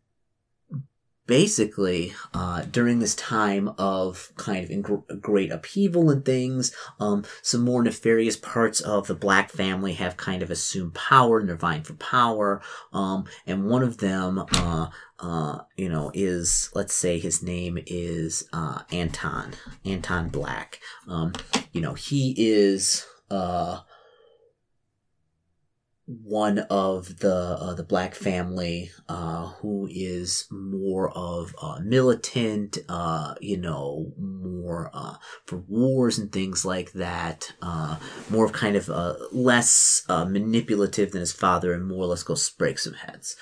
basically 1.27 2.13
uh, 2.33 2.63
during 2.63 2.99
this 2.99 3.15
time 3.15 3.69
of 3.77 4.33
kind 4.35 4.69
of 4.69 5.21
great 5.21 5.49
upheaval 5.49 6.09
and 6.09 6.25
things 6.25 6.75
um, 6.99 7.23
some 7.41 7.61
more 7.61 7.81
nefarious 7.81 8.35
parts 8.35 8.81
of 8.81 9.07
the 9.07 9.15
black 9.15 9.49
family 9.49 9.93
have 9.93 10.17
kind 10.17 10.41
of 10.43 10.51
assumed 10.51 10.93
power 10.93 11.39
and 11.39 11.47
they're 11.47 11.55
vying 11.55 11.83
for 11.83 11.93
power 11.93 12.61
um, 12.91 13.23
and 13.47 13.65
one 13.65 13.81
of 13.81 13.99
them 13.99 14.43
uh, 14.55 14.87
uh, 15.21 15.59
you 15.77 15.87
know 15.87 16.11
is 16.13 16.69
let's 16.73 16.93
say 16.93 17.17
his 17.17 17.41
name 17.41 17.77
is 17.85 18.47
uh, 18.51 18.81
anton 18.91 19.53
anton 19.85 20.27
black. 20.27 20.79
Um, 21.07 21.33
you 21.71 21.79
know 21.79 21.93
he 21.93 22.35
is 22.37 23.05
uh, 23.31 23.81
one 26.07 26.59
of 26.69 27.19
the 27.19 27.33
uh, 27.33 27.73
the 27.73 27.83
black 27.83 28.15
family 28.15 28.91
uh, 29.07 29.47
who 29.61 29.87
is 29.89 30.45
more 30.51 31.09
of 31.11 31.55
a 31.61 31.79
militant, 31.81 32.77
uh, 32.89 33.35
you 33.39 33.57
know, 33.57 34.11
more 34.19 34.89
uh, 34.93 35.15
for 35.45 35.57
wars 35.67 36.17
and 36.17 36.31
things 36.31 36.65
like 36.65 36.91
that. 36.93 37.53
Uh, 37.61 37.97
more 38.29 38.45
of 38.45 38.51
kind 38.51 38.75
of 38.75 38.89
uh, 38.89 39.15
less 39.31 40.03
manipulative 40.09 41.11
than 41.11 41.21
his 41.21 41.31
father, 41.31 41.73
and 41.73 41.87
more 41.87 42.03
or 42.03 42.07
less 42.07 42.23
go 42.23 42.35
break 42.57 42.79
some 42.79 42.93
heads. 42.93 43.35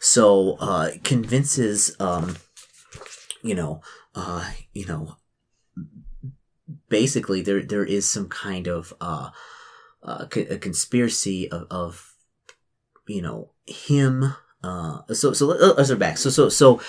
So 0.00 0.58
convinces, 1.04 1.96
um, 1.98 2.36
you 3.42 3.54
know, 3.54 3.80
you 4.74 4.86
know, 4.86 5.16
basically 6.88 7.42
there 7.42 7.62
there 7.62 7.84
is 7.84 8.08
some 8.08 8.28
kind 8.28 8.66
of 8.66 8.92
uh, 9.00 9.30
a 10.04 10.58
conspiracy 10.58 11.50
of, 11.50 11.66
of, 11.70 12.14
you 13.06 13.22
know, 13.22 13.50
him. 13.66 14.34
Uh, 14.62 15.00
so 15.12 15.32
so 15.32 15.46
let's 15.46 15.90
go 15.90 15.96
back. 15.96 16.16
So 16.16 16.30
so 16.30 16.48
so 16.48 16.80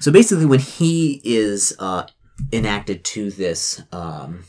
so 0.00 0.12
basically, 0.12 0.46
when 0.46 0.60
he 0.60 1.20
is 1.24 1.74
uh, 1.78 2.06
enacted 2.52 3.04
to 3.04 3.30
this, 3.30 3.82
um, 3.90 4.44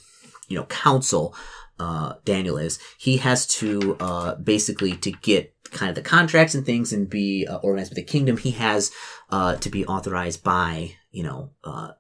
you 0.50 0.58
know, 0.58 0.66
council, 0.66 1.36
uh, 1.80 2.16
Daniel 2.26 2.58
is 2.58 2.80
he 2.98 3.18
has 3.18 3.48
to 3.48 3.96
uh, 4.00 4.36
basically 4.36 4.98
to 4.98 5.12
get 5.12 5.54
kind 5.72 5.90
of 5.90 5.96
the 5.96 6.02
contracts 6.02 6.56
and 6.56 6.66
things 6.66 6.92
and 6.92 7.10
be 7.10 7.48
uh, 7.48 7.58
organized 7.58 7.92
with 7.92 7.98
the 7.98 8.04
kingdom. 8.04 8.38
He 8.38 8.52
has 8.52 8.92
uh, 9.30 9.56
to 9.56 9.70
be 9.70 9.86
authorized 9.86 10.44
by 10.44 10.96
you 11.12 11.24
know 11.24 11.52
uh, 11.64 11.92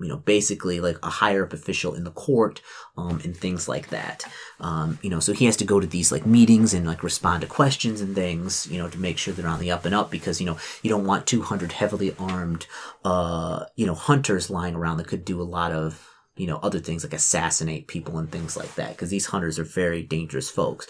you 0.00 0.08
know, 0.08 0.18
basically 0.18 0.80
like 0.80 0.98
a 1.02 1.10
higher 1.10 1.44
up 1.44 1.52
official 1.52 1.94
in 1.94 2.04
the 2.04 2.10
court, 2.10 2.60
um, 2.96 3.20
and 3.24 3.36
things 3.36 3.68
like 3.68 3.88
that. 3.88 4.24
Um, 4.60 4.98
you 5.02 5.10
know, 5.10 5.20
so 5.20 5.32
he 5.32 5.46
has 5.46 5.56
to 5.58 5.64
go 5.64 5.80
to 5.80 5.86
these 5.86 6.12
like 6.12 6.26
meetings 6.26 6.74
and 6.74 6.86
like 6.86 7.02
respond 7.02 7.42
to 7.42 7.46
questions 7.46 8.00
and 8.00 8.14
things, 8.14 8.66
you 8.70 8.78
know, 8.78 8.88
to 8.88 8.98
make 8.98 9.18
sure 9.18 9.32
they're 9.32 9.46
on 9.46 9.60
the 9.60 9.70
up 9.70 9.84
and 9.84 9.94
up 9.94 10.10
because, 10.10 10.40
you 10.40 10.46
know, 10.46 10.58
you 10.82 10.90
don't 10.90 11.06
want 11.06 11.26
200 11.26 11.72
heavily 11.72 12.14
armed, 12.18 12.66
uh, 13.04 13.64
you 13.76 13.86
know, 13.86 13.94
hunters 13.94 14.50
lying 14.50 14.74
around 14.74 14.98
that 14.98 15.08
could 15.08 15.24
do 15.24 15.40
a 15.40 15.44
lot 15.44 15.72
of, 15.72 16.08
you 16.36 16.46
know, 16.46 16.58
other 16.58 16.78
things 16.78 17.02
like 17.02 17.14
assassinate 17.14 17.88
people 17.88 18.18
and 18.18 18.30
things 18.30 18.56
like 18.56 18.74
that 18.74 18.90
because 18.90 19.10
these 19.10 19.26
hunters 19.26 19.58
are 19.58 19.64
very 19.64 20.02
dangerous 20.02 20.50
folks. 20.50 20.86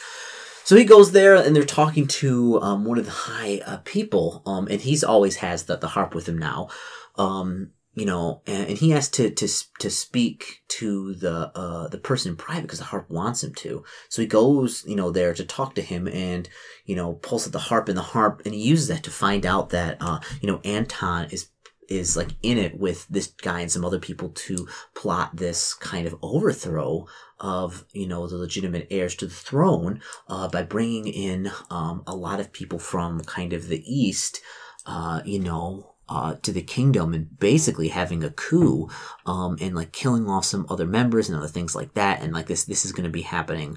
So 0.64 0.74
he 0.74 0.84
goes 0.84 1.12
there 1.12 1.36
and 1.36 1.54
they're 1.54 1.62
talking 1.62 2.08
to 2.08 2.60
um, 2.60 2.84
one 2.84 2.98
of 2.98 3.04
the 3.04 3.12
high 3.12 3.62
uh, 3.64 3.76
people, 3.84 4.42
um, 4.46 4.66
and 4.68 4.80
he's 4.80 5.04
always 5.04 5.36
has 5.36 5.64
the, 5.64 5.76
the 5.76 5.86
harp 5.86 6.12
with 6.12 6.28
him 6.28 6.38
now. 6.38 6.70
Um, 7.14 7.70
you 7.96 8.04
know, 8.04 8.42
and, 8.46 8.68
and, 8.68 8.78
he 8.78 8.90
has 8.90 9.08
to 9.08 9.30
to 9.30 9.48
to 9.78 9.90
speak 9.90 10.62
to 10.68 11.14
the 11.14 11.50
uh, 11.56 11.88
the 11.88 11.96
person 11.96 12.30
in 12.30 12.36
private 12.36 12.62
because 12.62 12.78
the 12.78 12.84
harp 12.84 13.08
wants 13.10 13.42
him 13.42 13.54
to. 13.54 13.84
So 14.10 14.20
he 14.20 14.28
goes, 14.28 14.84
you 14.86 14.94
know, 14.94 15.10
there 15.10 15.32
to 15.32 15.44
talk 15.44 15.74
to 15.74 15.82
him, 15.82 16.06
and 16.06 16.46
you 16.84 16.94
know, 16.94 17.14
pulls 17.14 17.46
at 17.46 17.54
the 17.54 17.58
harp 17.58 17.88
and 17.88 17.96
the 17.96 18.02
harp, 18.02 18.42
and 18.44 18.54
he 18.54 18.60
uses 18.60 18.88
that 18.88 19.02
to 19.04 19.10
find 19.10 19.46
out 19.46 19.70
that 19.70 19.96
uh, 20.00 20.20
you 20.42 20.46
know 20.46 20.60
Anton 20.62 21.28
is 21.30 21.48
is 21.88 22.18
like 22.18 22.32
in 22.42 22.58
it 22.58 22.78
with 22.78 23.06
this 23.08 23.28
guy 23.28 23.60
and 23.60 23.72
some 23.72 23.84
other 23.84 24.00
people 24.00 24.28
to 24.30 24.68
plot 24.94 25.34
this 25.34 25.72
kind 25.72 26.06
of 26.06 26.16
overthrow 26.20 27.06
of 27.40 27.86
you 27.92 28.06
know 28.06 28.26
the 28.26 28.36
legitimate 28.36 28.86
heirs 28.90 29.14
to 29.14 29.26
the 29.26 29.34
throne 29.34 30.02
uh, 30.28 30.48
by 30.48 30.62
bringing 30.62 31.06
in 31.06 31.50
um, 31.70 32.02
a 32.06 32.14
lot 32.14 32.40
of 32.40 32.52
people 32.52 32.78
from 32.78 33.22
kind 33.22 33.54
of 33.54 33.68
the 33.68 33.82
east, 33.86 34.42
uh, 34.84 35.22
you 35.24 35.38
know 35.38 35.95
uh, 36.08 36.34
to 36.42 36.52
the 36.52 36.62
kingdom 36.62 37.14
and 37.14 37.38
basically 37.38 37.88
having 37.88 38.22
a 38.22 38.30
coup 38.30 38.88
um, 39.26 39.56
and 39.60 39.74
like 39.74 39.92
killing 39.92 40.28
off 40.28 40.44
some 40.44 40.66
other 40.68 40.86
members 40.86 41.28
and 41.28 41.36
other 41.36 41.48
things 41.48 41.74
like 41.74 41.94
that. 41.94 42.22
And 42.22 42.32
like 42.32 42.46
this, 42.46 42.64
this 42.64 42.84
is 42.84 42.92
going 42.92 43.04
to 43.04 43.10
be 43.10 43.22
happening 43.22 43.76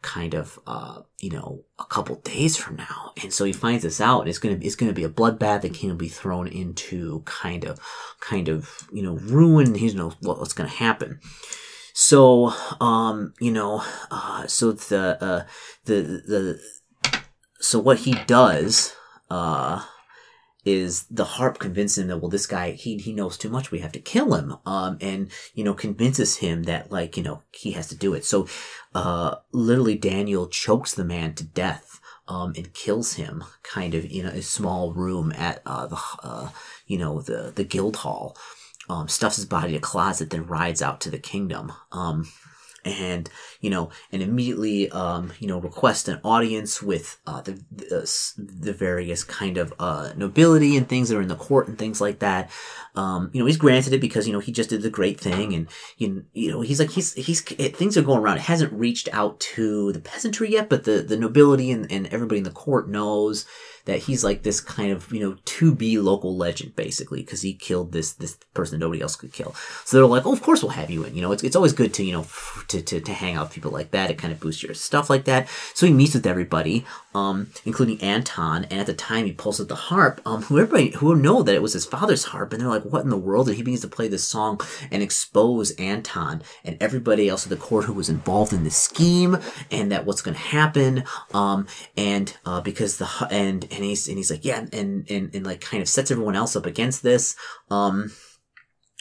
kind 0.00 0.34
of 0.34 0.58
uh, 0.66 1.02
you 1.18 1.30
know 1.30 1.64
a 1.78 1.84
couple 1.84 2.16
days 2.16 2.56
from 2.56 2.76
now. 2.76 3.12
And 3.22 3.32
so 3.32 3.44
he 3.44 3.52
finds 3.52 3.82
this 3.82 4.00
out, 4.00 4.20
and 4.20 4.28
it's 4.28 4.38
gonna 4.38 4.58
it's 4.60 4.76
gonna 4.76 4.92
be 4.92 5.04
a 5.04 5.08
bloodbath. 5.08 5.62
The 5.62 5.70
king 5.70 5.90
will 5.90 5.96
be 5.96 6.08
thrown 6.08 6.48
into 6.48 7.22
kind 7.24 7.64
of 7.64 7.80
kind 8.20 8.48
of 8.48 8.88
you 8.92 9.02
know 9.02 9.16
ruin. 9.16 9.74
He 9.74 9.92
knows 9.92 10.14
what's 10.20 10.52
gonna 10.52 10.68
happen. 10.68 11.20
So 11.94 12.52
um 12.80 13.34
you 13.40 13.50
know 13.50 13.82
uh, 14.10 14.46
so 14.46 14.72
the 14.72 15.18
uh, 15.20 15.44
the 15.84 16.02
the 16.02 16.60
so 17.60 17.80
what 17.80 17.98
he 17.98 18.12
does 18.26 18.94
uh 19.30 19.84
is 20.68 21.04
the 21.04 21.24
harp 21.24 21.58
convinces 21.58 21.98
him 21.98 22.08
that 22.08 22.18
well 22.18 22.28
this 22.28 22.46
guy 22.46 22.72
he 22.72 22.98
he 22.98 23.12
knows 23.12 23.38
too 23.38 23.48
much 23.48 23.70
we 23.70 23.78
have 23.78 23.92
to 23.92 23.98
kill 24.00 24.34
him 24.34 24.54
um 24.66 24.98
and 25.00 25.30
you 25.54 25.64
know 25.64 25.72
convinces 25.72 26.36
him 26.36 26.64
that 26.64 26.92
like 26.92 27.16
you 27.16 27.22
know 27.22 27.42
he 27.52 27.72
has 27.72 27.88
to 27.88 27.96
do 27.96 28.12
it. 28.12 28.24
So 28.24 28.46
uh 28.94 29.36
literally 29.52 29.96
Daniel 29.96 30.46
chokes 30.46 30.92
the 30.94 31.04
man 31.04 31.34
to 31.34 31.44
death 31.44 32.00
um 32.26 32.52
and 32.56 32.74
kills 32.74 33.14
him 33.14 33.44
kind 33.62 33.94
of 33.94 34.04
in 34.04 34.26
a 34.26 34.42
small 34.42 34.92
room 34.92 35.32
at 35.32 35.62
uh 35.64 35.86
the 35.86 35.98
uh 36.22 36.48
you 36.86 36.98
know 36.98 37.20
the 37.22 37.52
the 37.54 37.64
guild 37.64 37.96
hall. 37.96 38.36
Um 38.90 39.08
stuffs 39.08 39.36
his 39.36 39.46
body 39.46 39.70
in 39.70 39.78
a 39.78 39.80
closet 39.80 40.30
then 40.30 40.46
rides 40.46 40.82
out 40.82 41.00
to 41.02 41.10
the 41.10 41.18
kingdom. 41.18 41.72
Um 41.92 42.28
and 42.84 43.28
you 43.60 43.70
know, 43.70 43.90
and 44.12 44.22
immediately, 44.22 44.90
um, 44.90 45.32
you 45.38 45.48
know, 45.48 45.58
request 45.60 46.08
an 46.08 46.20
audience 46.24 46.82
with 46.82 47.18
uh, 47.26 47.40
the 47.40 47.62
the, 47.70 48.32
the 48.36 48.72
various 48.72 49.24
kind 49.24 49.56
of 49.56 49.74
uh, 49.78 50.12
nobility 50.16 50.76
and 50.76 50.88
things 50.88 51.08
that 51.08 51.16
are 51.16 51.22
in 51.22 51.28
the 51.28 51.36
court 51.36 51.68
and 51.68 51.78
things 51.78 52.00
like 52.00 52.20
that. 52.20 52.50
Um, 52.94 53.30
you 53.32 53.40
know, 53.40 53.46
he's 53.46 53.56
granted 53.56 53.92
it 53.92 54.00
because 54.00 54.26
you 54.26 54.32
know 54.32 54.40
he 54.40 54.52
just 54.52 54.70
did 54.70 54.82
the 54.82 54.90
great 54.90 55.20
thing, 55.20 55.54
and 55.54 55.68
you 55.96 56.24
you 56.32 56.50
know 56.50 56.60
he's 56.60 56.80
like 56.80 56.90
he's 56.90 57.14
he's 57.14 57.44
it, 57.58 57.76
things 57.76 57.96
are 57.96 58.02
going 58.02 58.20
around. 58.20 58.38
It 58.38 58.42
hasn't 58.42 58.72
reached 58.72 59.08
out 59.12 59.40
to 59.40 59.92
the 59.92 60.00
peasantry 60.00 60.50
yet, 60.50 60.68
but 60.68 60.84
the 60.84 61.02
the 61.02 61.16
nobility 61.16 61.70
and, 61.70 61.90
and 61.90 62.06
everybody 62.08 62.38
in 62.38 62.44
the 62.44 62.50
court 62.50 62.88
knows 62.88 63.46
that 63.88 64.00
he's 64.00 64.22
like 64.22 64.42
this 64.42 64.60
kind 64.60 64.92
of 64.92 65.10
you 65.10 65.18
know 65.18 65.34
to 65.46 65.74
be 65.74 65.98
local 65.98 66.36
legend 66.36 66.76
basically 66.76 67.22
because 67.22 67.40
he 67.40 67.54
killed 67.54 67.90
this 67.90 68.12
this 68.12 68.36
person 68.52 68.78
nobody 68.78 69.00
else 69.00 69.16
could 69.16 69.32
kill. 69.32 69.54
So 69.86 69.96
they're 69.96 70.06
like, 70.06 70.26
oh, 70.26 70.32
of 70.32 70.42
course 70.42 70.62
we'll 70.62 70.72
have 70.72 70.90
you 70.90 71.04
in. 71.04 71.14
You 71.14 71.22
know, 71.22 71.32
it's, 71.32 71.42
it's 71.42 71.56
always 71.56 71.72
good 71.72 71.94
to 71.94 72.04
you 72.04 72.12
know 72.12 72.26
to, 72.68 72.82
to, 72.82 73.00
to 73.00 73.12
hang 73.14 73.36
out 73.36 73.46
with 73.46 73.54
people 73.54 73.70
like 73.70 73.90
that. 73.92 74.10
It 74.10 74.18
kind 74.18 74.30
of 74.30 74.40
boosts 74.40 74.62
your 74.62 74.74
stuff 74.74 75.08
like 75.08 75.24
that. 75.24 75.48
So 75.72 75.86
he 75.86 75.92
meets 75.92 76.12
with 76.12 76.26
everybody, 76.26 76.84
um, 77.14 77.50
including 77.64 78.02
Anton, 78.02 78.64
and 78.64 78.78
at 78.78 78.86
the 78.86 78.94
time 78.94 79.24
he 79.24 79.32
pulls 79.32 79.58
out 79.58 79.68
the 79.68 79.74
harp. 79.74 80.20
Um, 80.26 80.42
who 80.42 80.58
everybody 80.58 80.90
who 80.90 81.16
know 81.16 81.42
that 81.42 81.54
it 81.54 81.62
was 81.62 81.72
his 81.72 81.86
father's 81.86 82.24
harp, 82.24 82.52
and 82.52 82.60
they're 82.60 82.68
like, 82.68 82.84
what 82.84 83.04
in 83.04 83.10
the 83.10 83.16
world? 83.16 83.48
And 83.48 83.56
he 83.56 83.62
begins 83.62 83.80
to 83.80 83.88
play 83.88 84.08
this 84.08 84.24
song 84.24 84.60
and 84.90 85.02
expose 85.02 85.70
Anton 85.72 86.42
and 86.62 86.76
everybody 86.78 87.26
else 87.26 87.46
at 87.46 87.50
the 87.50 87.56
court 87.56 87.86
who 87.86 87.94
was 87.94 88.10
involved 88.10 88.52
in 88.52 88.64
the 88.64 88.70
scheme 88.70 89.38
and 89.70 89.90
that 89.90 90.04
what's 90.04 90.20
going 90.20 90.34
to 90.34 90.40
happen. 90.40 91.04
Um, 91.32 91.66
and 91.96 92.36
uh, 92.44 92.60
because 92.60 92.98
the 92.98 93.08
and 93.30 93.66
and 93.78 93.86
he's 93.86 94.08
and 94.08 94.16
he's 94.16 94.30
like, 94.30 94.44
yeah, 94.44 94.66
and 94.72 95.08
and 95.08 95.34
and 95.34 95.46
like 95.46 95.60
kind 95.60 95.80
of 95.80 95.88
sets 95.88 96.10
everyone 96.10 96.34
else 96.34 96.56
up 96.56 96.66
against 96.66 97.02
this. 97.02 97.36
Um, 97.70 98.10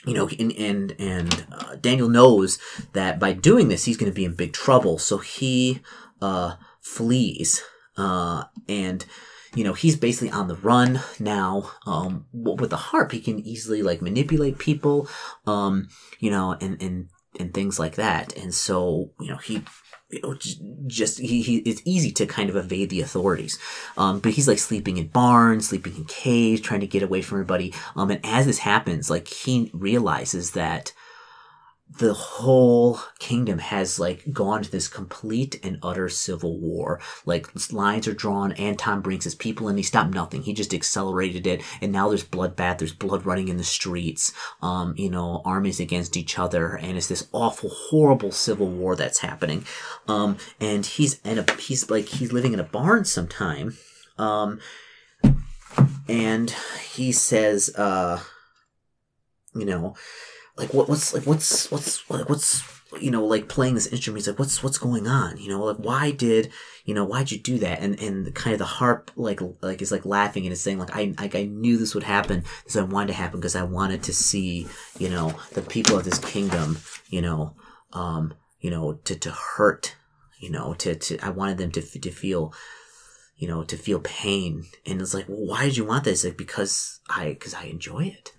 you 0.06 0.14
know, 0.14 0.30
and 0.40 0.54
and 0.54 0.96
and 1.00 1.48
uh, 1.52 1.76
Daniel 1.76 2.08
knows 2.08 2.60
that 2.94 3.20
by 3.20 3.34
doing 3.34 3.68
this, 3.68 3.86
he's 3.86 3.98
going 3.98 4.12
to 4.12 4.16
be 4.16 4.24
in 4.24 4.36
big 4.36 4.54
trouble. 4.54 5.00
So 5.00 5.18
he 5.18 5.82
uh, 6.22 6.56
flees, 6.80 7.64
uh, 7.98 8.44
and 8.70 9.04
you 9.56 9.64
know 9.64 9.74
he's 9.74 9.96
basically 9.96 10.30
on 10.30 10.48
the 10.48 10.56
run 10.56 11.02
now. 11.20 11.72
Um, 11.88 12.28
with 12.32 12.70
the 12.70 12.78
harp, 12.78 13.12
he 13.12 13.20
can 13.20 13.40
easily 13.40 13.82
like 13.82 14.02
manipulate 14.02 14.60
people, 14.60 15.10
um, 15.48 15.90
you 16.20 16.30
know, 16.30 16.56
and 16.62 16.80
and 16.82 17.10
and 17.40 17.52
things 17.52 17.80
like 17.80 17.96
that. 17.96 18.38
And 18.38 18.54
so 18.54 19.12
you 19.20 19.32
know 19.32 19.38
he 19.38 19.64
you 20.10 20.22
know, 20.22 20.38
just 20.88 21.20
he, 21.20 21.42
he 21.42 21.58
it's 21.58 21.82
easy 21.86 22.12
to 22.12 22.26
kind 22.26 22.50
of 22.50 22.56
evade 22.56 22.90
the 22.90 23.02
authorities. 23.02 23.60
Um, 23.98 24.20
but 24.20 24.34
he's 24.34 24.48
like 24.48 24.60
sleeping 24.60 24.98
in 24.98 25.08
barns, 25.08 25.70
sleeping 25.70 25.96
in 25.96 26.06
caves, 26.06 26.62
trying 26.62 26.80
to 26.80 26.88
get 26.88 27.04
away 27.04 27.22
from 27.22 27.38
everybody. 27.38 27.74
Um, 27.96 28.12
and 28.12 28.26
as 28.26 28.46
this 28.46 28.60
happens, 28.60 29.10
like 29.10 29.28
he 29.28 29.70
realizes 29.74 30.52
that 30.52 30.94
the 31.98 32.14
whole 32.14 33.00
kingdom 33.20 33.58
has 33.58 34.00
like 34.00 34.24
gone 34.32 34.62
to 34.62 34.72
this 34.72 34.88
complete 34.88 35.60
and 35.64 35.80
utter 35.82 36.10
civil 36.10 36.60
war. 36.60 37.00
Like 37.26 37.48
lines 37.72 38.08
are 38.08 38.14
drawn. 38.14 38.52
Anton 38.54 39.02
brings 39.02 39.24
his 39.24 39.36
people 39.36 39.68
and 39.68 39.78
he 39.78 39.84
stopped 39.84 40.14
nothing. 40.14 40.44
He 40.44 40.54
just 40.54 40.74
accelerated 40.74 41.48
it. 41.48 41.64
And 41.82 41.92
now 41.92 42.10
there's 42.10 42.24
bloodbath. 42.24 42.78
There's 42.78 42.94
blood 42.94 43.26
running 43.26 43.48
in 43.48 43.58
the 43.58 43.64
streets. 43.64 44.34
Um, 44.62 44.94
you 44.98 45.10
know, 45.10 45.42
armies 45.44 45.80
against 45.80 46.18
each 46.18 46.38
other. 46.38 46.76
And 46.76 46.98
it's 46.98 47.08
this 47.08 47.28
awful, 47.32 47.70
horrible 47.70 48.32
civil 48.32 48.68
war 48.68 48.96
that's 48.96 49.20
happening. 49.20 49.66
Um, 50.08 50.38
and 50.60 50.86
he's 50.86 51.20
in 51.22 51.40
a, 51.40 51.52
he's 51.54 51.90
like, 51.90 52.06
he's 52.06 52.32
living 52.32 52.54
in 52.54 52.60
a 52.60 52.64
barn 52.64 53.06
sometime. 53.06 53.78
Um, 54.18 54.60
and 56.08 56.52
he 56.92 57.12
says, 57.12 57.76
uh, 57.76 58.22
you 59.56 59.66
know, 59.66 59.96
like 60.58 60.74
what, 60.74 60.90
what's 60.90 61.14
like 61.14 61.26
what's 61.26 61.72
what's 61.72 62.10
like 62.10 62.30
what's 62.30 62.64
you 63.02 63.12
know 63.12 63.26
like 63.26 63.50
playing 63.50 63.76
this 63.76 63.88
instrument 63.88 64.20
he's 64.20 64.28
like 64.28 64.40
what's 64.40 64.64
what's 64.64 64.78
going 64.78 65.08
on 65.08 65.38
you 65.38 65.50
know? 65.50 65.64
Like 65.64 65.78
why 65.78 66.12
did 66.12 66.52
you 66.86 66.94
know 66.94 67.04
why'd 67.04 67.32
you 67.32 67.38
do 67.38 67.60
that? 67.60 67.80
And 67.80 68.00
and 68.00 68.34
kind 68.34 68.54
of 68.54 68.60
the 68.60 68.66
harp 68.66 69.12
like 69.16 69.42
like 69.62 69.82
is 69.82 69.92
like 69.92 70.06
laughing 70.06 70.46
and 70.46 70.54
is 70.54 70.62
saying 70.62 70.80
like 70.80 70.96
i 70.96 71.14
like 71.20 71.36
i 71.36 71.44
knew 71.44 71.78
this 71.78 71.94
would 71.94 72.04
happen 72.04 72.44
so 72.68 72.82
i 72.82 72.84
wanted 72.84 73.08
to 73.08 73.14
happen 73.14 73.40
because 73.40 73.56
i 73.56 73.64
wanted 73.64 74.04
to 74.04 74.14
see 74.14 74.68
you 75.00 75.10
know 75.10 75.34
the 75.54 75.62
people 75.62 75.98
of 75.98 76.06
this 76.06 76.20
kingdom 76.20 76.78
you 77.10 77.22
know 77.22 77.56
um 77.94 78.34
you 78.60 78.70
know 78.70 78.94
to 79.04 79.16
to 79.16 79.32
hurt 79.32 79.96
you 80.40 80.50
know 80.50 80.74
to 80.76 80.96
to 80.96 81.18
i 81.20 81.30
wanted 81.30 81.58
them 81.58 81.72
to 81.72 81.82
to 81.82 82.12
feel 82.12 82.54
you 83.38 83.48
know 83.48 83.64
to 83.64 83.78
feel 83.78 84.00
pain. 84.00 84.66
And 84.86 85.02
it's 85.02 85.14
like 85.14 85.30
well, 85.30 85.46
why 85.46 85.66
did 85.66 85.78
you 85.78 85.86
want 85.86 86.04
this? 86.04 86.24
Like 86.24 86.38
because 86.38 87.00
i 87.10 87.30
because 87.30 87.54
i 87.54 87.66
enjoy 87.66 88.06
it 88.06 88.34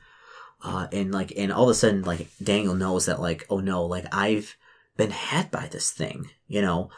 uh, 0.63 0.89
and 0.93 1.13
like, 1.13 1.33
and 1.37 1.53
all 1.53 1.65
of 1.65 1.71
a 1.71 1.75
sudden, 1.75 2.03
like 2.03 2.29
Daniel 2.43 2.75
knows 2.75 3.07
that, 3.07 3.21
like, 3.21 3.47
oh 3.49 3.61
no, 3.61 3.85
like 3.85 4.07
I've 4.13 4.57
been 4.97 5.11
had 5.11 5.51
by 5.51 5.69
this 5.69 5.91
thing. 5.91 6.31
You 6.47 6.63
know, 6.63 6.91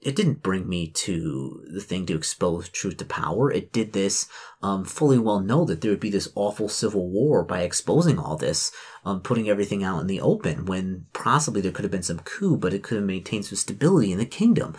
it 0.00 0.16
didn't 0.16 0.42
bring 0.42 0.68
me 0.68 0.88
to 0.88 1.64
the 1.72 1.80
thing 1.80 2.04
to 2.06 2.14
expose 2.14 2.68
truth 2.68 2.98
to 2.98 3.04
power. 3.06 3.50
It 3.50 3.72
did 3.72 3.92
this, 3.92 4.28
um, 4.62 4.84
fully 4.84 5.18
well 5.18 5.40
know 5.40 5.64
that 5.64 5.80
there 5.80 5.90
would 5.90 6.00
be 6.00 6.10
this 6.10 6.28
awful 6.34 6.68
civil 6.68 7.08
war 7.08 7.42
by 7.42 7.62
exposing 7.62 8.18
all 8.18 8.36
this, 8.36 8.70
um, 9.04 9.22
putting 9.22 9.48
everything 9.48 9.82
out 9.82 10.00
in 10.00 10.06
the 10.06 10.20
open 10.20 10.66
when 10.66 11.06
possibly 11.14 11.62
there 11.62 11.72
could 11.72 11.84
have 11.84 11.92
been 11.92 12.02
some 12.02 12.18
coup, 12.18 12.56
but 12.56 12.74
it 12.74 12.82
could 12.82 12.96
have 12.96 13.06
maintained 13.06 13.46
some 13.46 13.56
stability 13.56 14.12
in 14.12 14.18
the 14.18 14.26
kingdom. 14.26 14.74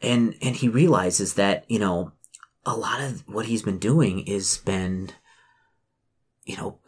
And, 0.00 0.34
and 0.40 0.56
he 0.56 0.68
realizes 0.68 1.34
that, 1.34 1.64
you 1.68 1.78
know, 1.78 2.12
a 2.64 2.76
lot 2.76 3.02
of 3.02 3.28
what 3.28 3.46
he's 3.46 3.62
been 3.62 3.78
doing 3.78 4.20
is 4.20 4.58
been, 4.58 5.10
you 6.44 6.56
know, 6.56 6.78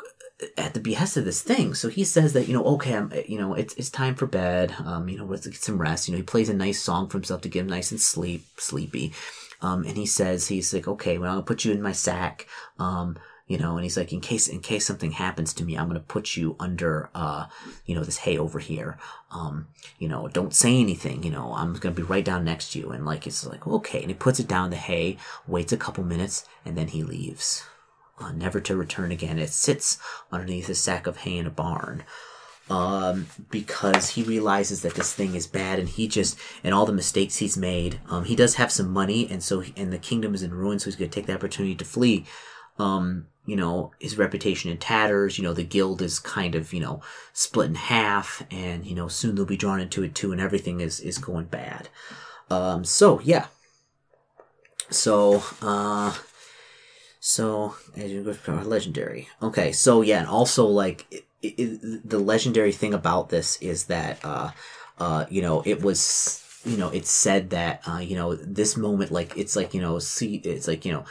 at 0.57 0.75
the 0.75 0.81
behest 0.81 1.17
of 1.17 1.25
this 1.25 1.43
thing. 1.43 1.75
So 1.75 1.89
he 1.89 2.05
says 2.05 2.33
that, 2.33 2.49
you 2.49 2.55
know, 2.55 2.65
okay, 2.65 2.95
I'm, 2.95 3.13
you 3.29 3.39
know, 3.39 3.55
it's, 3.55 3.75
it's 3.75 3.91
time 3.91 4.15
for 4.15 4.27
bed. 4.27 4.75
Um, 4.85 5.09
you 5.09 5.19
know, 5.19 5.25
let's 5.25 5.47
get 5.47 5.57
some 5.57 5.81
rest. 5.81 6.09
You 6.09 6.13
know, 6.13 6.19
he 6.19 6.23
plays 6.23 6.49
a 6.49 6.55
nice 6.55 6.83
song 6.83 7.09
for 7.09 7.19
himself 7.19 7.43
to 7.43 7.49
get 7.49 7.61
him 7.61 7.69
nice 7.69 7.91
and 7.91 8.01
sleep, 8.01 8.45
sleepy. 8.57 9.13
Um, 9.63 9.85
and 9.85 9.97
he 9.97 10.07
says, 10.07 10.49
he's 10.49 10.73
like, 10.73 10.89
okay, 10.89 11.19
well, 11.19 11.33
I'll 11.33 11.43
put 11.43 11.65
you 11.65 11.73
in 11.73 11.83
my 11.83 11.93
sack. 11.93 12.47
Um, 12.79 13.19
you 13.47 13.59
know, 13.59 13.75
and 13.75 13.83
he's 13.83 13.97
like, 13.97 14.13
in 14.13 14.21
case, 14.21 14.47
in 14.47 14.61
case 14.61 14.87
something 14.87 15.11
happens 15.11 15.53
to 15.55 15.65
me, 15.65 15.77
I'm 15.77 15.89
to 15.93 16.01
put 16.01 16.37
you 16.37 16.55
under, 16.61 17.11
uh, 17.17 17.47
you 17.85 17.97
know, 17.97 18.05
this 18.05 18.19
hay 18.19 18.39
over 18.39 18.61
here. 18.61 18.97
Um, 19.33 19.67
you 19.99 20.09
know, 20.09 20.29
don't 20.29 20.55
say 20.55 20.79
anything, 20.79 21.25
you 21.25 21.31
know, 21.31 21.53
I'm 21.55 21.75
to 21.77 21.91
be 21.91 22.03
right 22.03 22.25
down 22.25 22.45
next 22.45 22.73
to 22.73 22.79
you. 22.79 22.91
And 22.91 23.05
like, 23.05 23.27
it's 23.27 23.45
like, 23.45 23.67
okay. 23.67 24.01
And 24.01 24.09
he 24.09 24.15
puts 24.15 24.39
it 24.39 24.47
down 24.47 24.71
the 24.71 24.77
hay, 24.77 25.19
waits 25.49 25.73
a 25.73 25.77
couple 25.77 26.05
minutes, 26.05 26.45
and 26.65 26.79
then 26.79 26.89
he 26.89 27.03
leaves 27.03 27.65
uh, 28.21 28.33
never 28.33 28.61
to 28.61 28.77
return 28.77 29.11
again. 29.11 29.39
It 29.39 29.51
sits 29.51 29.99
underneath 30.31 30.69
a 30.69 30.75
sack 30.75 31.07
of 31.07 31.19
hay 31.19 31.39
in 31.39 31.47
a 31.47 31.51
barn. 31.51 32.05
Um, 32.69 33.27
because 33.51 34.11
he 34.11 34.23
realizes 34.23 34.83
that 34.83 34.95
this 34.95 35.13
thing 35.13 35.35
is 35.35 35.49
bad 35.49 35.81
and 35.81 35.89
he 35.89 36.07
just, 36.07 36.39
and 36.63 36.73
all 36.73 36.87
the 36.87 36.93
mistakes 36.93 37.39
he's 37.39 37.57
made, 37.57 38.01
um, 38.09 38.25
he 38.27 38.37
does 38.37 38.55
have 38.55 38.71
some 38.71 38.91
money 38.91 39.29
and 39.29 39.43
so, 39.43 39.59
he, 39.59 39.75
and 39.77 39.93
the 39.93 39.99
kingdom 39.99 40.35
is 40.37 40.45
in 40.45 40.55
ruins, 40.55 40.85
so 40.85 40.91
he's 40.91 40.95
going 40.95 41.11
to 41.11 41.15
take 41.15 41.27
the 41.27 41.35
opportunity 41.35 41.75
to 41.75 41.85
flee. 41.85 42.27
Um, 42.79 43.27
you 43.45 43.57
know, 43.57 43.91
his 43.99 44.17
reputation 44.17 44.71
in 44.71 44.79
tatters, 44.79 45.37
you 45.37 45.43
know, 45.43 45.53
the 45.53 45.65
guild 45.65 46.01
is 46.01 46.21
kind 46.21 46.55
of, 46.55 46.73
you 46.73 46.79
know, 46.79 47.03
split 47.33 47.71
in 47.71 47.75
half 47.75 48.47
and, 48.53 48.87
you 48.87 48.95
know, 48.95 49.09
soon 49.09 49.35
they'll 49.35 49.45
be 49.45 49.57
drawn 49.57 49.81
into 49.81 50.05
it 50.05 50.15
too 50.15 50.31
and 50.31 50.41
everything 50.41 50.81
is, 50.81 51.01
is 51.01 51.19
going 51.19 51.47
bad. 51.47 51.89
Um, 52.51 52.85
so 52.85 53.21
yeah. 53.25 53.47
So, 54.91 55.43
uh, 55.61 56.17
so 57.21 57.75
legendary. 58.65 59.29
Okay, 59.43 59.73
so 59.73 60.01
yeah, 60.01 60.21
and 60.21 60.29
also 60.29 60.67
like 60.67 61.07
it, 61.13 61.25
it, 61.43 62.09
the 62.09 62.19
legendary 62.19 62.73
thing 62.73 62.95
about 62.95 63.29
this 63.29 63.61
is 63.61 63.85
that 63.85 64.19
uh, 64.25 64.51
uh, 64.99 65.27
you 65.29 65.43
know 65.43 65.63
it 65.67 65.83
was 65.83 66.43
you 66.65 66.79
know 66.79 66.89
it's 66.89 67.11
said 67.11 67.51
that 67.51 67.83
uh, 67.87 67.99
you 67.99 68.17
know 68.17 68.35
this 68.35 68.77
moment 68.77 69.11
like 69.11 69.37
it's 69.37 69.55
like 69.55 69.75
you 69.75 69.81
know 69.81 69.99
see 69.99 70.37
it's 70.37 70.67
like 70.67 70.85
you 70.85 70.93
know 70.93 71.05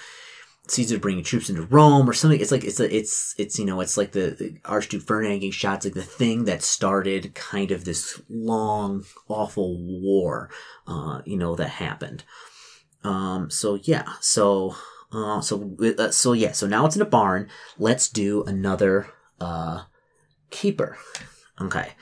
Caesar 0.67 0.99
bringing 0.99 1.23
troops 1.23 1.49
into 1.49 1.63
Rome 1.63 2.09
or 2.09 2.13
something. 2.13 2.39
It's 2.39 2.51
like 2.51 2.63
it's 2.63 2.79
a, 2.79 2.95
it's 2.95 3.35
it's 3.37 3.59
you 3.59 3.65
know 3.65 3.79
it's 3.79 3.97
like 3.97 4.11
the, 4.11 4.31
the 4.31 4.57
Archduke 4.65 5.03
Ferdinand 5.03 5.39
getting 5.39 5.51
shots 5.51 5.85
like 5.85 5.93
the 5.93 6.01
thing 6.01 6.45
that 6.45 6.63
started 6.63 7.35
kind 7.35 7.71
of 7.71 7.85
this 7.85 8.21
long 8.29 9.05
awful 9.27 9.77
war, 9.77 10.49
uh, 10.87 11.21
you 11.25 11.37
know 11.37 11.55
that 11.55 11.69
happened. 11.69 12.23
Um, 13.03 13.49
so 13.49 13.79
yeah, 13.83 14.13
so 14.21 14.75
uh, 15.11 15.41
so 15.41 15.75
uh, 15.97 16.11
so 16.11 16.33
yeah. 16.33 16.51
So 16.51 16.67
now 16.67 16.85
it's 16.85 16.95
in 16.95 17.01
a 17.01 17.05
barn. 17.05 17.49
Let's 17.77 18.09
do 18.09 18.43
another 18.43 19.07
uh, 19.39 19.83
keeper. 20.49 20.97
Okay. 21.59 21.93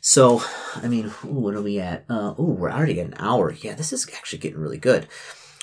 So 0.00 0.42
I 0.76 0.88
mean, 0.88 1.06
ooh, 1.24 1.40
what 1.40 1.54
are 1.54 1.62
we 1.62 1.78
at? 1.78 2.04
Uh, 2.08 2.34
ooh, 2.38 2.56
we're 2.58 2.70
already 2.70 3.00
at 3.00 3.06
an 3.06 3.14
hour. 3.18 3.52
Yeah, 3.52 3.74
this 3.74 3.92
is 3.92 4.08
actually 4.14 4.40
getting 4.40 4.60
really 4.60 4.78
good. 4.78 5.06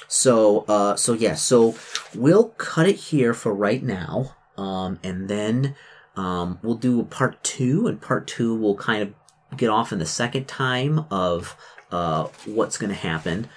So 0.08 0.66
uh, 0.68 0.95
so 0.95 1.14
yeah. 1.14 1.36
So 1.36 1.76
we'll 2.16 2.49
cut 2.49 2.88
it 2.88 2.95
here 2.95 3.34
for 3.34 3.53
right 3.53 3.84
now. 3.84 4.36
Um, 4.58 4.99
and 5.03 5.30
then 5.30 5.76
um, 6.16 6.60
we'll 6.62 6.76
do 6.76 6.99
a 6.99 7.06
part 7.06 7.44
two, 7.44 7.88
and 7.88 8.02
part 8.02 8.28
two 8.28 8.56
will 8.56 8.76
kind 8.76 9.03
of 9.03 9.58
get 9.58 9.70
off 9.70 9.91
in 9.91 9.99
the 9.99 10.06
second 10.06 10.48
time 10.48 11.06
of 11.12 11.56
uh, 11.91 12.28
what's 12.45 12.78
going 12.78 12.90
to 12.90 12.95
happen. 12.95 13.48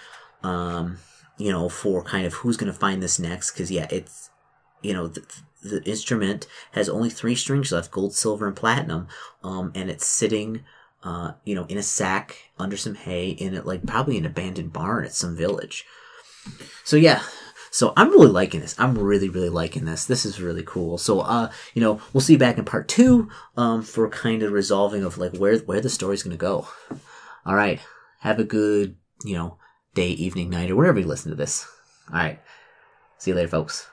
Um, 0.42 0.98
you 1.38 1.50
know, 1.50 1.68
for 1.68 2.02
kind 2.02 2.26
of 2.26 2.34
who's 2.34 2.56
going 2.56 2.72
to 2.72 2.78
find 2.78 3.02
this 3.02 3.18
next. 3.18 3.52
Because 3.52 3.70
yeah, 3.70 3.86
it's 3.90 4.30
you 4.82 4.92
know 4.92 5.08
the, 5.08 5.24
the, 5.62 5.82
instrument 5.84 6.46
has 6.72 6.88
only 6.88 7.10
three 7.10 7.34
strings 7.34 7.72
left: 7.72 7.90
gold, 7.90 8.14
silver, 8.14 8.46
and 8.46 8.56
platinum. 8.56 9.08
Um, 9.42 9.72
and 9.74 9.90
it's 9.90 10.06
sitting 10.06 10.64
uh, 11.04 11.32
you 11.44 11.54
know, 11.54 11.66
in 11.66 11.78
a 11.78 11.82
sack 11.82 12.50
under 12.58 12.76
some 12.76 12.94
hay 12.94 13.28
in 13.28 13.54
it, 13.54 13.66
like 13.66 13.86
probably 13.86 14.16
an 14.16 14.24
abandoned 14.24 14.72
barn 14.72 15.04
at 15.04 15.12
some 15.12 15.36
village. 15.36 15.84
So 16.82 16.96
yeah, 16.96 17.22
so 17.70 17.92
I'm 17.96 18.10
really 18.10 18.28
liking 18.28 18.60
this. 18.60 18.74
I'm 18.78 18.96
really, 18.96 19.28
really 19.28 19.50
liking 19.50 19.84
this. 19.84 20.06
This 20.06 20.24
is 20.24 20.40
really 20.40 20.62
cool. 20.64 20.96
So, 20.96 21.20
uh, 21.20 21.50
you 21.74 21.82
know, 21.82 22.00
we'll 22.12 22.22
see 22.22 22.34
you 22.34 22.38
back 22.38 22.56
in 22.56 22.64
part 22.64 22.88
two, 22.88 23.28
um, 23.56 23.82
for 23.82 24.08
kind 24.08 24.42
of 24.42 24.52
resolving 24.52 25.04
of 25.04 25.18
like 25.18 25.36
where, 25.36 25.58
where 25.58 25.80
the 25.80 25.90
story's 25.90 26.22
gonna 26.22 26.36
go. 26.36 26.68
All 27.44 27.54
right. 27.54 27.80
Have 28.20 28.38
a 28.38 28.44
good, 28.44 28.96
you 29.24 29.34
know, 29.34 29.58
day, 29.94 30.10
evening, 30.10 30.50
night, 30.50 30.70
or 30.70 30.76
wherever 30.76 30.98
you 30.98 31.06
listen 31.06 31.30
to 31.30 31.36
this. 31.36 31.66
All 32.10 32.16
right. 32.16 32.40
See 33.18 33.30
you 33.30 33.36
later, 33.36 33.48
folks. 33.48 33.86